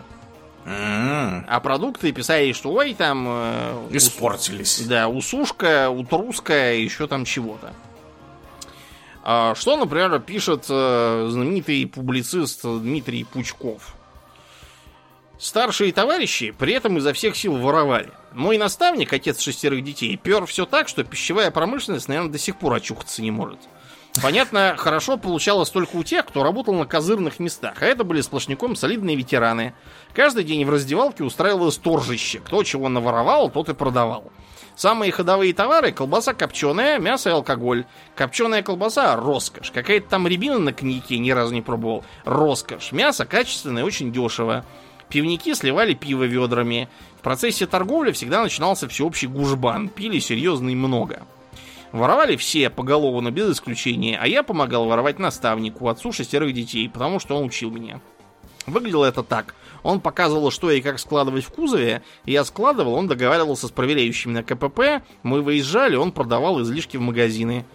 М-м. 0.65 1.45
А 1.49 1.59
продукты 1.59 2.11
писали, 2.11 2.51
что 2.53 2.71
ой, 2.71 2.93
там... 2.93 3.25
э, 3.27 3.87
ус- 3.89 3.95
Испортились. 3.95 4.81
Да, 4.87 5.07
усушка, 5.09 5.89
утруска, 5.89 6.73
еще 6.73 7.07
там 7.07 7.25
чего-то. 7.25 7.73
А, 9.27 9.55
Что, 9.55 9.75
например, 9.75 10.19
пишет 10.19 10.67
э, 10.69 11.27
знаменитый 11.31 11.87
публицист 11.87 12.61
Дмитрий 12.63 13.23
Пучков. 13.23 13.95
Старшие 15.39 15.91
товарищи 15.91 16.51
при 16.51 16.73
этом 16.73 16.97
изо 16.99 17.11
всех 17.11 17.35
сил 17.35 17.57
воровали. 17.57 18.11
Мой 18.33 18.59
наставник, 18.59 19.11
отец 19.11 19.39
шестерых 19.39 19.83
детей, 19.83 20.15
пер 20.15 20.45
все 20.45 20.67
так, 20.67 20.87
что 20.87 21.03
пищевая 21.03 21.49
промышленность, 21.49 22.07
наверное, 22.07 22.31
до 22.31 22.37
сих 22.37 22.59
пор 22.59 22.75
очухаться 22.75 23.23
не 23.23 23.31
может. 23.31 23.59
Понятно, 24.21 24.75
хорошо 24.77 25.17
получалось 25.17 25.69
только 25.69 25.95
у 25.95 26.03
тех, 26.03 26.25
кто 26.25 26.43
работал 26.43 26.73
на 26.73 26.85
козырных 26.85 27.39
местах, 27.39 27.81
а 27.81 27.85
это 27.85 28.03
были 28.03 28.21
сплошняком 28.21 28.75
солидные 28.75 29.15
ветераны. 29.15 29.73
Каждый 30.13 30.43
день 30.43 30.65
в 30.65 30.69
раздевалке 30.69 31.23
устраивалось 31.23 31.77
торжище. 31.77 32.39
Кто 32.39 32.63
чего 32.63 32.89
наворовал, 32.89 33.49
тот 33.49 33.69
и 33.69 33.73
продавал. 33.73 34.31
Самые 34.75 35.11
ходовые 35.11 35.53
товары– 35.53 35.91
колбаса 35.93 36.33
копченая, 36.33 36.99
мясо 36.99 37.29
и 37.29 37.33
алкоголь. 37.33 37.85
Копченая 38.15 38.61
колбаса– 38.61 39.15
роскошь. 39.17 39.71
Какая-то 39.71 40.09
там 40.09 40.27
рябина 40.27 40.59
на 40.59 40.73
коньяке 40.73 41.17
ни 41.17 41.31
разу 41.31 41.53
не 41.53 41.61
пробовал. 41.61 42.03
Роскошь. 42.25 42.91
Мясо 42.91 43.25
качественное, 43.25 43.85
очень 43.85 44.11
дешево. 44.11 44.65
Пивники 45.07 45.53
сливали 45.53 45.93
пиво 45.93 46.23
ведрами. 46.23 46.89
В 47.17 47.21
процессе 47.21 47.67
торговли 47.67 48.11
всегда 48.11 48.41
начинался 48.41 48.89
всеобщий 48.89 49.27
гужбан. 49.27 49.87
Пили 49.87 50.19
серьезно 50.19 50.69
и 50.69 50.75
много. 50.75 51.23
Воровали 51.95 52.35
все 52.35 52.69
поголовно, 52.69 53.31
без 53.31 53.53
исключения, 53.53 54.19
а 54.21 54.27
я 54.27 54.43
помогал 54.43 54.85
воровать 54.85 55.17
наставнику, 55.17 55.87
отцу 55.87 56.11
шестерых 56.11 56.53
детей, 56.53 56.89
потому 56.89 57.21
что 57.21 57.37
он 57.37 57.45
учил 57.45 57.71
меня. 57.71 58.01
Выглядело 58.67 59.05
это 59.05 59.23
так. 59.23 59.55
Он 59.81 60.01
показывал, 60.01 60.51
что 60.51 60.69
и 60.71 60.81
как 60.81 60.99
складывать 60.99 61.45
в 61.45 61.51
кузове. 61.51 62.01
Я 62.25 62.43
складывал, 62.43 62.95
он 62.95 63.07
договаривался 63.07 63.69
с 63.69 63.71
проверяющими 63.71 64.33
на 64.33 64.43
КПП. 64.43 65.05
Мы 65.23 65.41
выезжали, 65.41 65.95
он 65.95 66.11
продавал 66.11 66.61
излишки 66.61 66.97
в 66.97 67.01
магазины. 67.01 67.65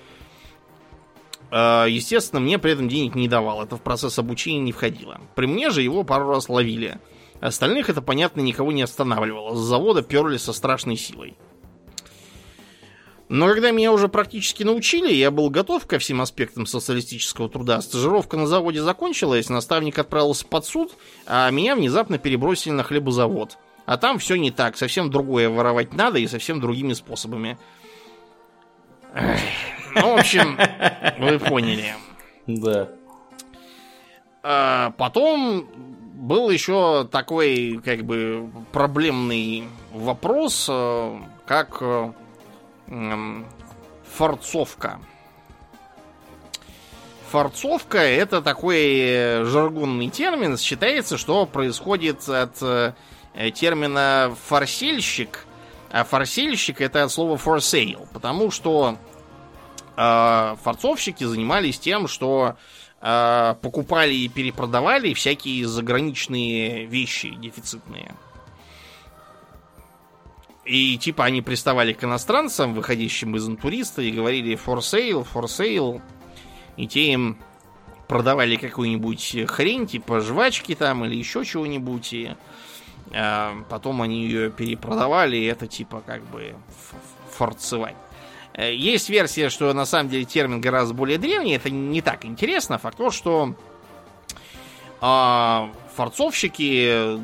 Э, 1.51 1.86
Естественно, 1.88 2.40
мне 2.40 2.59
при 2.59 2.72
этом 2.72 2.90
денег 2.90 3.14
не 3.14 3.26
давал. 3.26 3.62
Это 3.62 3.78
в 3.78 3.80
процесс 3.80 4.18
обучения 4.18 4.60
не 4.60 4.72
входило. 4.72 5.18
При 5.34 5.47
мне 5.47 5.70
же 5.70 5.80
его 5.80 6.05
пару 6.05 6.28
раз 6.28 6.51
ловили. 6.51 6.98
Остальных 7.40 7.88
это, 7.88 8.02
понятно, 8.02 8.42
никого 8.42 8.70
не 8.70 8.82
останавливало. 8.82 9.55
С 9.55 9.60
завода 9.60 10.02
перли 10.02 10.36
со 10.36 10.52
страшной 10.52 10.97
силой. 10.97 11.38
Но 13.31 13.47
когда 13.47 13.70
меня 13.70 13.93
уже 13.93 14.09
практически 14.09 14.65
научили, 14.65 15.12
я 15.12 15.31
был 15.31 15.51
готов 15.51 15.86
ко 15.86 16.01
всем 16.01 16.20
аспектам 16.20 16.66
социалистического 16.66 17.48
труда. 17.48 17.81
Стажировка 17.81 18.36
на 18.36 18.48
заводе 18.48 18.82
закончилась, 18.82 19.48
наставник 19.48 20.01
отправился 20.01 20.44
под 20.44 20.66
суд, 20.66 20.93
а 21.27 21.48
меня 21.51 21.77
внезапно 21.77 22.19
перебросили 22.19 22.73
на 22.73 22.82
хлебозавод. 22.82 23.57
А 23.86 23.98
там 23.98 24.19
все 24.19 24.35
не 24.35 24.51
так, 24.51 24.77
совсем 24.77 25.12
другое 25.12 25.48
воровать 25.48 25.94
надо 25.94 26.19
и 26.19 26.27
совсем 26.27 26.61
другими 26.61 26.93
способами. 26.93 27.57
Ну, 29.15 30.16
в 30.16 30.19
общем, 30.19 30.59
вы 31.20 31.39
поняли. 31.39 31.94
Да. 32.48 32.89
А 34.43 34.90
потом 34.98 35.69
был 36.15 36.51
еще 36.51 37.07
такой, 37.12 37.81
как 37.85 38.02
бы, 38.02 38.51
проблемный 38.73 39.69
вопрос, 39.93 40.66
э, 40.69 41.19
как 41.47 41.78
э, 41.81 42.12
форцовка. 44.04 45.00
Форцовка 47.30 47.98
это 47.98 48.42
такой 48.42 48.80
э, 48.80 49.44
жаргонный 49.44 50.08
термин. 50.08 50.58
Считается, 50.58 51.16
что 51.16 51.46
происходит 51.46 52.28
от 52.28 52.60
э, 52.60 52.92
термина 53.54 54.34
форсельщик, 54.46 55.46
а 55.90 56.04
форсельщик 56.04 56.80
это 56.80 57.04
от 57.04 57.12
слова 57.12 57.36
for 57.36 57.58
sale, 57.58 58.08
потому 58.12 58.50
что 58.50 58.96
э, 59.96 60.56
форцовщики 60.62 61.22
занимались 61.22 61.78
тем, 61.78 62.08
что 62.08 62.56
э, 63.00 63.54
покупали 63.62 64.14
и 64.14 64.28
перепродавали 64.28 65.14
всякие 65.14 65.68
заграничные 65.68 66.86
вещи 66.86 67.30
дефицитные. 67.36 68.12
И 70.70 70.97
типа 70.98 71.24
они 71.24 71.42
приставали 71.42 71.92
к 71.92 72.05
иностранцам, 72.05 72.74
выходящим 72.74 73.34
из 73.34 73.48
интуриста, 73.48 74.02
и 74.02 74.12
говорили 74.12 74.55
for 74.56 74.78
sale, 74.78 75.26
for 75.26 75.47
sale. 75.47 76.01
И 76.76 76.86
те 76.86 77.12
им 77.12 77.38
продавали 78.06 78.55
какую-нибудь 78.55 79.36
хрень, 79.48 79.88
типа 79.88 80.20
жвачки 80.20 80.76
там 80.76 81.05
или 81.05 81.16
еще 81.16 81.44
чего-нибудь. 81.44 82.12
И 82.12 82.36
э, 83.10 83.51
потом 83.68 84.01
они 84.01 84.22
ее 84.26 84.52
перепродавали, 84.52 85.38
и 85.38 85.44
это 85.47 85.66
типа 85.66 86.05
как 86.06 86.22
бы 86.30 86.55
форцевать. 87.32 87.97
Э, 88.55 88.72
Есть 88.72 89.10
версия, 89.10 89.48
что 89.48 89.72
на 89.72 89.86
самом 89.86 90.09
деле 90.09 90.24
термин 90.24 90.60
гораздо 90.60 90.94
более 90.94 91.18
древний. 91.18 91.55
Это 91.55 91.68
не 91.68 92.01
так 92.01 92.24
интересно. 92.24 92.78
Факт 92.78 92.97
то, 92.97 93.10
что 93.10 93.56
а, 95.01 95.68
форцовщики 95.97 97.18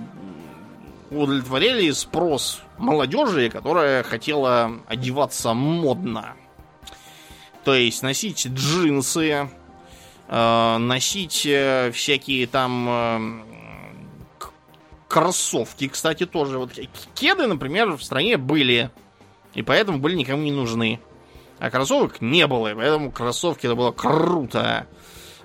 удовлетворяли 1.11 1.91
спрос 1.91 2.61
молодежи, 2.79 3.51
которая 3.51 4.03
хотела 4.03 4.73
одеваться 4.87 5.55
модно. 5.55 6.35
То 7.65 7.75
есть 7.75 8.03
носить 8.03 8.47
джинсы, 8.47 9.49
э, 10.29 10.77
носить 10.79 11.45
э, 11.47 11.91
всякие 11.93 12.47
там 12.47 12.87
э, 12.89 13.43
кроссовки, 15.09 15.89
кстати, 15.89 16.27
тоже. 16.27 16.59
Вот 16.59 16.73
кеды, 17.15 17.47
например, 17.47 17.97
в 17.97 18.03
стране 18.03 18.37
были, 18.37 18.91
и 19.55 19.63
поэтому 19.63 19.99
были 19.99 20.15
никому 20.15 20.43
не 20.43 20.53
нужны. 20.53 21.01
А 21.59 21.71
кроссовок 21.71 22.21
не 22.21 22.47
было, 22.47 22.73
и 22.73 22.75
поэтому 22.75 23.11
кроссовки 23.11 23.67
это 23.67 23.75
было 23.75 23.93
круто. 23.93 24.87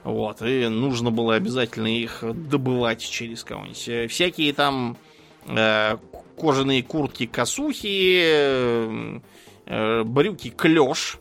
Вот, 0.03 0.41
и 0.41 0.67
нужно 0.67 1.11
было 1.11 1.35
обязательно 1.35 1.87
их 1.87 2.19
добывать 2.21 3.07
через 3.07 3.43
кого-нибудь. 3.43 4.11
Всякие 4.11 4.51
там 4.53 4.97
кожаные 5.45 6.83
куртки 6.83 7.25
косухи, 7.27 8.21
э, 8.23 9.19
э, 9.65 10.03
брюки 10.03 10.49
клеш, 10.49 11.19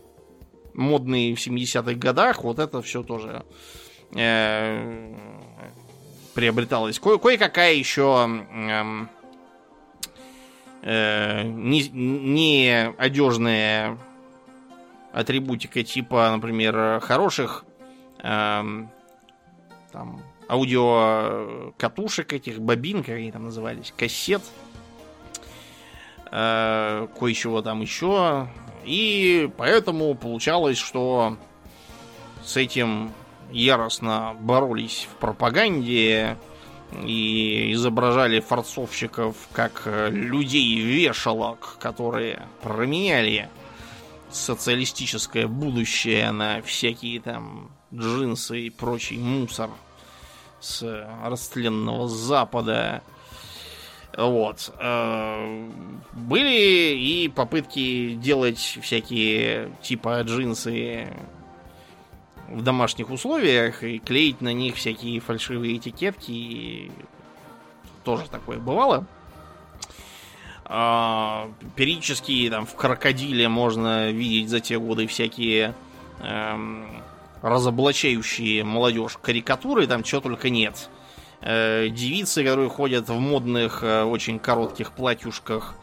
модные 0.73 1.35
в 1.35 1.39
70-х 1.39 1.93
годах, 1.93 2.43
вот 2.43 2.59
это 2.59 2.81
все 2.81 3.03
тоже 3.03 3.43
э, 4.15 5.13
приобреталось. 6.33 6.99
Ко- 6.99 7.17
кое-какая 7.19 7.73
еще 7.73 8.27
э, 10.83 11.43
не, 11.43 11.87
не 11.89 12.93
одежная 12.97 13.97
атрибутика 15.13 15.83
типа, 15.83 16.31
например, 16.31 16.99
хороших 17.01 17.65
эм, 18.19 18.89
там 19.91 20.21
аудио 20.51 21.73
катушек 21.77 22.33
этих, 22.33 22.59
бобин, 22.59 23.03
как 23.03 23.15
они 23.15 23.31
там 23.31 23.45
назывались, 23.45 23.93
кассет. 23.95 24.41
э, 26.31 27.07
кое-чего 27.17 27.61
там 27.61 27.81
еще. 27.81 28.47
И 28.83 29.49
поэтому 29.57 30.13
получалось, 30.15 30.77
что 30.77 31.37
с 32.43 32.57
этим 32.57 33.11
яростно 33.51 34.35
боролись 34.39 35.07
в 35.11 35.15
пропаганде 35.17 36.37
и 37.03 37.71
изображали 37.73 38.39
форцовщиков 38.41 39.35
как 39.53 39.83
э, 39.85 40.09
людей-вешалок, 40.09 41.77
которые 41.79 42.47
променяли 42.61 43.49
социалистическое 44.29 45.47
будущее 45.47 46.31
на 46.31 46.61
всякие 46.61 47.21
там 47.21 47.71
джинсы 47.93 48.61
и 48.61 48.69
прочий 48.69 49.17
мусор 49.17 49.69
с 50.61 51.07
растленного 51.23 52.07
запада. 52.07 53.01
Вот. 54.17 54.73
Э, 54.79 55.69
были 56.13 56.95
и 56.95 57.27
попытки 57.27 58.13
делать 58.15 58.57
всякие 58.57 59.71
типа 59.81 60.21
джинсы 60.21 61.07
в 62.49 62.61
домашних 62.61 63.09
условиях 63.09 63.83
и 63.83 63.99
клеить 63.99 64.41
на 64.41 64.53
них 64.53 64.75
всякие 64.75 65.19
фальшивые 65.19 65.77
этикетки. 65.77 66.31
И 66.31 66.91
тоже 68.03 68.29
такое 68.29 68.57
бывало. 68.59 69.05
А, 70.65 71.49
периодически 71.75 72.47
там 72.49 72.65
в 72.65 72.75
крокодиле 72.75 73.49
можно 73.49 74.11
видеть 74.11 74.49
за 74.49 74.61
те 74.61 74.79
годы 74.79 75.05
всякие 75.07 75.75
эм, 76.21 76.87
разоблачающие 77.41 78.63
молодежь 78.63 79.17
карикатуры, 79.21 79.87
там 79.87 80.03
чего 80.03 80.21
только 80.21 80.49
нет. 80.49 80.89
Э, 81.41 81.89
девицы, 81.89 82.43
которые 82.43 82.69
ходят 82.69 83.09
в 83.09 83.19
модных, 83.19 83.83
э, 83.83 84.03
очень 84.03 84.39
коротких 84.39 84.91
платьюшках, 84.91 85.75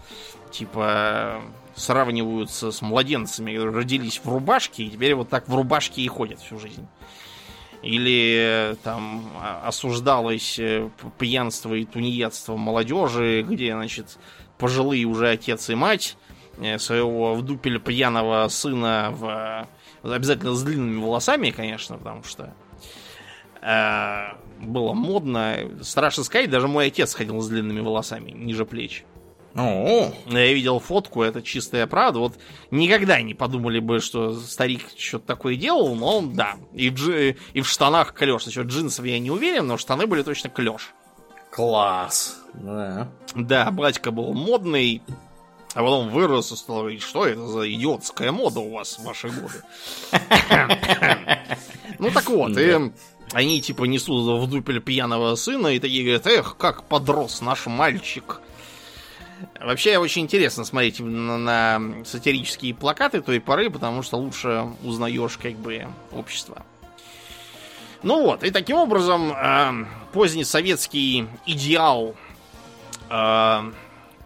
типа 0.51 1.43
сравниваются 1.75 2.73
с 2.73 2.83
младенцами, 2.83 3.57
родились 3.57 4.21
в 4.23 4.29
рубашке, 4.29 4.85
и 4.85 4.91
теперь 4.91 5.15
вот 5.15 5.29
так 5.29 5.49
в 5.49 5.55
рубашке 5.55 6.03
и 6.03 6.09
ходят 6.09 6.41
всю 6.41 6.59
жизнь. 6.59 6.87
Или 7.83 8.77
там 8.83 9.31
осуждалось 9.65 10.59
э, 10.59 10.91
пьянство 11.19 11.75
и 11.75 11.85
тунеядство 11.85 12.57
молодежи, 12.57 13.43
где, 13.43 13.73
значит, 13.73 14.19
пожилые 14.59 15.05
уже 15.05 15.31
отец 15.31 15.71
и 15.71 15.75
мать 15.77 16.17
э, 16.61 16.79
своего 16.79 17.35
в 17.35 17.43
дупель 17.43 17.79
пьяного 17.79 18.49
сына 18.49 19.11
в 19.13 19.69
обязательно 20.15 20.55
с 20.55 20.63
длинными 20.63 21.01
волосами, 21.03 21.51
конечно, 21.51 21.99
потому 21.99 22.23
что 22.25 22.55
э, 23.63 24.65
было 24.65 24.93
модно. 24.93 25.57
Страшно 25.83 26.25
сказать, 26.25 26.51
даже 26.51 26.69
мой 26.69 26.87
отец 26.89 27.15
ходил 27.15 27.41
с 27.41 27.49
длинными 27.49 27.81
волосами, 27.81 28.31
ниже 28.31 28.65
плеч. 28.65 29.05
О, 29.55 30.13
Я 30.27 30.53
видел 30.53 30.79
фотку, 30.79 31.23
это 31.23 31.43
чистая 31.43 31.87
правда. 31.87 32.21
Вот 32.21 32.35
никогда 32.71 33.21
не 33.21 33.35
подумали 33.35 33.81
бы, 33.81 33.99
что 33.99 34.33
старик 34.35 34.83
что-то 34.97 35.27
такое 35.27 35.57
делал, 35.57 35.97
но 35.97 36.23
да. 36.23 36.57
И, 36.75 36.91
джи, 36.91 37.37
и 37.55 37.61
в 37.61 37.69
штанах 37.69 38.13
клеш. 38.15 38.47
Насчет 38.47 38.67
джинсов 38.67 39.05
я 39.07 39.19
не 39.19 39.31
уверен, 39.31 39.67
но 39.67 39.77
штаны 39.77 40.07
были 40.07 40.23
точно 40.23 40.51
клеш. 40.51 40.93
класс. 41.51 42.37
Да. 42.55 43.09
Да, 43.35 43.71
батька 43.71 44.11
был 44.13 44.33
модный, 44.33 45.03
а 45.75 45.83
потом 45.83 46.11
вырос 46.11 46.53
и 46.53 46.57
стал 46.57 46.79
говорить, 46.79 47.03
что 47.03 47.27
это 47.27 47.47
за 47.47 47.71
идиотская 47.71 48.33
мода 48.33 48.61
у 48.61 48.73
вас 48.75 48.99
в 48.99 49.05
ваши 49.05 49.29
годы. 49.29 49.63
Ну 51.99 52.13
так 52.13 52.29
вот, 52.31 52.57
и 52.57 52.93
они 53.33 53.61
типа 53.61 53.85
несут 53.85 54.41
в 54.41 54.49
дупель 54.49 54.81
пьяного 54.81 55.35
сына 55.35 55.69
и 55.69 55.81
такие 55.81 56.05
говорят, 56.05 56.27
эх, 56.29 56.57
как 56.57 56.85
подрос 56.85 57.41
наш 57.41 57.67
мальчик. 57.67 58.41
Вообще 59.61 59.99
очень 59.99 60.23
интересно 60.23 60.65
смотреть 60.65 61.01
на, 61.01 61.39
на 61.39 62.05
сатирические 62.05 62.75
плакаты 62.75 63.21
той 63.21 63.41
поры, 63.41 63.71
потому 63.71 64.03
что 64.03 64.17
лучше 64.17 64.69
узнаешь 64.85 65.39
как 65.39 65.55
бы 65.55 65.87
общество. 66.13 66.65
Ну 68.03 68.23
вот, 68.23 68.45
и 68.45 68.51
таким 68.51 68.77
образом 68.77 69.33
э, 69.33 69.87
поздний 70.13 70.45
советский 70.45 71.27
идеал 71.47 72.15
э, 73.11 73.73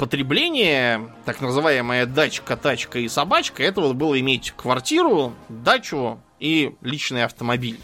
потребления, 0.03 1.01
так 1.25 1.41
называемая 1.41 2.07
дачка, 2.07 2.57
тачка 2.57 2.99
и 2.99 3.07
собачка, 3.07 3.63
это 3.63 3.81
вот 3.81 3.95
было 3.95 4.19
иметь 4.19 4.51
квартиру, 4.51 5.33
дачу 5.49 6.19
и 6.41 6.75
личный 6.81 7.23
автомобиль. 7.23 7.79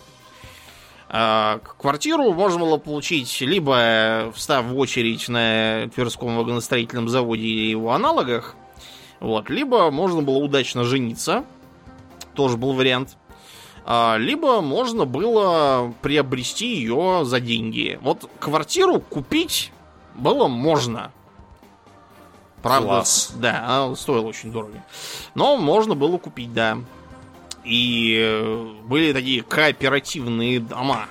Э, 1.11 1.61
квартиру 1.79 2.33
можно 2.33 2.59
было 2.59 2.77
получить 2.77 3.41
либо 3.41 4.33
встав 4.35 4.65
в 4.67 4.77
очередь 4.77 5.29
на 5.29 5.89
Тверском 5.95 6.37
вагоностроительном 6.37 7.09
заводе 7.09 7.45
или 7.47 7.71
его 7.71 7.93
аналогах, 7.93 8.57
вот, 9.21 9.49
либо 9.49 9.89
можно 9.93 10.21
было 10.21 10.39
удачно 10.39 10.83
жениться, 10.83 11.45
тоже 12.35 12.57
был 12.57 12.73
вариант. 12.73 13.17
А, 13.85 14.17
либо 14.19 14.61
можно 14.61 15.05
было 15.05 15.95
приобрести 16.03 16.75
ее 16.75 17.21
за 17.23 17.39
деньги. 17.39 17.97
Вот 18.03 18.29
квартиру 18.41 18.99
купить 18.99 19.71
было 20.17 20.49
можно. 20.49 21.13
Правда, 22.69 22.87
Класс. 22.89 23.33
да, 23.37 23.65
она 23.65 23.97
стоила 23.97 24.27
очень 24.27 24.53
дорого. 24.53 24.83
Но 25.35 25.57
можно 25.57 25.95
было 25.95 26.19
купить, 26.19 26.53
да. 26.53 26.79
И 27.65 28.17
э, 28.21 28.73
были 28.85 29.13
такие 29.13 29.43
кооперативные 29.43 30.61
дома. 30.61 31.07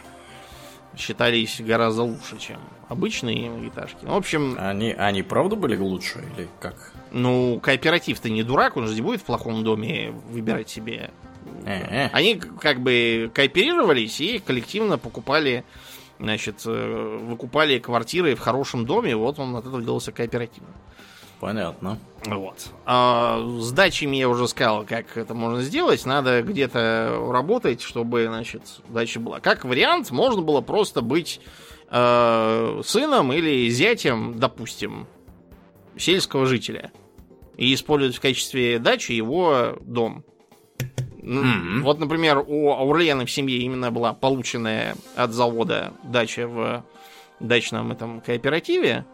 Считались 0.96 1.62
гораздо 1.62 2.04
лучше, 2.04 2.38
чем 2.40 2.58
обычные 2.90 3.50
многоэтажки. 3.50 4.06
В 4.06 4.16
общем, 4.16 4.56
Они, 4.60 4.92
они 4.94 5.22
правда 5.22 5.56
были 5.56 5.78
лучше 5.78 6.24
или 6.36 6.48
как? 6.60 6.94
ну, 7.12 7.60
кооператив-то 7.62 8.30
не 8.30 8.44
дурак, 8.44 8.78
он 8.78 8.88
же 8.88 8.96
не 8.96 9.02
будет 9.02 9.22
в 9.22 9.26
плохом 9.26 9.64
доме 9.64 10.12
выбирать 10.30 10.70
себе 10.70 11.12
Э-э. 11.66 12.10
Они 12.14 12.36
как 12.36 12.82
бы 12.82 13.32
кооперировались 13.34 14.20
и 14.22 14.40
коллективно 14.40 14.98
покупали, 14.98 15.64
значит, 16.20 16.62
э, 16.66 17.20
выкупали 17.24 17.80
квартиры 17.80 18.36
в 18.36 18.40
хорошем 18.40 18.86
доме, 18.86 19.16
вот 19.16 19.40
он 19.40 19.56
от 19.56 19.66
этого 19.66 19.82
делался 19.82 20.12
кооперативно. 20.12 20.70
Понятно. 21.40 22.00
Вот. 22.26 22.72
А 22.86 23.40
с 23.60 23.72
дачами 23.72 24.18
я 24.18 24.28
уже 24.28 24.48
сказал, 24.48 24.86
как 24.86 25.18
это 25.18 25.34
можно 25.34 25.62
сделать. 25.62 26.06
Надо 26.06 26.42
где-то 26.42 27.30
работать, 27.32 27.82
чтобы, 27.82 28.26
значит, 28.28 28.64
дача 28.90 29.20
была. 29.20 29.40
Как 29.40 29.64
вариант, 29.64 30.10
можно 30.12 30.42
было 30.42 30.62
просто 30.62 31.02
быть 31.02 31.40
э, 31.90 32.82
сыном 32.84 33.34
или 33.34 33.70
зятем, 33.70 34.40
допустим, 34.40 35.08
сельского 35.96 36.46
жителя. 36.48 36.92
И 37.56 37.74
использовать 37.74 38.16
в 38.16 38.22
качестве 38.22 38.80
дачи 38.80 39.12
его 39.12 39.78
дом. 39.82 40.24
Мгм. 41.22 41.84
Вот, 41.84 42.00
например, 42.00 42.44
у 42.46 42.72
Аурлиена 42.72 43.26
в 43.26 43.32
семье 43.32 43.58
именно 43.60 43.92
была 43.92 44.14
полученная 44.14 44.96
от 45.16 45.32
завода 45.34 45.94
дача 46.04 46.48
в 46.48 46.84
дачном 47.40 47.92
этом 47.92 48.22
кооперативе. 48.22 49.06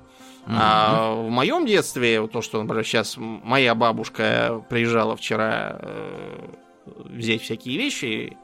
А 0.45 1.13
в 1.15 1.29
моем 1.29 1.65
детстве, 1.65 2.27
то, 2.27 2.41
что, 2.41 2.61
например, 2.61 2.85
сейчас 2.85 3.15
моя 3.17 3.75
бабушка 3.75 4.63
приезжала 4.69 5.15
вчера 5.15 5.77
э, 5.79 6.47
взять 6.85 7.41
всякие 7.41 7.77
вещи 7.77 8.37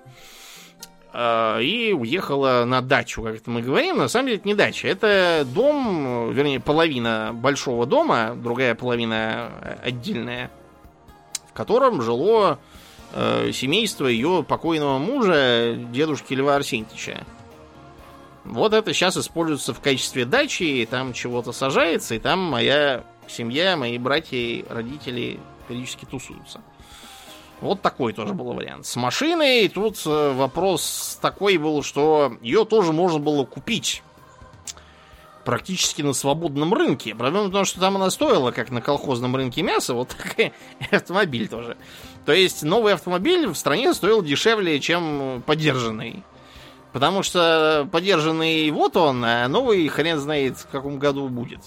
э, 1.14 1.62
и 1.62 1.94
уехала 1.94 2.64
на 2.66 2.82
дачу, 2.82 3.22
как 3.22 3.36
это 3.36 3.50
мы 3.50 3.62
говорим. 3.62 3.98
На 3.98 4.08
самом 4.08 4.28
деле 4.28 4.38
это 4.38 4.48
не 4.48 4.56
дача, 4.56 4.88
это 4.88 5.46
дом, 5.54 6.32
вернее, 6.32 6.60
половина 6.60 7.32
большого 7.34 7.86
дома, 7.86 8.34
другая 8.36 8.76
половина 8.76 9.52
э, 9.62 9.78
отдельная, 9.84 10.52
в 11.50 11.54
котором 11.54 12.02
жило 12.02 12.60
э, 13.14 13.52
семейство 13.52 14.08
ее 14.08 14.46
покойного 14.48 15.00
мужа, 15.00 15.76
дедушки 15.92 16.34
Льва 16.34 16.56
Арсентьевича. 16.56 17.26
Вот 18.46 18.74
это 18.74 18.94
сейчас 18.94 19.18
используется 19.18 19.74
в 19.74 19.80
качестве 19.80 20.26
дачи, 20.26 20.64
и 20.64 20.86
там 20.86 21.14
чего-то 21.14 21.52
сажается, 21.52 22.16
и 22.16 22.20
там 22.20 22.40
моя 22.40 23.04
семья, 23.28 23.78
мои 23.78 23.98
братья 23.98 24.38
и 24.38 24.66
родители 24.70 25.40
периодически 25.68 26.06
тусуются. 26.06 26.62
Вот 27.62 27.82
такой 27.82 28.14
тоже 28.14 28.34
был 28.34 28.54
вариант. 28.54 28.86
С 28.86 28.96
машиной 28.96 29.68
тут 29.68 30.02
э, 30.06 30.34
вопрос 30.34 31.20
такой 31.22 31.58
был, 31.58 31.84
что 31.84 32.38
ее 32.42 32.64
тоже 32.64 32.94
можно 32.94 33.20
было 33.20 33.44
купить 33.44 34.02
практически 35.44 36.02
на 36.02 36.14
свободном 36.14 36.74
рынке. 36.74 37.16
Проблема 37.16 37.48
в 37.48 37.52
том, 37.52 37.66
что 37.66 37.80
там 37.80 37.96
она 37.96 38.12
стоила, 38.12 38.52
как 38.52 38.72
на 38.72 38.82
колхозном 38.82 39.36
рынке 39.36 39.62
мяса, 39.62 39.94
вот 39.94 40.10
так 40.18 40.40
и 40.40 40.52
автомобиль 40.92 41.48
тоже. 41.50 41.76
То 42.26 42.32
есть 42.32 42.64
новый 42.64 42.94
автомобиль 42.94 43.48
в 43.48 43.56
стране 43.56 43.94
стоил 43.94 44.22
дешевле, 44.22 44.80
чем 44.80 45.44
подержанный. 45.46 46.24
Потому 46.92 47.22
что 47.22 47.88
подержанный 47.92 48.70
вот 48.72 48.98
он, 48.98 49.24
а 49.24 49.48
новый 49.48 49.88
хрен 49.88 50.18
знает 50.18 50.58
в 50.58 50.68
каком 50.68 50.98
году 50.98 51.28
будет. 51.30 51.62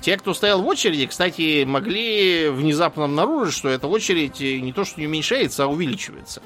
Те, 0.00 0.16
кто 0.16 0.32
стоял 0.32 0.62
в 0.62 0.66
очереди, 0.66 1.06
кстати, 1.06 1.64
могли 1.64 2.48
внезапно 2.48 3.04
обнаружить, 3.04 3.54
что 3.54 3.68
эта 3.68 3.88
очередь 3.88 4.40
не 4.40 4.72
то 4.72 4.84
что 4.84 5.00
не 5.00 5.06
уменьшается, 5.06 5.64
а 5.64 5.66
увеличивается. 5.66 6.40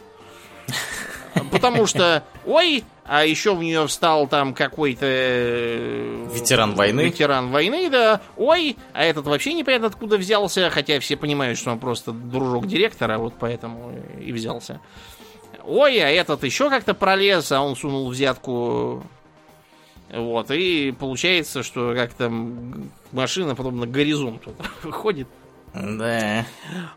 Потому 1.50 1.86
что, 1.86 2.24
ой, 2.46 2.84
а 3.04 3.24
еще 3.24 3.54
в 3.54 3.62
нее 3.62 3.86
встал 3.86 4.26
там 4.26 4.54
какой-то... 4.54 5.04
э, 5.06 6.26
Ветеран 6.32 6.74
войны. 6.74 7.02
Ветеран 7.02 7.50
войны, 7.50 7.90
да. 7.90 8.20
Ой, 8.36 8.76
а 8.92 9.04
этот 9.04 9.26
вообще 9.26 9.52
непонятно 9.52 9.88
откуда 9.88 10.16
взялся, 10.16 10.70
хотя 10.70 10.98
все 11.00 11.16
понимают, 11.16 11.58
что 11.58 11.72
он 11.72 11.78
просто 11.78 12.12
дружок 12.12 12.66
директора, 12.66 13.18
вот 13.18 13.34
поэтому 13.38 13.94
и 14.18 14.32
взялся. 14.32 14.80
Ой, 15.66 15.98
а 15.98 16.10
этот 16.10 16.44
еще 16.44 16.68
как-то 16.68 16.94
пролез, 16.94 17.50
а 17.52 17.60
он 17.62 17.76
сунул 17.76 18.08
взятку. 18.10 19.02
Вот, 20.10 20.50
и 20.50 20.92
получается, 20.92 21.62
что 21.62 21.94
как-то 21.94 22.30
машина 23.12 23.54
подобно 23.54 23.86
горизонту 23.86 24.54
ходит. 24.90 25.26
Да. 25.74 26.46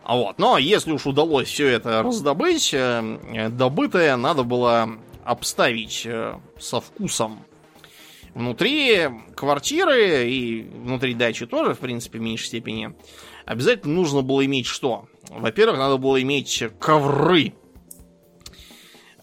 А 0.03 0.15
вот, 0.15 0.38
но 0.38 0.57
если 0.57 0.91
уж 0.91 1.07
удалось 1.07 1.48
все 1.48 1.68
это 1.68 2.03
раздобыть, 2.03 2.73
э, 2.73 3.49
добытое 3.49 4.15
надо 4.18 4.44
было 4.44 4.89
обставить 5.23 6.03
э, 6.06 6.38
со 6.60 6.80
вкусом. 6.80 7.39
Внутри 8.35 9.10
квартиры 9.35 10.30
и 10.30 10.61
внутри 10.61 11.15
дачи 11.15 11.48
тоже, 11.48 11.73
в 11.73 11.80
принципе, 11.80 12.19
в 12.19 12.22
меньшей 12.22 12.45
степени, 12.45 12.94
обязательно 13.45 13.95
нужно 13.95 14.22
было 14.22 14.45
иметь 14.45 14.68
что? 14.68 15.07
Во-первых, 15.30 15.80
надо 15.80 15.98
было 15.98 16.22
иметь 16.22 16.64
ковры. 16.80 17.53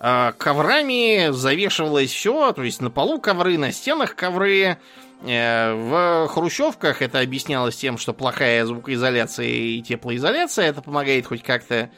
А, 0.06 0.32
коврами 0.32 1.32
завешивалось 1.32 2.10
все, 2.10 2.52
то 2.52 2.62
есть 2.62 2.82
на 2.82 2.90
полу 2.90 3.20
ковры, 3.20 3.56
на 3.56 3.72
стенах 3.72 4.14
ковры, 4.14 4.76
Э, 5.26 5.72
в 5.74 6.28
хрущевках 6.28 7.00
это 7.00 7.20
объяснялось 7.20 7.76
тем, 7.76 7.96
что 7.96 8.12
плохая 8.12 8.64
звукоизоляция 8.66 9.46
и 9.46 9.82
теплоизоляция, 9.82 10.66
это 10.66 10.82
помогает 10.82 11.26
хоть 11.26 11.42
как-то 11.42 11.90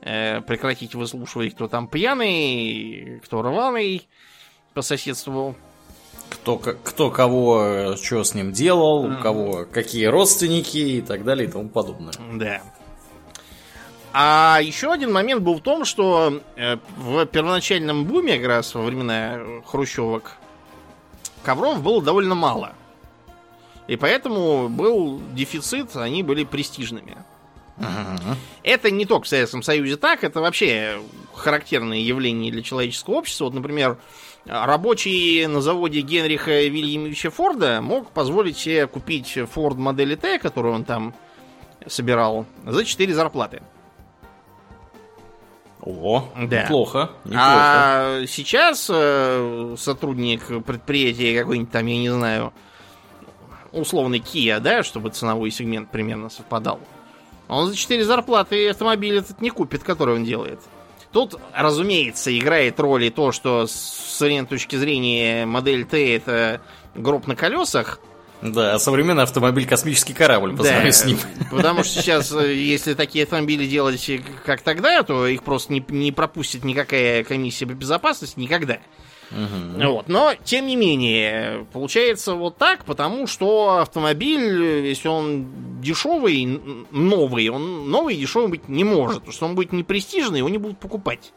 э, 0.00 0.40
прекратить 0.40 0.94
выслушивать, 0.94 1.54
кто 1.54 1.68
там 1.68 1.88
пьяный, 1.88 3.20
кто 3.24 3.42
рваный 3.42 4.08
по 4.72 4.80
соседству. 4.80 5.56
Кто, 6.30 6.56
кто 6.56 7.10
кого, 7.10 7.62
э, 7.62 7.96
что 7.96 8.24
с 8.24 8.34
ним 8.34 8.52
делал, 8.52 9.04
у 9.04 9.16
кого 9.18 9.66
какие 9.70 10.06
родственники 10.06 10.78
и 10.78 11.00
так 11.02 11.24
далее 11.24 11.48
и 11.48 11.50
тому 11.50 11.68
подобное. 11.68 12.14
Да. 12.32 12.62
А 14.12 14.58
еще 14.62 14.92
один 14.92 15.12
момент 15.12 15.42
был 15.42 15.54
в 15.54 15.60
том, 15.60 15.84
что 15.84 16.40
в 16.96 17.26
первоначальном 17.26 18.04
буме, 18.04 18.38
как 18.38 18.46
раз 18.48 18.74
во 18.74 18.82
времена 18.82 19.40
хрущевок, 19.64 20.32
ковров 21.44 21.80
было 21.82 22.02
довольно 22.02 22.34
мало. 22.34 22.74
И 23.86 23.96
поэтому 23.96 24.68
был 24.68 25.20
дефицит, 25.32 25.96
они 25.96 26.22
были 26.22 26.44
престижными. 26.44 27.18
Это 28.62 28.90
не 28.90 29.06
только 29.06 29.24
в 29.24 29.28
Советском 29.28 29.62
Союзе 29.62 29.96
так, 29.96 30.22
это 30.22 30.40
вообще 30.40 31.00
характерное 31.34 31.98
явление 31.98 32.52
для 32.52 32.62
человеческого 32.62 33.14
общества. 33.14 33.44
Вот, 33.44 33.54
например, 33.54 33.96
рабочий 34.44 35.46
на 35.46 35.60
заводе 35.62 36.00
Генриха 36.02 36.50
Вильямовича 36.66 37.30
Форда 37.30 37.80
мог 37.80 38.10
позволить 38.10 38.58
себе 38.58 38.86
купить 38.86 39.36
Ford 39.36 39.76
модели 39.76 40.14
Т, 40.14 40.38
которую 40.38 40.74
он 40.74 40.84
там 40.84 41.14
собирал, 41.86 42.44
за 42.66 42.84
4 42.84 43.14
зарплаты. 43.14 43.62
О, 45.82 46.28
да. 46.36 46.64
неплохо, 46.64 47.10
неплохо. 47.24 47.40
А 47.42 48.22
сейчас 48.26 48.88
э, 48.92 49.76
сотрудник 49.78 50.64
предприятия 50.64 51.38
какой-нибудь 51.38 51.70
там, 51.70 51.86
я 51.86 51.98
не 51.98 52.10
знаю, 52.10 52.52
условный 53.72 54.18
Kia, 54.18 54.60
да, 54.60 54.82
чтобы 54.82 55.10
ценовой 55.10 55.50
сегмент 55.50 55.90
примерно 55.90 56.28
совпадал. 56.28 56.80
Он 57.48 57.68
за 57.68 57.76
4 57.76 58.04
зарплаты 58.04 58.68
автомобиль 58.68 59.18
этот 59.18 59.40
не 59.40 59.50
купит, 59.50 59.82
который 59.82 60.16
он 60.16 60.24
делает. 60.24 60.60
Тут, 61.12 61.40
разумеется, 61.52 62.36
играет 62.36 62.78
роль 62.78 63.04
и 63.04 63.10
то, 63.10 63.32
что 63.32 63.66
с 63.66 63.72
современной 63.72 64.46
точки 64.46 64.76
зрения 64.76 65.44
модель 65.46 65.84
Т 65.84 66.14
это 66.14 66.60
гроб 66.94 67.26
на 67.26 67.34
колесах, 67.34 67.98
да, 68.42 68.78
современный 68.78 69.22
автомобиль 69.22 69.66
космический 69.66 70.14
корабль 70.14 70.56
по 70.56 70.62
да, 70.62 70.90
с 70.90 71.04
ним. 71.04 71.18
Потому 71.50 71.84
что 71.84 72.00
сейчас, 72.00 72.32
э, 72.32 72.54
если 72.54 72.94
такие 72.94 73.24
автомобили 73.24 73.66
делать 73.66 74.10
как 74.44 74.62
тогда, 74.62 75.02
то 75.02 75.26
их 75.26 75.42
просто 75.42 75.72
не, 75.72 75.84
не 75.88 76.12
пропустит 76.12 76.64
никакая 76.64 77.24
комиссия 77.24 77.66
по 77.66 77.72
безопасности 77.72 78.38
никогда. 78.38 78.78
Угу. 79.30 79.92
Вот. 79.92 80.08
Но, 80.08 80.34
тем 80.42 80.66
не 80.66 80.74
менее, 80.74 81.66
получается 81.72 82.34
вот 82.34 82.56
так, 82.56 82.84
потому 82.84 83.26
что 83.26 83.78
автомобиль, 83.78 84.86
если 84.86 85.08
он 85.08 85.80
дешевый, 85.80 86.60
новый, 86.90 87.48
он 87.48 87.90
новый 87.90 88.16
и 88.16 88.20
дешевый 88.20 88.48
быть 88.48 88.68
не 88.68 88.84
может, 88.84 89.18
потому 89.18 89.32
что 89.32 89.46
он 89.46 89.54
будет 89.54 89.72
не 89.72 89.84
престижный, 89.84 90.38
его 90.38 90.48
не 90.48 90.58
будут 90.58 90.78
покупать 90.78 91.32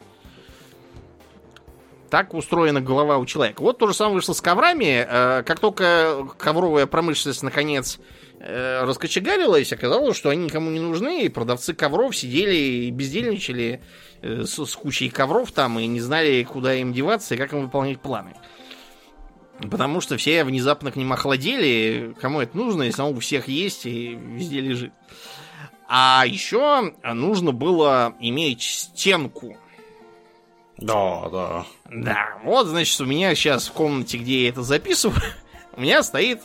так 2.14 2.32
устроена 2.32 2.80
голова 2.80 3.18
у 3.18 3.26
человека. 3.26 3.60
Вот 3.60 3.78
то 3.78 3.88
же 3.88 3.92
самое 3.92 4.14
вышло 4.14 4.34
с 4.34 4.40
коврами. 4.40 5.04
Э, 5.04 5.42
как 5.42 5.58
только 5.58 6.28
ковровая 6.38 6.86
промышленность 6.86 7.42
наконец 7.42 7.98
э, 8.38 8.84
раскочегарилась, 8.84 9.72
оказалось, 9.72 10.16
что 10.16 10.30
они 10.30 10.44
никому 10.44 10.70
не 10.70 10.78
нужны, 10.78 11.24
и 11.24 11.28
продавцы 11.28 11.74
ковров 11.74 12.14
сидели 12.14 12.54
и 12.54 12.90
бездельничали 12.92 13.82
э, 14.22 14.44
с, 14.44 14.64
с 14.64 14.76
кучей 14.76 15.10
ковров 15.10 15.50
там 15.50 15.76
и 15.80 15.88
не 15.88 16.00
знали, 16.00 16.44
куда 16.44 16.74
им 16.74 16.92
деваться 16.92 17.34
и 17.34 17.36
как 17.36 17.52
им 17.52 17.62
выполнять 17.62 18.00
планы. 18.00 18.34
Потому 19.68 20.00
что 20.00 20.16
все 20.16 20.44
внезапно 20.44 20.92
к 20.92 20.96
ним 20.96 21.12
охладели. 21.12 22.14
Кому 22.20 22.42
это 22.42 22.56
нужно, 22.56 22.84
если 22.84 23.02
оно 23.02 23.10
у 23.10 23.18
всех 23.18 23.48
есть 23.48 23.86
и 23.86 24.14
везде 24.14 24.60
лежит. 24.60 24.92
А 25.88 26.22
еще 26.24 26.94
нужно 27.02 27.50
было 27.50 28.14
иметь 28.20 28.62
стенку 28.62 29.56
да, 30.78 31.28
да. 31.30 31.66
Да, 31.90 32.38
вот, 32.44 32.66
значит, 32.66 33.00
у 33.00 33.06
меня 33.06 33.34
сейчас 33.34 33.68
в 33.68 33.72
комнате, 33.72 34.18
где 34.18 34.44
я 34.44 34.48
это 34.48 34.62
записываю, 34.62 35.20
у 35.76 35.80
меня 35.80 36.02
стоит 36.02 36.40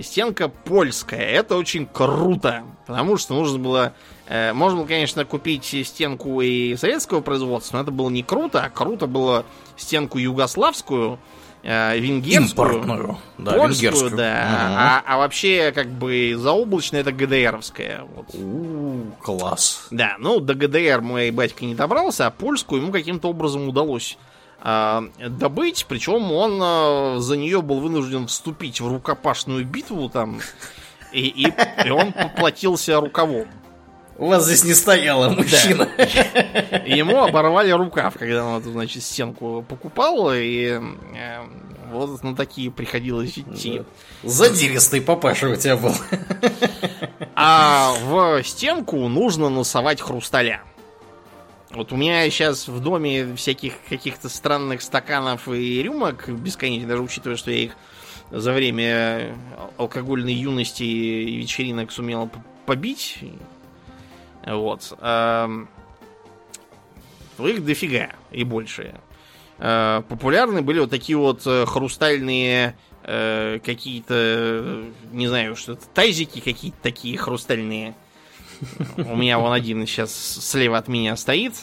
стенка 0.00 0.48
польская. 0.48 1.20
Это 1.20 1.56
очень 1.56 1.86
круто, 1.86 2.64
потому 2.86 3.16
что 3.16 3.34
нужно 3.34 3.58
было... 3.58 3.94
Э, 4.26 4.52
можно 4.52 4.78
было, 4.78 4.86
конечно, 4.86 5.24
купить 5.24 5.64
стенку 5.86 6.40
и 6.40 6.76
советского 6.76 7.20
производства, 7.20 7.76
но 7.76 7.82
это 7.82 7.92
было 7.92 8.10
не 8.10 8.22
круто, 8.22 8.64
а 8.64 8.70
круто 8.70 9.06
было 9.06 9.44
стенку 9.76 10.18
югославскую, 10.18 11.18
венгерскую, 11.64 12.68
Импортную, 12.68 13.18
да, 13.38 13.52
польскую, 13.52 13.92
венгерскую. 13.92 14.16
да. 14.16 14.44
Угу. 14.44 14.74
А, 14.76 15.02
а 15.06 15.18
вообще, 15.18 15.72
как 15.72 15.88
бы, 15.88 16.34
заоблачная 16.36 17.00
это 17.00 17.10
ГДРовская. 17.12 18.04
Вот. 18.14 18.26
У-у-у, 18.34 19.12
класс. 19.22 19.86
Да, 19.90 20.16
ну, 20.18 20.40
до 20.40 20.54
ГДР 20.54 21.00
мой 21.00 21.30
батька 21.30 21.64
не 21.64 21.74
добрался, 21.74 22.26
а 22.26 22.30
польскую 22.30 22.82
ему 22.82 22.92
каким-то 22.92 23.28
образом 23.28 23.66
удалось 23.66 24.18
э, 24.62 25.02
добыть. 25.30 25.86
Причем 25.88 26.30
он 26.32 26.60
э, 26.62 27.20
за 27.20 27.36
нее 27.36 27.62
был 27.62 27.80
вынужден 27.80 28.26
вступить 28.26 28.80
в 28.80 28.88
рукопашную 28.88 29.64
битву 29.64 30.10
там. 30.10 30.40
И, 31.12 31.28
и, 31.28 31.52
и 31.86 31.90
он 31.90 32.12
поплатился 32.12 33.00
рукавом. 33.00 33.46
У 34.16 34.26
вас 34.28 34.44
здесь 34.44 34.64
не 34.64 34.74
стояло 34.74 35.28
мужчина. 35.30 35.88
Да. 35.96 36.04
Ему 36.86 37.22
оборвали 37.22 37.70
рукав, 37.72 38.14
когда 38.18 38.44
он, 38.44 38.62
значит, 38.62 39.02
стенку 39.02 39.64
покупал, 39.68 40.32
и 40.32 40.80
э, 41.16 41.40
вот 41.90 42.22
на 42.22 42.36
такие 42.36 42.70
приходилось 42.70 43.38
идти. 43.38 43.78
Да. 43.78 44.28
Задиристый 44.28 45.00
папаша 45.00 45.48
у 45.48 45.56
тебя 45.56 45.76
был. 45.76 45.94
А 47.34 47.92
в 48.04 48.42
стенку 48.44 49.08
нужно 49.08 49.48
носовать 49.48 50.00
хрусталя. 50.00 50.62
Вот 51.70 51.90
у 51.90 51.96
меня 51.96 52.28
сейчас 52.30 52.68
в 52.68 52.78
доме 52.78 53.34
всяких 53.34 53.74
каких-то 53.88 54.28
странных 54.28 54.80
стаканов 54.80 55.48
и 55.48 55.82
рюмок 55.82 56.28
бесконечно, 56.28 56.88
даже 56.88 57.02
учитывая, 57.02 57.36
что 57.36 57.50
я 57.50 57.64
их 57.64 57.76
за 58.30 58.52
время 58.52 59.36
алкогольной 59.76 60.34
юности 60.34 60.84
и 60.84 61.36
вечеринок 61.36 61.90
сумел 61.90 62.30
побить, 62.64 63.18
вот. 64.46 64.92
Их 67.38 67.64
дофига 67.64 68.10
и 68.30 68.44
больше. 68.44 68.94
Э, 69.58 70.02
популярны 70.08 70.62
были 70.62 70.80
вот 70.80 70.90
такие 70.90 71.16
вот 71.16 71.42
э, 71.46 71.64
хрустальные 71.66 72.76
э, 73.02 73.58
какие-то, 73.64 74.84
не 75.12 75.28
знаю, 75.28 75.56
что 75.56 75.72
это, 75.72 75.86
тазики 75.86 76.40
какие-то 76.40 76.78
такие 76.82 77.16
хрустальные. 77.16 77.94
У 78.96 79.16
меня 79.16 79.38
вон 79.38 79.52
один 79.52 79.86
сейчас 79.86 80.12
слева 80.12 80.78
от 80.78 80.88
меня 80.88 81.16
стоит. 81.16 81.54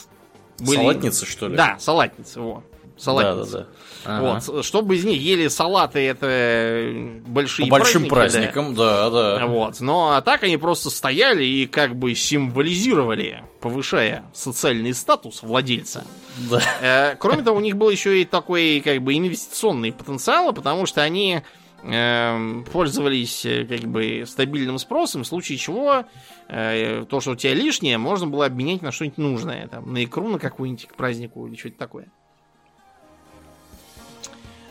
Были... 0.58 0.76
Салатницы, 0.76 1.26
что 1.26 1.48
ли? 1.48 1.56
Да, 1.56 1.76
салатницы, 1.78 2.40
вот 2.40 2.64
салатницы. 2.96 3.52
Да, 3.52 3.58
да, 3.58 3.64
да. 3.64 3.70
Ага. 4.04 4.40
Вот, 4.46 4.64
чтобы 4.64 4.96
из 4.96 5.04
них 5.04 5.20
ели 5.20 5.48
салаты, 5.48 6.00
это 6.00 7.20
большие 7.26 7.66
По 7.68 7.78
большим 7.78 8.08
праздникам, 8.08 8.74
да. 8.74 9.10
да, 9.10 9.38
да. 9.38 9.46
Вот, 9.46 9.80
но 9.80 10.12
а 10.12 10.20
так 10.22 10.42
они 10.42 10.56
просто 10.56 10.90
стояли 10.90 11.44
и 11.44 11.66
как 11.66 11.94
бы 11.96 12.14
символизировали, 12.14 13.44
повышая 13.60 14.24
социальный 14.34 14.94
статус 14.94 15.42
владельца. 15.42 16.04
Да. 16.50 16.62
Э, 16.80 17.16
кроме 17.16 17.42
того, 17.42 17.58
у 17.58 17.60
них 17.60 17.76
был 17.76 17.90
еще 17.90 18.20
и 18.20 18.24
такой 18.24 18.80
как 18.84 19.00
бы 19.02 19.14
инвестиционный 19.16 19.92
потенциал, 19.92 20.52
потому 20.52 20.86
что 20.86 21.02
они 21.02 21.42
э, 21.82 22.62
пользовались 22.72 23.44
э, 23.44 23.64
как 23.64 23.88
бы 23.88 24.24
стабильным 24.26 24.78
спросом, 24.78 25.22
в 25.22 25.26
случае 25.26 25.58
чего 25.58 26.04
э, 26.48 27.04
то, 27.08 27.20
что 27.20 27.32
у 27.32 27.36
тебя 27.36 27.54
лишнее, 27.54 27.98
можно 27.98 28.26
было 28.26 28.46
обменять 28.46 28.82
на 28.82 28.92
что-нибудь 28.92 29.18
нужное, 29.18 29.68
там, 29.68 29.92
на 29.92 30.02
икру 30.02 30.28
на 30.28 30.38
какую-нибудь 30.38 30.86
к 30.86 30.94
празднику 30.94 31.46
или 31.46 31.56
что-то 31.56 31.78
такое. 31.78 32.08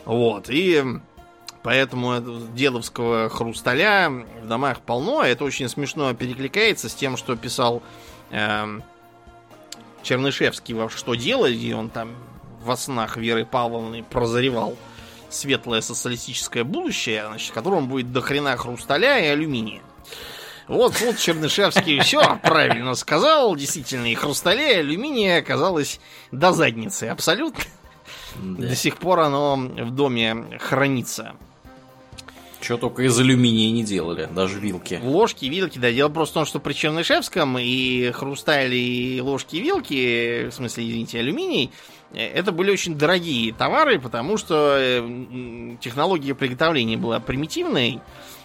Вот, 0.04 0.50
и 0.50 0.82
Поэтому 1.62 2.20
дедовского 2.54 3.28
хрусталя 3.28 4.10
в 4.10 4.46
домах 4.48 4.80
полно. 4.80 5.22
Это 5.22 5.44
очень 5.44 5.68
смешно 5.68 6.12
перекликается 6.12 6.88
с 6.88 6.94
тем, 6.94 7.16
что 7.16 7.36
писал 7.36 7.82
э, 8.30 8.80
Чернышевский 10.02 10.74
во 10.74 10.90
«Что 10.90 11.14
делать?», 11.14 11.56
и 11.56 11.72
он 11.72 11.88
там 11.88 12.16
во 12.62 12.76
снах 12.76 13.16
Веры 13.16 13.44
Павловны 13.44 14.02
прозревал 14.02 14.76
светлое 15.30 15.80
социалистическое 15.80 16.64
будущее, 16.64 17.26
значит, 17.26 17.50
в 17.50 17.54
котором 17.54 17.88
будет 17.88 18.12
дохрена 18.12 18.56
хрусталя 18.56 19.20
и 19.20 19.28
алюминия. 19.28 19.82
Вот 20.66 20.96
тут 20.96 21.18
Чернышевский 21.18 22.00
все 22.00 22.38
правильно 22.42 22.94
сказал. 22.94 23.54
Действительно, 23.54 24.10
и 24.10 24.14
хрусталя, 24.14 24.72
и 24.72 24.80
алюминия 24.80 25.38
оказалось 25.38 26.00
до 26.32 26.52
задницы. 26.52 27.04
Абсолютно. 27.04 27.64
Да. 28.36 28.68
До 28.68 28.74
сих 28.74 28.96
пор 28.96 29.20
оно 29.20 29.56
в 29.56 29.90
доме 29.90 30.58
хранится. 30.60 31.34
Что 32.60 32.76
только 32.76 33.02
из 33.02 33.18
алюминия 33.18 33.72
не 33.72 33.82
делали, 33.82 34.28
даже 34.32 34.60
вилки. 34.60 35.00
Ложки, 35.02 35.46
вилки, 35.46 35.78
да. 35.78 35.90
Дело 35.90 36.08
просто 36.08 36.32
в 36.32 36.34
том, 36.34 36.46
что 36.46 36.60
при 36.60 36.74
Чернышевском 36.74 37.58
и 37.58 38.12
хрусталь, 38.12 38.72
и 38.72 39.20
ложки, 39.20 39.56
и 39.56 39.60
вилки, 39.60 40.48
в 40.48 40.52
смысле, 40.52 40.84
извините, 40.84 41.18
алюминий, 41.18 41.72
э, 42.12 42.24
это 42.24 42.52
были 42.52 42.70
очень 42.70 42.96
дорогие 42.96 43.52
товары, 43.52 43.98
потому 43.98 44.36
что 44.36 44.76
э, 44.78 45.76
технология 45.80 46.36
приготовления 46.36 46.96
была 46.96 47.18
примитивной, 47.18 47.98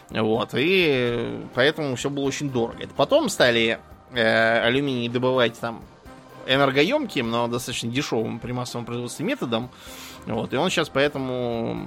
вот, 0.09 0.49
и 0.55 1.39
поэтому 1.53 1.95
все 1.95 2.09
было 2.09 2.23
очень 2.23 2.49
дорого. 2.49 2.81
Это 2.81 2.93
потом 2.95 3.29
стали 3.29 3.77
э, 4.13 4.61
алюминий 4.65 5.09
добывать 5.09 5.59
там 5.59 5.83
энергоемким, 6.47 7.29
но 7.29 7.47
достаточно 7.47 7.89
дешевым 7.89 8.39
при 8.39 8.51
массовом 8.51 8.85
производстве 8.85 9.25
методом. 9.25 9.69
Вот, 10.25 10.53
и 10.53 10.57
он 10.57 10.69
сейчас 10.69 10.89
поэтому 10.89 11.77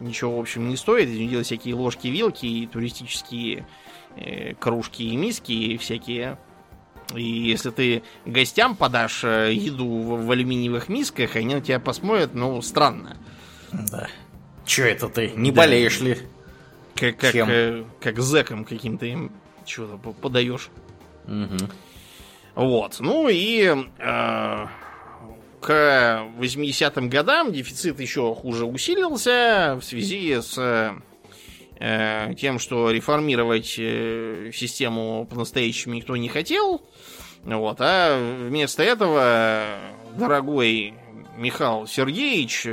ничего, 0.00 0.36
в 0.36 0.40
общем, 0.40 0.68
не 0.68 0.76
стоит. 0.76 1.08
Из 1.08 1.30
делать 1.30 1.46
всякие 1.46 1.74
ложки, 1.74 2.08
вилки 2.08 2.46
и 2.46 2.66
туристические 2.66 3.66
э, 4.16 4.54
кружки 4.54 5.02
и 5.02 5.16
миски 5.16 5.52
и 5.52 5.76
всякие. 5.76 6.38
И 7.14 7.22
если 7.22 7.70
ты 7.70 8.02
гостям 8.24 8.76
подашь 8.76 9.24
э, 9.24 9.52
еду 9.52 9.86
в, 9.86 10.26
в 10.26 10.30
алюминиевых 10.30 10.88
мисках, 10.88 11.36
они 11.36 11.54
на 11.54 11.60
тебя 11.60 11.80
посмотрят, 11.80 12.34
ну, 12.34 12.60
странно. 12.62 13.16
Да. 13.72 14.08
Че 14.64 14.84
это 14.84 15.08
ты? 15.08 15.32
Не 15.36 15.50
да. 15.50 15.62
болеешь 15.62 16.00
ли? 16.00 16.18
Как, 16.94 17.16
как, 17.16 17.32
Чем? 17.32 17.48
Э, 17.50 17.84
как 18.00 18.20
зэком 18.20 18.64
каким-то 18.64 19.04
им 19.06 19.32
что-то 19.66 19.96
подаешь. 19.96 20.70
Угу. 21.26 21.70
Вот. 22.54 22.96
Ну 23.00 23.28
и 23.28 23.64
э, 23.64 24.66
к 25.60 26.26
80-м 26.38 27.08
годам 27.08 27.52
дефицит 27.52 28.00
еще 28.00 28.34
хуже 28.34 28.64
усилился 28.64 29.76
в 29.80 29.84
связи 29.84 30.40
с 30.40 30.56
э, 31.80 32.34
тем, 32.38 32.58
что 32.58 32.90
реформировать 32.90 33.74
э, 33.78 34.50
систему 34.54 35.26
по-настоящему 35.28 35.94
никто 35.94 36.16
не 36.16 36.28
хотел. 36.28 36.82
Вот, 37.42 37.76
а 37.80 38.16
вместо 38.48 38.82
этого 38.82 39.76
дорогой 40.16 40.94
Михаил 41.36 41.86
Сергеевич 41.86 42.66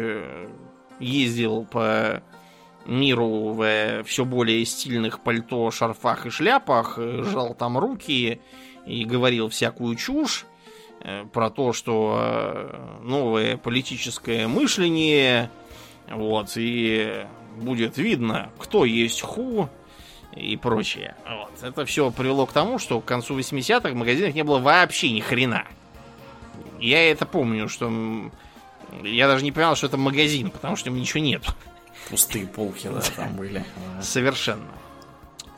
ездил 1.00 1.66
по 1.66 2.24
миру 2.86 3.52
в 3.52 4.04
все 4.06 4.24
более 4.24 4.64
стильных 4.64 5.24
пальто, 5.24 5.72
шарфах 5.72 6.26
и 6.26 6.30
шляпах, 6.30 6.98
жал 6.98 7.54
там 7.54 7.78
руки 7.78 8.40
и 8.86 9.06
говорил 9.06 9.50
всякую 9.50 9.96
чушь. 9.96 10.46
Э, 11.04 11.26
про 11.26 11.50
то, 11.50 11.74
что 11.74 12.20
э, 12.20 13.00
новое 13.02 13.58
политическое 13.58 14.48
мышление, 14.48 15.50
вот, 16.08 16.52
и 16.56 17.26
будет 17.58 17.98
видно, 17.98 18.52
кто 18.60 18.86
есть 18.86 19.22
ху 19.22 19.68
и 20.36 20.56
прочее. 20.58 21.16
Вот. 21.28 21.52
Это 21.64 21.86
все 21.86 22.12
привело 22.12 22.46
к 22.46 22.54
тому, 22.54 22.78
что 22.78 23.02
к 23.02 23.06
концу 23.06 23.38
80-х 23.38 23.90
в 23.90 23.96
магазинах 23.96 24.36
не 24.36 24.44
было 24.44 24.60
вообще 24.60 25.12
ни 25.12 25.22
хрена. 25.22 25.66
Я 26.80 27.10
это 27.10 27.26
помню, 27.26 27.68
что 27.68 27.92
я 29.04 29.28
даже 29.28 29.44
не 29.44 29.52
понимал, 29.52 29.76
что 29.76 29.88
это 29.88 29.98
магазин, 29.98 30.52
потому 30.52 30.76
что 30.76 30.92
ничего 30.92 31.24
нет. 31.24 31.44
Пустые 32.10 32.46
полки, 32.46 32.88
да, 32.88 33.02
там 33.16 33.36
были. 33.36 33.66
Совершенно. 34.02 34.68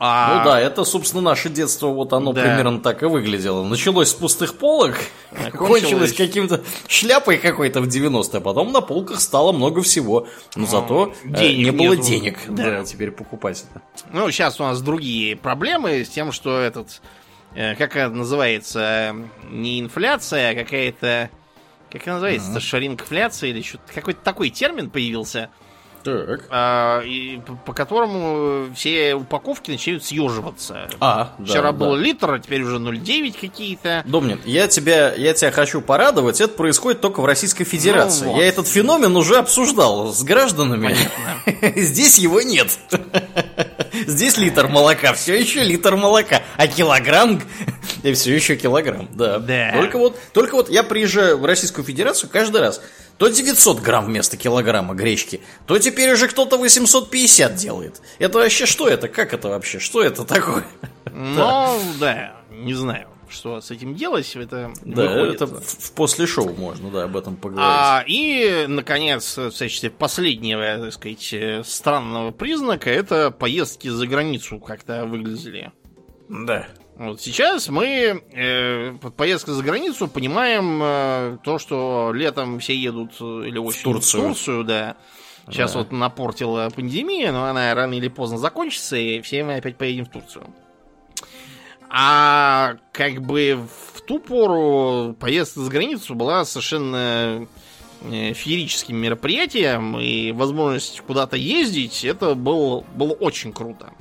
А... 0.06 0.36
Ну 0.36 0.44
да, 0.44 0.60
это, 0.60 0.84
собственно, 0.84 1.22
наше 1.22 1.48
детство, 1.48 1.86
вот 1.86 2.12
оно 2.12 2.34
да. 2.34 2.42
примерно 2.42 2.78
так 2.78 3.02
и 3.02 3.06
выглядело. 3.06 3.64
Началось 3.64 4.10
с 4.10 4.12
пустых 4.12 4.58
полок, 4.58 4.96
кончилось, 5.30 5.80
кончилось 5.80 6.12
каким-то 6.12 6.62
шляпой 6.88 7.38
какой-то 7.38 7.80
в 7.80 7.88
90-е, 7.88 8.36
а 8.36 8.40
потом 8.42 8.70
на 8.70 8.82
полках 8.82 9.18
стало 9.18 9.52
много 9.52 9.80
всего. 9.80 10.28
Но 10.56 10.66
зато 10.66 11.14
э, 11.24 11.28
денег 11.28 11.64
не 11.64 11.70
было 11.70 11.94
нету. 11.94 12.02
денег 12.02 12.38
да. 12.48 12.64
Да, 12.64 12.84
теперь 12.84 13.12
покупать 13.12 13.64
это. 13.70 13.82
Ну, 14.12 14.30
сейчас 14.30 14.60
у 14.60 14.64
нас 14.64 14.82
другие 14.82 15.36
проблемы 15.36 16.04
с 16.04 16.10
тем, 16.10 16.32
что 16.32 16.60
этот, 16.60 17.00
э, 17.54 17.74
как 17.74 17.96
это 17.96 18.10
называется, 18.10 19.16
не 19.50 19.80
инфляция, 19.80 20.50
а 20.50 20.54
какая-то, 20.54 21.30
как 21.90 22.02
это 22.02 22.12
называется, 22.12 22.50
uh-huh. 22.50 22.60
шарингфляция 22.60 23.48
или 23.48 23.62
что-то, 23.62 23.90
какой-то 23.94 24.20
такой 24.22 24.50
термин 24.50 24.90
появился– 24.90 25.48
так. 26.04 26.44
А, 26.50 27.00
и, 27.00 27.40
по 27.64 27.72
которому 27.72 28.72
все 28.74 29.14
упаковки 29.14 29.70
начинают 29.70 30.04
съеживаться. 30.04 30.88
А, 31.00 31.34
да, 31.38 31.44
Вчера 31.44 31.72
да. 31.72 31.78
был 31.78 31.96
литр, 31.96 32.32
а 32.32 32.38
теперь 32.38 32.62
уже 32.62 32.76
0,9 32.76 33.40
какие-то. 33.40 34.02
Домнин, 34.06 34.40
я 34.44 34.68
тебя, 34.68 35.14
я 35.14 35.32
тебя 35.34 35.50
хочу 35.50 35.80
порадовать, 35.80 36.40
это 36.40 36.52
происходит 36.54 37.00
только 37.00 37.20
в 37.20 37.24
Российской 37.24 37.64
Федерации. 37.64 38.26
Ну, 38.26 38.32
вот. 38.32 38.40
Я 38.40 38.48
этот 38.48 38.68
феномен 38.68 39.16
уже 39.16 39.36
обсуждал 39.36 40.12
с 40.12 40.22
гражданами. 40.22 40.94
Здесь 41.76 42.18
его 42.18 42.42
нет. 42.42 42.78
Здесь 44.06 44.36
литр 44.36 44.68
молока, 44.68 45.12
все 45.14 45.38
еще 45.38 45.62
литр 45.62 45.96
молока, 45.96 46.42
а 46.56 46.66
килограмм 46.66 47.42
и 48.02 48.12
все 48.12 48.34
еще 48.34 48.56
килограмм, 48.56 49.08
да. 49.14 49.38
да. 49.38 49.72
Только 49.72 49.98
вот, 49.98 50.18
только 50.32 50.54
вот 50.54 50.68
я 50.70 50.82
приезжаю 50.82 51.38
в 51.38 51.44
Российскую 51.44 51.84
Федерацию 51.84 52.30
каждый 52.30 52.60
раз. 52.60 52.80
То 53.18 53.28
900 53.28 53.80
грамм 53.80 54.06
вместо 54.06 54.36
килограмма 54.36 54.94
гречки, 54.94 55.40
то 55.66 55.78
теперь 55.78 56.12
уже 56.12 56.26
кто-то 56.28 56.58
850 56.58 57.54
делает. 57.54 58.00
Это 58.18 58.38
вообще 58.38 58.66
что 58.66 58.88
это? 58.88 59.08
Как 59.08 59.32
это 59.32 59.48
вообще? 59.48 59.78
Что 59.78 60.02
это 60.02 60.24
такое? 60.24 60.64
Ну, 61.12 61.80
да, 62.00 62.34
не 62.50 62.74
знаю 62.74 63.06
что 63.34 63.60
с 63.60 63.70
этим 63.70 63.94
делать, 63.94 64.34
это 64.36 64.72
Да, 64.84 65.02
выходит. 65.02 65.34
это 65.36 65.46
в, 65.46 65.92
после 65.92 66.26
шоу 66.26 66.54
можно, 66.54 66.90
да, 66.90 67.04
об 67.04 67.16
этом 67.16 67.36
поговорить. 67.36 67.68
А, 67.68 68.04
и, 68.06 68.66
наконец, 68.68 69.36
в 69.36 69.50
качестве 69.50 69.90
последнего, 69.90 70.78
так 70.78 70.92
сказать, 70.92 71.66
странного 71.66 72.30
признака, 72.30 72.90
это 72.90 73.30
поездки 73.30 73.88
за 73.88 74.06
границу 74.06 74.58
как-то 74.58 75.04
выглядели. 75.04 75.72
Да. 76.28 76.66
Вот 76.96 77.20
сейчас 77.20 77.68
мы 77.68 78.22
э, 78.32 78.92
под 79.00 79.16
поездкой 79.16 79.54
за 79.54 79.62
границу 79.64 80.06
понимаем 80.06 80.80
э, 80.82 81.38
то, 81.42 81.58
что 81.58 82.12
летом 82.14 82.60
все 82.60 82.76
едут 82.76 83.14
э, 83.20 83.48
или 83.48 83.58
очень 83.58 83.80
в 83.80 83.82
Турцию, 83.82 84.22
в 84.22 84.26
Турцию 84.26 84.64
да. 84.64 84.96
Сейчас 85.48 85.72
да. 85.72 85.80
вот 85.80 85.92
напортила 85.92 86.70
пандемия, 86.74 87.32
но 87.32 87.46
она 87.46 87.74
рано 87.74 87.94
или 87.94 88.08
поздно 88.08 88.38
закончится, 88.38 88.96
и 88.96 89.20
все 89.22 89.42
мы 89.42 89.56
опять 89.56 89.76
поедем 89.76 90.06
в 90.06 90.10
Турцию. 90.10 90.46
А 91.96 92.74
как 92.90 93.22
бы 93.22 93.56
в 93.94 94.00
ту 94.00 94.18
пору 94.18 95.14
поездка 95.14 95.60
за 95.60 95.70
границу 95.70 96.16
была 96.16 96.44
совершенно 96.44 97.46
э, 98.02 98.32
феерическим 98.32 98.96
мероприятием, 98.96 100.00
и 100.00 100.32
возможность 100.32 101.02
куда-то 101.02 101.36
ездить, 101.36 102.04
это 102.04 102.34
был, 102.34 102.84
было 102.96 103.12
очень 103.12 103.52
круто. 103.52 103.92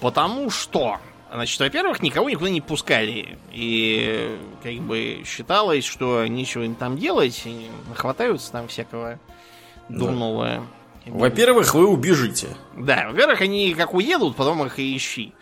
Потому 0.00 0.50
что 0.50 0.98
Значит, 1.32 1.60
во-первых, 1.60 2.02
никого 2.02 2.30
никуда 2.30 2.50
не 2.50 2.62
пускали. 2.62 3.38
И 3.52 4.38
как 4.62 4.74
бы 4.80 5.22
считалось, 5.26 5.84
что 5.84 6.26
нечего 6.26 6.62
им 6.62 6.74
там 6.74 6.96
делать. 6.96 7.42
И 7.44 7.68
нахватаются 7.88 8.52
там 8.52 8.68
всякого 8.68 9.18
дурного. 9.90 10.66
Да. 11.04 11.12
Во-первых, 11.12 11.74
вы 11.74 11.86
убежите. 11.86 12.48
Да, 12.76 13.08
во-первых, 13.10 13.40
они 13.42 13.74
как 13.74 13.92
уедут, 13.92 14.36
потом 14.36 14.64
их 14.64 14.78
и 14.78 14.96
ищи. 14.96 15.34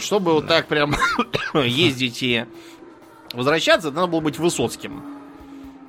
Чтобы 0.00 0.32
вот 0.32 0.46
так 0.46 0.66
прям 0.66 0.94
ездить 1.54 2.22
и 2.22 2.46
возвращаться, 3.32 3.90
надо 3.90 4.06
было 4.06 4.20
быть 4.20 4.38
Высоцким. 4.38 5.02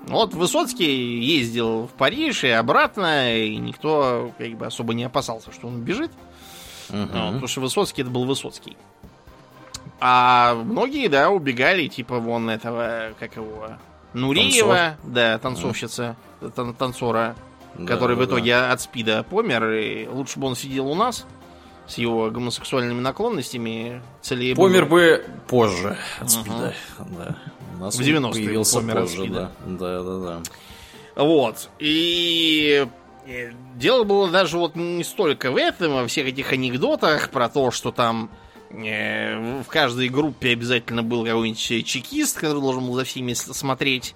Вот 0.08 0.34
Высоцкий 0.34 1.20
ездил 1.20 1.88
в 1.88 1.91
Париж 1.91 2.44
и 2.44 2.49
обратно, 2.49 3.38
и 3.38 3.56
никто 3.58 4.32
как 4.38 4.52
бы 4.58 4.66
особо 4.66 4.94
не 4.94 5.03
опасался, 5.03 5.52
что 5.52 5.68
он 5.68 5.82
бежит. 5.82 6.12
Угу. 6.90 7.08
потому 7.08 7.48
что 7.48 7.62
Высоцкий 7.62 8.02
это 8.02 8.12
был 8.12 8.26
Высоцкий. 8.26 8.76
А 9.99 10.56
многие, 10.56 11.08
да, 11.08 11.30
убегали, 11.30 11.88
типа 11.88 12.20
вон 12.20 12.49
этого, 12.49 13.14
как 13.20 13.36
его, 13.36 13.78
Нуриева, 14.14 14.76
Танцор. 14.76 15.12
да, 15.14 15.38
танцовщица, 15.38 16.16
тан 16.56 16.74
танцора, 16.74 17.36
да, 17.76 17.86
который 17.86 18.18
да, 18.18 18.24
в 18.24 18.26
итоге 18.26 18.52
да. 18.52 18.72
от 18.72 18.82
спида 18.82 19.24
помер, 19.24 19.72
и 19.72 20.08
лучше 20.08 20.40
бы 20.40 20.48
он 20.48 20.56
сидел 20.56 20.88
у 20.88 20.95
нас 20.95 21.26
с 21.92 21.98
его 21.98 22.30
гомосексуальными 22.32 23.02
наклонностями. 23.02 24.02
Целее 24.22 24.56
помер 24.56 24.86
бы 24.86 25.26
позже 25.48 25.98
от 26.20 26.32
спида, 26.32 26.74
угу. 27.00 27.10
да. 27.18 27.38
У 27.76 27.80
нас 27.80 27.96
в 27.96 28.02
90-е 28.02 28.32
появился 28.32 28.80
помер 28.80 29.02
позже, 29.02 29.18
от 29.18 29.24
спида. 29.24 29.52
Да, 29.66 30.04
да, 30.04 30.20
да. 30.20 30.42
да. 31.16 31.24
Вот. 31.24 31.70
И 31.80 32.88
Э, 33.26 33.52
Дело 33.76 34.04
было 34.04 34.30
даже 34.30 34.58
вот 34.58 34.76
не 34.76 35.04
столько 35.04 35.52
в 35.52 35.58
этом, 35.58 35.94
а 35.94 36.02
во 36.02 36.08
всех 36.08 36.28
этих 36.28 36.52
анекдотах 36.52 37.30
про 37.30 37.50
то, 37.50 37.72
что 37.72 37.92
там 37.92 38.30
э, 38.70 39.62
в 39.64 39.68
каждой 39.68 40.10
группе 40.10 40.52
обязательно 40.52 41.04
был 41.04 41.26
какой-нибудь 41.26 41.86
чекист, 41.86 42.38
который 42.38 42.62
должен 42.62 42.86
был 42.86 42.94
за 42.94 43.04
всеми 43.04 43.34
смотреть. 43.34 44.14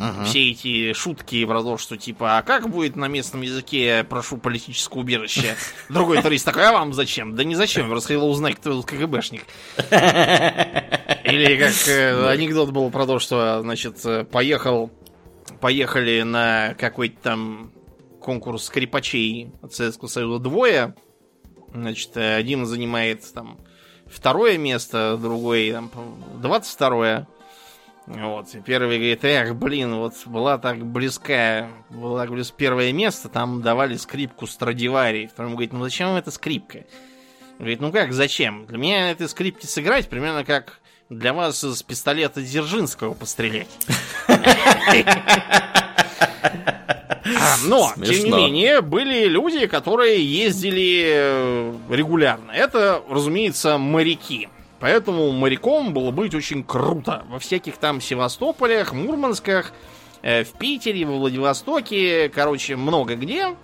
Ага. 0.00 0.24
Все 0.24 0.50
эти 0.50 0.92
шутки 0.92 1.44
про 1.44 1.60
то, 1.60 1.76
что 1.76 1.96
типа, 1.96 2.38
а 2.38 2.42
как 2.42 2.70
будет 2.70 2.94
на 2.94 3.08
местном 3.08 3.42
языке 3.42 4.06
прошу 4.08 4.36
политическое 4.38 5.00
убежище? 5.00 5.56
Другой 5.88 6.22
турист 6.22 6.44
такой, 6.44 6.68
а 6.68 6.72
вам 6.72 6.92
зачем? 6.92 7.34
Да 7.34 7.42
не 7.42 7.56
зачем, 7.56 7.92
расходил 7.92 8.24
узнать, 8.28 8.54
кто 8.56 8.70
тут 8.70 8.86
КГБшник. 8.86 9.42
Или 9.88 11.56
как 11.58 11.88
э, 11.88 12.28
анекдот 12.28 12.70
был 12.70 12.88
про 12.92 13.06
то, 13.06 13.18
что, 13.18 13.60
значит, 13.62 13.98
э, 14.04 14.22
поехал, 14.22 14.92
поехали 15.60 16.22
на 16.22 16.74
какой-то 16.78 17.16
там 17.20 17.72
конкурс 18.20 18.66
скрипачей 18.66 19.50
от 19.62 19.74
Советского 19.74 20.06
Союза 20.08 20.38
двое. 20.38 20.94
Значит, 21.74 22.16
э, 22.16 22.36
один 22.36 22.66
занимает 22.66 23.24
там 23.34 23.58
второе 24.06 24.58
место, 24.58 25.18
другой 25.20 25.72
там 25.72 25.90
22 26.40 27.26
вот, 28.08 28.54
и 28.54 28.60
первый 28.60 28.96
говорит, 28.96 29.22
эх, 29.24 29.54
блин, 29.54 29.96
вот 29.96 30.14
была 30.24 30.56
так 30.56 30.84
близкая, 30.84 31.70
была 31.90 32.22
так 32.22 32.30
близ 32.30 32.50
первое 32.50 32.90
место, 32.92 33.28
там 33.28 33.60
давали 33.60 33.96
скрипку 33.96 34.46
Страдивари. 34.46 35.26
Второй 35.26 35.52
говорит, 35.52 35.74
ну 35.74 35.82
зачем 35.82 36.08
вам 36.08 36.16
эта 36.16 36.30
скрипка? 36.30 36.84
Говорит, 37.58 37.80
ну 37.80 37.92
как, 37.92 38.12
зачем? 38.14 38.64
Для 38.66 38.78
меня 38.78 39.00
на 39.00 39.10
этой 39.10 39.28
скрипке 39.28 39.66
сыграть 39.66 40.08
примерно 40.08 40.44
как 40.44 40.80
для 41.10 41.34
вас 41.34 41.62
из 41.64 41.82
пистолета 41.82 42.40
Дзержинского 42.40 43.12
пострелять. 43.12 43.68
А, 47.40 47.56
Но, 47.66 47.92
тем 47.94 48.04
не 48.04 48.14
Смешно. 48.20 48.38
менее, 48.38 48.80
были 48.80 49.26
люди, 49.26 49.66
которые 49.66 50.24
ездили 50.24 51.04
э, 51.06 51.74
регулярно. 51.90 52.52
Это, 52.52 53.02
разумеется, 53.08 53.76
моряки. 53.76 54.48
Поэтому 54.80 55.32
моряком 55.32 55.92
было 55.92 56.10
быть 56.10 56.34
очень 56.34 56.62
круто. 56.62 57.24
Во 57.28 57.38
всяких 57.38 57.76
там 57.76 58.00
Севастополях, 58.00 58.92
Мурмансках, 58.92 59.72
э, 60.22 60.44
в 60.44 60.52
Питере, 60.52 61.04
во 61.04 61.16
Владивостоке, 61.16 62.28
короче, 62.28 62.76
много 62.76 63.16
где, 63.16 63.56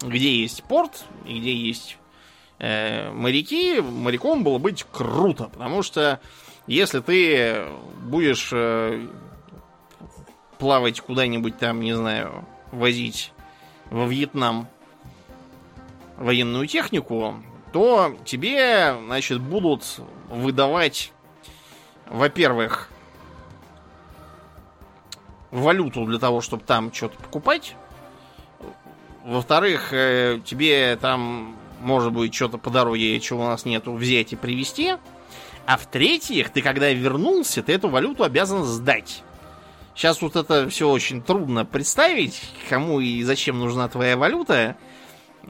где 0.00 0.40
есть 0.40 0.64
порт 0.64 1.04
и 1.26 1.38
где 1.38 1.54
есть 1.54 1.98
э, 2.58 3.10
моряки, 3.10 3.80
моряком 3.80 4.42
было 4.42 4.58
быть 4.58 4.86
круто. 4.90 5.50
Потому 5.52 5.82
что 5.82 6.20
если 6.66 7.00
ты 7.00 7.66
будешь 8.02 8.50
э, 8.52 9.06
плавать 10.58 11.00
куда-нибудь 11.00 11.58
там, 11.58 11.80
не 11.80 11.94
знаю, 11.94 12.46
возить 12.72 13.32
во 13.90 14.06
Вьетнам 14.06 14.66
военную 16.16 16.66
технику, 16.66 17.42
то 17.72 18.16
тебе, 18.24 18.96
значит, 19.04 19.40
будут 19.40 19.84
выдавать, 20.28 21.12
во-первых, 22.06 22.88
валюту 25.50 26.04
для 26.06 26.18
того, 26.18 26.40
чтобы 26.40 26.64
там 26.64 26.92
что-то 26.92 27.16
покупать. 27.18 27.74
Во-вторых, 29.24 29.92
э, 29.92 30.40
тебе 30.44 30.96
там, 31.00 31.56
может 31.80 32.12
быть, 32.12 32.34
что-то 32.34 32.58
по 32.58 32.70
дороге, 32.70 33.20
чего 33.20 33.44
у 33.44 33.46
нас 33.46 33.64
нету, 33.64 33.92
взять 33.92 34.32
и 34.32 34.36
привезти. 34.36 34.94
А 35.66 35.76
в-третьих, 35.76 36.50
ты 36.50 36.62
когда 36.62 36.90
вернулся, 36.90 37.62
ты 37.62 37.74
эту 37.74 37.88
валюту 37.88 38.24
обязан 38.24 38.64
сдать. 38.64 39.22
Сейчас 39.94 40.22
вот 40.22 40.36
это 40.36 40.68
все 40.68 40.88
очень 40.88 41.20
трудно 41.20 41.66
представить, 41.66 42.40
кому 42.68 43.00
и 43.00 43.22
зачем 43.22 43.58
нужна 43.58 43.88
твоя 43.88 44.16
валюта. 44.16 44.76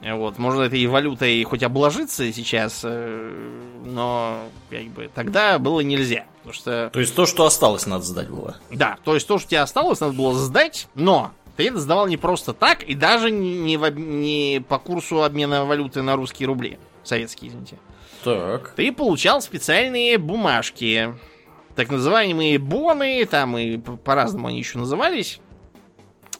Вот, 0.01 0.37
можно 0.37 0.63
этой 0.63 0.85
валютой 0.87 1.43
хоть 1.43 1.63
обложиться 1.63 2.31
сейчас, 2.31 2.81
э, 2.83 3.31
но 3.85 4.39
как 4.69 4.85
бы 4.85 5.09
тогда 5.13 5.59
было 5.59 5.81
нельзя. 5.81 6.25
Потому 6.37 6.53
что, 6.53 6.89
То 6.93 6.99
есть 6.99 7.15
то, 7.15 7.25
что 7.25 7.45
осталось, 7.45 7.85
надо 7.85 8.03
сдать 8.03 8.29
было. 8.29 8.55
да, 8.71 8.97
то 9.03 9.13
есть 9.13 9.27
то, 9.27 9.37
что 9.37 9.49
тебе 9.49 9.59
осталось, 9.59 9.99
надо 9.99 10.13
было 10.13 10.33
сдать, 10.33 10.87
но 10.95 11.31
ты 11.57 11.67
это 11.67 11.79
сдавал 11.79 12.07
не 12.07 12.15
просто 12.15 12.53
так, 12.53 12.83
и 12.83 12.95
даже 12.95 13.31
не, 13.31 13.75
в 13.75 13.89
не 13.89 14.63
по 14.67 14.79
курсу 14.79 15.23
обмена 15.23 15.65
валюты 15.65 16.01
на 16.01 16.15
русские 16.15 16.47
рубли. 16.47 16.79
Советские, 17.03 17.49
извините. 17.49 17.77
Так. 18.23 18.73
Ты 18.75 18.91
получал 18.91 19.41
специальные 19.41 20.17
бумажки. 20.17 21.13
Так 21.75 21.89
называемые 21.89 22.59
боны, 22.59 23.25
там 23.25 23.57
и 23.57 23.77
по-разному 23.77 24.47
они 24.47 24.59
еще 24.59 24.77
назывались. 24.77 25.39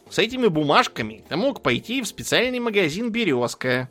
С 0.10 0.18
этими 0.18 0.48
бумажками 0.48 1.24
ты 1.30 1.36
мог 1.36 1.62
пойти 1.62 2.02
в 2.02 2.08
специальный 2.08 2.60
магазин 2.60 3.12
Березка, 3.12 3.90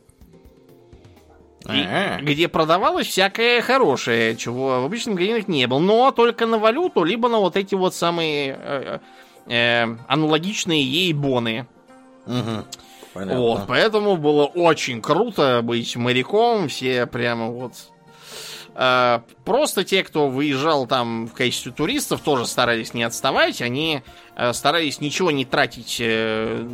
и- 1.65 2.23
где 2.23 2.47
продавалось 2.47 3.07
всякое 3.07 3.61
хорошее, 3.61 4.35
чего 4.35 4.81
в 4.81 4.85
обычных 4.85 5.15
магазинах 5.15 5.47
не 5.47 5.65
было. 5.67 5.79
Но 5.79 6.11
только 6.11 6.45
на 6.45 6.57
валюту, 6.57 7.03
либо 7.03 7.29
на 7.29 7.37
вот 7.39 7.55
эти 7.57 7.75
вот 7.75 7.93
самые 7.95 8.57
э, 8.59 8.99
э, 9.47 9.85
аналогичные 10.07 10.83
ей 10.83 11.13
боны. 11.13 11.67
Мгм. 12.25 12.65
Понятно. 13.13 13.39
Вот, 13.41 13.61
поэтому 13.67 14.17
было 14.17 14.45
очень 14.45 15.01
круто 15.01 15.61
быть 15.63 15.95
моряком, 15.95 16.67
все 16.67 17.05
прямо 17.07 17.47
вот... 17.47 17.73
Э, 18.79 19.19
Просто 19.43 19.83
те, 19.83 20.03
кто 20.03 20.29
выезжал 20.29 20.87
там 20.87 21.27
в 21.27 21.33
качестве 21.33 21.73
туристов, 21.73 22.21
тоже 22.21 22.45
старались 22.45 22.93
не 22.93 23.03
отставать. 23.03 23.61
Они 23.61 24.01
э, 24.37 24.53
старались 24.53 25.01
ничего 25.01 25.31
не 25.31 25.43
тратить 25.43 25.97
э, 25.99 26.65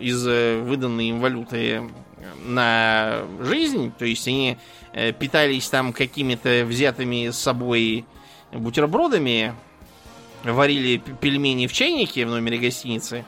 из 0.00 0.24
выданной 0.24 1.08
им 1.08 1.20
валюты 1.20 1.82
на 2.46 3.24
жизнь. 3.40 3.92
То 3.98 4.06
есть 4.06 4.26
они 4.26 4.56
питались 5.18 5.68
там 5.68 5.92
какими-то 5.92 6.64
взятыми 6.64 7.28
с 7.30 7.36
собой 7.36 8.06
бутербродами, 8.52 9.54
варили 10.44 11.02
пельмени 11.20 11.66
в 11.66 11.72
чайнике 11.72 12.24
в 12.24 12.30
номере 12.30 12.58
гостиницы 12.58 13.24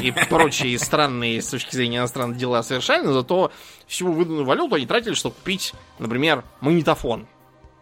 и, 0.00 0.08
и 0.08 0.10
прочие 0.28 0.78
странные 0.78 1.40
с 1.42 1.48
точки 1.48 1.74
зрения 1.74 1.98
иностранных 1.98 2.36
дела 2.38 2.62
совершали, 2.62 3.02
но 3.04 3.12
зато 3.12 3.50
всю 3.86 4.10
выданную 4.12 4.44
валюту 4.44 4.74
они 4.76 4.86
тратили, 4.86 5.14
чтобы 5.14 5.34
купить, 5.36 5.74
например, 5.98 6.44
магнитофон, 6.60 7.26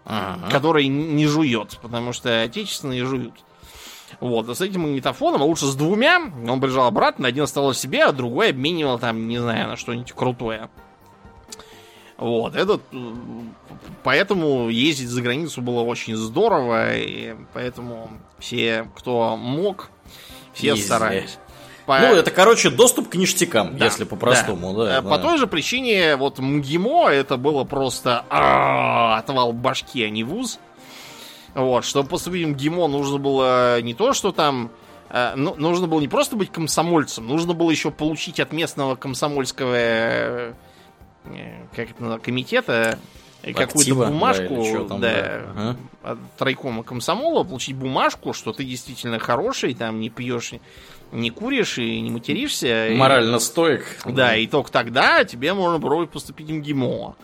Ага. 0.04 0.50
который 0.50 0.88
не 0.88 1.26
жует, 1.26 1.78
потому 1.82 2.12
что 2.12 2.42
отечественные 2.42 3.04
жуют. 3.04 3.34
Вот, 4.18 4.48
а 4.48 4.54
с 4.56 4.60
этим 4.60 4.80
магнитофоном, 4.82 5.42
а 5.42 5.44
лучше 5.44 5.66
с 5.66 5.76
двумя, 5.76 6.18
он 6.48 6.60
приезжал 6.60 6.86
обратно, 6.86 7.28
один 7.28 7.44
оставил 7.44 7.72
себе, 7.74 8.04
а 8.04 8.12
другой 8.12 8.50
обменивал 8.50 8.98
там, 8.98 9.28
не 9.28 9.38
знаю, 9.38 9.68
на 9.68 9.76
что-нибудь 9.76 10.12
крутое. 10.12 10.68
Вот, 12.16 12.54
этот, 12.54 12.82
э, 12.92 13.12
поэтому 14.02 14.68
ездить 14.68 15.08
за 15.08 15.22
границу 15.22 15.62
было 15.62 15.80
очень 15.80 16.16
здорово, 16.16 16.94
и 16.96 17.34
поэтому 17.54 18.10
все, 18.38 18.90
кто 18.94 19.36
мог, 19.38 19.90
все 20.52 20.68
Ездили. 20.68 20.84
старались. 20.84 21.38
По- 21.90 21.98
Ну, 21.98 22.14
это, 22.14 22.30
короче, 22.30 22.70
доступ 22.70 23.08
к 23.08 23.16
ништякам, 23.16 23.76
Да, 23.76 23.86
если 23.86 24.04
по-простому, 24.04 24.74
да. 24.74 24.98
Э, 24.98 25.02
По 25.02 25.16
да. 25.16 25.18
той 25.18 25.38
же 25.38 25.48
причине, 25.48 26.14
вот 26.14 26.38
МГИМО 26.38 27.08
это 27.08 27.36
было 27.36 27.64
просто 27.64 28.24
а, 28.30 29.18
отвал 29.18 29.52
башки, 29.52 30.04
а 30.04 30.08
не 30.10 30.22
вуз. 30.22 30.60
Вот, 31.54 31.84
чтобы 31.84 32.08
поступить 32.08 32.46
в 32.46 32.50
МГИМО, 32.50 32.86
нужно 32.86 33.18
было 33.18 33.80
не 33.80 33.94
то, 33.94 34.12
что 34.12 34.30
там... 34.30 34.70
э, 35.08 35.32
ну, 35.34 35.56
нужно 35.56 35.88
было 35.88 35.98
не 35.98 36.06
просто 36.06 36.36
быть 36.36 36.52
комсомольцем, 36.52 37.26
нужно 37.26 37.54
было 37.54 37.72
еще 37.72 37.90
получить 37.90 38.38
от 38.38 38.52
местного 38.52 38.94
комсомольского 38.94 39.74
э, 39.74 40.52
как 41.74 41.90
это 41.90 42.18
комитета 42.22 42.98
какую-то 43.42 43.94
да, 43.94 44.06
бумажку 44.06 44.62
чё 44.64 44.84
там, 44.86 45.00
да, 45.00 45.12
да. 45.12 45.42
Ага. 45.56 45.76
от 46.02 46.42
райкома 46.42 46.82
комсомола, 46.82 47.42
получить 47.42 47.74
бумажку, 47.74 48.32
что 48.32 48.52
ты 48.52 48.64
действительно 48.64 49.18
хороший, 49.18 49.74
там 49.74 49.98
не 49.98 50.08
пьешь, 50.10 50.52
не 51.12 51.30
куришь 51.30 51.78
и 51.78 52.00
не 52.00 52.10
материшься. 52.10 52.88
и- 52.88 52.96
Морально 52.96 53.38
стоек. 53.38 53.84
да, 54.06 54.36
и 54.36 54.46
только 54.46 54.70
тогда 54.70 55.24
тебе 55.24 55.52
можно 55.54 55.80
пробовать 55.80 56.10
поступить 56.10 56.48
в 56.48 56.52
МГИМО. 56.52 57.16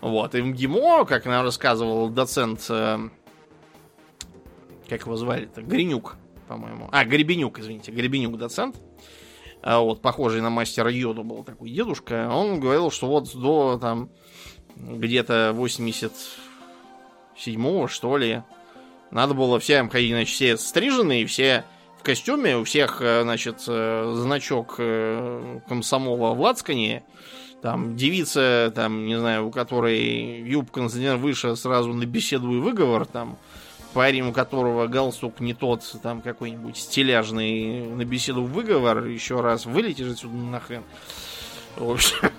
Вот, 0.00 0.34
и 0.34 0.40
в 0.40 0.46
МГИМО, 0.46 1.04
как 1.04 1.26
нам 1.26 1.44
рассказывал 1.44 2.08
доцент, 2.08 2.64
э, 2.70 2.98
как 4.88 5.00
его 5.02 5.16
звали-то, 5.16 5.62
Гринюк, 5.62 6.16
по-моему. 6.48 6.88
А, 6.92 7.04
Гребенюк, 7.04 7.58
извините, 7.58 7.90
Гребенюк 7.92 8.38
доцент. 8.38 8.76
А 9.62 9.80
вот, 9.80 10.00
похожий 10.00 10.40
на 10.42 10.50
мастера 10.50 10.90
Йоду 10.90 11.24
был 11.24 11.42
такой 11.42 11.70
дедушка. 11.70 12.28
Он 12.30 12.60
говорил, 12.60 12.90
что 12.92 13.08
вот 13.08 13.34
до 13.34 13.78
там 13.80 14.10
где-то 14.76 15.52
87-го, 17.36 17.88
что 17.88 18.16
ли, 18.16 18.42
надо 19.10 19.34
было 19.34 19.58
всем 19.58 19.88
ходить, 19.88 20.10
значит, 20.12 20.34
все 20.34 20.56
стриженные, 20.56 21.26
все 21.26 21.64
костюме, 22.06 22.56
у 22.56 22.62
всех, 22.62 23.02
э, 23.02 23.22
значит, 23.22 23.64
э, 23.66 24.14
значок 24.16 24.76
э, 24.78 25.58
комсомола 25.68 26.34
в 26.34 26.40
лацкане, 26.40 27.02
там 27.62 27.96
девица, 27.96 28.72
там, 28.72 29.06
не 29.06 29.18
знаю, 29.18 29.48
у 29.48 29.50
которой 29.50 30.40
юбка 30.42 30.82
на 30.82 30.88
сантиметр 30.88 31.16
выше, 31.16 31.56
сразу 31.56 31.92
на 31.92 32.06
беседу 32.06 32.52
и 32.52 32.60
выговор, 32.60 33.06
там, 33.06 33.36
парень, 33.92 34.28
у 34.28 34.32
которого 34.32 34.86
галстук 34.86 35.40
не 35.40 35.52
тот, 35.52 35.82
там 36.00 36.22
какой-нибудь 36.22 36.76
стиляжный, 36.76 37.84
на 37.88 38.04
беседу 38.04 38.44
выговор, 38.44 39.04
еще 39.06 39.40
раз 39.40 39.66
вылетишь 39.66 40.12
отсюда 40.12 40.36
нахрен. 40.36 40.84
В 41.74 41.90
общем, 41.90 42.30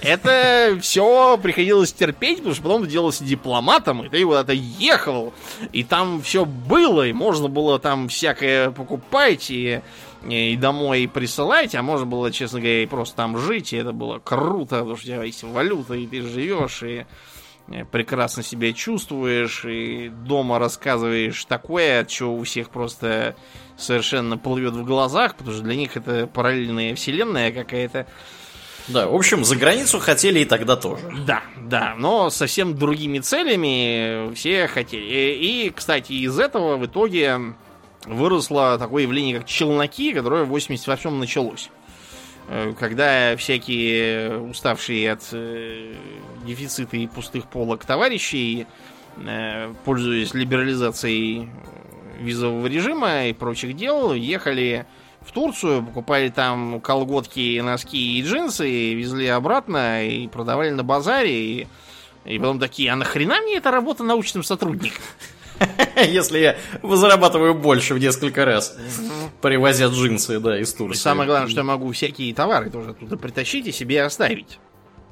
это 0.00 0.78
все 0.80 1.38
приходилось 1.38 1.92
терпеть, 1.92 2.38
потому 2.38 2.54
что 2.54 2.62
потом 2.62 2.84
ты 2.84 2.90
делался 2.90 3.24
дипломатом, 3.24 4.04
и 4.04 4.08
ты 4.08 4.24
куда-то 4.24 4.52
ехал, 4.52 5.34
и 5.72 5.84
там 5.84 6.22
все 6.22 6.44
было, 6.44 7.06
и 7.06 7.12
можно 7.12 7.48
было 7.48 7.78
там 7.78 8.08
всякое 8.08 8.70
покупать, 8.70 9.50
и, 9.50 9.82
и 10.26 10.56
домой 10.56 11.10
присылать, 11.12 11.74
а 11.74 11.82
можно 11.82 12.06
было, 12.06 12.32
честно 12.32 12.60
говоря, 12.60 12.82
и 12.82 12.86
просто 12.86 13.16
там 13.16 13.38
жить, 13.38 13.72
и 13.72 13.76
это 13.76 13.92
было 13.92 14.18
круто, 14.18 14.78
потому 14.78 14.96
что 14.96 15.06
у 15.06 15.10
тебя 15.12 15.24
есть 15.24 15.42
валюта, 15.42 15.94
и 15.94 16.06
ты 16.06 16.22
живешь, 16.22 16.82
и 16.82 17.06
э, 17.68 17.84
прекрасно 17.84 18.42
себя 18.42 18.72
чувствуешь, 18.72 19.64
и 19.66 20.08
дома 20.08 20.58
рассказываешь 20.58 21.44
такое, 21.44 22.00
от 22.00 22.08
чего 22.08 22.34
у 22.34 22.44
всех 22.44 22.70
просто 22.70 23.36
совершенно 23.76 24.38
плывет 24.38 24.72
в 24.72 24.84
глазах, 24.84 25.36
потому 25.36 25.54
что 25.54 25.62
для 25.64 25.76
них 25.76 25.96
это 25.96 26.26
параллельная 26.26 26.94
вселенная 26.94 27.52
какая-то. 27.52 28.06
Да, 28.88 29.08
в 29.08 29.14
общем, 29.14 29.44
за 29.44 29.56
границу 29.56 29.98
хотели 29.98 30.40
и 30.40 30.44
тогда 30.44 30.76
тоже. 30.76 31.02
Да, 31.26 31.42
да, 31.60 31.94
но 31.98 32.30
совсем 32.30 32.76
другими 32.76 33.18
целями 33.18 34.32
все 34.34 34.68
хотели. 34.68 35.34
И, 35.40 35.72
кстати, 35.74 36.12
из 36.12 36.38
этого 36.38 36.76
в 36.76 36.86
итоге 36.86 37.54
выросло 38.06 38.78
такое 38.78 39.02
явление, 39.02 39.38
как 39.38 39.46
челноки, 39.48 40.12
которое 40.12 40.44
в 40.44 40.54
88-м 40.54 41.18
началось. 41.18 41.70
Э, 42.48 42.72
Когда 42.78 43.36
всякие 43.36 44.38
уставшие 44.38 45.12
от 45.12 45.22
э, 45.32 45.94
дефицита 46.46 46.96
и 46.96 47.06
пустых 47.06 47.46
полок 47.46 47.84
товарищей, 47.84 48.66
э, 49.16 49.72
пользуясь 49.84 50.34
либерализацией 50.34 51.48
визового 52.20 52.66
режима 52.66 53.26
и 53.26 53.32
прочих 53.32 53.76
дел, 53.76 54.14
ехали 54.14 54.86
в 55.26 55.32
Турцию, 55.32 55.84
покупали 55.84 56.28
там 56.28 56.80
колготки, 56.80 57.60
носки 57.60 58.18
и 58.18 58.22
джинсы, 58.22 58.68
и 58.68 58.94
везли 58.94 59.26
обратно 59.26 60.06
и 60.06 60.28
продавали 60.28 60.70
на 60.70 60.84
базаре. 60.84 61.34
И, 61.34 61.66
и 62.24 62.38
потом 62.38 62.58
такие, 62.58 62.92
а 62.92 62.96
нахрена 62.96 63.40
мне 63.40 63.56
эта 63.56 63.70
работа 63.70 64.04
научным 64.04 64.42
сотрудником? 64.42 65.02
Если 65.96 66.38
я 66.38 66.56
зарабатываю 66.82 67.54
больше 67.54 67.94
в 67.94 67.98
несколько 67.98 68.44
раз, 68.44 68.76
привозя 69.40 69.86
джинсы, 69.86 70.38
да, 70.40 70.60
из 70.60 70.72
И 70.74 70.76
Турции. 70.76 71.00
самое 71.00 71.28
главное, 71.28 71.48
что 71.48 71.60
я 71.60 71.64
могу 71.64 71.90
всякие 71.92 72.34
товары 72.34 72.70
тоже 72.70 72.90
оттуда 72.90 73.16
притащить 73.16 73.66
и 73.66 73.72
себе 73.72 74.02
оставить. 74.02 74.58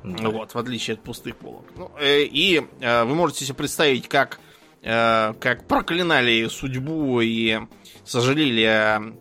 Да. 0.02 0.28
Вот, 0.28 0.52
в 0.52 0.58
отличие 0.58 0.94
от 0.94 1.02
пустых 1.02 1.36
полок. 1.36 1.64
Ну, 1.76 1.90
э, 1.98 2.24
и 2.24 2.62
э, 2.80 3.04
вы 3.04 3.14
можете 3.14 3.46
себе 3.46 3.54
представить, 3.54 4.06
как, 4.06 4.38
э, 4.82 5.32
как 5.40 5.66
проклинали 5.66 6.46
судьбу 6.48 7.22
и 7.22 7.60
сожалели 8.04 8.64
о 8.64 9.14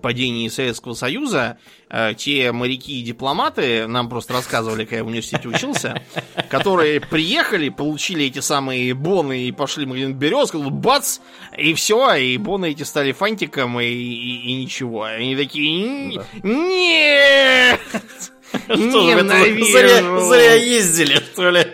падении 0.00 0.48
Советского 0.48 0.94
Союза 0.94 1.58
э, 1.90 2.14
те 2.16 2.52
моряки 2.52 3.00
и 3.00 3.02
дипломаты, 3.02 3.86
нам 3.86 4.08
просто 4.08 4.32
рассказывали, 4.32 4.84
когда 4.84 4.96
я 4.98 5.04
в 5.04 5.08
университете 5.08 5.48
учился, 5.48 6.02
которые 6.50 7.00
приехали, 7.00 7.68
получили 7.68 8.24
эти 8.26 8.38
самые 8.40 8.94
боны 8.94 9.42
и 9.44 9.52
пошли 9.52 9.84
в 9.84 9.88
магазин 9.88 10.14
Березка, 10.14 10.58
бац, 10.58 11.18
и 11.56 11.74
все, 11.74 12.14
и 12.14 12.36
боны 12.38 12.70
эти 12.70 12.82
стали 12.84 13.12
фантиком, 13.12 13.80
и, 13.80 13.86
и- 13.86 14.50
и 14.52 14.54
ничего. 14.62 15.02
Они 15.04 15.34
такие, 15.36 16.12
«Н- 16.12 16.14
Да. 16.14 16.24
нет! 16.42 17.80
Что 18.50 18.74
Ненавижу. 18.76 19.72
зря, 19.72 20.20
зря 20.20 20.54
ездили, 20.54 21.16
что 21.16 21.50
ли? 21.50 21.66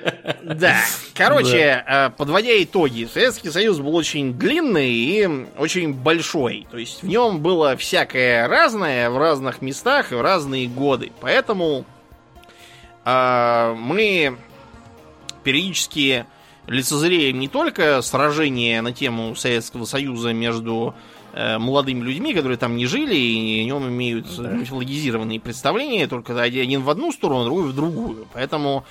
Да. 0.43 0.77
Короче, 1.15 1.85
э, 1.87 2.11
подводя 2.11 2.51
итоги, 2.63 3.09
Советский 3.13 3.51
Союз 3.51 3.79
был 3.79 3.95
очень 3.95 4.35
длинный 4.35 4.93
и 4.93 5.29
очень 5.57 5.93
большой. 5.93 6.67
То 6.71 6.79
есть 6.79 7.03
в 7.03 7.07
нем 7.07 7.41
было 7.41 7.77
всякое 7.77 8.49
разное 8.49 9.11
в 9.11 9.19
разных 9.19 9.63
местах 9.63 10.13
и 10.13 10.17
в 10.17 10.21
разные 10.21 10.67
годы. 10.67 11.13
Поэтому 11.21 11.85
э, 13.05 13.75
мы 13.79 14.37
периодически 15.45 16.27
лицезреем 16.67 17.39
не 17.39 17.49
только 17.49 18.01
сражения 18.03 18.81
на 18.83 18.93
тему 18.93 19.37
Советского 19.37 19.85
Союза 19.85 20.33
между 20.33 20.95
э, 20.97 21.14
молодыми 21.59 22.01
людьми, 22.05 22.33
которые 22.35 22.57
там 22.59 22.77
не 22.77 22.87
жили 22.87 23.15
и 23.17 23.63
о 23.63 23.65
нем 23.65 23.89
имеют 23.89 24.27
мифологизированные 24.39 25.41
представления, 25.41 26.07
только 26.07 26.41
один 26.41 26.83
в 26.83 26.91
одну 26.91 27.11
сторону, 27.13 27.45
другой 27.45 27.65
в 27.69 27.75
другую. 27.75 28.29
Поэтому 28.33 28.85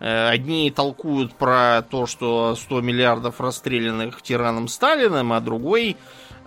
э, 0.00 0.28
одни 0.28 0.70
толкуют 0.70 1.32
про 1.34 1.82
то, 1.82 2.06
что 2.06 2.54
100 2.54 2.80
миллиардов 2.82 3.40
расстрелянных 3.40 4.20
тираном 4.20 4.68
Сталиным, 4.68 5.32
а 5.32 5.40
другой 5.40 5.96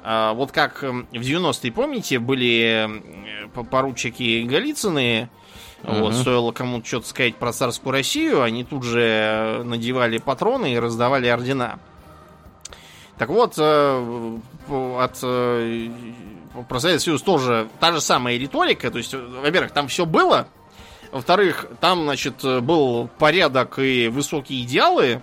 э, 0.04 0.32
вот 0.36 0.52
как 0.52 0.84
э, 0.84 0.90
в 0.92 1.14
90-е, 1.14 1.72
помните, 1.72 2.20
были 2.20 2.88
э, 2.88 3.48
по- 3.56 3.64
поручики 3.64 4.44
Голицыны, 4.44 5.30
вот, 5.82 6.12
Мгм. 6.12 6.22
стоило 6.22 6.52
кому-то 6.52 6.86
что-то 6.86 7.08
сказать 7.08 7.36
про 7.38 7.54
царскую 7.54 7.94
Россию, 7.94 8.44
они 8.44 8.66
тут 8.66 8.84
же 8.84 9.00
э, 9.02 9.64
надевали 9.64 10.18
патроны 10.18 10.74
и 10.74 10.78
раздавали 10.80 11.28
ордена. 11.28 11.80
Так 13.18 13.30
вот, 13.30 13.56
э, 13.58 14.38
от 14.70 15.20
э, 15.24 15.90
про 16.68 16.80
Советский 16.80 17.06
Союз 17.12 17.22
тоже 17.22 17.68
та 17.80 17.92
же 17.92 18.02
самая 18.02 18.38
риторика. 18.38 18.92
То 18.92 18.98
есть, 18.98 19.14
во-первых, 19.14 19.72
там 19.72 19.88
все 19.88 20.06
было. 20.06 20.48
Во-вторых, 21.12 21.68
там, 21.80 22.04
значит, 22.04 22.44
был 22.44 23.10
порядок 23.18 23.80
и 23.80 24.08
высокие 24.08 24.62
идеалы. 24.64 25.22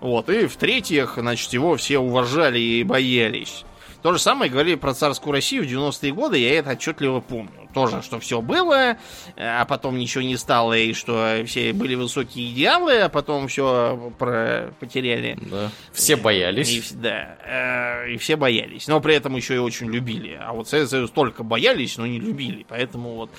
Вот. 0.00 0.28
И 0.28 0.46
в-третьих, 0.46 1.14
значит, 1.16 1.52
его 1.52 1.76
все 1.76 1.98
уважали 1.98 2.58
и 2.58 2.84
боялись. 2.84 3.64
То 4.02 4.12
же 4.12 4.18
самое 4.20 4.50
говорили 4.50 4.76
про 4.76 4.94
царскую 4.94 5.32
Россию 5.32 5.64
в 5.64 5.66
90-е 5.66 6.12
годы, 6.12 6.38
я 6.38 6.58
это 6.58 6.70
отчетливо 6.70 7.20
помню. 7.20 7.68
Тоже, 7.74 8.00
что 8.02 8.18
все 8.20 8.40
было, 8.40 8.96
а 9.36 9.64
потом 9.66 9.98
ничего 9.98 10.22
не 10.22 10.36
стало, 10.36 10.72
и 10.76 10.92
что 10.94 11.42
все 11.46 11.72
были 11.72 11.94
высокие 11.96 12.50
идеалы, 12.52 12.98
а 13.00 13.08
потом 13.08 13.48
все 13.48 14.12
про... 14.18 14.72
потеряли. 14.80 15.36
Да. 15.50 15.70
Все 15.92 16.14
И, 16.14 16.16
боялись. 16.16 16.68
вс- 16.70 16.96
да, 16.96 17.36
э, 17.44 18.12
и 18.12 18.16
все 18.18 18.36
боялись. 18.36 18.86
Но 18.88 19.00
при 19.00 19.14
этом 19.14 19.36
еще 19.36 19.56
и 19.56 19.58
очень 19.58 19.90
любили. 19.90 20.38
А 20.40 20.52
вот 20.52 20.68
Советский 20.68 20.92
Союз 20.96 21.10
только 21.10 21.42
боялись, 21.42 21.98
но 21.98 22.06
не 22.06 22.18
любили. 22.20 22.64
Поэтому 22.68 23.14
вот. 23.16 23.30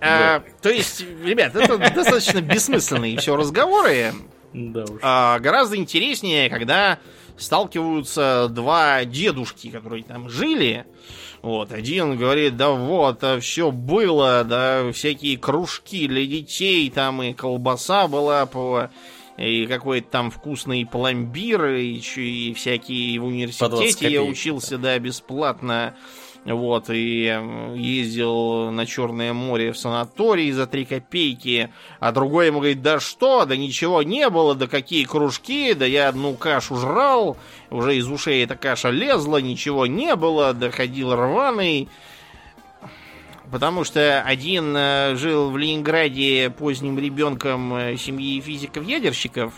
Э, 0.00 0.40
То 0.62 0.70
есть, 0.70 1.04
ребят, 1.24 1.54
это 1.54 1.76
достаточно 1.78 2.40
бессмысленные 2.40 3.18
все 3.18 3.36
разговоры. 3.36 4.12
Да 4.52 4.82
уж. 4.82 4.98
А 5.02 5.38
гораздо 5.38 5.76
интереснее, 5.76 6.50
когда 6.50 6.98
сталкиваются 7.40 8.48
два 8.50 9.04
дедушки, 9.04 9.70
которые 9.70 10.04
там 10.04 10.28
жили. 10.28 10.86
Вот, 11.42 11.72
один 11.72 12.16
говорит, 12.16 12.56
да 12.56 12.70
вот, 12.70 13.24
все 13.40 13.70
было, 13.70 14.44
да, 14.44 14.92
всякие 14.92 15.38
кружки 15.38 16.06
для 16.06 16.26
детей, 16.26 16.90
там 16.90 17.22
и 17.22 17.32
колбаса 17.32 18.08
была 18.08 18.44
по 18.44 18.90
и 19.40 19.66
какой-то 19.66 20.06
там 20.10 20.30
вкусный 20.30 20.84
пломбир, 20.84 21.64
и, 21.66 21.98
и 21.98 22.52
всякие 22.52 23.18
в 23.18 23.22
20 23.22 23.62
университете 23.62 24.12
я 24.12 24.22
учился, 24.22 24.76
да, 24.76 24.98
бесплатно. 24.98 25.96
Вот, 26.46 26.88
и 26.88 27.38
ездил 27.74 28.70
на 28.70 28.86
Черное 28.86 29.34
море 29.34 29.72
в 29.72 29.78
санаторий 29.78 30.50
за 30.52 30.66
3 30.66 30.84
копейки. 30.86 31.70
А 31.98 32.12
другой 32.12 32.46
ему 32.46 32.60
говорит, 32.60 32.80
да 32.80 32.98
что, 32.98 33.44
да 33.44 33.56
ничего 33.56 34.02
не 34.02 34.28
было, 34.30 34.54
да 34.54 34.66
какие 34.66 35.04
кружки, 35.04 35.74
да 35.74 35.84
я 35.84 36.08
одну 36.08 36.34
кашу 36.34 36.76
жрал, 36.76 37.36
уже 37.68 37.96
из 37.96 38.08
ушей 38.08 38.42
эта 38.42 38.56
каша 38.56 38.88
лезла, 38.88 39.36
ничего 39.36 39.86
не 39.86 40.16
было, 40.16 40.54
да 40.54 40.70
ходил 40.70 41.14
рваный. 41.14 41.88
Потому 43.50 43.82
что 43.84 44.22
один 44.22 44.74
э, 44.76 45.16
жил 45.16 45.50
в 45.50 45.58
Ленинграде 45.58 46.50
поздним 46.56 46.98
ребенком 46.98 47.74
э, 47.74 47.96
семьи 47.96 48.40
физиков-ядерщиков, 48.40 49.52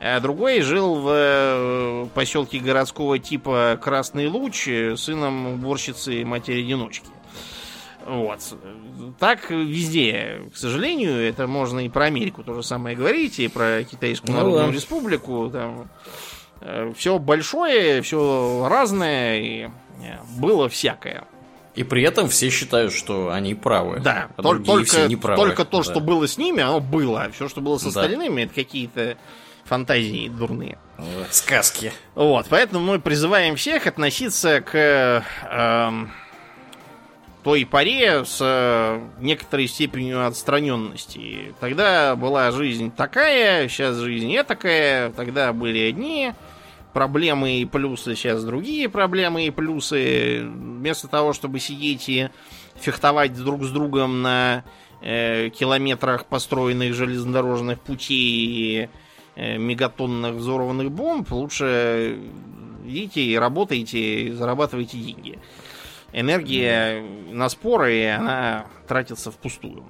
а 0.00 0.20
другой 0.20 0.60
жил 0.60 0.96
в 0.96 1.08
э, 1.10 2.06
поселке 2.14 2.58
городского 2.58 3.18
типа 3.18 3.78
Красный 3.82 4.26
Луч, 4.28 4.68
э, 4.68 4.96
сыном 4.96 5.46
уборщицы 5.54 6.24
матери-одиночки. 6.24 7.06
Вот. 8.06 8.40
Так 9.18 9.50
везде, 9.50 10.42
к 10.52 10.56
сожалению, 10.56 11.14
это 11.26 11.46
можно 11.46 11.80
и 11.80 11.88
про 11.88 12.04
Америку 12.06 12.42
то 12.44 12.52
же 12.54 12.62
самое 12.62 12.94
говорить, 12.96 13.38
и 13.38 13.48
про 13.48 13.82
Китайскую 13.84 14.32
Ну 14.32 14.36
Народную 14.38 14.66
да. 14.68 14.72
Республику. 14.74 15.50
Там, 15.50 15.88
все 16.94 17.18
большое, 17.18 18.02
все 18.02 18.66
разное, 18.68 19.40
и 19.40 19.62
э, 19.64 19.68
было 20.38 20.68
всякое. 20.68 21.24
И 21.74 21.82
при 21.82 22.02
этом 22.02 22.28
все 22.28 22.50
считают, 22.50 22.92
что 22.92 23.30
они 23.32 23.54
правы. 23.54 24.00
Да, 24.00 24.28
а 24.36 24.40
тол- 24.42 24.54
другие 24.58 24.84
все 24.84 24.96
только, 24.98 25.08
неправы. 25.10 25.42
только 25.42 25.64
то, 25.64 25.78
Да. 25.78 25.82
что 25.82 26.00
было 26.00 26.28
с 26.28 26.38
ними, 26.38 26.62
оно 26.62 26.80
было. 26.80 27.22
А 27.24 27.30
все, 27.32 27.48
что 27.48 27.60
было 27.60 27.78
Да. 27.80 27.88
остальными, 27.88 28.42
это 28.42 28.54
какие-то 28.54 29.16
фантазии 29.64 30.28
дурные. 30.28 30.78
Сказки. 31.30 31.92
Вот, 32.14 32.46
поэтому 32.48 32.84
мы 32.84 33.00
призываем 33.00 33.56
всех 33.56 33.86
относиться 33.86 34.60
к 34.60 35.24
эм, 35.50 36.12
той 37.42 37.66
поре 37.66 38.24
с 38.24 38.38
э, 38.40 39.00
некоторой 39.20 39.66
степенью 39.66 40.26
отстраненности. 40.26 41.54
Тогда 41.60 42.14
была 42.16 42.50
жизнь 42.52 42.90
такая, 42.90 43.68
сейчас 43.68 43.96
жизнь 43.96 44.28
не 44.28 44.44
такая, 44.44 45.10
тогда 45.10 45.52
были 45.52 45.80
одни 45.80 46.32
проблемы 46.92 47.58
и 47.58 47.64
плюсы, 47.64 48.14
сейчас 48.14 48.44
другие 48.44 48.88
проблемы 48.88 49.46
и 49.46 49.50
плюсы. 49.50 50.42
Вместо 50.44 51.08
того, 51.08 51.32
чтобы 51.32 51.58
сидеть 51.58 52.08
и 52.08 52.28
фехтовать 52.76 53.34
друг 53.34 53.64
с 53.64 53.70
другом 53.70 54.22
на 54.22 54.64
э, 55.02 55.50
километрах 55.50 56.26
построенных 56.26 56.94
железнодорожных 56.94 57.80
путей 57.80 58.46
и 58.46 58.80
э, 58.84 58.88
мегатонных 59.36 60.34
взорванных 60.34 60.90
бомб, 60.92 61.30
лучше 61.32 62.18
идите 62.84 63.22
и 63.22 63.36
работайте, 63.36 63.98
и 63.98 64.30
зарабатывайте 64.30 64.98
деньги. 64.98 65.38
Энергия 66.12 67.02
на 67.30 67.48
споры, 67.48 68.08
она 68.10 68.66
тратится 68.86 69.30
впустую. 69.30 69.84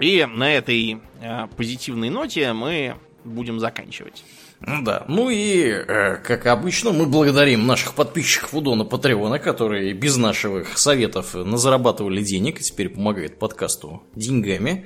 И 0.00 0.24
на 0.24 0.52
этой 0.52 1.00
э, 1.20 1.46
позитивной 1.56 2.10
ноте 2.10 2.52
мы 2.52 2.96
будем 3.24 3.58
заканчивать. 3.58 4.24
Ну 4.60 4.82
да. 4.82 5.04
Ну 5.06 5.30
и, 5.30 5.68
э, 5.70 6.16
как 6.16 6.46
обычно, 6.46 6.90
мы 6.90 7.06
благодарим 7.06 7.66
наших 7.66 7.94
подписчиков 7.94 8.54
у 8.54 8.60
Дона 8.60 8.84
Патреона, 8.84 9.38
которые 9.38 9.92
без 9.92 10.16
наших 10.16 10.76
советов 10.78 11.34
назарабатывали 11.34 12.22
денег 12.22 12.60
и 12.60 12.64
теперь 12.64 12.88
помогают 12.88 13.38
подкасту 13.38 14.02
деньгами. 14.16 14.84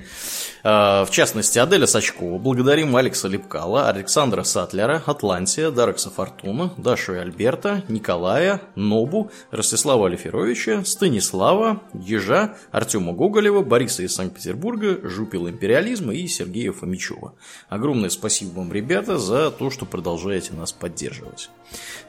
Э, 0.63 1.05
в 1.05 1.09
частности, 1.09 1.57
Аделя 1.57 1.87
Сачкова. 1.87 2.37
Благодарим 2.37 2.95
Алекса 2.95 3.27
Лепкала, 3.27 3.89
Александра 3.89 4.43
Сатлера, 4.43 5.01
Атлантия, 5.07 5.71
Дарекса 5.71 6.11
Фортуна, 6.11 6.71
Дашу 6.77 7.15
и 7.15 7.17
Альберта, 7.17 7.83
Николая, 7.87 8.61
Нобу, 8.75 9.31
Ростислава 9.49 10.05
Алиферовича, 10.05 10.85
Станислава, 10.85 11.81
Ежа, 11.95 12.57
Артема 12.71 13.13
Гоголева, 13.13 13.63
Бориса 13.63 14.03
из 14.03 14.13
Санкт-Петербурга, 14.13 14.99
Жупила 15.09 15.49
Империализма 15.49 16.13
и 16.13 16.27
Сергея 16.27 16.71
Фомичева. 16.73 17.33
Огромное 17.69 18.09
спасибо 18.09 18.59
вам, 18.59 18.71
ребята, 18.71 19.17
за 19.17 19.49
то, 19.49 19.62
что 19.69 19.85
продолжаете 19.85 20.53
нас 20.53 20.71
поддерживать. 20.71 21.49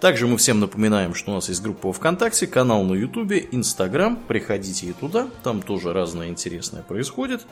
Также 0.00 0.26
мы 0.26 0.36
всем 0.36 0.60
напоминаем, 0.60 1.14
что 1.14 1.32
у 1.32 1.34
нас 1.34 1.48
есть 1.48 1.62
группа 1.62 1.92
ВКонтакте, 1.92 2.46
канал 2.46 2.84
на 2.84 2.94
Ютубе, 2.94 3.46
Инстаграм. 3.50 4.16
Приходите 4.16 4.86
и 4.86 4.92
туда, 4.92 5.28
там 5.42 5.62
тоже 5.62 5.92
разное 5.92 6.28
интересное 6.28 6.82
происходит. 6.82 7.42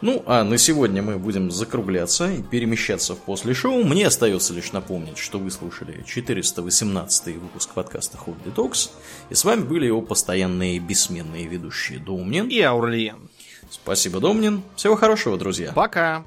Ну, 0.00 0.22
а 0.26 0.44
на 0.44 0.58
сегодня 0.58 1.02
мы 1.02 1.18
будем 1.18 1.50
закругляться 1.50 2.30
и 2.30 2.42
перемещаться 2.42 3.14
в 3.14 3.18
после 3.18 3.54
шоу. 3.54 3.84
Мне 3.84 4.06
остается 4.06 4.54
лишь 4.54 4.72
напомнить, 4.72 5.18
что 5.18 5.38
вы 5.38 5.50
слушали 5.50 6.04
418 6.06 7.36
выпуск 7.36 7.74
подкаста 7.74 8.18
Hobby 8.18 8.54
Talks. 8.54 8.90
И 9.28 9.34
с 9.34 9.44
вами 9.44 9.62
были 9.62 9.86
его 9.86 10.02
постоянные 10.02 10.78
бессменные 10.78 11.46
ведущие 11.46 11.98
Домнин 11.98 12.48
и 12.48 12.60
Аурлиен. 12.60 13.28
Спасибо, 13.70 14.20
Домнин. 14.20 14.62
Всего 14.76 14.96
хорошего, 14.96 15.38
друзья. 15.38 15.72
Пока. 15.72 16.24